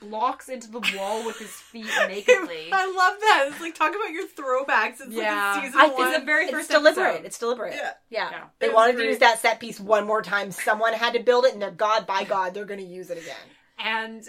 blocks 0.00 0.48
into 0.48 0.70
the 0.70 0.80
wall 0.96 1.24
with 1.26 1.38
his 1.38 1.50
feet 1.50 1.86
nakedly. 2.08 2.68
I 2.72 2.86
love 2.86 3.20
that. 3.20 3.48
It's 3.50 3.60
like 3.60 3.74
talk 3.74 3.94
about 3.94 4.10
your 4.10 4.26
throwbacks. 4.26 5.00
It's 5.00 5.08
Yeah. 5.14 5.52
like 5.54 5.64
season 5.64 5.80
I- 5.80 5.86
one. 5.88 6.08
It's 6.08 6.18
the 6.18 6.24
very 6.24 6.44
it's 6.44 6.52
first 6.52 6.70
deliberate. 6.70 7.06
episode. 7.06 7.26
It's 7.26 7.38
deliberate. 7.38 7.74
Yeah. 7.74 7.92
Yeah. 8.08 8.30
Yeah. 8.30 8.44
They 8.58 8.66
It 8.66 8.68
was 8.70 8.76
wanted 8.76 8.96
to 8.98 9.04
use 9.04 9.18
that 9.18 9.38
set 9.40 9.60
piece 9.60 9.78
one 9.80 10.06
more 10.06 10.22
time. 10.22 10.50
Someone 10.52 10.92
had 10.94 11.12
to 11.14 11.20
build 11.20 11.44
it, 11.44 11.52
and 11.52 11.60
they're 11.62 11.70
God 11.70 12.06
by 12.06 12.24
God, 12.34 12.54
they're 12.54 12.64
going 12.64 12.80
to 12.80 12.86
use 12.86 13.10
it 13.10 13.18
again. 13.18 13.36
And 13.78 14.22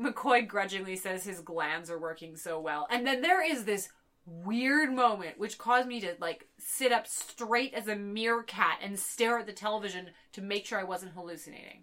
McCoy 0.00 0.46
grudgingly 0.48 0.96
says 0.96 1.24
his 1.24 1.40
glands 1.40 1.90
are 1.90 1.98
working 1.98 2.36
so 2.36 2.58
well. 2.60 2.86
And 2.90 3.06
then 3.06 3.20
there 3.22 3.44
is 3.44 3.64
this 3.64 3.88
weird 4.24 4.92
moment 4.92 5.36
which 5.36 5.58
caused 5.58 5.88
me 5.88 6.00
to 6.00 6.14
like 6.20 6.46
sit 6.56 6.92
up 6.92 7.08
straight 7.08 7.74
as 7.74 7.88
a 7.88 7.96
meerkat 7.96 8.78
and 8.80 8.96
stare 8.98 9.38
at 9.38 9.46
the 9.46 9.52
television 9.52 10.08
to 10.32 10.40
make 10.40 10.64
sure 10.64 10.78
I 10.78 10.84
wasn't 10.84 11.12
hallucinating. 11.12 11.82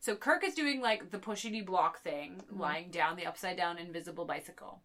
So 0.00 0.16
Kirk 0.16 0.44
is 0.44 0.54
doing 0.54 0.80
like 0.80 1.10
the 1.10 1.18
pushity 1.18 1.64
block 1.64 2.02
thing, 2.02 2.42
lying 2.50 2.90
down 2.90 3.16
the 3.16 3.26
upside 3.26 3.56
down 3.56 3.78
invisible 3.78 4.24
bicycle. 4.24 4.80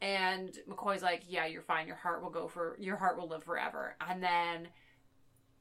And 0.00 0.56
McCoy's 0.68 1.02
like, 1.02 1.22
"Yeah, 1.28 1.46
you're 1.46 1.62
fine. 1.62 1.86
Your 1.86 1.96
heart 1.96 2.22
will 2.22 2.30
go 2.30 2.48
for 2.48 2.76
your 2.80 2.96
heart 2.96 3.18
will 3.18 3.28
live 3.28 3.44
forever." 3.44 3.96
And 4.00 4.22
then 4.22 4.68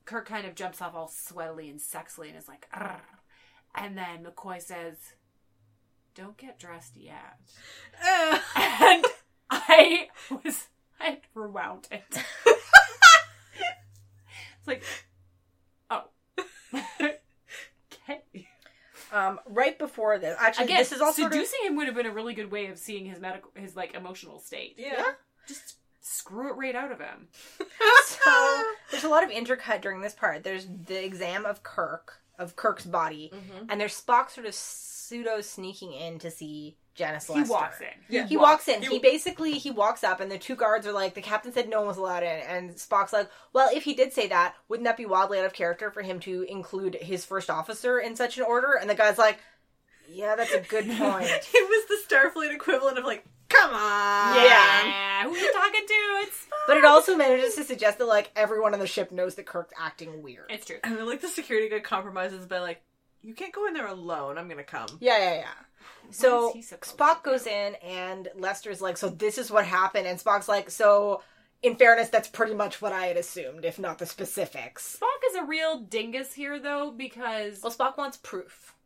Kirk 0.05 0.27
kind 0.27 0.47
of 0.47 0.55
jumps 0.55 0.81
off 0.81 0.95
all 0.95 1.07
sweatily 1.07 1.69
and 1.69 1.79
sexily 1.79 2.29
and 2.29 2.37
is 2.37 2.47
like, 2.47 2.67
"Arr." 2.73 3.01
and 3.75 3.97
then 3.97 4.25
McCoy 4.25 4.61
says, 4.61 4.95
"Don't 6.15 6.37
get 6.37 6.59
dressed 6.59 6.97
yet." 6.97 7.39
Eh. 8.01 8.39
And 8.55 9.05
I 9.49 10.09
was 10.43 10.67
I 10.99 11.19
rewound 11.33 11.87
it. 11.91 12.03
it's 12.45 12.59
like, 14.67 14.83
oh, 15.89 16.03
okay. 16.73 18.23
Um, 19.11 19.39
right 19.47 19.77
before 19.77 20.19
this, 20.19 20.37
actually, 20.39 20.65
Again, 20.65 20.77
this 20.77 20.91
is 20.91 21.01
all 21.01 21.13
sort 21.13 21.27
of 21.27 21.33
seducing 21.33 21.59
him 21.65 21.75
would 21.77 21.87
have 21.87 21.95
been 21.95 22.05
a 22.05 22.11
really 22.11 22.33
good 22.33 22.51
way 22.51 22.67
of 22.67 22.77
seeing 22.77 23.05
his 23.05 23.19
medical, 23.19 23.51
his 23.55 23.75
like 23.75 23.95
emotional 23.95 24.39
state. 24.39 24.75
yeah. 24.77 25.03
Just 25.47 25.75
screw 26.01 26.49
it 26.49 26.55
right 26.57 26.75
out 26.75 26.91
of 26.91 26.99
him. 26.99 27.27
so 28.05 28.63
there's 28.91 29.03
a 29.03 29.09
lot 29.09 29.23
of 29.23 29.29
intercut 29.29 29.81
during 29.81 30.01
this 30.01 30.13
part. 30.13 30.43
There's 30.43 30.67
the 30.85 31.03
exam 31.03 31.45
of 31.45 31.63
Kirk 31.63 32.19
of 32.37 32.55
Kirk's 32.55 32.85
body, 32.85 33.31
Mm-hmm. 33.33 33.65
and 33.69 33.81
there's 33.81 33.99
Spock 33.99 34.29
sort 34.29 34.45
of 34.47 34.53
pseudo 34.55 35.41
sneaking 35.41 35.91
in 35.93 36.19
to 36.19 36.31
see 36.31 36.77
Janice 36.99 37.25
He 37.27 37.41
walks 37.43 37.79
in. 37.81 37.87
Yeah. 38.09 38.27
He 38.27 38.37
walks 38.37 38.67
in. 38.67 38.81
He- 38.83 38.89
He 38.89 38.99
basically 38.99 39.53
he 39.53 39.71
walks 39.71 40.03
up, 40.03 40.19
and 40.19 40.29
the 40.31 40.37
two 40.37 40.55
guards 40.55 40.85
are 40.85 40.91
like, 40.91 41.15
the 41.15 41.21
captain 41.21 41.51
said 41.53 41.67
no 41.69 41.79
one 41.79 41.87
was 41.87 41.97
allowed 41.97 42.23
in, 42.23 42.39
and 42.47 42.71
Spock's 42.75 43.13
like, 43.13 43.29
well, 43.53 43.69
if 43.73 43.83
he 43.83 43.93
did 43.93 44.13
say 44.13 44.27
that, 44.27 44.53
wouldn't 44.67 44.85
that 44.85 44.97
be 44.97 45.05
wildly 45.05 45.39
out 45.39 45.45
of 45.45 45.53
character 45.53 45.89
for 45.89 46.01
him 46.01 46.19
to 46.21 46.43
include 46.43 46.95
his 46.95 47.25
first 47.25 47.49
officer 47.49 47.97
in 47.99 48.15
such 48.15 48.37
an 48.37 48.43
order? 48.43 48.73
And 48.73 48.89
the 48.89 48.95
guy's 48.95 49.17
like, 49.17 49.39
yeah, 50.09 50.35
that's 50.35 50.53
a 50.53 50.59
good 50.59 50.85
point. 50.97 51.25
It 51.29 51.69
was 51.69 51.85
the 51.87 52.15
Starfleet 52.15 52.53
equivalent 52.53 52.97
of 52.97 53.05
like, 53.05 53.23
come 53.47 53.71
on. 53.73 54.35
Yeah, 54.45 55.23
who 55.23 55.33
are 55.33 55.37
you 55.37 55.53
talking 55.53 55.85
to? 55.87 55.93
It's 56.27 56.45
but 56.67 56.77
it 56.77 56.85
also 56.85 57.15
manages 57.15 57.55
to 57.55 57.63
suggest 57.63 57.97
that 57.99 58.05
like 58.07 58.29
everyone 58.35 58.73
on 58.73 58.79
the 58.79 58.87
ship 58.87 59.11
knows 59.11 59.35
that 59.35 59.45
Kirk's 59.47 59.73
acting 59.79 60.21
weird. 60.21 60.45
it's 60.49 60.65
true. 60.65 60.77
And 60.83 60.97
then 60.97 61.07
like 61.07 61.21
the 61.21 61.27
security 61.27 61.69
guy 61.69 61.79
compromises 61.79 62.45
by 62.45 62.59
like, 62.59 62.81
you 63.23 63.33
can't 63.33 63.53
go 63.53 63.65
in 63.67 63.73
there 63.73 63.87
alone. 63.87 64.37
I'm 64.37 64.47
gonna 64.49 64.63
come. 64.63 64.87
Yeah, 64.99 65.17
yeah, 65.17 65.33
yeah. 65.39 65.49
So 66.11 66.53
is 66.55 66.73
Spock 66.81 67.23
goes 67.23 67.43
do? 67.43 67.51
in, 67.51 67.75
and 67.75 68.29
Lester's 68.35 68.81
like, 68.81 68.97
"So 68.97 69.09
this 69.09 69.37
is 69.37 69.51
what 69.51 69.65
happened," 69.65 70.07
and 70.07 70.19
Spock's 70.19 70.47
like, 70.47 70.69
"So." 70.69 71.21
In 71.61 71.75
fairness, 71.75 72.07
that's 72.07 72.29
pretty 72.29 72.53
much 72.53 72.81
what 72.81 72.93
I 72.93 73.07
had 73.07 73.17
assumed, 73.17 73.65
if 73.65 73.77
not 73.77 73.99
the 73.99 74.05
specifics. 74.05 74.97
Spock 74.97 75.29
is 75.29 75.35
a 75.35 75.43
real 75.43 75.81
dingus 75.81 76.31
here, 76.31 76.57
though, 76.57 76.89
because 76.89 77.61
Well, 77.61 77.73
Spock 77.73 77.97
wants 77.97 78.15
proof. 78.15 78.77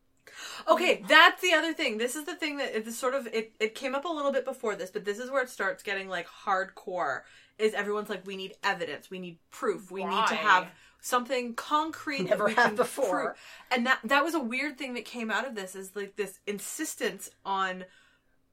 Okay, 0.67 0.97
mm-hmm. 0.97 1.07
that's 1.07 1.41
the 1.41 1.53
other 1.53 1.73
thing. 1.73 1.97
This 1.97 2.15
is 2.15 2.25
the 2.25 2.35
thing 2.35 2.57
that 2.57 2.75
it's 2.75 2.97
sort 2.97 3.13
of 3.13 3.27
it, 3.27 3.53
it 3.59 3.75
came 3.75 3.95
up 3.95 4.05
a 4.05 4.09
little 4.09 4.31
bit 4.31 4.45
before 4.45 4.75
this, 4.75 4.89
but 4.89 5.05
this 5.05 5.19
is 5.19 5.29
where 5.29 5.43
it 5.43 5.49
starts 5.49 5.83
getting 5.83 6.07
like 6.07 6.27
hardcore. 6.27 7.21
Is 7.59 7.73
everyone's 7.75 8.09
like, 8.09 8.25
we 8.25 8.35
need 8.35 8.55
evidence, 8.63 9.11
we 9.11 9.19
need 9.19 9.37
proof, 9.51 9.91
we 9.91 10.03
need 10.03 10.27
to 10.27 10.35
have 10.35 10.71
something 11.03 11.53
concrete 11.53 12.23
Never 12.29 12.47
had 12.49 12.75
before. 12.77 13.25
prove. 13.25 13.37
And 13.69 13.85
that 13.85 13.99
that 14.05 14.23
was 14.23 14.33
a 14.33 14.39
weird 14.39 14.77
thing 14.77 14.93
that 14.95 15.03
came 15.05 15.29
out 15.29 15.45
of 15.45 15.53
this 15.53 15.75
is 15.75 15.95
like 15.95 16.15
this 16.15 16.39
insistence 16.47 17.29
on 17.45 17.83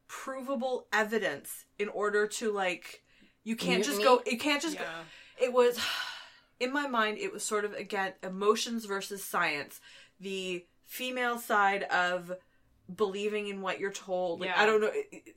provable 0.09 0.87
evidence 0.93 1.65
in 1.79 1.89
order 1.89 2.27
to 2.27 2.53
like 2.53 3.03
you 3.45 3.55
can't 3.55 3.85
just 3.85 4.03
go 4.03 4.17
Mutiny? 4.17 4.33
you 4.33 4.39
can't 4.39 4.61
just 4.61 4.77
go 4.77 4.85
it 5.41 5.53
was 5.53 5.79
in 6.61 6.73
my 6.73 6.89
mind 6.89 7.17
it 7.19 7.33
was 7.33 7.45
sort 7.45 7.65
of 7.65 7.73
again 7.75 8.13
emotions 8.25 8.85
versus 8.87 9.23
science 9.23 9.81
the 10.19 10.65
female 10.85 11.39
side 11.39 11.85
of 11.85 12.33
believing 12.97 13.47
in 13.47 13.63
what 13.63 13.79
you're 13.79 13.93
told 13.93 14.41
like 14.41 14.49
Yeah. 14.51 14.61
i 14.61 14.67
don't 14.67 14.81
know 14.81 14.91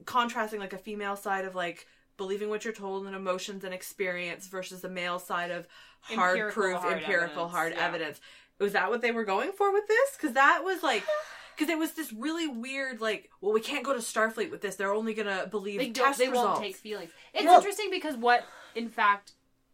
contrasting 0.05 0.59
like 0.59 0.73
a 0.73 0.79
female 0.79 1.15
side 1.15 1.45
of 1.45 1.53
like 1.53 1.85
believing 2.17 2.49
what 2.49 2.65
you're 2.65 2.73
told 2.73 3.05
and 3.05 3.15
emotions 3.15 3.63
and 3.63 3.75
experience 3.75 4.47
versus 4.47 4.81
the 4.81 4.89
male 4.89 5.19
side 5.19 5.51
of 5.51 5.67
hard 6.03 6.51
proof 6.51 6.77
hard 6.77 6.93
empirical 6.97 7.43
evidence, 7.43 7.51
hard 7.51 7.73
yeah. 7.73 7.85
evidence 7.85 8.21
was 8.59 8.73
that 8.73 8.89
what 8.89 9.01
they 9.01 9.11
were 9.11 9.25
going 9.25 9.51
for 9.51 9.71
with 9.73 9.87
this 9.87 10.17
because 10.17 10.33
that 10.33 10.61
was 10.63 10.83
like 10.83 11.03
because 11.57 11.69
it 11.69 11.77
was 11.77 11.91
this 11.93 12.11
really 12.13 12.47
weird 12.47 13.01
like 13.01 13.29
well 13.41 13.53
we 13.53 13.61
can't 13.61 13.83
go 13.83 13.93
to 13.93 13.99
starfleet 13.99 14.51
with 14.51 14.61
this 14.61 14.75
they're 14.75 14.93
only 14.93 15.13
gonna 15.13 15.47
believe 15.49 15.79
they 15.79 15.89
don't 15.89 16.07
test 16.07 16.19
they 16.19 16.29
results 16.29 16.59
won't 16.59 16.63
take 16.63 16.75
feelings 16.75 17.11
it's 17.33 17.45
Well- 17.45 17.57
interesting 17.57 17.89
because 17.91 18.15
what 18.15 18.45
in 18.75 18.89
fact, 18.89 19.33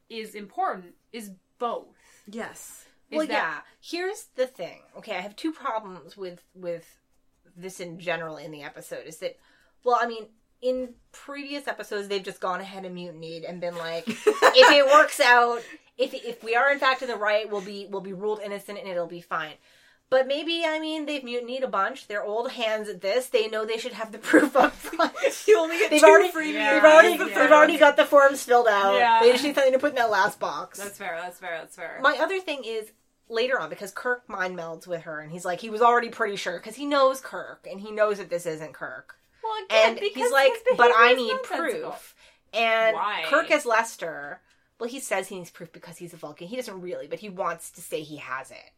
is 0.09 0.35
important 0.35 0.95
is 1.13 1.31
both. 1.57 1.95
Yes. 2.27 2.85
Is 3.09 3.17
well, 3.17 3.27
that- 3.27 3.33
yeah. 3.33 3.59
Here's 3.81 4.25
the 4.35 4.47
thing. 4.47 4.81
Okay, 4.97 5.15
I 5.15 5.21
have 5.21 5.35
two 5.35 5.51
problems 5.51 6.17
with 6.17 6.43
with 6.53 6.99
this 7.55 7.79
in 7.79 7.99
general 7.99 8.37
in 8.37 8.51
the 8.51 8.63
episode. 8.63 9.05
Is 9.05 9.17
that, 9.17 9.37
well, 9.83 9.97
I 9.99 10.07
mean, 10.07 10.27
in 10.61 10.93
previous 11.11 11.67
episodes 11.67 12.07
they've 12.07 12.23
just 12.23 12.39
gone 12.39 12.61
ahead 12.61 12.85
and 12.85 12.93
mutinied 12.93 13.43
and 13.43 13.61
been 13.61 13.75
like, 13.75 14.07
if 14.07 14.25
it 14.27 14.85
works 14.85 15.19
out, 15.19 15.61
if 15.99 16.13
if 16.13 16.43
we 16.43 16.55
are 16.55 16.71
in 16.71 16.79
fact 16.79 17.01
in 17.01 17.07
the 17.07 17.15
right, 17.15 17.49
we'll 17.51 17.61
be 17.61 17.87
we'll 17.89 18.01
be 18.01 18.13
ruled 18.13 18.39
innocent 18.43 18.79
and 18.79 18.87
it'll 18.87 19.05
be 19.07 19.21
fine. 19.21 19.53
But 20.09 20.25
maybe 20.27 20.63
I 20.65 20.79
mean 20.79 21.05
they've 21.05 21.23
mutinied 21.23 21.63
a 21.63 21.67
bunch. 21.67 22.07
They're 22.07 22.23
old 22.23 22.51
hands 22.51 22.89
at 22.89 23.01
this. 23.01 23.27
They 23.27 23.47
know 23.47 23.65
they 23.65 23.77
should 23.77 23.93
have 23.93 24.11
the 24.11 24.17
proof 24.31 24.55
up 24.55 24.73
front. 24.73 25.13
You 25.47 25.59
only 25.59 25.77
get 25.77 25.91
They've 25.91 25.99
two 25.99 26.07
already, 26.07 26.31
free 26.31 26.53
Yeah. 26.53 26.75
they've 26.75 26.83
already, 26.83 27.17
the 27.17 27.25
they've 27.25 27.51
already 27.51 27.77
got 27.77 27.97
the 27.97 28.05
forms 28.05 28.43
filled 28.43 28.67
out. 28.67 28.95
Yeah. 28.97 29.19
They 29.21 29.31
just 29.31 29.43
need 29.43 29.53
something 29.55 29.73
to 29.73 29.79
put 29.79 29.91
in 29.91 29.95
that 29.97 30.09
last 30.09 30.39
box. 30.39 30.79
That's 30.79 30.97
fair. 30.97 31.19
That's 31.21 31.37
fair. 31.37 31.57
That's 31.59 31.75
fair. 31.75 31.99
My 32.01 32.17
other 32.19 32.39
thing 32.39 32.63
is 32.65 32.91
later 33.29 33.59
on 33.59 33.69
because 33.69 33.91
Kirk 33.91 34.27
mind 34.27 34.57
melds 34.57 34.87
with 34.87 35.03
her 35.03 35.19
and 35.19 35.31
he's 35.31 35.45
like 35.45 35.59
he 35.61 35.69
was 35.69 35.81
already 35.81 36.09
pretty 36.09 36.35
sure 36.35 36.57
because 36.57 36.75
he 36.75 36.85
knows 36.85 37.21
Kirk 37.21 37.67
and 37.69 37.79
he 37.79 37.91
knows 37.91 38.17
that 38.17 38.29
this 38.29 38.47
isn't 38.47 38.73
Kirk 38.73 39.15
well, 39.43 39.53
again, 39.65 39.89
and 39.89 39.99
he's 39.99 40.31
like 40.31 40.51
but 40.75 40.91
I 40.97 41.13
need 41.13 41.43
proof 41.43 42.15
and 42.53 42.95
Why? 42.95 43.21
Kirk 43.27 43.51
is 43.51 43.67
Lester 43.67 44.41
well 44.79 44.89
he 44.89 44.99
says 44.99 45.27
he 45.27 45.37
needs 45.37 45.49
proof 45.51 45.71
because 45.71 45.97
he's 45.97 46.13
a 46.13 46.17
Vulcan 46.17 46.47
he 46.47 46.55
doesn't 46.55 46.81
really 46.81 47.07
but 47.07 47.19
he 47.19 47.29
wants 47.29 47.69
to 47.71 47.81
say 47.81 48.01
he 48.01 48.17
has 48.17 48.51
it 48.51 48.71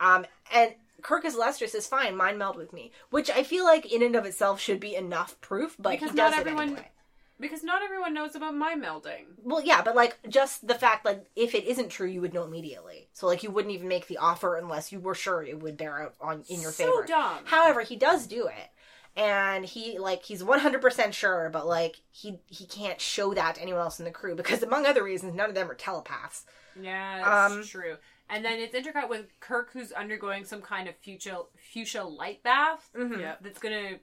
um 0.00 0.26
and 0.54 0.74
Kirk 1.02 1.24
as 1.24 1.36
Lester 1.36 1.66
says 1.66 1.86
fine 1.86 2.16
mind 2.16 2.38
meld 2.38 2.56
with 2.56 2.72
me 2.72 2.90
which 3.10 3.30
I 3.30 3.42
feel 3.42 3.64
like 3.64 3.90
in 3.92 4.02
and 4.02 4.16
of 4.16 4.24
itself 4.26 4.60
should 4.60 4.80
be 4.80 4.94
enough 4.96 5.40
proof 5.40 5.76
but 5.78 5.90
Because 5.90 6.10
he 6.10 6.16
not 6.16 6.30
does 6.32 6.40
everyone- 6.40 6.68
anyway. 6.68 6.90
Because 7.38 7.62
not 7.62 7.82
everyone 7.82 8.14
knows 8.14 8.34
about 8.34 8.54
mind 8.54 8.82
melding. 8.82 9.26
Well, 9.42 9.60
yeah, 9.62 9.82
but 9.82 9.94
like 9.94 10.16
just 10.26 10.66
the 10.66 10.74
fact, 10.74 11.04
like 11.04 11.26
if 11.36 11.54
it 11.54 11.64
isn't 11.66 11.90
true, 11.90 12.06
you 12.08 12.22
would 12.22 12.32
know 12.32 12.44
immediately. 12.44 13.08
So 13.12 13.26
like 13.26 13.42
you 13.42 13.50
wouldn't 13.50 13.74
even 13.74 13.88
make 13.88 14.06
the 14.06 14.16
offer 14.16 14.56
unless 14.56 14.90
you 14.90 15.00
were 15.00 15.14
sure 15.14 15.42
it 15.42 15.60
would 15.60 15.76
bear 15.76 16.00
out 16.00 16.14
on 16.18 16.44
in 16.48 16.62
your 16.62 16.72
so 16.72 16.86
favor. 16.86 17.06
dumb. 17.06 17.40
However, 17.44 17.82
he 17.82 17.94
does 17.94 18.26
do 18.26 18.46
it, 18.46 18.70
and 19.16 19.64
he 19.64 19.98
like 19.98 20.24
he's 20.24 20.44
one 20.44 20.60
hundred 20.60 20.82
percent 20.82 21.14
sure, 21.14 21.48
but 21.52 21.66
like 21.66 21.96
he 22.10 22.38
he 22.46 22.66
can't 22.66 23.00
show 23.00 23.34
that 23.34 23.54
to 23.56 23.62
anyone 23.62 23.80
else 23.80 23.98
in 23.98 24.04
the 24.04 24.10
crew 24.10 24.34
because 24.34 24.62
among 24.62 24.86
other 24.86 25.02
reasons, 25.02 25.34
none 25.34 25.48
of 25.48 25.54
them 25.54 25.70
are 25.70 25.74
telepaths. 25.74 26.44
Yeah, 26.80 27.22
that's 27.24 27.54
Um, 27.54 27.62
true. 27.64 27.96
And 28.28 28.44
then 28.44 28.58
it's 28.58 28.74
intercut 28.74 29.08
with 29.08 29.26
Kirk, 29.40 29.70
who's 29.72 29.92
undergoing 29.92 30.44
some 30.44 30.60
kind 30.60 30.88
of 30.88 30.96
fuchsia 30.96 31.38
fuchsia 31.72 32.02
light 32.04 32.42
bath 32.42 32.88
Yeah. 32.94 33.36
that's 33.40 33.58
gonna 33.60 33.98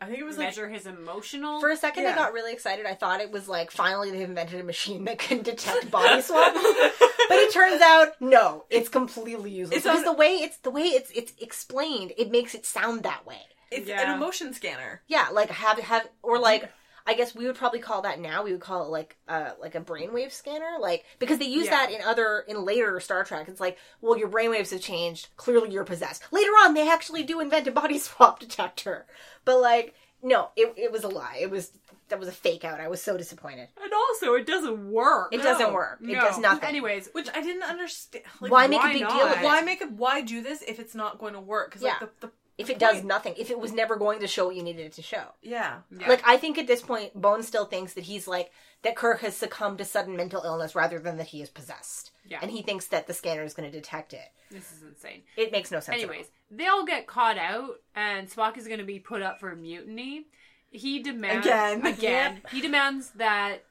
I 0.00 0.06
think 0.06 0.18
it 0.20 0.24
was 0.24 0.38
like 0.38 0.46
measure 0.48 0.68
his 0.68 0.86
emotional. 0.86 1.58
For 1.60 1.70
a 1.70 1.76
second, 1.76 2.06
I 2.06 2.14
got 2.14 2.32
really 2.32 2.52
excited. 2.52 2.86
I 2.86 2.94
thought 2.94 3.20
it 3.20 3.30
was 3.32 3.48
like 3.48 3.70
finally 3.70 4.10
they've 4.10 4.28
invented 4.28 4.60
a 4.60 4.64
machine 4.64 5.04
that 5.04 5.18
can 5.18 5.42
detect 5.42 5.90
body 5.90 6.22
swap. 6.22 6.54
but 6.54 7.36
it 7.36 7.52
turns 7.52 7.82
out 7.82 8.20
no, 8.20 8.64
it's 8.70 8.88
completely 8.88 9.50
useless 9.50 9.78
It's 9.78 9.84
because 9.84 9.98
on- 9.98 10.04
the 10.04 10.12
way 10.12 10.36
it's 10.36 10.56
the 10.58 10.70
way 10.70 10.82
it's 10.84 11.10
it's 11.10 11.32
explained, 11.40 12.12
it 12.16 12.30
makes 12.30 12.54
it 12.54 12.64
sound 12.64 13.02
that 13.02 13.26
way. 13.26 13.42
It's 13.70 13.88
Yeah. 13.88 14.10
an 14.10 14.16
emotion 14.16 14.52
scanner. 14.54 15.02
Yeah, 15.06 15.28
like 15.32 15.50
have 15.50 15.78
have 15.78 16.08
or 16.22 16.38
like 16.38 16.70
I 17.06 17.14
guess 17.14 17.34
we 17.34 17.46
would 17.46 17.56
probably 17.56 17.78
call 17.80 18.02
that 18.02 18.20
now. 18.20 18.42
We 18.42 18.52
would 18.52 18.60
call 18.60 18.84
it 18.84 18.88
like 18.90 19.16
uh 19.28 19.52
like 19.60 19.74
a 19.74 19.80
brainwave 19.80 20.30
scanner, 20.32 20.76
like 20.78 21.04
because 21.18 21.38
they 21.38 21.46
use 21.46 21.64
Yeah. 21.66 21.70
that 21.86 21.90
in 21.90 22.02
other 22.02 22.44
in 22.46 22.64
later 22.64 23.00
Star 23.00 23.24
Trek. 23.24 23.48
It's 23.48 23.60
like, 23.60 23.78
well, 24.00 24.18
your 24.18 24.28
brainwaves 24.28 24.70
have 24.72 24.80
changed. 24.82 25.28
Clearly, 25.36 25.70
you're 25.70 25.84
possessed. 25.84 26.22
Later 26.32 26.50
on, 26.50 26.74
they 26.74 26.88
actually 26.90 27.22
do 27.22 27.40
invent 27.40 27.66
a 27.66 27.70
body 27.72 27.98
swap 28.06 28.40
detector, 28.40 29.06
but 29.44 29.58
like 29.60 29.94
no, 30.22 30.50
it 30.56 30.74
it 30.76 30.92
was 30.92 31.04
a 31.04 31.08
lie. 31.08 31.38
It 31.40 31.50
was 31.50 31.72
that 32.08 32.18
was 32.18 32.28
a 32.28 32.32
fake 32.32 32.64
out. 32.64 32.80
I 32.80 32.88
was 32.88 33.00
so 33.02 33.16
disappointed. 33.16 33.68
and 33.82 33.92
also, 33.92 34.34
it 34.34 34.46
doesn't 34.46 34.90
work. 34.90 35.32
It 35.32 35.42
doesn't 35.42 35.72
work. 35.74 36.00
It 36.02 36.14
does 36.14 36.38
nothing. 36.38 36.68
Anyways, 36.68 37.10
Which 37.12 37.28
I 37.34 37.40
didn't 37.42 37.62
understand. 37.64 38.24
Like, 38.40 38.50
Why 38.50 38.66
make 38.66 38.80
why 38.80 38.90
a 38.90 38.92
big 38.94 39.02
not? 39.02 39.12
deal? 39.36 39.44
Why 39.44 39.60
make 39.60 39.82
a 39.82 39.86
why 39.86 40.22
do 40.22 40.42
this 40.42 40.62
if 40.62 40.78
it's 40.80 40.94
not 40.94 41.18
going 41.18 41.34
to 41.34 41.40
work? 41.40 41.68
Because 41.70 41.82
Yeah. 41.82 41.96
like 42.00 42.18
the, 42.20 42.26
the 42.26 42.32
if 42.58 42.68
it 42.68 42.78
does 42.78 43.04
nothing, 43.04 43.34
if 43.38 43.50
it 43.50 43.58
was 43.58 43.72
never 43.72 43.96
going 43.96 44.20
to 44.20 44.26
show 44.26 44.46
what 44.46 44.56
you 44.56 44.62
needed 44.62 44.84
it 44.86 44.92
to 44.94 45.02
show. 45.02 45.24
yeah 45.42 45.78
yeah. 45.96 46.08
Like 46.08 46.22
I 46.26 46.36
think 46.36 46.58
at 46.58 46.66
this 46.66 46.82
point, 46.82 47.14
Bone 47.14 47.42
still 47.42 47.64
thinks 47.64 47.94
that 47.94 48.04
he's 48.04 48.26
like 48.28 48.50
that 48.82 48.96
Kirk 48.96 49.20
has 49.20 49.36
succumbed 49.36 49.78
to 49.78 49.84
sudden 49.84 50.16
mental 50.16 50.42
illness 50.44 50.74
rather 50.74 50.98
than 50.98 51.16
that 51.18 51.28
he 51.28 51.40
is 51.42 51.48
possessed. 51.50 52.10
Yeah. 52.26 52.38
And 52.42 52.50
he 52.50 52.62
thinks 52.62 52.86
that 52.88 53.06
the 53.06 53.14
scanner 53.14 53.42
is 53.42 53.54
going 53.54 53.70
to 53.70 53.76
detect 53.76 54.12
it. 54.12 54.28
this 54.50 54.70
is 54.72 54.82
insane. 54.82 55.22
It 55.36 55.50
makes 55.50 55.70
no 55.70 55.80
sense. 55.80 56.02
at 56.02 56.04
all. 56.04 56.10
Anyways, 56.10 56.30
they 56.50 56.66
all 56.66 56.84
get 56.84 57.06
caught 57.06 57.38
out, 57.38 57.76
and 57.94 58.28
Spock 58.30 58.56
is 58.58 58.66
going 58.66 58.78
to 58.80 58.84
be 58.84 58.98
put 58.98 59.22
up 59.22 59.40
for 59.40 59.54
mutiny. 59.56 60.26
He 60.70 61.02
demands 61.02 61.46
Again. 61.46 61.86
again. 61.86 62.42
He 62.50 62.60
demands 62.60 63.10
that 63.16 63.64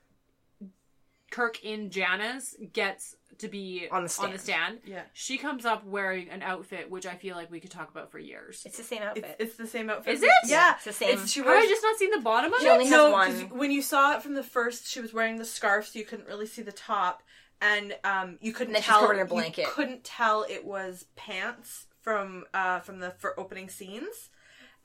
Kirk 1.30 1.64
in 1.64 1.90
Janice 1.90 2.56
gets 2.74 3.16
to 3.40 3.48
be 3.48 3.88
On 3.92 4.04
the 4.04 4.10
stand. 4.10 4.40
stand. 4.40 4.80
yeah. 4.86 5.04
She 5.14 5.38
comes 5.38 5.66
up 5.66 5.86
wearing 5.86 6.30
an 6.30 6.42
outfit, 6.42 6.90
which 6.90 7.06
I 7.06 7.16
feel 7.16 7.36
like 7.36 7.52
we 7.52 7.60
could 7.60 7.72
talk 7.72 7.90
about 7.92 8.12
for 8.12 8.20
years. 8.20 8.64
it's 8.66 8.78
the 8.78 8.84
same 8.84 9.02
outfit. 9.04 9.36
it's 9.40 9.56
the 9.56 9.68
same 9.68 9.90
outfit. 9.90 10.16
Is 10.16 10.24
it? 10.24 10.30
Yeah, 10.46 10.74
It's 10.76 10.86
the 10.86 10.94
same. 10.94 11.20
It's, 11.20 11.32
she 11.32 11.40
Have 11.42 11.50
I 11.50 11.66
just 11.68 11.84
not 11.84 11.98
seen 11.98 12.12
the 12.12 12.22
bottom 12.22 12.52
of 12.54 12.60
She 12.60 12.66
it? 12.68 12.70
only 12.72 12.86
has 12.86 12.92
no, 12.92 13.12
one. 13.12 13.32
'cause 13.48 13.52
when 13.58 13.72
you 13.72 13.82
saw 13.82 14.16
it 14.16 14.24
from 14.24 14.34
the 14.34 14.44
first, 14.44 14.88
she 14.88 15.00
was 15.02 15.14
wearing 15.14 15.38
the 15.38 15.46
scarf, 15.46 15.88
so 15.88 16.00
you 16.00 16.06
couldn't 16.06 16.28
really 16.28 16.48
see 16.48 16.62
the 16.64 16.72
top, 16.72 17.22
and 17.62 17.96
um, 18.04 18.38
you 18.42 18.54
couldn't 18.54 18.68
And 18.70 18.76
then 18.76 18.82
she's 18.84 18.90
tell. 18.90 19.02
covered 19.02 19.20
in 19.20 19.28
a 19.32 19.48
you 19.62 19.68
couldn't 19.68 20.04
tell 20.04 20.44
it 20.50 20.66
was 20.66 21.06
pants 21.16 21.86
from 22.02 22.46
uh 22.54 22.80
from 22.80 23.00
the 23.00 23.12
for 23.12 23.38
opening 23.40 23.68
scenes, 23.70 24.30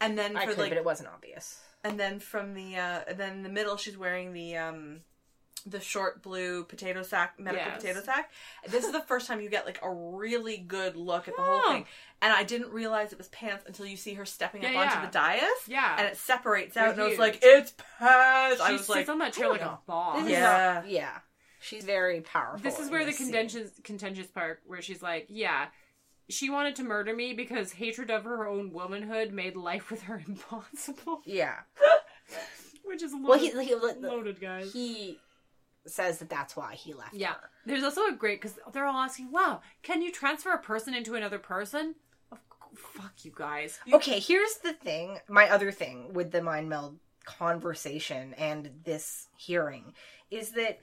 and 0.01 0.19
then 0.19 0.37
I 0.37 0.47
could, 0.47 0.59
like 0.59 0.71
but 0.71 0.79
it 0.79 0.85
wasn't 0.85 1.09
obvious. 1.09 1.61
and 1.85 1.99
then 2.01 2.19
from 2.19 2.55
the 2.55 2.77
uh 2.77 3.01
then 3.15 3.33
in 3.39 3.43
the 3.45 3.49
middle 3.49 3.77
she's 3.77 3.97
wearing 3.97 4.33
the 4.33 4.57
um 4.57 5.01
the 5.67 5.81
short 5.81 6.23
blue 6.23 6.65
potato 6.65 7.03
sack 7.03 7.35
medical 7.39 7.67
Yes. 7.67 7.81
potato 7.83 8.01
sack 8.03 8.31
this 8.69 8.85
is 8.85 8.93
the 8.93 9.01
first 9.01 9.27
time 9.29 9.41
you 9.41 9.49
get 9.51 9.65
like 9.67 9.79
a 9.83 9.91
really 9.93 10.57
good 10.57 10.97
look 10.97 11.29
at 11.29 11.37
the 11.37 11.43
whole 11.43 11.61
Oh. 11.65 11.73
thing 11.73 11.87
and 12.21 12.33
i 12.33 12.43
didn't 12.43 12.73
realize 12.73 13.13
it 13.13 13.19
was 13.19 13.29
pants 13.29 13.65
until 13.67 13.87
you 13.87 13.97
see 13.97 14.15
her 14.15 14.25
stepping 14.25 14.63
up 14.65 14.69
onto 14.75 14.95
yeah. 14.95 15.07
the 15.07 15.13
dais 15.13 15.51
Yeah. 15.69 15.95
and 15.99 16.07
it 16.09 16.17
separates 16.17 16.75
They're 16.75 16.87
out 16.87 16.93
and 16.95 17.03
i 17.03 17.07
was 17.09 17.19
like 17.19 17.39
it's 17.43 17.73
pants 17.99 18.57
she 18.57 18.63
i 18.63 18.73
was 18.73 18.81
sits 18.83 18.89
like 18.89 19.09
on 19.09 19.19
that 19.19 19.33
chair 19.33 19.51
like 19.51 19.61
don't 19.61 19.73
a 19.75 19.79
boss. 19.87 20.29
Yeah. 20.29 20.81
not- 20.83 20.91
yeah. 20.91 21.19
She's 21.61 21.85
very 21.85 22.21
powerful. 22.23 22.59
This 22.69 22.81
is 22.81 22.87
in 22.89 22.93
where 22.93 23.01
the 23.05 23.13
this 23.13 23.19
scene. 23.19 23.27
contentious 23.29 23.71
contentious 23.85 24.27
part 24.27 24.63
where 24.67 24.83
she's 24.83 25.01
like, 25.01 25.27
yeah, 25.29 25.67
she 26.29 26.51
wanted 26.51 26.75
to 26.75 26.83
murder 26.83 27.15
me 27.15 27.35
because 27.35 27.71
hatred 27.71 28.11
of 28.11 28.25
her 28.25 28.49
own 28.49 28.73
womanhood 28.73 29.33
made 29.33 29.55
life 29.55 29.89
with 29.89 30.03
her 30.03 30.21
impossible. 30.27 31.21
Yeah. 31.25 31.61
Which 32.85 33.03
is 33.03 33.13
a 33.13 33.17
Well, 33.17 33.39
loaded, 33.39 33.61
he 33.61 33.69
he, 33.69 33.75
loaded 33.77 34.41
guys. 34.41 34.73
he 34.73 35.21
says 35.87 36.19
that 36.19 36.31
that's 36.31 36.57
why 36.57 36.75
he 36.75 36.95
left. 36.95 37.15
yeah, 37.15 37.35
her. 37.35 37.51
there's 37.67 37.85
also 37.85 38.07
a 38.07 38.13
great 38.13 38.41
because 38.41 38.59
they're 38.73 38.87
all 38.87 39.03
asking, 39.03 39.33
"Wow, 39.33 39.63
can 39.83 40.03
you 40.03 40.13
transfer 40.13 40.51
a 40.51 40.59
person 40.59 40.95
into 40.95 41.15
another 41.15 41.39
person?" 41.39 41.95
Fuck 42.75 43.25
you 43.25 43.33
guys. 43.35 43.79
Okay, 43.93 44.19
here's 44.19 44.55
the 44.59 44.73
thing. 44.73 45.19
My 45.29 45.51
other 45.51 45.71
thing 45.71 46.15
with 46.15 46.31
the 46.31 46.41
mind 46.41 46.69
meld 46.71 46.99
conversation 47.25 48.35
and 48.35 48.71
this 48.85 49.29
hearing 49.37 49.93
is 50.31 50.53
that 50.53 50.81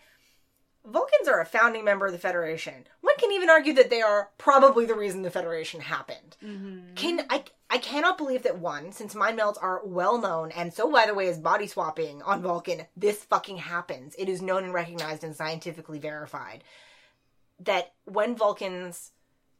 Vulcans 0.85 1.27
are 1.27 1.41
a 1.41 1.45
founding 1.45 1.83
member 1.83 2.05
of 2.05 2.11
the 2.11 2.17
Federation. 2.17 2.85
One 3.01 3.15
can 3.17 3.31
even 3.31 3.49
argue 3.49 3.73
that 3.73 3.89
they 3.89 4.01
are 4.01 4.29
probably 4.37 4.85
the 4.85 4.95
reason 4.95 5.21
the 5.23 5.31
Federation 5.31 5.81
happened. 5.81 6.37
Mm-hmm. 6.43 6.93
Can 6.95 7.25
I? 7.29 7.43
I 7.69 7.77
cannot 7.77 8.17
believe 8.17 8.43
that 8.43 8.59
one, 8.59 8.91
since 8.91 9.13
mind 9.13 9.37
melds 9.37 9.61
are 9.61 9.81
well 9.85 10.17
known, 10.17 10.51
and 10.51 10.73
so 10.73 10.91
by 10.91 11.05
the 11.05 11.13
way 11.13 11.27
is 11.27 11.37
body 11.37 11.67
swapping 11.67 12.21
on 12.23 12.41
Vulcan. 12.41 12.87
This 12.97 13.23
fucking 13.23 13.57
happens. 13.57 14.15
It 14.17 14.27
is 14.27 14.41
known 14.41 14.63
and 14.63 14.73
recognized 14.73 15.23
and 15.23 15.35
scientifically 15.35 15.99
verified 15.99 16.63
that 17.59 17.93
when 18.05 18.35
Vulcans 18.35 19.11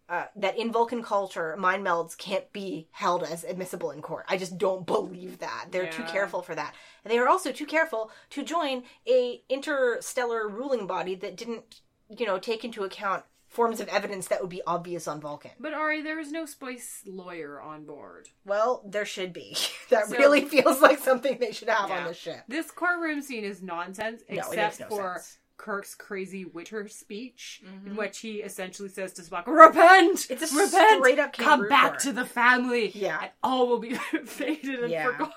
uh, 0.10 0.26
that 0.36 0.57
in 0.57 0.72
Vulcan 0.72 1.03
culture, 1.03 1.56
mind 1.56 1.86
melds 1.86 2.18
can't 2.18 2.52
be 2.52 2.88
held 2.91 3.22
as 3.22 3.44
admissible 3.44 3.91
in 3.91 4.02
court. 4.02 4.26
I 4.27 4.38
just 4.38 4.57
don't 4.57 4.84
believe 4.84 5.38
that. 5.38 5.68
They're 5.69 5.91
too 5.91 6.02
careful 6.03 6.41
for 6.41 6.56
that. 6.56 6.73
And 7.03 7.14
they 7.14 7.19
are 7.19 7.30
also 7.30 7.52
too 7.52 7.68
careful 7.68 8.10
to 8.31 8.44
join 8.44 8.84
a 9.07 9.44
interstellar 9.49 10.49
ruling 10.49 10.88
body 10.88 11.14
that 11.14 11.38
didn't, 11.38 11.81
you 12.10 12.26
know, 12.26 12.40
take 12.40 12.65
into 12.65 12.84
account 12.84 13.23
forms 13.50 13.82
of 13.82 13.88
evidence 13.90 14.28
that 14.28 14.40
would 14.42 14.50
be 14.50 14.62
obvious 14.66 15.08
on 15.08 15.20
Vulcan. 15.20 15.52
But 15.60 15.74
Ari, 15.74 16.02
there 16.02 16.20
is 16.20 16.32
no 16.32 16.46
spice 16.46 17.02
lawyer 17.06 17.60
on 17.60 17.84
board. 17.84 18.30
Well, 18.46 18.84
there 18.86 19.06
should 19.06 19.34
be. 19.34 19.58
that 19.90 20.08
So- 20.08 20.18
really 20.18 20.46
feels 20.46 20.82
like 20.82 21.00
something 21.00 21.38
they 21.40 21.52
should 21.52 21.70
have 21.70 21.92
on 21.92 22.06
the 22.06 22.14
ship. 22.14 22.44
This 22.48 22.72
courtroom 22.72 23.22
scene 23.22 23.44
is 23.44 23.62
nonsense, 23.62 24.22
No, 24.30 24.36
it 24.36 24.38
except 24.38 24.56
makes 24.56 24.80
no 24.80 24.88
for 24.96 25.14
sense. 25.16 25.38
Kirk's 25.58 25.94
crazy 25.94 26.46
Witter 26.46 26.88
speech, 26.88 27.62
Mm-hmm. 27.66 27.88
in 27.88 27.96
which 27.98 28.20
he 28.20 28.36
essentially 28.38 28.88
says 28.88 29.12
to 29.14 29.24
Spock, 29.24 29.46
"Repent, 29.46 30.28
It's 30.30 30.54
a 30.54 30.56
repent, 30.56 31.00
straight 31.04 31.20
up 31.20 31.34
come 31.34 31.68
back 31.68 31.90
court." 31.90 32.00
to 32.02 32.14
the 32.14 32.24
family, 32.26 32.92
Yeah. 32.96 33.20
and 33.24 33.32
all 33.44 33.68
will 33.68 33.80
be 33.80 33.94
faded 34.26 34.80
and 34.84 34.90
Yeah. 34.92 35.06
forgotten." 35.08 35.34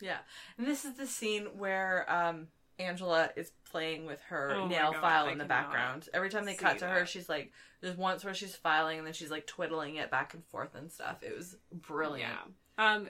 Yeah, 0.00 0.18
and 0.58 0.66
this 0.66 0.84
is 0.84 0.94
the 0.94 1.06
scene 1.08 1.46
where 1.58 2.04
um, 2.08 2.46
Angela 2.78 3.30
is 3.36 3.50
playing 3.74 4.06
with 4.06 4.20
her 4.28 4.52
Oh 4.52 4.68
nail 4.68 4.92
God, 4.92 5.00
file 5.00 5.26
I 5.26 5.32
in 5.32 5.38
the 5.38 5.44
background. 5.44 6.08
Every 6.14 6.30
time 6.30 6.44
they 6.44 6.54
cut 6.54 6.78
to 6.78 6.86
her, 6.86 7.04
she's 7.06 7.28
like, 7.28 7.50
"There's 7.80 7.96
once 7.96 8.24
where 8.24 8.32
she's 8.32 8.54
filing, 8.54 8.98
and 8.98 9.06
then 9.06 9.14
she's 9.14 9.32
like 9.32 9.48
twiddling 9.48 9.96
it 9.96 10.12
back 10.12 10.32
and 10.32 10.44
forth 10.46 10.76
and 10.76 10.92
stuff." 10.92 11.24
It 11.24 11.36
was 11.36 11.56
brilliant. 11.72 12.32
Yeah. 12.78 12.92
Um, 12.94 13.08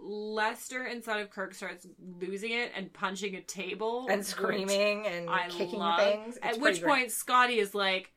Lester 0.00 0.84
inside 0.84 1.20
of 1.20 1.30
Kirk 1.30 1.54
starts 1.54 1.86
losing 2.20 2.50
it 2.50 2.72
and 2.74 2.92
punching 2.92 3.36
a 3.36 3.40
table 3.40 4.08
and 4.10 4.26
screaming 4.26 5.06
and 5.06 5.30
I 5.30 5.48
kicking 5.48 5.78
love. 5.78 6.00
things. 6.00 6.36
It's 6.38 6.56
At 6.56 6.60
which 6.60 6.80
great. 6.82 6.90
point 6.90 7.12
Scotty 7.12 7.60
is 7.60 7.72
like, 7.72 8.12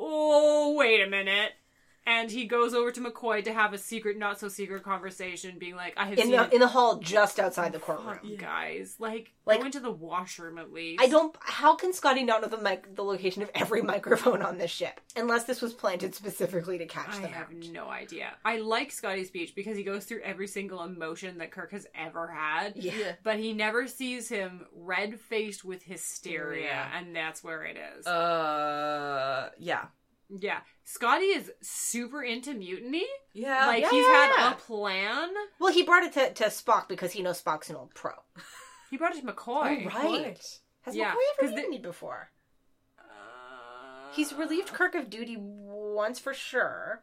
"Oh, 0.00 0.74
wait 0.76 1.00
a 1.00 1.08
minute." 1.08 1.52
And 2.04 2.30
he 2.32 2.46
goes 2.46 2.74
over 2.74 2.90
to 2.90 3.00
McCoy 3.00 3.44
to 3.44 3.52
have 3.52 3.72
a 3.72 3.78
secret, 3.78 4.18
not 4.18 4.40
so 4.40 4.48
secret 4.48 4.82
conversation, 4.82 5.58
being 5.58 5.76
like, 5.76 5.94
"I 5.96 6.06
have 6.06 6.18
in 6.18 6.24
seen 6.24 6.32
the 6.32 6.44
it 6.46 6.52
in 6.54 6.60
the 6.60 6.66
hall 6.66 6.96
just 6.98 7.38
outside 7.38 7.72
the 7.72 7.78
courtroom. 7.78 8.18
Fuck, 8.30 8.38
guys. 8.38 8.96
Like, 8.98 9.32
Like- 9.46 9.60
go 9.60 9.66
into 9.66 9.78
the 9.78 9.90
washroom 9.92 10.58
at 10.58 10.72
least." 10.72 11.00
I 11.00 11.06
don't. 11.06 11.36
How 11.40 11.76
can 11.76 11.92
Scotty 11.92 12.24
not 12.24 12.42
know 12.42 12.48
the 12.48 12.58
mic, 12.58 12.96
the 12.96 13.04
location 13.04 13.42
of 13.42 13.50
every 13.54 13.82
microphone 13.94 14.42
on 14.42 14.58
this 14.58 14.70
ship, 14.72 15.00
unless 15.14 15.44
this 15.44 15.62
was 15.62 15.72
planted 15.74 16.12
specifically 16.16 16.76
to 16.78 16.86
catch 16.86 17.10
I 17.10 17.20
them 17.20 17.24
I 17.26 17.28
have 17.28 17.46
out? 17.48 17.54
no 17.70 17.88
idea. 17.88 18.32
I 18.44 18.58
like 18.58 18.90
Scotty's 18.90 19.28
speech 19.28 19.54
because 19.54 19.76
he 19.76 19.84
goes 19.84 20.04
through 20.04 20.22
every 20.22 20.48
single 20.48 20.82
emotion 20.82 21.38
that 21.38 21.52
Kirk 21.52 21.70
has 21.70 21.86
ever 21.94 22.26
had. 22.26 22.74
Yeah. 22.76 22.92
Yeah. 22.98 23.12
But 23.22 23.38
he 23.38 23.52
never 23.52 23.86
sees 23.86 24.28
him 24.28 24.66
red 24.74 25.20
faced 25.20 25.64
with 25.64 25.84
hysteria, 25.84 26.64
Yeah. 26.64 26.98
and 26.98 27.14
that's 27.14 27.44
where 27.44 27.62
it 27.64 27.76
is. 27.96 28.06
Uh, 28.08 29.50
yeah. 29.58 29.86
Yeah. 30.38 30.60
Scotty 30.84 31.26
is 31.26 31.50
super 31.62 32.22
into 32.22 32.54
mutiny. 32.54 33.06
Yeah. 33.32 33.66
like 33.66 33.82
yeah, 33.82 33.90
he's 33.90 34.06
yeah, 34.06 34.12
had 34.12 34.32
yeah. 34.36 34.52
a 34.52 34.54
plan. 34.56 35.28
Well, 35.60 35.72
he 35.72 35.82
brought 35.82 36.02
it 36.04 36.12
to, 36.14 36.32
to 36.34 36.44
Spock 36.50 36.88
because 36.88 37.12
he 37.12 37.22
knows 37.22 37.42
Spock's 37.42 37.70
an 37.70 37.76
old 37.76 37.94
pro. 37.94 38.12
He 38.90 38.96
brought 38.96 39.14
it 39.16 39.20
to 39.20 39.26
McCoy. 39.32 39.86
right. 39.86 40.38
Has 40.82 40.94
Yeah, 40.96 41.12
McCoy 41.12 41.14
'cause 41.14 41.48
ever 41.48 41.48
the- 41.50 41.56
mutinied 41.56 41.82
before? 41.82 42.30
Uh, 42.98 44.12
He's 44.14 44.32
relieved 44.32 44.68
Kirk 44.72 44.94
of 44.94 45.08
duty 45.10 45.36
once 45.38 46.18
for 46.18 46.34
sure. 46.34 47.02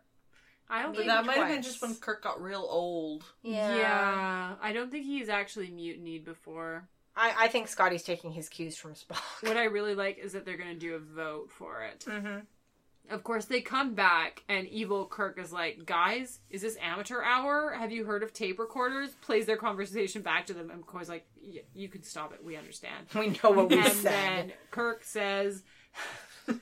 I 0.72 0.84
don't 0.84 0.92
but 0.92 0.98
think 1.00 1.08
that 1.10 1.26
might 1.26 1.38
have 1.38 1.48
been 1.48 1.64
just 1.64 1.82
when 1.82 1.96
Kirk 1.96 2.22
got 2.24 2.42
real 2.42 2.66
old. 2.70 3.24
Yeah. 3.42 4.54
I 4.62 4.72
don't 4.74 4.92
think 4.92 5.06
he's 5.06 5.30
actually 5.30 5.72
mutinied 5.72 6.26
before. 6.26 6.88
I, 7.16 7.34
I 7.38 7.48
think 7.48 7.68
Scotty's 7.68 8.04
taking 8.04 8.32
his 8.32 8.48
cues 8.50 8.78
from 8.78 8.94
Spock. 8.94 9.18
What 9.42 9.58
I 9.58 9.64
really 9.64 9.96
like 9.96 10.20
is 10.20 10.34
that 10.34 10.46
they're 10.46 10.58
going 10.58 10.74
to 10.74 10.80
do 10.80 10.94
a 10.94 11.00
vote 11.00 11.50
for 11.52 11.82
it. 11.84 12.06
Mm-hmm. 12.08 12.40
Of 13.10 13.24
course, 13.24 13.46
they 13.46 13.62
come 13.62 13.96
back, 13.96 14.44
and 14.48 14.68
evil 14.68 15.06
Kirk 15.06 15.40
is 15.40 15.52
like, 15.52 15.86
Guys, 15.86 16.40
is 16.50 16.62
this 16.62 16.78
amateur 16.82 17.22
hour? 17.24 17.74
Have 17.78 17.92
you 17.92 18.06
heard 18.06 18.24
of 18.24 18.34
tape 18.34 18.60
recorders? 18.60 19.12
Plays 19.22 19.46
their 19.48 19.58
conversation 19.58 20.22
back 20.22 20.46
to 20.48 20.54
them, 20.54 20.70
and 20.70 20.86
McCoy's 20.86 21.10
like, 21.10 21.26
"Y- 21.42 21.64
You 21.74 21.90
can 21.90 22.04
stop 22.04 22.34
it. 22.34 22.44
We 22.44 22.56
understand. 22.56 23.08
We 23.16 23.30
know 23.44 23.50
what 23.52 23.70
we 23.70 23.80
and 23.80 23.92
said. 23.94 24.12
then 24.14 24.54
Kirk 24.72 25.04
says, 25.04 25.64
The 26.48 26.60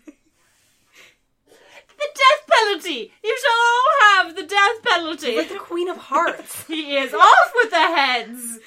death 2.13 2.47
penalty! 2.47 3.11
You 3.23 3.37
shall 3.41 3.59
all 3.59 4.25
have 4.25 4.35
the 4.35 4.43
death 4.43 4.83
penalty! 4.83 5.37
Like 5.37 5.49
the 5.49 5.55
Queen 5.57 5.89
of 5.89 5.97
Hearts. 5.97 6.63
he 6.67 6.95
is 6.95 7.13
off 7.13 7.51
with 7.55 7.71
the 7.71 7.77
heads! 7.77 8.59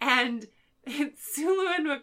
And 0.00 0.46
Sulu 1.18 1.66
and 1.76 1.86
Mc- 1.86 2.02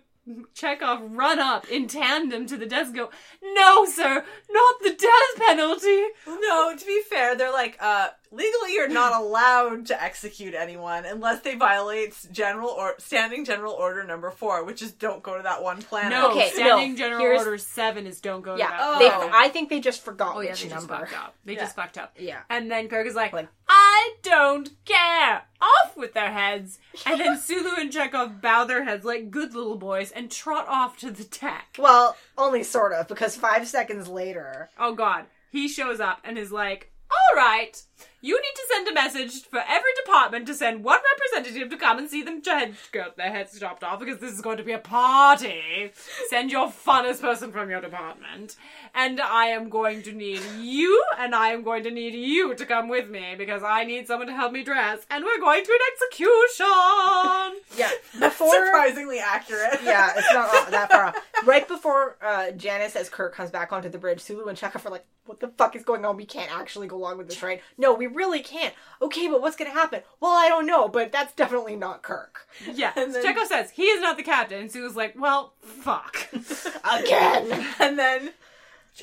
Chekov 0.53 1.18
run 1.18 1.39
up 1.39 1.68
in 1.69 1.88
tandem 1.88 2.45
to 2.45 2.57
the 2.57 2.65
desk 2.65 2.89
and 2.89 2.98
go, 2.98 3.10
No, 3.41 3.85
sir, 3.85 4.23
not 4.49 4.76
the 4.81 4.93
death 4.93 5.48
penalty! 5.48 6.03
No, 6.27 6.76
to 6.77 6.85
be 6.85 7.02
fair, 7.10 7.35
they're 7.35 7.52
like, 7.52 7.77
uh, 7.80 8.10
legally 8.32 8.74
you're 8.74 8.88
not 8.88 9.22
allowed 9.22 9.86
to 9.88 10.02
execute 10.02 10.53
anyone 10.53 11.06
unless 11.06 11.41
they 11.41 11.56
violate 11.56 12.16
general 12.32 12.70
or 12.70 12.95
standing 12.98 13.44
general 13.45 13.74
order 13.74 14.03
number 14.03 14.32
four, 14.32 14.64
which 14.64 14.82
is 14.82 14.91
don't 14.91 15.22
go 15.22 15.38
to 15.38 15.44
that 15.44 15.62
one 15.62 15.82
planet. 15.82 16.12
No, 16.12 16.32
Okay, 16.32 16.49
standing 16.53 16.91
no, 16.91 16.98
general 16.98 17.38
order 17.38 17.58
7 17.58 18.08
is 18.08 18.22
don't 18.22 18.41
go 18.41 18.53
to 18.53 18.60
yeah, 18.60 18.70
that 18.70 18.80
oh. 18.82 18.99
they, 18.99 19.10
planet. 19.10 19.32
I 19.34 19.49
think 19.49 19.70
they 19.70 19.80
just 19.80 20.02
forgot 20.03 20.36
Oh, 20.36 20.41
yeah, 20.41 20.52
which 20.52 20.64
they 20.64 20.70
just 20.70 20.88
fucked 20.88 21.14
up. 21.18 21.36
They 21.45 21.53
Yeah. 21.53 21.60
just 21.60 21.76
fucked 21.76 21.98
up. 21.98 22.16
Yeah. 22.18 22.40
And 22.49 22.72
then 22.72 22.88
Kirk 22.88 23.06
is 23.08 23.16
like, 23.16 23.34
Like- 23.34 23.49
I 23.68 24.14
don't 24.22 24.70
care. 24.86 25.44
Off 25.62 25.95
with 25.95 26.14
their 26.14 26.32
heads. 26.32 26.80
And 27.06 27.20
then 27.20 27.38
Sulu 27.41 27.76
and 27.78 27.91
Chekov 27.91 28.41
bow 28.41 28.66
their 28.66 28.84
heads 28.84 29.06
like 29.06 29.30
good 29.32 29.53
little 29.53 29.78
boys 29.78 30.12
and 30.12 30.32
trot 30.32 30.68
off 30.68 30.98
to 30.99 31.12
the 31.12 31.24
deck. 31.24 31.76
Well, 31.78 32.16
only 32.38 32.64
sort 32.64 32.94
of, 32.94 33.08
because 33.08 33.36
five 33.36 33.68
seconds 33.68 34.08
later, 34.08 34.70
Oh 34.80 34.94
god. 34.94 35.26
He 35.52 35.68
shows 35.68 35.99
up 35.99 36.20
and 36.24 36.38
is 36.38 36.52
like, 36.52 36.90
all 37.11 37.38
right, 37.38 37.81
you 38.21 38.35
need 38.39 38.55
to 38.55 38.63
send 38.71 38.88
a 38.88 38.93
message 38.93 39.43
for 39.45 39.63
every 39.67 39.89
department 40.03 40.45
to 40.47 40.53
send 40.53 40.83
one 40.83 40.99
representative 41.13 41.69
to 41.69 41.77
come 41.77 41.97
and 41.97 42.07
see 42.09 42.21
them 42.21 42.41
head, 42.45 42.75
get 42.91 43.17
their 43.17 43.31
heads 43.31 43.59
chopped 43.59 43.83
off 43.83 43.99
because 43.99 44.19
this 44.19 44.31
is 44.31 44.41
going 44.41 44.57
to 44.57 44.63
be 44.63 44.73
a 44.73 44.77
party. 44.77 45.91
Send 46.29 46.51
your 46.51 46.67
funnest 46.67 47.21
person 47.21 47.51
from 47.51 47.69
your 47.69 47.81
department. 47.81 48.55
And 48.93 49.19
I 49.19 49.45
am 49.47 49.69
going 49.69 50.03
to 50.03 50.11
need 50.11 50.41
you 50.59 51.03
and 51.17 51.33
I 51.33 51.49
am 51.49 51.63
going 51.63 51.83
to 51.83 51.91
need 51.91 52.13
you 52.13 52.53
to 52.55 52.65
come 52.65 52.89
with 52.89 53.09
me 53.09 53.35
because 53.38 53.63
I 53.63 53.85
need 53.85 54.05
someone 54.05 54.27
to 54.27 54.33
help 54.35 54.51
me 54.51 54.63
dress 54.63 54.99
and 55.09 55.23
we're 55.23 55.39
going 55.39 55.63
to 55.63 55.71
an 55.71 55.79
execution. 55.93 57.61
yeah, 57.77 57.89
before 58.27 58.53
Surprisingly 58.65 59.19
accurate. 59.19 59.79
yeah, 59.83 60.11
it's 60.15 60.31
not 60.33 60.69
that 60.71 60.91
far 60.91 61.05
off. 61.05 61.15
Right 61.43 61.67
before 61.67 62.17
uh, 62.21 62.51
Janice, 62.51 62.95
as 62.95 63.09
Kirk 63.09 63.33
comes 63.33 63.49
back 63.49 63.73
onto 63.73 63.89
the 63.89 63.97
bridge, 63.97 64.19
Sulu 64.19 64.45
and 64.45 64.55
Chekov 64.55 64.85
are 64.85 64.91
like, 64.91 65.05
"What 65.32 65.40
the 65.40 65.48
fuck 65.48 65.76
is 65.78 65.84
going 65.84 66.03
on? 66.06 66.18
We 66.18 66.26
can't 66.26 66.52
actually 66.53 66.88
go 66.88 66.98
along 66.98 67.18
with 67.18 67.28
this, 67.30 67.41
right? 67.41 67.62
No, 67.78 67.94
we 67.94 68.06
really 68.08 68.41
can't. 68.41 68.74
Okay, 69.02 69.28
but 69.30 69.41
what's 69.41 69.56
gonna 69.56 69.72
happen? 69.72 70.02
Well, 70.20 70.32
I 70.36 70.49
don't 70.49 70.66
know, 70.66 70.88
but 70.90 71.12
that's 71.12 71.34
definitely 71.34 71.76
not 71.78 72.03
Kirk 72.03 72.48
yeah. 72.74 72.91
And 72.98 73.16
then- 73.16 73.24
Chekov 73.24 73.48
says 73.48 73.72
he 73.72 73.84
is 73.84 74.02
not 74.02 74.18
the 74.18 74.24
captain. 74.24 74.60
And 74.62 74.72
Sulu's 74.72 74.95
like, 74.98 75.16
well, 75.18 75.53
fuck. 75.62 76.28
again." 76.84 77.66
and 77.80 77.98
then, 77.98 78.32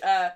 uh, 0.03 0.31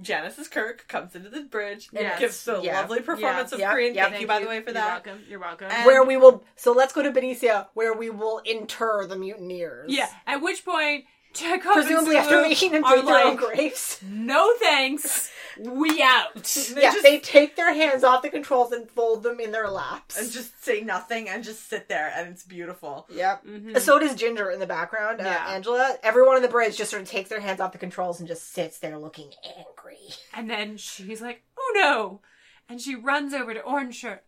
Janice's 0.00 0.46
Kirk 0.48 0.86
comes 0.88 1.14
into 1.16 1.30
the 1.30 1.40
bridge 1.40 1.88
and 1.92 2.00
Yes. 2.02 2.20
gives 2.20 2.44
the 2.44 2.60
Yeah. 2.60 2.80
lovely 2.80 3.00
performance 3.00 3.52
Yeah. 3.56 3.66
of. 3.68 3.72
Korean. 3.72 3.94
Yeah. 3.94 4.08
Thank, 4.10 4.20
you, 4.20 4.26
by 4.26 4.40
the 4.40 4.46
way, 4.46 4.60
for 4.60 4.66
You're 4.66 4.74
that. 4.74 5.04
welcome. 5.06 5.24
You're 5.28 5.40
welcome. 5.40 5.68
And- 5.70 5.86
where 5.86 6.04
we 6.04 6.16
will. 6.16 6.44
So 6.54 6.72
let's 6.72 6.92
go 6.92 7.02
to 7.02 7.10
Benecia, 7.10 7.68
where 7.74 7.94
we 7.94 8.10
will 8.10 8.38
inter 8.44 9.06
the 9.06 9.16
mutineers. 9.16 9.90
Yeah, 9.90 10.08
at 10.26 10.40
which 10.42 10.64
point 10.64 11.06
Chekov 11.36 11.72
presumably 11.74 12.16
and 12.16 12.24
after 12.24 12.42
making 12.42 12.72
them 12.72 12.84
are 12.84 12.96
take 12.96 13.06
their 13.06 13.24
own 13.26 13.36
like, 13.36 13.38
graves. 13.56 14.00
no 14.08 14.52
thanks, 14.58 15.30
we 15.58 16.02
out. 16.02 16.34
They 16.74 16.82
yeah, 16.82 16.90
just- 16.92 17.02
they 17.02 17.18
take 17.18 17.56
their 17.56 17.72
hands 17.72 18.04
off 18.04 18.22
the 18.22 18.28
controls 18.30 18.72
and 18.72 18.90
fold 18.90 19.22
them 19.22 19.40
in 19.40 19.52
their 19.52 19.68
laps. 19.68 20.18
and 20.18 20.30
just 20.30 20.62
say 20.64 20.80
nothing 20.82 21.28
and 21.28 21.42
just 21.44 21.68
sit 21.68 21.88
there, 21.88 22.12
and 22.14 22.28
it's 22.28 22.42
beautiful. 22.42 23.06
Yep. 23.10 23.44
Mhm. 23.46 23.80
So 23.80 23.98
does 23.98 24.14
Ginger 24.14 24.50
in 24.50 24.58
the 24.60 24.66
background. 24.66 25.20
Uh, 25.20 25.24
Yeah. 25.24 25.46
Angela. 25.48 25.96
Everyone 26.02 26.36
on 26.36 26.42
the 26.42 26.48
bridge 26.48 26.76
just 26.76 26.90
sort 26.90 27.02
of 27.02 27.08
takes 27.08 27.28
their 27.30 27.40
hands 27.40 27.60
off 27.60 27.72
the 27.72 27.78
controls 27.78 28.18
and 28.18 28.28
just 28.28 28.52
sits 28.52 28.78
there 28.78 28.98
looking 28.98 29.30
angry. 29.56 29.98
And 30.34 30.50
then 30.50 30.76
she's 30.76 31.20
like, 31.22 31.42
oh 31.58 31.72
no. 31.74 32.20
And 32.68 32.80
she 32.80 32.94
runs 32.94 33.32
over 33.32 33.54
to 33.54 33.60
Orange 33.60 33.94
Shirt 33.94 34.24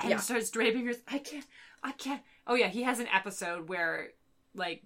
and 0.00 0.10
Yeah. 0.10 0.16
starts 0.16 0.50
draping 0.50 0.86
her. 0.86 0.94
I 1.06 1.18
can't, 1.18 1.44
I 1.82 1.92
can't. 1.92 2.22
Oh 2.46 2.54
yeah, 2.54 2.68
he 2.68 2.82
has 2.82 2.98
an 2.98 3.06
episode 3.08 3.68
where, 3.68 4.08
like, 4.54 4.82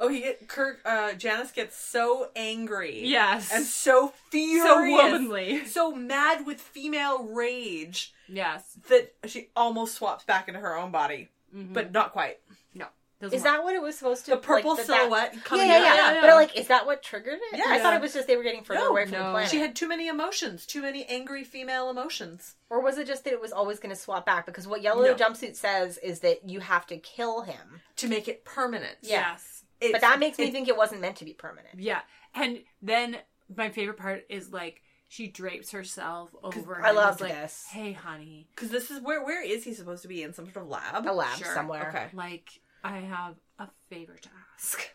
Oh, 0.00 0.08
he 0.08 0.20
get 0.20 0.46
Kirk. 0.48 0.80
Uh, 0.84 1.12
Janice 1.14 1.50
gets 1.50 1.76
so 1.76 2.30
angry. 2.36 3.00
yes. 3.04 3.50
and 3.52 3.64
so 3.64 4.12
furious, 4.30 4.64
so 4.64 4.90
womanly. 4.90 5.64
so 5.66 5.92
mad 5.94 6.46
with 6.46 6.60
female 6.60 7.24
rage 7.24 8.14
Yes. 8.28 8.76
that 8.88 9.14
she 9.26 9.48
almost 9.56 9.94
swaps 9.96 10.24
back 10.24 10.46
into 10.48 10.60
her 10.60 10.76
own 10.76 10.90
body, 10.92 11.28
Mhm. 11.54 11.72
but 11.72 11.92
not 11.92 12.12
quite. 12.12 12.38
no. 12.74 12.86
Doesn't 13.20 13.34
Is 13.36 13.42
work. 13.42 13.52
that 13.52 13.64
what 13.64 13.74
it 13.74 13.82
was 13.82 13.98
supposed 13.98 14.24
to? 14.26 14.30
The 14.30 14.36
purple 14.36 14.76
like, 14.76 14.78
that- 14.78 14.86
that- 14.86 15.00
silhouette 15.00 15.34
Yeah, 15.34 15.40
coming 15.40 15.66
yeah, 15.66 15.74
out. 15.74 15.80
yeah, 15.82 15.94
Yeah, 15.96 16.12
yeah. 16.14 16.20
But 16.20 16.34
like, 16.36 16.56
is 16.56 16.68
that 16.68 16.86
what 16.86 17.02
triggered 17.02 17.40
it? 17.50 17.58
Yeah. 17.58 17.64
I 17.66 17.80
thought 17.80 17.94
it 17.94 18.00
was 18.00 18.12
just 18.14 18.28
they 18.28 18.36
were 18.36 18.44
getting 18.44 18.62
further 18.62 18.78
No, 18.82 18.90
away 18.90 19.06
from 19.06 19.12
no. 19.14 19.24
the 19.24 19.30
planet. 19.32 19.50
She 19.50 19.58
had 19.58 19.74
too 19.74 19.88
many 19.88 20.06
emotions, 20.06 20.64
too 20.64 20.80
many 20.82 21.04
angry 21.06 21.42
female 21.42 21.90
emotions. 21.90 22.54
or 22.70 22.80
was 22.80 22.96
it 22.98 23.08
just 23.08 23.24
that 23.24 23.32
it 23.32 23.40
was 23.40 23.50
always 23.50 23.80
going 23.80 23.92
to 23.92 24.00
swap 24.00 24.24
back? 24.26 24.46
Because 24.46 24.68
what 24.68 24.82
Yellow 24.82 25.02
No. 25.02 25.14
Jumpsuit 25.16 25.56
says 25.56 25.98
is 25.98 26.20
that 26.20 26.48
you 26.48 26.60
have 26.60 26.86
to 26.86 26.96
kill 26.98 27.40
him. 27.42 27.80
to 27.96 28.06
make 28.06 28.28
it 28.28 28.44
permanent. 28.44 28.96
Yeah. 29.02 29.30
Yes. 29.32 29.57
It's- 29.80 29.92
But 29.92 30.00
that 30.00 30.18
makes 30.18 30.38
me 30.38 30.50
think 30.50 30.68
it 30.68 30.76
wasn't 30.76 31.00
meant 31.00 31.16
to 31.16 31.24
be 31.24 31.34
permanent. 31.34 31.78
Yeah. 31.78 32.00
And 32.34 32.64
then 32.82 33.18
my 33.54 33.70
favorite 33.70 33.96
part 33.96 34.24
is 34.28 34.52
like 34.52 34.82
she 35.08 35.28
drapes 35.28 35.70
herself 35.70 36.34
over. 36.42 36.84
I 36.84 36.90
love 36.90 37.20
like, 37.20 37.32
this. 37.32 37.66
Hey, 37.70 37.92
honey. 37.92 38.48
Because 38.54 38.70
this 38.70 38.90
is 38.90 39.00
where 39.00 39.24
where 39.24 39.42
is 39.42 39.64
he 39.64 39.72
supposed 39.72 40.02
to 40.02 40.08
be 40.08 40.22
in 40.22 40.32
some 40.34 40.44
sort 40.52 40.64
of 40.64 40.68
lab? 40.70 41.06
A 41.06 41.12
lab 41.12 41.38
Sure. 41.38 41.54
somewhere. 41.54 41.88
Okay. 41.88 42.08
Like, 42.12 42.50
I 42.84 42.98
have 42.98 43.36
a 43.58 43.68
favor 43.88 44.16
to 44.16 44.28
ask. 44.54 44.94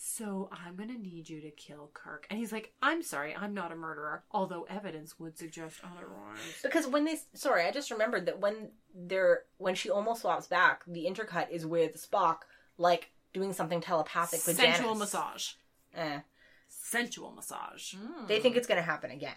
So 0.00 0.48
I'm 0.52 0.76
gonna 0.76 0.96
need 0.96 1.28
you 1.28 1.40
to 1.40 1.50
kill 1.50 1.90
Kirk. 1.92 2.26
And 2.30 2.38
he's 2.38 2.52
like, 2.52 2.72
I'm 2.80 3.02
sorry, 3.02 3.34
I'm 3.34 3.52
not 3.52 3.72
a 3.72 3.76
murderer, 3.76 4.22
although 4.30 4.62
evidence 4.70 5.18
would 5.18 5.36
suggest 5.36 5.80
otherwise. 5.84 6.38
Because 6.62 6.86
when 6.86 7.04
they 7.04 7.18
sorry, 7.34 7.64
I 7.64 7.72
just 7.72 7.90
remembered 7.90 8.26
that 8.26 8.38
when 8.38 8.70
they're 8.94 9.42
when 9.56 9.74
she 9.74 9.90
almost 9.90 10.22
swaps 10.22 10.46
back, 10.46 10.82
the 10.86 11.06
intercut 11.06 11.50
is 11.50 11.66
with 11.66 12.00
Spock 12.00 12.38
like 12.78 13.10
doing 13.32 13.52
something 13.52 13.80
telepathic 13.80 14.40
with 14.46 14.56
Sensual 14.56 14.88
Janice. 14.94 14.98
massage. 14.98 15.48
Eh. 15.94 16.20
Sensual 16.68 17.30
massage. 17.32 17.94
They 18.26 18.40
think 18.40 18.56
it's 18.56 18.66
gonna 18.66 18.82
happen 18.82 19.10
again. 19.10 19.34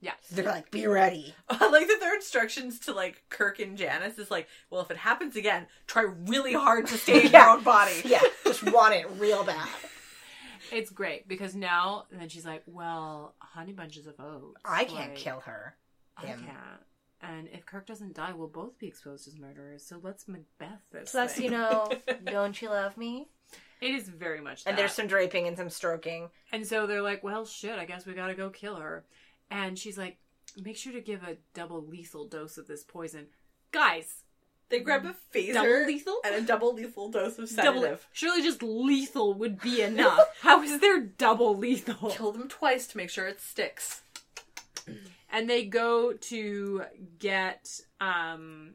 Yeah. 0.00 0.12
They're 0.30 0.44
like, 0.44 0.70
be 0.70 0.86
ready. 0.86 1.34
I 1.48 1.70
like 1.70 1.86
that 1.88 1.98
their 2.00 2.14
instructions 2.14 2.78
to 2.80 2.92
like 2.92 3.22
Kirk 3.30 3.58
and 3.58 3.76
Janice 3.78 4.18
is 4.18 4.30
like, 4.30 4.48
well, 4.70 4.82
if 4.82 4.90
it 4.90 4.98
happens 4.98 5.34
again, 5.36 5.66
try 5.86 6.02
really 6.02 6.52
hard 6.52 6.86
to 6.88 6.98
stay 6.98 7.24
in 7.26 7.30
Yeah. 7.32 7.46
your 7.46 7.56
own 7.56 7.64
body. 7.64 7.94
Yeah, 8.04 8.20
just 8.44 8.62
want 8.70 8.94
it 8.94 9.06
real 9.18 9.44
bad. 9.44 9.68
It's 10.72 10.90
great 10.90 11.28
because 11.28 11.54
now, 11.54 12.06
and 12.10 12.20
then 12.20 12.28
she's 12.28 12.44
like, 12.46 12.62
well, 12.66 13.34
honey 13.38 13.72
bunches 13.72 14.06
of 14.06 14.14
oats. 14.18 14.60
I 14.64 14.84
can't 14.84 15.10
like, 15.10 15.16
kill 15.16 15.40
her. 15.40 15.76
I 16.16 16.22
can't. 16.26 16.40
And 17.30 17.48
if 17.52 17.64
Kirk 17.64 17.86
doesn't 17.86 18.14
die, 18.14 18.32
we'll 18.32 18.48
both 18.48 18.78
be 18.78 18.86
exposed 18.86 19.26
as 19.28 19.36
murderers. 19.38 19.84
So 19.84 19.98
let's 20.02 20.28
Macbeth 20.28 20.82
this. 20.92 21.10
Plus, 21.12 21.34
thing. 21.34 21.44
you 21.46 21.50
know, 21.52 21.90
don't 22.24 22.60
you 22.60 22.68
love 22.68 22.96
me? 22.96 23.28
it 23.80 23.94
is 23.94 24.08
very 24.08 24.40
much. 24.40 24.62
And 24.66 24.76
there's 24.78 24.92
some 24.92 25.06
draping 25.06 25.46
and 25.46 25.56
some 25.56 25.68
stroking. 25.70 26.28
And 26.52 26.66
so 26.66 26.86
they're 26.86 27.02
like, 27.02 27.22
well, 27.22 27.44
shit, 27.44 27.78
I 27.78 27.84
guess 27.84 28.06
we 28.06 28.14
gotta 28.14 28.34
go 28.34 28.48
kill 28.50 28.76
her. 28.76 29.04
And 29.50 29.78
she's 29.78 29.98
like, 29.98 30.16
make 30.62 30.76
sure 30.76 30.92
to 30.92 31.00
give 31.00 31.22
a 31.22 31.36
double 31.52 31.82
lethal 31.84 32.26
dose 32.26 32.56
of 32.58 32.66
this 32.66 32.82
poison. 32.82 33.26
Guys, 33.72 34.22
They 34.70 34.80
grab 34.80 35.04
a 35.04 35.14
phaser 35.36 35.52
double 35.54 35.86
lethal? 35.86 36.16
and 36.24 36.34
a 36.34 36.40
double 36.40 36.72
lethal 36.74 37.10
dose 37.10 37.38
of 37.38 37.54
Double, 37.54 37.80
sedative. 37.82 38.06
surely 38.12 38.40
just 38.42 38.62
lethal 38.62 39.34
would 39.34 39.60
be 39.60 39.82
enough. 39.82 40.28
How 40.40 40.62
is 40.62 40.80
there 40.80 41.00
double 41.00 41.56
lethal? 41.56 42.10
Kill 42.10 42.32
them 42.32 42.48
twice 42.48 42.86
to 42.88 42.96
make 42.96 43.10
sure 43.10 43.26
it 43.26 43.40
sticks. 43.40 44.00
And 45.34 45.50
they 45.50 45.66
go 45.66 46.12
to 46.12 46.84
get 47.18 47.80
um 48.00 48.74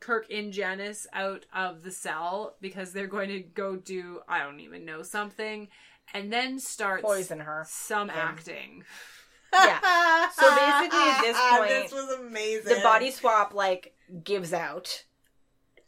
Kirk 0.00 0.26
and 0.30 0.52
Janice 0.52 1.06
out 1.12 1.46
of 1.54 1.82
the 1.82 1.90
cell 1.92 2.56
because 2.60 2.92
they're 2.92 3.06
going 3.06 3.28
to 3.28 3.40
go 3.40 3.76
do 3.76 4.20
I 4.28 4.40
don't 4.40 4.60
even 4.60 4.84
know 4.84 5.02
something 5.02 5.68
and 6.12 6.32
then 6.32 6.58
starts 6.58 7.02
Poison 7.02 7.40
her. 7.40 7.64
some 7.68 8.10
acting. 8.10 8.84
Yeah. 9.52 10.28
So 10.30 10.54
basically 10.54 10.98
at 10.98 11.20
this 11.22 11.38
point, 11.50 11.68
this 11.68 11.92
was 11.92 12.18
amazing. 12.20 12.74
The 12.74 12.80
body 12.82 13.10
swap, 13.10 13.54
like, 13.54 13.94
gives 14.22 14.52
out. 14.52 15.04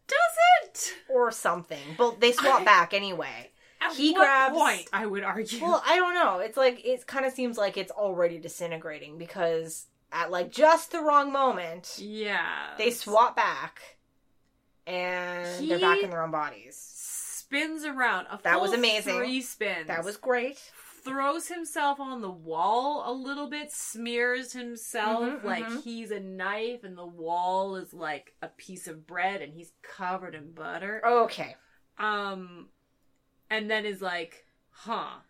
Does 0.06 0.64
it? 0.64 0.94
Or 1.08 1.32
something. 1.32 1.96
But 1.98 2.20
they 2.20 2.32
swap 2.32 2.64
back 2.64 2.94
anyway. 2.94 3.50
At 3.80 3.92
He 3.94 4.12
what 4.12 4.20
grabs- 4.20 4.54
point, 4.56 4.88
I 4.92 5.06
would 5.06 5.22
argue. 5.22 5.60
Well, 5.62 5.82
I 5.86 5.96
don't 5.96 6.14
know. 6.14 6.38
It's 6.38 6.56
like 6.56 6.84
it 6.84 7.06
kind 7.06 7.26
of 7.26 7.32
seems 7.32 7.58
like 7.58 7.76
it's 7.76 7.92
already 7.92 8.38
disintegrating 8.38 9.18
because 9.18 9.86
at 10.12 10.30
like 10.30 10.50
just 10.50 10.92
the 10.92 11.00
wrong 11.00 11.30
moment 11.32 11.96
yeah. 11.98 12.74
they 12.78 12.90
swap 12.90 13.36
back 13.36 13.98
and 14.86 15.60
He- 15.62 15.68
they're 15.68 15.78
back 15.78 16.02
in 16.02 16.10
their 16.10 16.22
own 16.22 16.30
bodies. 16.30 16.76
spins 16.76 17.84
around. 17.84 18.26
A 18.30 18.38
That 18.42 18.60
was 18.60 18.72
amazing. 18.72 19.16
Three 19.16 19.40
spins. 19.42 19.86
That 19.88 20.04
was 20.04 20.16
great. 20.16 20.58
throws 21.04 21.46
himself 21.46 22.00
on 22.00 22.20
the 22.20 22.28
wall 22.30 23.04
a 23.06 23.12
little 23.14 23.46
bit, 23.48 23.70
smears 23.70 24.52
himself 24.52 25.22
Mhm, 25.22 25.44
like 25.44 25.64
mhm. 25.64 25.82
he's 25.84 26.10
a 26.10 26.18
knife, 26.18 26.82
and 26.82 26.98
the 26.98 27.06
wall 27.06 27.76
is 27.76 27.94
like 27.94 28.34
a 28.42 28.48
piece 28.48 28.88
of 28.88 29.06
bread, 29.06 29.40
and 29.40 29.54
he's 29.54 29.70
covered 29.82 30.34
in 30.34 30.50
butter. 30.50 31.00
Okay. 31.06 31.54
Um, 31.96 32.70
and 33.50 33.70
then 33.70 33.84
is 33.84 34.00
like, 34.02 34.46
huh. 34.70 35.20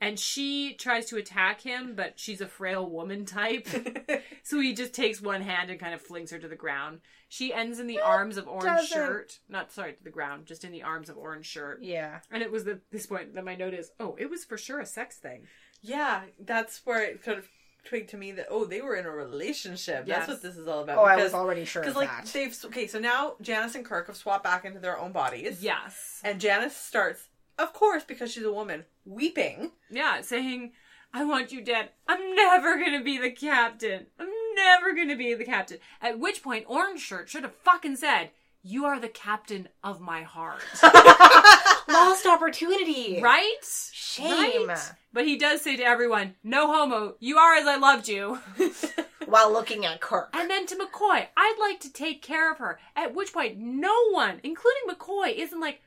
And 0.00 0.18
she 0.18 0.74
tries 0.74 1.06
to 1.06 1.16
attack 1.16 1.60
him, 1.60 1.94
but 1.94 2.18
she's 2.18 2.40
a 2.40 2.48
frail 2.48 2.88
woman 2.90 3.24
type. 3.24 3.68
so 4.42 4.58
he 4.58 4.74
just 4.74 4.92
takes 4.94 5.22
one 5.22 5.42
hand 5.42 5.70
and 5.70 5.78
kind 5.78 5.94
of 5.94 6.02
flings 6.02 6.32
her 6.32 6.40
to 6.40 6.48
the 6.48 6.56
ground. 6.56 7.00
She 7.28 7.54
ends 7.54 7.78
in 7.78 7.86
the 7.86 8.00
arms 8.00 8.36
of 8.36 8.48
Orange 8.48 8.64
doesn't. 8.64 8.96
Shirt. 8.96 9.38
Not 9.48 9.70
sorry, 9.70 9.92
to 9.92 10.02
the 10.02 10.10
ground, 10.10 10.46
just 10.46 10.64
in 10.64 10.72
the 10.72 10.82
arms 10.82 11.08
of 11.08 11.16
Orange 11.16 11.46
Shirt. 11.46 11.78
Yeah. 11.82 12.18
And 12.32 12.42
it 12.42 12.50
was 12.50 12.66
at 12.66 12.80
this 12.90 13.06
point 13.06 13.34
that 13.36 13.44
my 13.44 13.54
note 13.54 13.74
is, 13.74 13.92
oh, 14.00 14.16
it 14.18 14.28
was 14.28 14.44
for 14.44 14.58
sure 14.58 14.80
a 14.80 14.86
sex 14.86 15.18
thing. 15.18 15.46
yeah, 15.82 16.22
that's 16.38 16.80
where 16.84 17.02
it 17.04 17.24
sort 17.24 17.38
of 17.38 17.48
twigged 17.84 18.10
to 18.10 18.16
me 18.16 18.32
that 18.32 18.46
oh, 18.50 18.64
they 18.64 18.80
were 18.80 18.96
in 18.96 19.06
a 19.06 19.10
relationship. 19.10 20.04
Yes. 20.06 20.18
That's 20.18 20.28
what 20.28 20.42
this 20.42 20.56
is 20.56 20.68
all 20.68 20.82
about. 20.82 20.98
Oh, 20.98 21.04
I 21.04 21.16
was 21.16 21.32
already 21.34 21.64
sure 21.64 21.82
of 21.82 21.86
Because 21.86 21.96
like 21.96 22.08
that. 22.10 22.26
they've 22.32 22.56
okay, 22.66 22.86
so 22.86 22.98
now 22.98 23.34
Janice 23.40 23.74
and 23.76 23.84
Kirk 23.84 24.08
have 24.08 24.16
swapped 24.16 24.44
back 24.44 24.64
into 24.64 24.78
their 24.80 24.98
own 24.98 25.12
bodies. 25.12 25.62
Yes. 25.62 26.20
And 26.22 26.40
Janice 26.40 26.76
starts, 26.76 27.28
of 27.62 27.72
course, 27.72 28.04
because 28.04 28.32
she's 28.32 28.44
a 28.44 28.52
woman, 28.52 28.84
weeping. 29.04 29.70
Yeah, 29.90 30.20
saying, 30.20 30.72
I 31.14 31.24
want 31.24 31.52
you 31.52 31.60
dead. 31.62 31.90
I'm 32.08 32.34
never 32.34 32.76
gonna 32.78 33.02
be 33.02 33.18
the 33.18 33.30
captain. 33.30 34.06
I'm 34.18 34.28
never 34.56 34.92
gonna 34.94 35.16
be 35.16 35.34
the 35.34 35.44
captain. 35.44 35.78
At 36.00 36.18
which 36.18 36.42
point, 36.42 36.64
Orange 36.68 37.00
Shirt 37.00 37.28
should 37.28 37.42
have 37.44 37.54
fucking 37.54 37.96
said, 37.96 38.30
You 38.62 38.84
are 38.86 38.98
the 39.00 39.08
captain 39.08 39.68
of 39.84 40.00
my 40.00 40.22
heart. 40.22 40.62
Lost 41.88 42.26
opportunity. 42.26 43.20
right? 43.22 43.56
Shame. 43.92 44.68
Right? 44.68 44.92
But 45.12 45.26
he 45.26 45.36
does 45.36 45.60
say 45.62 45.76
to 45.76 45.82
everyone, 45.82 46.34
No 46.42 46.66
homo, 46.72 47.16
you 47.20 47.38
are 47.38 47.54
as 47.54 47.66
I 47.66 47.76
loved 47.76 48.08
you. 48.08 48.38
While 49.26 49.52
looking 49.52 49.86
at 49.86 50.00
Kirk. 50.00 50.30
And 50.34 50.50
then 50.50 50.66
to 50.66 50.74
McCoy, 50.76 51.26
I'd 51.36 51.56
like 51.60 51.80
to 51.80 51.92
take 51.92 52.22
care 52.22 52.50
of 52.50 52.58
her. 52.58 52.78
At 52.96 53.14
which 53.14 53.32
point, 53.32 53.56
no 53.56 54.10
one, 54.10 54.40
including 54.42 54.82
McCoy, 54.88 55.34
isn't 55.36 55.60
like, 55.60 55.80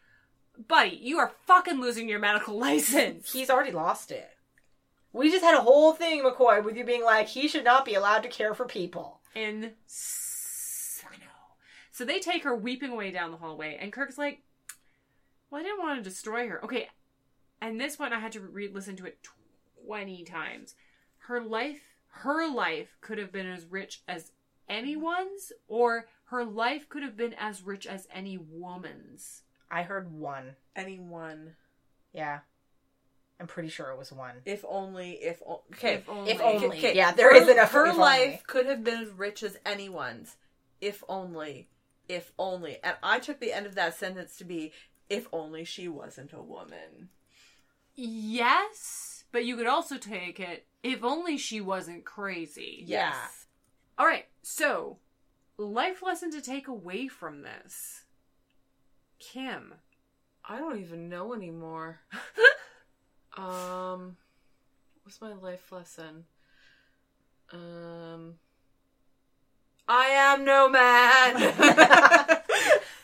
buddy, 0.67 0.99
you 1.01 1.17
are 1.19 1.33
fucking 1.45 1.79
losing 1.79 2.09
your 2.09 2.19
medical 2.19 2.57
license. 2.59 3.31
He's 3.31 3.49
already 3.49 3.71
lost 3.71 4.11
it. 4.11 4.29
We 5.13 5.31
just 5.31 5.45
had 5.45 5.55
a 5.55 5.61
whole 5.61 5.93
thing, 5.93 6.23
McCoy, 6.23 6.63
with 6.63 6.75
you 6.75 6.83
being 6.83 7.03
like, 7.03 7.27
he 7.27 7.47
should 7.47 7.63
not 7.63 7.85
be 7.85 7.95
allowed 7.95 8.23
to 8.23 8.29
care 8.29 8.53
for 8.53 8.65
people. 8.65 9.21
Insano. 9.33 9.65
So 11.91 12.03
they 12.03 12.19
take 12.19 12.43
her 12.43 12.53
weeping 12.53 12.91
away 12.91 13.11
down 13.11 13.31
the 13.31 13.37
hallway, 13.37 13.77
and 13.79 13.93
Kirk's 13.93 14.17
like, 14.17 14.41
well, 15.49 15.61
I 15.61 15.63
didn't 15.63 15.79
want 15.79 16.03
to 16.03 16.09
destroy 16.09 16.49
her. 16.49 16.63
Okay. 16.65 16.89
And 17.61 17.79
this 17.79 17.97
one, 17.97 18.11
I 18.11 18.19
had 18.19 18.33
to 18.33 18.41
re 18.41 18.67
listen 18.67 18.97
to 18.97 19.05
it 19.05 19.19
20 19.87 20.25
times. 20.25 20.75
Her 21.19 21.39
life, 21.39 21.81
her 22.09 22.53
life 22.53 22.97
could 22.99 23.17
have 23.17 23.31
been 23.31 23.47
as 23.47 23.65
rich 23.65 24.01
as 24.09 24.33
anyone's, 24.67 25.53
or 25.69 26.07
her 26.25 26.43
life 26.43 26.89
could 26.89 27.03
have 27.03 27.15
been 27.15 27.33
as 27.35 27.63
rich 27.63 27.87
as 27.87 28.07
any 28.13 28.37
woman's. 28.37 29.43
I 29.69 29.83
heard 29.83 30.11
one. 30.11 30.55
Anyone. 30.75 31.55
Yeah. 32.13 32.39
I'm 33.39 33.47
pretty 33.47 33.67
sure 33.69 33.89
it 33.89 33.97
was 33.97 34.11
one. 34.13 34.35
If 34.45 34.63
only, 34.67 35.11
if 35.21 35.41
o- 35.45 35.63
okay, 35.73 35.95
If 35.95 36.07
only. 36.09 36.31
If 36.31 36.41
only. 36.41 36.77
Okay, 36.77 36.95
Yeah, 36.95 37.11
there 37.11 37.31
her, 37.33 37.35
is 37.41 37.49
enough 37.49 37.71
Her 37.71 37.93
life 37.93 38.21
only. 38.25 38.41
could 38.47 38.65
have 38.67 38.83
been 38.83 39.01
as 39.01 39.09
rich 39.09 39.43
as 39.43 39.57
anyone's, 39.65 40.37
if 40.79 41.03
only, 41.09 41.67
if 42.07 42.31
only. 42.39 42.77
And 42.81 42.95
I 43.03 43.19
took 43.19 43.41
the 43.41 43.51
end 43.51 43.65
of 43.65 43.75
that 43.75 43.95
sentence 43.95 44.37
to 44.37 44.45
be, 44.45 44.71
if 45.09 45.27
only 45.33 45.65
she 45.65 45.89
wasn't 45.89 46.31
a 46.31 46.41
woman. 46.41 47.09
Yes, 47.93 49.25
but 49.33 49.43
you 49.45 49.57
could 49.57 49.67
also 49.67 49.97
take 49.97 50.39
it, 50.39 50.65
if 50.83 51.03
only 51.03 51.37
she 51.37 51.59
wasn't 51.59 52.05
crazy. 52.05 52.83
Yeah. 52.85 53.09
Yes. 53.13 53.47
All 53.97 54.05
right, 54.05 54.25
so 54.43 54.99
life 55.57 56.01
lesson 56.01 56.31
to 56.31 56.41
take 56.41 56.67
away 56.69 57.07
from 57.09 57.41
this. 57.41 58.04
Kim. 59.19 59.73
I 60.47 60.57
don't 60.59 60.79
even 60.79 61.09
know 61.09 61.33
anymore. 61.33 61.99
um, 63.37 64.17
what's 65.03 65.21
my 65.21 65.33
life 65.33 65.71
lesson? 65.71 66.25
Um, 67.51 68.35
I 69.87 70.05
am 70.07 70.45
no 70.45 70.69
man. 70.69 71.33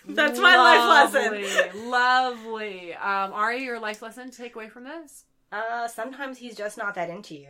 That's 0.07 0.39
my 0.39 0.57
life 0.57 1.13
lesson. 1.13 1.43
Lovely, 1.89 1.89
Lovely. 1.89 2.93
Um, 2.93 3.33
Ari, 3.33 3.63
your 3.63 3.79
life 3.79 4.01
lesson 4.01 4.31
to 4.31 4.37
take 4.37 4.55
away 4.55 4.69
from 4.69 4.83
this? 4.83 5.25
Uh, 5.51 5.87
sometimes 5.87 6.37
he's 6.37 6.55
just 6.55 6.77
not 6.77 6.95
that 6.95 7.09
into 7.09 7.35
you. 7.35 7.49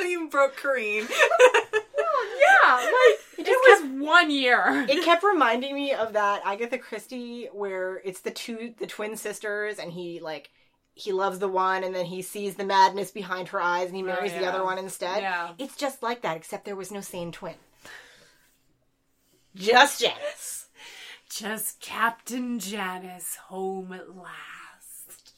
you 0.00 0.28
broke 0.28 0.56
Kareen. 0.56 1.08
Yeah, 1.08 2.76
like 2.76 3.20
it, 3.46 3.82
was 3.82 4.02
one 4.02 4.30
year. 4.30 4.86
It 4.88 5.04
kept 5.04 5.22
reminding 5.22 5.74
me 5.74 5.92
of 5.92 6.12
that 6.12 6.42
Agatha 6.44 6.78
Christie 6.78 7.48
where 7.52 8.00
it's 8.04 8.20
the 8.20 8.30
two 8.30 8.74
the 8.78 8.86
twin 8.86 9.16
sisters 9.16 9.78
and 9.78 9.92
he 9.92 10.20
like 10.20 10.50
he 10.94 11.12
loves 11.12 11.38
the 11.38 11.48
one 11.48 11.82
and 11.82 11.94
then 11.94 12.06
he 12.06 12.22
sees 12.22 12.54
the 12.54 12.64
madness 12.64 13.10
behind 13.10 13.48
her 13.48 13.60
eyes 13.60 13.88
and 13.88 13.96
he 13.96 14.02
marries 14.02 14.32
the 14.32 14.42
yeah. 14.42 14.50
other 14.50 14.64
one 14.64 14.78
instead. 14.78 15.22
Yeah. 15.22 15.52
It's 15.58 15.76
just 15.76 16.02
like 16.02 16.22
that, 16.22 16.36
except 16.36 16.64
there 16.64 16.76
was 16.76 16.92
no 16.92 17.00
sane 17.00 17.32
twin. 17.32 17.54
Just 19.54 20.00
Janice. 20.00 20.66
Just 21.28 21.80
Captain 21.80 22.58
Janice 22.58 23.36
home 23.46 23.92
at 23.92 24.16
last. 24.16 25.33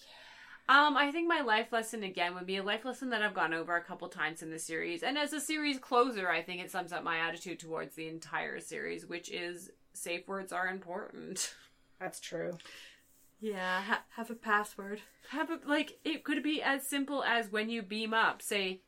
Um, 0.68 0.96
I 0.96 1.12
think 1.12 1.28
my 1.28 1.42
life 1.42 1.72
lesson 1.72 2.02
again 2.02 2.34
would 2.34 2.46
be 2.46 2.56
a 2.56 2.62
life 2.62 2.84
lesson 2.84 3.10
that 3.10 3.22
I've 3.22 3.34
gone 3.34 3.54
over 3.54 3.76
a 3.76 3.82
couple 3.84 4.08
times 4.08 4.42
in 4.42 4.50
the 4.50 4.58
series, 4.58 5.04
and 5.04 5.16
as 5.16 5.32
a 5.32 5.40
series 5.40 5.78
closer, 5.78 6.28
I 6.28 6.42
think 6.42 6.60
it 6.60 6.72
sums 6.72 6.92
up 6.92 7.04
my 7.04 7.18
attitude 7.18 7.60
towards 7.60 7.94
the 7.94 8.08
entire 8.08 8.58
series, 8.58 9.06
which 9.06 9.30
is 9.30 9.70
safe 9.92 10.26
words 10.26 10.52
are 10.52 10.66
important. 10.66 11.54
That's 12.00 12.20
true. 12.20 12.58
Yeah, 13.40 13.82
ha- 13.82 14.02
have 14.16 14.30
a 14.30 14.34
password. 14.34 15.02
Have 15.30 15.50
a, 15.50 15.60
like 15.66 15.98
it 16.04 16.24
could 16.24 16.42
be 16.42 16.62
as 16.62 16.86
simple 16.86 17.22
as 17.22 17.52
when 17.52 17.70
you 17.70 17.82
beam 17.82 18.12
up, 18.12 18.42
say 18.42 18.80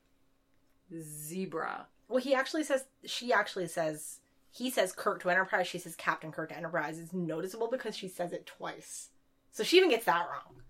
zebra. 1.01 1.87
Well, 2.09 2.23
he 2.23 2.35
actually 2.35 2.65
says 2.65 2.87
she 3.05 3.33
actually 3.33 3.69
says 3.69 4.21
he 4.51 4.71
says 4.71 4.93
Kirk 4.93 5.23
to 5.23 5.31
Enterprise. 5.31 5.67
She 5.69 5.79
says 5.79 5.95
Captain 5.95 6.33
Kirk 6.33 6.49
to 6.49 6.57
Enterprise. 6.57 6.99
It's 6.99 7.13
noticeable 7.13 7.69
because 7.71 7.97
she 7.97 8.09
says 8.09 8.33
it 8.33 8.47
twice, 8.47 9.11
so 9.53 9.63
she 9.63 9.77
even 9.77 9.91
gets 9.91 10.07
that 10.07 10.27
wrong. 10.29 10.63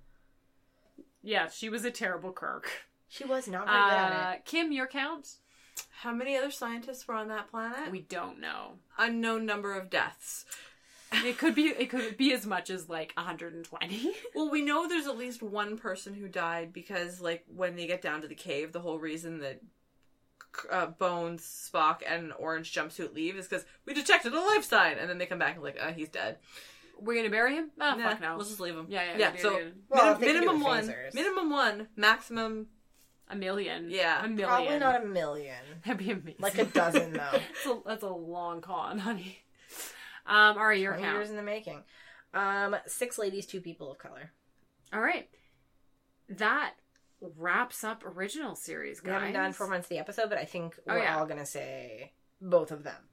Yeah, 1.23 1.49
she 1.49 1.69
was 1.69 1.85
a 1.85 1.91
terrible 1.91 2.33
Kirk. 2.33 2.71
She 3.09 3.25
was 3.25 3.49
not 3.49 3.67
very 3.67 3.79
good 3.79 3.93
at 3.93 4.13
Uh, 4.13 4.33
it. 4.35 4.45
Kim, 4.45 4.71
your 4.73 4.87
count? 4.87 5.37
How 6.01 6.13
many 6.13 6.37
other 6.37 6.51
scientists 6.51 7.07
were 7.09 7.15
on 7.15 7.29
that 7.29 7.51
planet? 7.51 7.91
We 7.91 8.01
don't 8.03 8.41
know. 8.41 8.75
Unknown 8.99 9.47
number 9.47 9.75
of 9.75 9.91
deaths. 9.91 10.45
It 11.11 11.39
could 11.39 11.55
be. 11.55 11.69
It 11.69 11.89
could 11.89 12.17
be 12.19 12.33
as 12.35 12.45
much 12.45 12.69
as 12.69 12.89
like 12.89 13.13
120. 13.17 14.13
Well, 14.35 14.51
we 14.51 14.61
know 14.61 14.87
there's 14.87 15.07
at 15.07 15.17
least 15.17 15.43
one 15.43 15.79
person 15.79 16.13
who 16.15 16.29
died 16.29 16.73
because, 16.73 17.21
like, 17.21 17.45
when 17.55 17.77
they 17.77 17.87
get 17.87 18.03
down 18.03 18.21
to 18.23 18.29
the 18.29 18.35
cave, 18.35 18.73
the 18.73 18.81
whole 18.81 18.99
reason 18.99 19.39
that 19.39 19.61
uh, 20.71 20.87
Bones, 20.87 21.43
Spock, 21.73 22.01
and 22.07 22.33
Orange 22.39 22.73
jumpsuit 22.75 23.15
leave 23.15 23.37
is 23.37 23.49
because 23.49 23.65
we 23.87 23.95
detected 23.95 24.35
a 24.35 24.41
life 24.41 24.65
sign, 24.65 24.99
and 24.99 25.09
then 25.09 25.17
they 25.19 25.27
come 25.27 25.39
back 25.39 25.55
and 25.55 25.65
like, 25.65 25.79
uh, 25.81 25.93
he's 25.93 26.09
dead. 26.11 26.37
We're 27.01 27.17
gonna 27.17 27.31
bury 27.31 27.55
him? 27.55 27.71
Oh, 27.81 27.95
Nah, 27.97 28.09
fuck 28.11 28.21
no. 28.21 28.37
Let's 28.37 28.49
just 28.49 28.61
leave 28.61 28.75
him. 28.77 28.87
Yeah, 28.89 29.03
yeah, 29.13 29.19
yeah. 29.19 29.31
good, 29.33 29.41
so 29.41 29.51
good, 29.51 29.65
good. 29.65 29.75
Well, 29.89 30.05
minim- 30.05 30.15
if 30.15 30.21
they 30.21 30.27
can 30.27 30.35
do 30.35 30.41
minimum 30.41 30.61
one, 30.63 30.89
phasers. 30.89 31.15
minimum 31.15 31.51
one, 31.51 31.89
maximum. 31.97 32.67
a 33.31 33.37
million. 33.37 33.91
Yeah. 33.91 34.25
a 34.25 34.29
million. 34.29 34.49
Probably 34.49 34.79
not 34.79 35.03
a 35.03 35.07
million. 35.07 35.57
That'd 35.85 35.99
be 35.99 36.11
amazing. 36.11 36.37
Like 36.41 36.59
a 36.59 36.65
dozen 36.65 37.13
though. 37.13 37.19
that's, 37.33 37.67
a, 37.67 37.81
that's 37.87 38.03
a 38.03 38.09
long 38.09 38.61
con, 38.61 38.99
honey. 38.99 39.39
Um. 40.27 40.59
All 40.59 40.67
right, 40.67 40.79
your 40.81 40.93
20 40.93 41.05
count. 41.05 41.17
years 41.17 41.31
in 41.31 41.37
the 41.37 41.43
making. 41.43 41.83
Um, 42.35 42.77
six 42.87 43.17
ladies, 43.19 43.47
two 43.47 43.61
people 43.61 43.91
of 43.93 43.99
color. 43.99 44.33
All 44.93 45.01
right. 45.01 45.29
That 46.29 46.75
wraps 47.37 47.83
up 47.85 48.05
original 48.05 48.55
series, 48.55 49.03
We 49.03 49.07
guys. 49.11 49.15
haven't 49.21 49.33
done 49.35 49.53
four 49.53 49.67
months 49.69 49.87
of 49.87 49.91
the 49.91 49.99
episode, 49.99 50.29
but 50.29 50.39
I 50.39 50.45
think 50.45 50.79
Oh, 50.87 50.95
we're 50.95 51.03
yeah. 51.03 51.19
all 51.19 51.27
gonna 51.27 51.47
say 51.47 52.13
both 52.41 52.71
of 52.71 52.83
them. 52.85 53.08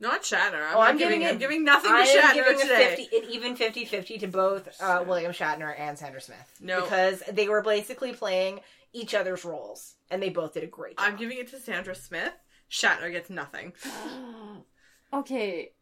Not 0.00 0.22
Shatner. 0.22 0.54
I'm, 0.70 0.76
Oh, 0.76 0.80
not 0.80 0.88
I'm 0.90 0.98
giving, 0.98 1.20
giving 1.20 1.28
I'm 1.28 1.34
it- 1.36 1.38
giving 1.38 1.64
nothing 1.64 1.90
to 1.90 1.96
I 1.96 2.00
am 2.02 2.22
Shatner 2.22 2.34
giving 2.34 2.58
today. 2.60 2.92
a 2.92 2.96
50, 2.96 3.16
an 3.16 3.24
even 3.30 3.56
50-50 3.56 4.20
to 4.20 4.26
both 4.26 4.68
uh, 4.82 5.04
William 5.06 5.32
Shatner 5.32 5.74
and 5.78 5.98
Sandra 5.98 6.20
Smith. 6.20 6.52
No. 6.60 6.82
Because 6.82 7.22
they 7.32 7.48
were 7.48 7.62
basically 7.62 8.12
playing 8.12 8.60
each 8.92 9.14
other's 9.14 9.44
roles, 9.44 9.94
and 10.10 10.22
they 10.22 10.28
both 10.30 10.54
did 10.54 10.62
a 10.64 10.66
great 10.68 10.96
job. 10.98 11.06
I'm 11.08 11.16
giving 11.16 11.38
it 11.38 11.48
to 11.48 11.58
Sandra 11.60 11.94
Smith. 11.94 12.32
Shatner 12.70 13.10
gets 13.12 13.30
nothing. 13.30 13.72
okay. 15.12 15.72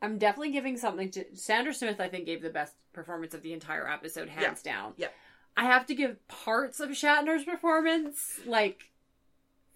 I'm 0.00 0.18
definitely 0.18 0.52
giving 0.52 0.76
something 0.76 1.10
to 1.12 1.24
Sandra 1.34 1.74
Smith. 1.74 2.00
I 2.00 2.08
think 2.08 2.26
gave 2.26 2.40
the 2.42 2.50
best 2.50 2.74
performance 2.92 3.34
of 3.34 3.42
the 3.42 3.52
entire 3.52 3.88
episode, 3.88 4.28
hands 4.28 4.62
down. 4.62 4.92
Yep. 4.96 5.12
I 5.56 5.64
have 5.64 5.86
to 5.86 5.94
give 5.94 6.26
parts 6.28 6.78
of 6.80 6.90
Shatner's 6.90 7.44
performance, 7.44 8.38
like 8.46 8.90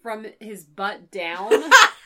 from 0.01 0.25
his 0.39 0.63
butt 0.63 1.11
down, 1.11 1.51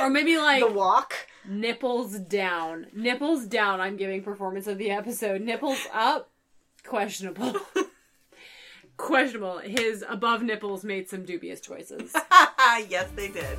or 0.00 0.10
maybe 0.10 0.36
like 0.36 0.60
the 0.60 0.72
walk. 0.72 1.14
nipples 1.46 2.18
down. 2.18 2.86
Nipples 2.92 3.46
down. 3.46 3.80
I'm 3.80 3.96
giving 3.96 4.22
performance 4.22 4.66
of 4.66 4.78
the 4.78 4.90
episode. 4.90 5.40
Nipples 5.40 5.86
up, 5.92 6.30
questionable. 6.84 7.54
questionable. 8.96 9.58
His 9.58 10.04
above 10.08 10.42
nipples 10.42 10.84
made 10.84 11.08
some 11.08 11.24
dubious 11.24 11.60
choices. 11.60 12.12
yes, 12.88 13.08
they 13.14 13.28
did. 13.28 13.58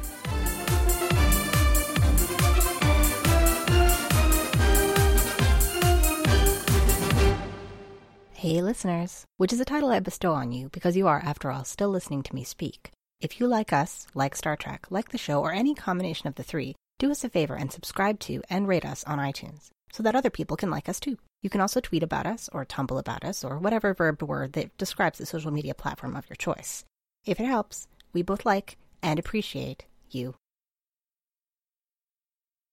Hey, 8.34 8.62
listeners, 8.62 9.26
which 9.38 9.52
is 9.52 9.60
a 9.60 9.66
title 9.66 9.90
I 9.90 10.00
bestow 10.00 10.34
on 10.34 10.52
you 10.52 10.70
because 10.70 10.96
you 10.96 11.08
are, 11.08 11.20
after 11.20 11.50
all, 11.50 11.64
still 11.64 11.90
listening 11.90 12.22
to 12.24 12.36
me 12.36 12.44
speak. 12.44 12.92
If 13.26 13.40
you 13.40 13.48
like 13.48 13.74
us, 13.74 14.06
like 14.14 14.36
Star 14.36 14.56
Trek, 14.56 14.86
like 14.92 15.10
the 15.10 15.18
show, 15.18 15.42
or 15.42 15.52
any 15.52 15.74
combination 15.74 16.28
of 16.28 16.36
the 16.36 16.44
three, 16.44 16.76
do 17.00 17.10
us 17.10 17.24
a 17.24 17.30
favor 17.30 17.56
and 17.56 17.72
subscribe 17.72 18.20
to 18.20 18.44
and 18.52 18.68
rate 18.68 18.86
us 18.86 19.04
on 19.06 19.18
iTunes 19.18 19.70
so 19.92 20.04
that 20.04 20.16
other 20.16 20.30
people 20.30 20.56
can 20.56 20.70
like 20.70 20.88
us 20.88 21.00
too. 21.00 21.18
You 21.42 21.50
can 21.50 21.60
also 21.60 21.80
tweet 21.80 22.04
about 22.04 22.28
us 22.28 22.52
or 22.54 22.66
tumble 22.66 23.00
about 23.00 23.26
us 23.26 23.44
or 23.44 23.58
whatever 23.58 23.96
verb 23.96 24.22
word 24.22 24.54
that 24.54 24.78
describes 24.78 25.18
the 25.18 25.26
social 25.26 25.50
media 25.50 25.74
platform 25.74 26.16
of 26.16 26.30
your 26.30 26.36
choice. 26.36 26.86
If 27.26 27.40
it 27.40 27.48
helps, 27.48 27.88
we 28.14 28.22
both 28.22 28.46
like 28.46 28.78
and 29.02 29.18
appreciate 29.18 29.86
you 30.12 30.36